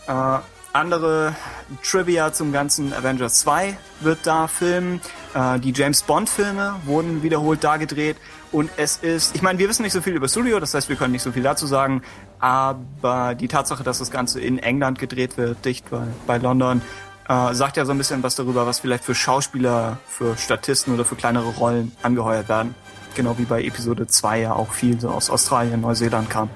Äh, 0.08 0.40
andere 0.74 1.36
Trivia 1.84 2.32
zum 2.34 2.52
ganzen 2.52 2.94
Avengers 2.94 3.40
2 3.40 3.78
wird 4.02 4.20
da 4.24 4.48
filmen. 4.48 5.02
Äh, 5.34 5.60
die 5.60 5.72
James 5.72 6.04
Bond 6.04 6.30
Filme 6.30 6.76
wurden 6.86 7.24
wiederholt 7.24 7.64
da 7.64 7.78
gedreht. 7.78 8.18
Und 8.52 8.70
es 8.78 8.98
ist, 8.98 9.36
ich 9.36 9.42
meine, 9.42 9.60
wir 9.60 9.68
wissen 9.68 9.82
nicht 9.84 9.94
so 9.94 10.02
viel 10.02 10.14
über 10.14 10.30
Studio, 10.30 10.60
das 10.60 10.74
heißt, 10.74 10.88
wir 10.88 10.96
können 10.96 11.12
nicht 11.12 11.24
so 11.24 11.32
viel 11.32 11.44
dazu 11.44 11.66
sagen. 11.66 12.02
Aber 12.40 13.36
die 13.36 13.48
Tatsache, 13.48 13.84
dass 13.84 13.98
das 13.98 14.12
Ganze 14.12 14.40
in 14.40 14.60
England 14.60 15.00
gedreht 15.00 15.38
wird, 15.38 15.66
dicht 15.66 15.90
bei, 15.90 16.04
bei 16.28 16.38
London, 16.38 16.82
äh, 17.28 17.54
sagt 17.54 17.78
ja 17.78 17.86
so 17.86 17.92
ein 17.92 17.98
bisschen 17.98 18.24
was 18.24 18.36
darüber, 18.36 18.66
was 18.66 18.80
vielleicht 18.80 19.04
für 19.04 19.16
Schauspieler, 19.16 20.00
für 20.08 20.38
Statisten 20.38 20.94
oder 20.94 21.06
für 21.06 21.16
kleinere 21.16 21.50
Rollen 21.50 21.92
angeheuert 22.02 22.50
werden. 22.50 22.76
Genau 23.16 23.38
wie 23.38 23.46
bei 23.46 23.64
Episode 23.64 24.08
2 24.08 24.42
ja 24.42 24.54
auch 24.54 24.72
viel 24.72 25.00
so 25.00 25.10
aus 25.10 25.30
Australien, 25.30 25.82
Neuseeland 25.82 26.30
kam. 26.30 26.50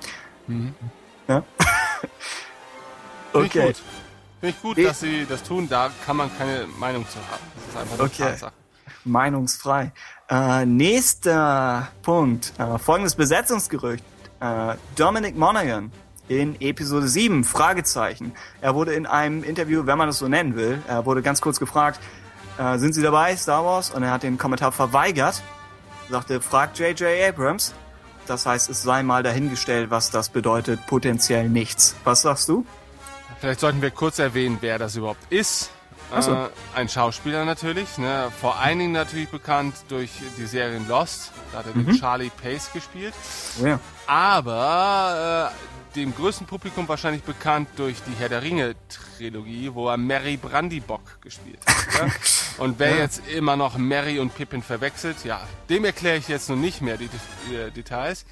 Ja? 1.27 1.43
Finde 3.31 3.47
ich 3.47 3.55
okay. 3.55 3.67
gut. 3.67 3.75
Finde 4.39 4.55
ich 4.55 4.61
gut, 4.61 4.77
dass 4.85 4.99
sie 4.99 5.25
das 5.27 5.43
tun. 5.43 5.69
Da 5.69 5.89
kann 6.05 6.17
man 6.17 6.35
keine 6.37 6.65
Meinung 6.79 7.07
zu 7.07 7.17
haben. 7.17 7.43
Das 7.55 7.67
ist 7.67 7.77
einfach 7.77 7.93
eine 7.99 8.03
Okay. 8.03 8.23
Tatsache. 8.23 8.53
Meinungsfrei. 9.03 9.91
Äh, 10.29 10.65
nächster 10.65 11.87
Punkt. 12.01 12.53
Äh, 12.57 12.77
folgendes 12.77 13.15
Besetzungsgerücht. 13.15 14.03
Äh, 14.39 14.75
Dominic 14.95 15.35
Monaghan 15.35 15.91
in 16.27 16.59
Episode 16.61 17.07
7, 17.07 17.43
Fragezeichen. 17.43 18.33
Er 18.61 18.75
wurde 18.75 18.93
in 18.93 19.05
einem 19.05 19.43
Interview, 19.43 19.85
wenn 19.85 19.97
man 19.97 20.09
es 20.09 20.19
so 20.19 20.27
nennen 20.27 20.55
will, 20.55 20.81
er 20.87 21.05
wurde 21.05 21.21
ganz 21.21 21.41
kurz 21.41 21.59
gefragt, 21.59 21.99
äh, 22.57 22.77
sind 22.77 22.93
Sie 22.93 23.01
dabei, 23.01 23.35
Star 23.35 23.65
Wars? 23.65 23.89
Und 23.91 24.03
er 24.03 24.11
hat 24.11 24.23
den 24.23 24.37
Kommentar 24.37 24.71
verweigert. 24.71 25.41
Sagte, 26.09 26.41
fragt 26.41 26.77
J.J. 26.79 27.07
Abrams. 27.29 27.73
Das 28.27 28.45
heißt, 28.45 28.69
es 28.69 28.83
sei 28.83 29.01
mal 29.03 29.23
dahingestellt, 29.23 29.89
was 29.89 30.11
das 30.11 30.29
bedeutet, 30.29 30.85
potenziell 30.85 31.49
nichts. 31.49 31.95
Was 32.03 32.21
sagst 32.21 32.47
du? 32.49 32.65
Vielleicht 33.39 33.59
sollten 33.61 33.81
wir 33.81 33.89
kurz 33.91 34.19
erwähnen, 34.19 34.57
wer 34.61 34.77
das 34.77 34.95
überhaupt 34.95 35.31
ist. 35.31 35.71
So. 36.19 36.33
Äh, 36.33 36.49
ein 36.75 36.89
Schauspieler 36.89 37.45
natürlich, 37.45 37.97
ne? 37.97 38.29
vor 38.41 38.59
allen 38.59 38.77
Dingen 38.79 38.91
natürlich 38.91 39.29
bekannt 39.29 39.73
durch 39.87 40.11
die 40.37 40.45
Serien 40.45 40.85
Lost. 40.89 41.31
Da 41.53 41.59
hat 41.59 41.67
er 41.67 41.75
Mhm. 41.75 41.85
den 41.85 41.95
Charlie 41.99 42.29
Pace 42.29 42.69
gespielt. 42.73 43.13
Oh 43.61 43.65
ja. 43.65 43.79
Aber 44.07 45.51
äh, 45.53 45.70
dem 45.95 46.15
größten 46.15 46.47
Publikum 46.47 46.87
wahrscheinlich 46.87 47.23
bekannt 47.23 47.69
durch 47.75 47.97
die 48.03 48.13
Herr 48.17 48.29
der 48.29 48.41
Ringe 48.41 48.75
Trilogie, 48.89 49.71
wo 49.73 49.89
er 49.89 49.97
Mary 49.97 50.37
Brandybock 50.37 51.21
gespielt 51.21 51.59
hat. 51.65 52.07
ja? 52.07 52.13
Und 52.63 52.79
wer 52.79 52.97
jetzt 52.97 53.27
immer 53.27 53.55
noch 53.55 53.77
Mary 53.77 54.19
und 54.19 54.35
Pippin 54.35 54.61
verwechselt, 54.61 55.23
ja, 55.23 55.41
dem 55.69 55.85
erkläre 55.85 56.17
ich 56.17 56.27
jetzt 56.27 56.49
noch 56.49 56.55
nicht 56.55 56.81
mehr 56.81 56.97
die, 56.97 57.09
die 57.49 57.55
äh, 57.55 57.71
Details. 57.71 58.25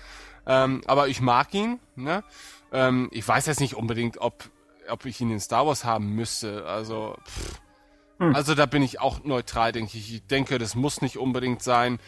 Ähm, 0.45 0.81
aber 0.85 1.07
ich 1.07 1.21
mag 1.21 1.53
ihn. 1.53 1.79
Ne? 1.95 2.23
Ähm, 2.71 3.09
ich 3.11 3.27
weiß 3.27 3.45
jetzt 3.47 3.59
nicht 3.59 3.75
unbedingt, 3.75 4.19
ob, 4.19 4.49
ob 4.89 5.05
ich 5.05 5.19
ihn 5.21 5.31
in 5.31 5.39
Star 5.39 5.65
Wars 5.65 5.83
haben 5.83 6.13
müsste. 6.13 6.65
Also, 6.65 7.17
pff. 7.25 8.35
also 8.35 8.55
da 8.55 8.65
bin 8.65 8.83
ich 8.83 8.99
auch 8.99 9.23
neutral, 9.23 9.71
denke 9.71 9.97
ich. 9.97 10.13
Ich 10.13 10.27
denke, 10.27 10.59
das 10.59 10.75
muss 10.75 11.01
nicht 11.01 11.17
unbedingt 11.17 11.63
sein. 11.63 11.99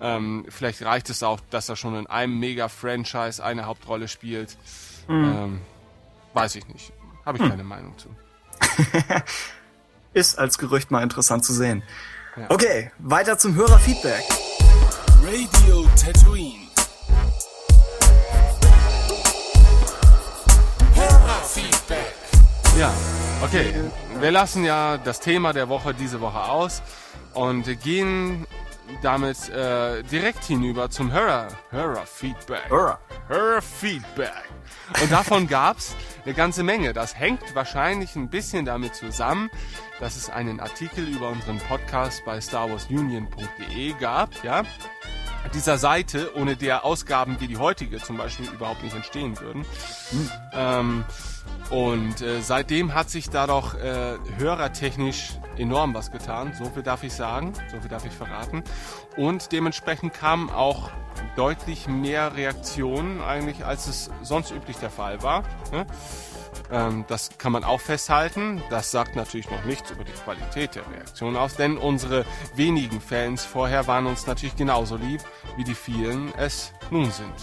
Ähm, 0.00 0.46
vielleicht 0.48 0.82
reicht 0.82 1.10
es 1.10 1.22
auch, 1.22 1.40
dass 1.50 1.68
er 1.68 1.76
schon 1.76 1.96
in 1.96 2.06
einem 2.06 2.38
Mega-Franchise 2.38 3.42
eine 3.42 3.66
Hauptrolle 3.66 4.08
spielt. 4.08 4.56
Ähm, 5.08 5.60
weiß 6.34 6.56
ich 6.56 6.66
nicht. 6.68 6.92
Habe 7.24 7.38
ich 7.38 7.48
keine 7.48 7.64
Meinung 7.64 7.96
zu. 7.98 8.08
Ist 10.14 10.38
als 10.38 10.58
Gerücht 10.58 10.90
mal 10.90 11.02
interessant 11.02 11.44
zu 11.44 11.52
sehen. 11.52 11.82
Ja. 12.36 12.46
Okay, 12.50 12.90
weiter 12.98 13.36
zum 13.38 13.54
Hörerfeedback. 13.54 14.24
Radio 15.24 15.86
Tatooine. 16.00 16.68
Hörerfeedback. 20.94 22.14
Ja, 22.78 22.92
okay. 23.42 23.74
Wir 24.20 24.30
lassen 24.30 24.64
ja 24.64 24.98
das 24.98 25.20
Thema 25.20 25.52
der 25.52 25.68
Woche 25.68 25.94
diese 25.94 26.20
Woche 26.20 26.40
aus 26.40 26.82
und 27.34 27.80
gehen 27.82 28.46
damit 29.02 29.48
äh, 29.48 30.02
direkt 30.02 30.44
hinüber 30.44 30.90
zum 30.90 31.12
Hörer, 31.12 31.48
Hörerfeedback. 31.70 32.68
Hörer. 32.68 32.98
Hörerfeedback. 33.28 34.48
Und 35.02 35.12
davon 35.12 35.46
gab's 35.48 35.94
eine 36.24 36.34
ganze 36.34 36.62
Menge. 36.62 36.92
Das 36.92 37.18
hängt 37.18 37.54
wahrscheinlich 37.54 38.16
ein 38.16 38.28
bisschen 38.28 38.64
damit 38.64 38.94
zusammen, 38.94 39.50
dass 40.00 40.16
es 40.16 40.30
einen 40.30 40.60
Artikel 40.60 41.06
über 41.06 41.28
unseren 41.28 41.58
Podcast 41.58 42.24
bei 42.24 42.40
starwarsunion.de 42.40 43.94
gab, 44.00 44.30
ja. 44.44 44.62
Dieser 45.54 45.78
Seite, 45.78 46.36
ohne 46.36 46.56
der 46.56 46.84
Ausgaben 46.84 47.40
wie 47.40 47.46
die 47.46 47.56
heutige 47.56 47.98
zum 47.98 48.18
Beispiel 48.18 48.46
überhaupt 48.50 48.82
nicht 48.82 48.94
entstehen 48.94 49.38
würden. 49.40 49.64
Ähm, 50.52 51.04
und 51.70 52.22
äh, 52.22 52.40
seitdem 52.40 52.94
hat 52.94 53.10
sich 53.10 53.28
da 53.28 53.46
doch 53.46 53.74
äh, 53.74 54.16
hörertechnisch 54.38 55.38
enorm 55.58 55.92
was 55.92 56.10
getan. 56.10 56.54
So 56.54 56.70
viel 56.70 56.82
darf 56.82 57.02
ich 57.02 57.12
sagen, 57.12 57.52
so 57.70 57.80
viel 57.80 57.90
darf 57.90 58.06
ich 58.06 58.12
verraten. 58.12 58.62
Und 59.16 59.52
dementsprechend 59.52 60.14
kamen 60.14 60.48
auch 60.50 60.90
deutlich 61.36 61.86
mehr 61.86 62.34
Reaktionen 62.36 63.20
eigentlich, 63.20 63.66
als 63.66 63.86
es 63.86 64.10
sonst 64.22 64.50
üblich 64.50 64.78
der 64.78 64.90
Fall 64.90 65.22
war. 65.22 65.42
Ne? 65.72 65.86
Ähm, 66.70 67.04
das 67.08 67.36
kann 67.36 67.52
man 67.52 67.64
auch 67.64 67.80
festhalten. 67.80 68.62
Das 68.70 68.90
sagt 68.90 69.14
natürlich 69.16 69.50
noch 69.50 69.64
nichts 69.64 69.90
über 69.90 70.04
die 70.04 70.12
Qualität 70.12 70.74
der 70.74 70.88
Reaktion 70.90 71.36
aus, 71.36 71.56
denn 71.56 71.76
unsere 71.76 72.24
wenigen 72.54 73.00
Fans 73.00 73.44
vorher 73.44 73.86
waren 73.86 74.06
uns 74.06 74.26
natürlich 74.26 74.56
genauso 74.56 74.96
lieb, 74.96 75.20
wie 75.56 75.64
die 75.64 75.74
vielen 75.74 76.34
es 76.36 76.72
nun 76.90 77.10
sind. 77.10 77.34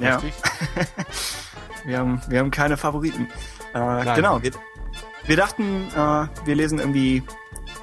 Ja. 0.00 0.16
Richtig? 0.16 0.34
Wir 1.86 1.98
haben, 1.98 2.20
wir 2.28 2.40
haben 2.40 2.50
keine 2.50 2.76
Favoriten. 2.76 3.28
Äh, 3.72 4.14
genau, 4.14 4.42
wir, 4.42 4.50
wir 5.26 5.36
dachten, 5.36 5.86
äh, 5.96 6.26
wir 6.46 6.54
lesen 6.54 6.78
irgendwie 6.78 7.22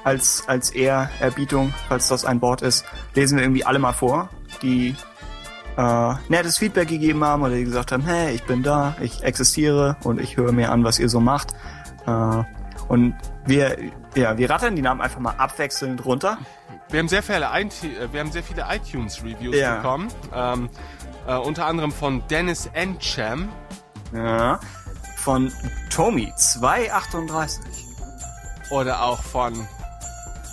als, 0.04 0.44
als 0.46 0.70
Ehrerbietung, 0.70 1.72
falls 1.88 2.08
das 2.08 2.24
ein 2.24 2.40
Wort 2.42 2.62
ist, 2.62 2.84
lesen 3.14 3.38
wir 3.38 3.44
irgendwie 3.44 3.64
alle 3.64 3.78
mal 3.78 3.92
vor, 3.94 4.28
die 4.62 4.94
äh, 5.76 6.14
nettes 6.28 6.58
Feedback 6.58 6.88
gegeben 6.88 7.24
haben 7.24 7.42
oder 7.42 7.54
die 7.54 7.64
gesagt 7.64 7.92
haben, 7.92 8.04
hey, 8.04 8.34
ich 8.34 8.44
bin 8.44 8.62
da, 8.62 8.94
ich 9.00 9.22
existiere 9.22 9.96
und 10.04 10.20
ich 10.20 10.36
höre 10.36 10.52
mir 10.52 10.70
an, 10.70 10.84
was 10.84 10.98
ihr 10.98 11.08
so 11.08 11.20
macht. 11.20 11.54
Äh, 12.06 12.42
und 12.88 13.14
wir, 13.46 13.76
ja, 14.14 14.36
wir 14.36 14.50
rattern 14.50 14.76
die 14.76 14.82
Namen 14.82 15.00
einfach 15.00 15.20
mal 15.20 15.34
abwechselnd 15.38 16.04
runter. 16.04 16.38
Wir 16.90 17.00
haben 17.00 17.08
sehr 17.08 17.22
viele, 17.22 17.46
äh, 17.46 18.12
wir 18.12 18.20
haben 18.20 18.30
sehr 18.30 18.42
viele 18.42 18.66
iTunes-Reviews 18.70 19.56
Ja. 19.56 19.76
bekommen. 19.76 20.08
Ähm, 20.34 20.68
äh, 21.26 21.36
unter 21.36 21.66
anderem 21.66 21.90
von 21.90 22.22
Dennis 22.28 22.68
Encham. 22.74 23.48
Ja. 24.14 24.60
Von 25.16 25.52
Tommy 25.90 26.32
238. 26.36 27.60
Oder 28.70 29.02
auch 29.02 29.22
von 29.22 29.66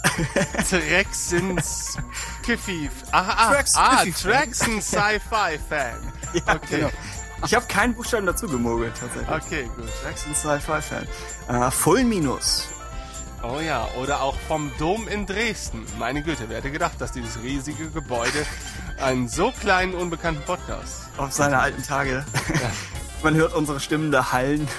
Trexens 0.70 1.98
Kiffy. 2.44 2.90
Ah, 3.12 3.24
ah, 3.38 3.52
Trax 3.54 3.76
ah 3.76 3.98
Fan. 3.98 4.14
Traxen 4.14 4.82
Sci-Fi 4.82 5.60
Fan. 5.70 6.14
Ja, 6.34 6.56
Okay. 6.56 6.78
genau. 6.78 6.90
Ich 7.46 7.54
habe 7.56 7.66
keinen 7.66 7.94
Buchstaben 7.96 8.26
dazu 8.26 8.48
gemogelt, 8.48 8.94
tatsächlich. 8.98 9.30
Okay, 9.30 9.70
gut. 9.76 9.90
Jackson 10.04 10.34
Sci-Fi-Fan. 10.36 11.08
Äh, 11.50 11.72
Full 11.72 12.04
Minus. 12.06 12.68
Oh 13.44 13.60
ja, 13.60 13.88
oder 14.00 14.22
auch 14.22 14.38
vom 14.48 14.72
Dom 14.78 15.08
in 15.08 15.26
Dresden. 15.26 15.84
Meine 15.98 16.22
Güte, 16.22 16.48
wer 16.48 16.58
hätte 16.60 16.72
gedacht, 16.72 16.94
dass 17.02 17.12
dieses 17.12 17.42
riesige 17.42 17.90
Gebäude 17.90 18.46
einen 19.02 19.28
so 19.28 19.52
kleinen, 19.52 19.96
unbekannten 19.96 20.44
Podcast. 20.44 21.10
Auf 21.18 21.32
seine 21.34 21.58
alten 21.60 21.82
Tage. 21.84 22.24
Man 23.24 23.36
hört 23.36 23.54
unsere 23.54 23.80
Stimmen 23.80 24.12
da 24.12 24.32
hallen. 24.32 24.68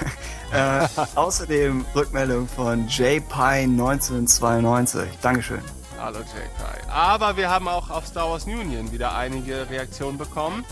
Äh, 0.55 0.87
außerdem 1.15 1.87
Rückmeldung 1.95 2.47
von 2.47 2.87
JPine1992. 2.87 5.07
Dankeschön. 5.23 5.63
Hallo 5.99 6.19
JK. 6.19 6.91
Aber 6.91 7.39
wir 7.39 7.49
haben 7.49 7.69
auch 7.69 7.89
auf 7.89 8.07
Star 8.07 8.29
Wars 8.29 8.45
Union 8.45 8.93
wieder 8.93 9.17
einige 9.17 9.71
Reaktionen 9.71 10.19
bekommen. 10.19 10.67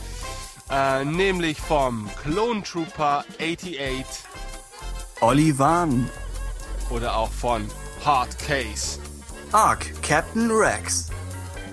Äh, 0.70 1.06
nämlich 1.06 1.58
vom 1.58 2.10
Clone 2.22 2.62
Trooper 2.62 3.24
88 3.40 4.04
Olivan. 5.22 6.10
oder 6.90 7.16
auch 7.16 7.32
von 7.32 7.66
Hard 8.04 8.38
Case. 8.38 8.98
Ark. 9.52 9.86
Captain 10.02 10.50
Rex. 10.50 11.08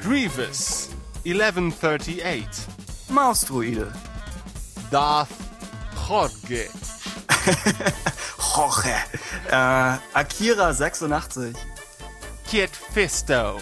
Grievous 0.01 0.91
1138. 1.25 2.47
Mausdruide. 3.09 3.91
Darth 4.91 5.27
Jorge. 6.07 6.69
Jorge. 8.37 8.95
Äh, 9.51 9.97
Akira86. 10.13 11.53
Kid 12.45 12.69
Fisto. 12.93 13.59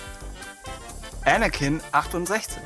Anakin 1.26 1.81
68. 1.91 2.59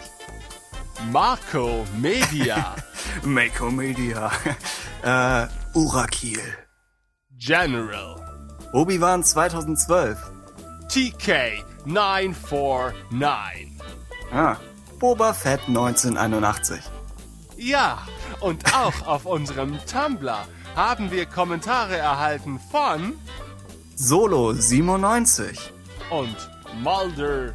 Marco 1.12 1.86
Media. 1.98 2.76
Mako 3.24 3.72
Media. 3.72 4.30
äh, 5.04 5.48
Urakil. 5.74 6.42
General. 7.38 8.16
Obi-Wan 8.74 9.24
2012. 9.24 10.18
TK 10.90 11.64
949. 11.86 13.80
Ah. 14.32 14.58
Boba 15.00 15.34
Fett 15.34 15.62
1981. 15.70 16.99
Ja, 17.62 18.08
und 18.40 18.74
auch 18.74 19.06
auf 19.06 19.26
unserem 19.26 19.78
Tumblr 19.86 20.48
haben 20.78 21.12
wir 21.12 21.26
Kommentare 21.26 21.98
erhalten 21.98 22.58
von 22.72 23.16
Solo 23.96 24.54
97. 24.54 25.74
und 26.10 26.38
Mulder 26.82 27.54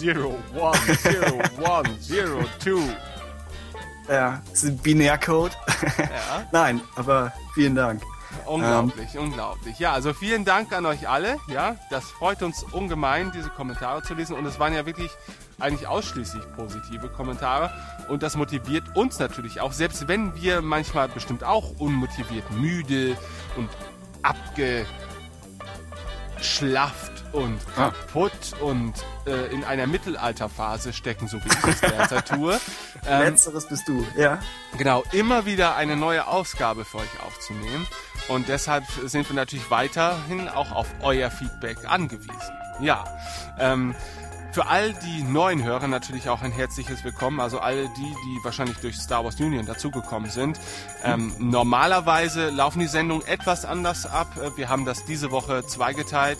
010102. 0.00 2.96
Ja, 4.08 4.40
ist 4.50 4.64
ein 4.64 4.78
Binärcode. 4.78 5.52
Ja. 5.98 6.48
Nein, 6.52 6.80
aber 6.96 7.30
vielen 7.52 7.74
Dank. 7.74 8.00
Unglaublich, 8.46 9.18
unglaublich. 9.18 9.78
Ja, 9.78 9.92
also 9.92 10.14
vielen 10.14 10.46
Dank 10.46 10.72
an 10.72 10.86
euch 10.86 11.06
alle. 11.06 11.36
Ja, 11.48 11.76
das 11.90 12.04
freut 12.04 12.42
uns 12.42 12.62
ungemein, 12.72 13.30
diese 13.32 13.50
Kommentare 13.50 14.02
zu 14.02 14.14
lesen. 14.14 14.34
Und 14.34 14.46
es 14.46 14.58
waren 14.58 14.72
ja 14.72 14.86
wirklich 14.86 15.10
eigentlich 15.60 15.88
ausschließlich 15.88 16.42
positive 16.56 17.08
Kommentare. 17.08 17.70
Und 18.08 18.22
das 18.22 18.36
motiviert 18.36 18.84
uns 18.94 19.18
natürlich 19.18 19.60
auch, 19.60 19.72
selbst 19.72 20.08
wenn 20.08 20.34
wir 20.34 20.62
manchmal 20.62 21.08
bestimmt 21.08 21.44
auch 21.44 21.72
unmotiviert, 21.78 22.50
müde 22.52 23.16
und 23.56 23.68
abgeschlafft 24.22 27.12
und 27.32 27.58
Ah. 27.76 27.90
kaputt 27.90 28.32
und 28.60 28.94
äh, 29.26 29.52
in 29.52 29.64
einer 29.64 29.86
Mittelalterphase 29.86 30.92
stecken, 30.92 31.28
so 31.28 31.38
wie 31.44 31.48
ich 31.48 31.64
es 31.74 31.80
derzeit 31.80 32.28
tue. 32.28 32.58
Ähm, 33.06 33.22
Letzteres 33.22 33.66
bist 33.66 33.86
du, 33.86 34.04
ja. 34.16 34.40
Genau, 34.76 35.04
immer 35.12 35.46
wieder 35.46 35.76
eine 35.76 35.94
neue 35.96 36.26
Ausgabe 36.26 36.84
für 36.84 36.98
euch 36.98 37.20
aufzunehmen. 37.24 37.86
Und 38.26 38.48
deshalb 38.48 38.84
sind 39.04 39.26
wir 39.30 39.36
natürlich 39.36 39.70
weiterhin 39.70 40.48
auch 40.48 40.72
auf 40.72 40.88
euer 41.00 41.30
Feedback 41.30 41.78
angewiesen. 41.86 42.52
Ja, 42.80 43.04
ähm, 43.58 43.94
für 44.52 44.66
all 44.66 44.94
die 44.94 45.22
neuen 45.22 45.62
Hörer 45.62 45.88
natürlich 45.88 46.28
auch 46.28 46.42
ein 46.42 46.52
herzliches 46.52 47.04
Willkommen. 47.04 47.40
Also 47.40 47.58
alle 47.60 47.88
die, 47.90 48.14
die 48.24 48.44
wahrscheinlich 48.44 48.78
durch 48.78 48.96
Star 48.96 49.24
Wars 49.24 49.38
Union 49.40 49.66
dazugekommen 49.66 50.30
sind. 50.30 50.58
Ähm, 51.04 51.32
normalerweise 51.38 52.50
laufen 52.50 52.80
die 52.80 52.86
Sendungen 52.86 53.26
etwas 53.26 53.64
anders 53.64 54.06
ab. 54.06 54.36
Äh, 54.42 54.56
Wir 54.56 54.68
haben 54.68 54.84
das 54.84 55.04
diese 55.04 55.30
Woche 55.30 55.64
zweigeteilt, 55.66 56.38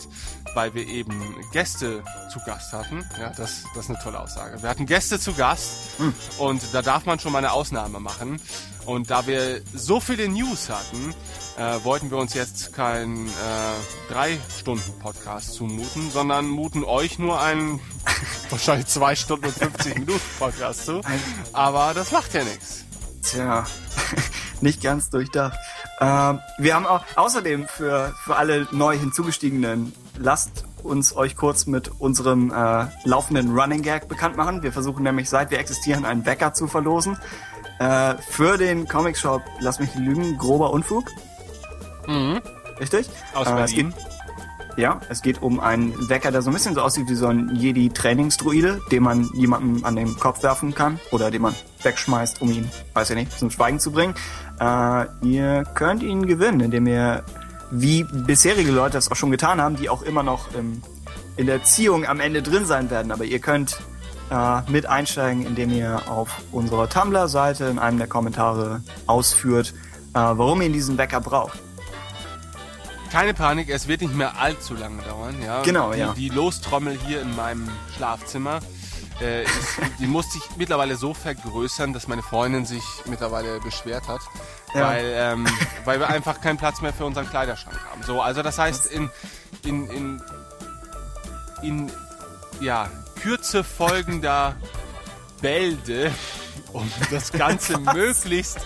weil 0.53 0.73
wir 0.73 0.87
eben 0.87 1.35
Gäste 1.51 2.03
zu 2.33 2.39
Gast 2.45 2.73
hatten. 2.73 3.05
Ja, 3.19 3.29
das, 3.29 3.63
das 3.75 3.85
ist 3.85 3.89
eine 3.91 3.99
tolle 3.99 4.19
Aussage. 4.19 4.61
Wir 4.61 4.69
hatten 4.69 4.85
Gäste 4.85 5.19
zu 5.19 5.33
Gast 5.33 5.99
und 6.39 6.73
da 6.73 6.81
darf 6.81 7.05
man 7.05 7.19
schon 7.19 7.31
mal 7.31 7.39
eine 7.39 7.51
Ausnahme 7.51 7.99
machen. 7.99 8.41
Und 8.85 9.11
da 9.11 9.27
wir 9.27 9.61
so 9.73 9.99
viele 9.99 10.27
News 10.27 10.69
hatten, 10.69 11.13
äh, 11.59 11.83
wollten 11.83 12.09
wir 12.09 12.17
uns 12.17 12.33
jetzt 12.33 12.73
keinen 12.73 13.27
äh, 13.27 13.31
drei 14.07 14.37
Stunden 14.57 14.97
Podcast 14.99 15.53
zumuten, 15.53 16.09
sondern 16.09 16.47
muten 16.47 16.85
euch 16.85 17.19
nur 17.19 17.41
einen 17.41 17.81
wahrscheinlich 18.49 18.87
zwei 18.87 19.15
Stunden 19.15 19.45
und 19.47 19.55
50 19.55 19.99
Minuten 19.99 20.21
Podcast 20.39 20.85
zu. 20.85 21.01
Aber 21.51 21.93
das 21.93 22.11
macht 22.11 22.33
ja 22.33 22.43
nichts. 22.43 22.85
Tja, 23.23 23.65
nicht 24.61 24.81
ganz 24.81 25.09
durchdacht. 25.09 25.57
Ähm, 25.99 26.39
wir 26.57 26.75
haben 26.75 26.85
auch 26.85 27.03
außerdem 27.17 27.67
für, 27.67 28.15
für 28.23 28.37
alle 28.37 28.67
neu 28.71 28.97
hinzugestiegenen, 28.97 29.91
lasst 30.17 30.63
uns 30.81 31.13
euch 31.13 31.35
kurz 31.35 31.65
mit 31.65 31.91
unserem 31.99 32.53
äh, 32.53 32.85
laufenden 33.03 33.51
Running 33.51 33.81
Gag 33.81 34.07
bekannt 34.07 34.37
machen. 34.37 34.63
Wir 34.63 34.71
versuchen 34.71 35.03
nämlich, 35.03 35.29
seit 35.29 35.51
wir 35.51 35.59
existieren, 35.59 36.05
einen 36.05 36.25
Wecker 36.25 36.53
zu 36.53 36.67
verlosen. 36.67 37.17
Äh, 37.79 38.15
für 38.29 38.57
den 38.57 38.87
Comic 38.87 39.17
Shop, 39.17 39.41
lass 39.59 39.79
mich 39.79 39.93
lügen, 39.95 40.37
grober 40.37 40.71
Unfug. 40.71 41.09
Richtig? 42.79 43.09
Aus 43.33 43.47
Äh, 43.47 43.59
es 43.61 43.71
Berlin. 43.73 43.93
geht, 43.93 44.77
ja, 44.77 45.01
es 45.09 45.21
geht 45.21 45.41
um 45.41 45.59
einen 45.59 46.09
Wecker, 46.09 46.31
der 46.31 46.41
so 46.41 46.49
ein 46.49 46.53
bisschen 46.53 46.73
so 46.75 46.81
aussieht 46.81 47.09
wie 47.09 47.15
so 47.15 47.27
ein 47.27 47.53
Jedi-Trainingsdruide, 47.55 48.81
den 48.91 49.03
man 49.03 49.29
jemandem 49.33 49.83
an 49.85 49.95
den 49.95 50.15
Kopf 50.17 50.41
werfen 50.43 50.73
kann 50.73 50.99
oder 51.11 51.31
den 51.31 51.41
man 51.41 51.53
wegschmeißt, 51.83 52.41
um 52.41 52.51
ihn, 52.51 52.69
weiß 52.93 53.09
ich 53.11 53.15
nicht, 53.15 53.37
zum 53.37 53.51
Schweigen 53.51 53.79
zu 53.79 53.91
bringen. 53.91 54.15
Äh, 54.59 55.05
ihr 55.21 55.63
könnt 55.75 56.01
ihn 56.03 56.25
gewinnen, 56.25 56.61
indem 56.61 56.87
ihr, 56.87 57.23
wie 57.71 58.03
bisherige 58.03 58.71
Leute 58.71 58.93
das 58.93 59.11
auch 59.11 59.15
schon 59.15 59.31
getan 59.31 59.59
haben, 59.61 59.75
die 59.75 59.89
auch 59.89 60.01
immer 60.01 60.23
noch 60.23 60.53
im, 60.55 60.81
in 61.35 61.45
der 61.45 61.63
Ziehung 61.63 62.05
am 62.05 62.19
Ende 62.19 62.41
drin 62.41 62.65
sein 62.65 62.89
werden, 62.89 63.11
aber 63.11 63.25
ihr 63.25 63.39
könnt 63.39 63.77
äh, 64.31 64.61
mit 64.71 64.85
einsteigen, 64.85 65.45
indem 65.45 65.71
ihr 65.71 66.01
auf 66.09 66.29
unserer 66.51 66.87
Tumblr-Seite 66.89 67.65
in 67.65 67.79
einem 67.79 67.97
der 67.97 68.07
Kommentare 68.07 68.81
ausführt, 69.07 69.73
äh, 70.13 70.19
warum 70.19 70.61
ihr 70.61 70.71
diesen 70.71 70.97
Wecker 70.97 71.19
braucht. 71.21 71.59
Keine 73.11 73.33
Panik, 73.33 73.69
es 73.69 73.87
wird 73.87 74.01
nicht 74.01 74.13
mehr 74.13 74.37
allzu 74.39 74.75
lange 74.75 75.01
dauern. 75.03 75.41
Ja? 75.41 75.61
Genau, 75.63 75.93
die, 75.93 75.99
ja. 75.99 76.13
Die 76.13 76.29
Lostrommel 76.29 76.97
hier 77.07 77.21
in 77.21 77.35
meinem 77.35 77.69
Schlafzimmer, 77.95 78.59
äh, 79.21 79.43
ist, 79.43 79.51
die 79.99 80.07
muss 80.07 80.31
sich 80.31 80.41
mittlerweile 80.57 80.95
so 80.95 81.13
vergrößern, 81.13 81.91
dass 81.91 82.07
meine 82.07 82.21
Freundin 82.23 82.65
sich 82.65 82.83
mittlerweile 83.05 83.59
beschwert 83.59 84.07
hat, 84.07 84.21
Ja. 84.73 84.87
weil, 84.87 85.03
ähm, 85.15 85.47
weil 85.85 85.99
wir 85.99 86.07
einfach 86.07 86.39
keinen 86.39 86.57
Platz 86.57 86.81
mehr 86.81 86.93
für 86.93 87.05
unseren 87.05 87.29
Kleiderschrank 87.29 87.77
haben. 87.89 88.03
So, 88.03 88.21
also 88.21 88.43
das 88.43 88.57
heißt, 88.57 88.85
in, 88.87 89.09
in, 89.65 89.89
in, 89.89 90.21
in 91.63 91.91
ja, 92.61 92.89
Kürze 93.21 93.63
folgender 93.63 94.55
Bälde, 95.41 96.11
um 96.71 96.89
das 97.11 97.31
Ganze 97.31 97.77
möglichst 97.93 98.59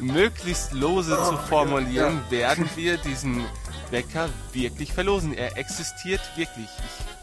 möglichst 0.00 0.72
lose 0.72 1.10
zu 1.10 1.36
formulieren, 1.36 2.20
werden 2.30 2.68
wir 2.74 2.96
diesen 2.96 3.44
Wecker 3.94 4.28
wirklich 4.52 4.92
verlosen. 4.92 5.32
Er 5.34 5.56
existiert 5.56 6.20
wirklich. 6.36 6.68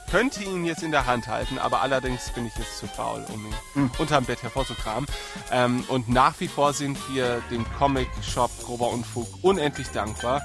könnte 0.10 0.43
ihn 0.43 0.65
jetzt 0.65 0.84
in 0.84 0.91
der 0.91 1.06
Hand 1.06 1.27
halten, 1.27 1.57
aber 1.57 1.81
allerdings 1.81 2.30
bin 2.31 2.45
ich 2.45 2.56
jetzt 2.57 2.80
zu 2.80 2.88
faul, 2.88 3.23
um 3.34 3.45
ihn 3.45 3.89
unterm 3.98 4.26
Bett 4.26 4.41
hervorzukramen. 4.43 5.06
Ähm, 5.52 5.84
und 5.88 6.10
nach 6.10 6.38
wie 6.39 6.48
vor 6.48 6.73
sind 6.73 6.98
wir 7.14 7.41
dem 7.49 7.65
Comic 7.77 8.10
Shop 8.22 8.52
Grober 8.64 8.89
Unfug 8.89 9.27
unendlich 9.41 9.88
dankbar, 9.89 10.41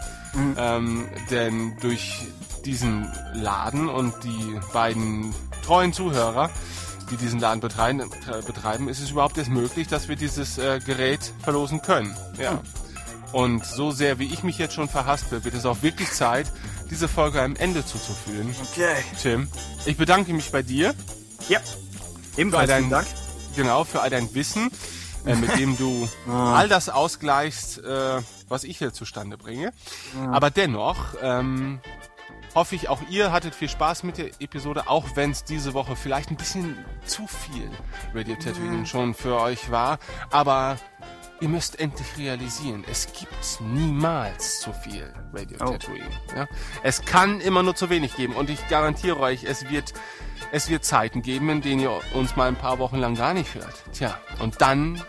ähm, 0.57 1.09
denn 1.31 1.77
durch 1.81 2.27
diesen 2.65 3.11
Laden 3.35 3.89
und 3.89 4.15
die 4.23 4.59
beiden 4.73 5.35
treuen 5.65 5.93
Zuhörer, 5.93 6.51
die 7.11 7.17
diesen 7.17 7.41
Laden 7.41 7.61
betreiben, 7.61 8.03
betreiben 8.47 8.89
ist 8.89 9.01
es 9.01 9.11
überhaupt 9.11 9.39
erst 9.39 9.51
möglich, 9.51 9.89
dass 9.89 10.09
wir 10.09 10.17
dieses 10.17 10.59
äh, 10.59 10.81
Gerät 10.85 11.33
verlosen 11.43 11.83
können. 11.83 12.17
Ja. 12.39 12.61
Und 13.37 13.67
so 13.67 13.91
sehr 13.91 14.19
wie 14.19 14.33
ich 14.33 14.43
mich 14.43 14.57
jetzt 14.57 14.73
schon 14.75 14.89
verhaspel, 14.89 15.45
wird 15.45 15.55
es 15.55 15.67
auch 15.67 15.83
wirklich 15.83 16.11
Zeit, 16.11 16.51
diese 16.91 17.07
Folge 17.07 17.43
einem 17.43 17.55
Ende 17.57 17.85
zuzuführen. 17.85 18.55
Okay. 18.73 18.95
Tim, 19.21 19.49
ich 19.85 19.99
bedanke 19.99 20.33
mich 20.33 20.51
bei 20.51 20.63
dir, 20.63 20.95
Ja. 21.49 21.61
Ebenfalls 22.39 22.69
dein- 22.69 22.85
vielen 22.85 22.91
Dank. 22.91 23.07
genau, 23.55 23.85
für 23.85 24.01
all 24.01 24.09
dein 24.09 24.35
Wissen, 24.35 24.71
äh, 25.27 25.35
mit 25.35 25.55
dem 25.59 25.77
du 25.77 26.09
all 26.33 26.69
das 26.71 26.89
ausgleichst, 26.89 27.85
äh, 27.85 28.23
was 28.49 28.65
ich 28.65 28.79
hier 28.79 28.95
zustande 28.95 29.37
bringe. 29.37 29.71
Aber 30.33 30.51
dennoch, 30.51 30.97
ähm, 31.21 31.81
hoffe 32.55 32.75
ich, 32.75 32.89
auch 32.89 33.01
ihr 33.11 33.33
hattet 33.33 33.55
viel 33.55 33.69
Spaß 33.69 34.03
mit 34.03 34.17
der 34.17 34.31
Episode, 34.41 34.89
auch 34.89 35.05
wenn 35.15 35.31
es 35.33 35.45
diese 35.45 35.75
Woche 35.75 35.95
vielleicht 35.95 36.31
ein 36.31 36.37
bisschen 36.39 36.79
zu 37.05 37.27
viel 37.27 37.71
Radio 38.15 38.35
Tatooine 38.37 38.87
schon 38.87 39.13
für 39.15 39.39
euch 39.39 39.71
war. 39.71 39.99
Aber 40.31 40.79
ihr 41.41 41.49
müsst 41.49 41.79
endlich 41.81 42.07
realisieren, 42.17 42.85
es 42.91 43.07
gibt 43.13 43.61
niemals 43.61 44.61
zu 44.61 44.73
viel 44.73 45.13
Radio 45.33 45.59
Oh. 45.61 45.71
Tatooine. 45.73 46.09
Ja? 46.35 46.47
Es 46.83 47.05
kann 47.05 47.41
immer 47.41 47.63
nur 47.63 47.75
zu 47.75 47.91
wenig 47.91 48.17
geben 48.17 48.35
und 48.35 48.51
ich 48.51 48.67
garantiere 48.69 49.19
euch, 49.21 49.45
es 49.45 49.69
wird, 49.69 49.93
es 50.53 50.69
wird 50.71 50.85
Zeiten 50.85 51.23
geben, 51.23 51.49
in 51.51 51.61
denen 51.61 51.81
ihr 51.81 51.93
uns 52.15 52.37
mal 52.37 52.49
ein 52.49 52.57
paar 52.57 52.79
Wochen 52.79 52.97
lang 52.97 53.15
gar 53.17 53.35
nicht 53.35 53.55
hört. 53.55 53.75
Tja, 53.93 54.19
und 54.41 54.61
dann, 54.61 55.03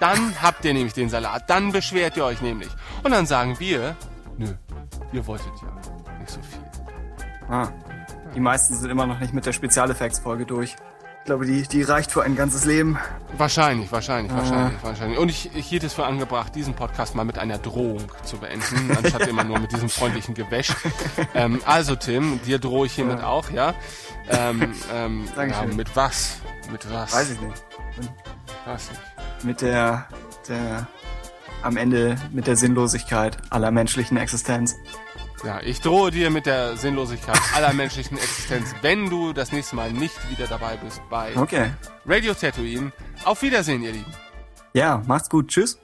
dann 0.00 0.34
habt 0.42 0.64
ihr 0.64 0.72
nämlich 0.74 0.94
den 0.94 1.08
Salat, 1.08 1.48
dann 1.50 1.72
beschwert 1.72 2.16
ihr 2.16 2.24
euch 2.24 2.40
nämlich. 2.40 2.70
Und 3.02 3.10
dann 3.12 3.26
sagen 3.26 3.58
wir, 3.58 3.96
nö, 4.38 4.54
ihr 5.12 5.26
wolltet 5.26 5.52
ja 5.62 6.18
nicht 6.18 6.30
so 6.30 6.40
viel. 6.42 6.62
Ah. 7.48 7.68
Die 8.34 8.40
meisten 8.40 8.74
sind 8.74 8.88
immer 8.90 9.04
noch 9.06 9.20
nicht 9.20 9.34
mit 9.34 9.44
der 9.44 9.52
Spezialeffektsfolge 9.52 10.46
durch. 10.46 10.76
Ich 11.22 11.26
glaube, 11.26 11.46
die, 11.46 11.62
die 11.62 11.82
reicht 11.84 12.10
für 12.10 12.24
ein 12.24 12.34
ganzes 12.34 12.64
Leben. 12.64 12.98
Wahrscheinlich, 13.36 13.92
wahrscheinlich, 13.92 14.32
wahrscheinlich, 14.32 14.82
wahrscheinlich. 14.82 15.18
Und 15.20 15.28
ich, 15.28 15.54
ich 15.54 15.68
hielt 15.68 15.84
es 15.84 15.94
für 15.94 16.04
angebracht, 16.04 16.52
diesen 16.52 16.74
Podcast 16.74 17.14
mal 17.14 17.22
mit 17.22 17.38
einer 17.38 17.58
Drohung 17.58 18.02
zu 18.24 18.38
beenden, 18.38 18.90
anstatt 18.96 19.28
immer 19.28 19.44
nur 19.44 19.60
mit 19.60 19.70
diesem 19.70 19.88
freundlichen 19.88 20.34
Gewäsch. 20.34 20.74
Ähm, 21.32 21.60
also 21.64 21.94
Tim, 21.94 22.40
dir 22.44 22.58
drohe 22.58 22.86
ich 22.86 22.94
hiermit 22.94 23.20
auch, 23.20 23.50
ja? 23.50 23.72
Ähm, 24.30 24.74
ähm, 24.92 25.28
ja, 25.36 25.64
mit 25.66 25.94
was? 25.94 26.38
Mit 26.72 26.92
was? 26.92 27.12
Weiß 27.14 27.30
ich 27.30 27.40
nicht. 27.40 27.62
Weiß 28.66 28.90
nicht. 28.90 29.44
Mit 29.44 29.60
der, 29.60 30.08
der, 30.48 30.88
am 31.62 31.76
Ende 31.76 32.16
mit 32.32 32.48
der 32.48 32.56
Sinnlosigkeit 32.56 33.36
aller 33.50 33.70
menschlichen 33.70 34.16
Existenz. 34.16 34.74
Ja, 35.44 35.60
ich 35.60 35.80
drohe 35.80 36.10
dir 36.12 36.30
mit 36.30 36.46
der 36.46 36.76
Sinnlosigkeit 36.76 37.38
aller 37.54 37.72
menschlichen 37.72 38.16
Existenz, 38.16 38.74
wenn 38.80 39.10
du 39.10 39.32
das 39.32 39.50
nächste 39.50 39.74
Mal 39.74 39.92
nicht 39.92 40.14
wieder 40.30 40.46
dabei 40.46 40.76
bist 40.76 41.00
bei 41.10 41.36
Okay. 41.36 41.72
Radio 42.06 42.32
Tatooine. 42.34 42.92
Auf 43.24 43.42
Wiedersehen, 43.42 43.82
ihr 43.82 43.92
Lieben. 43.92 44.12
Ja, 44.72 45.02
macht's 45.06 45.28
gut. 45.28 45.48
Tschüss. 45.48 45.78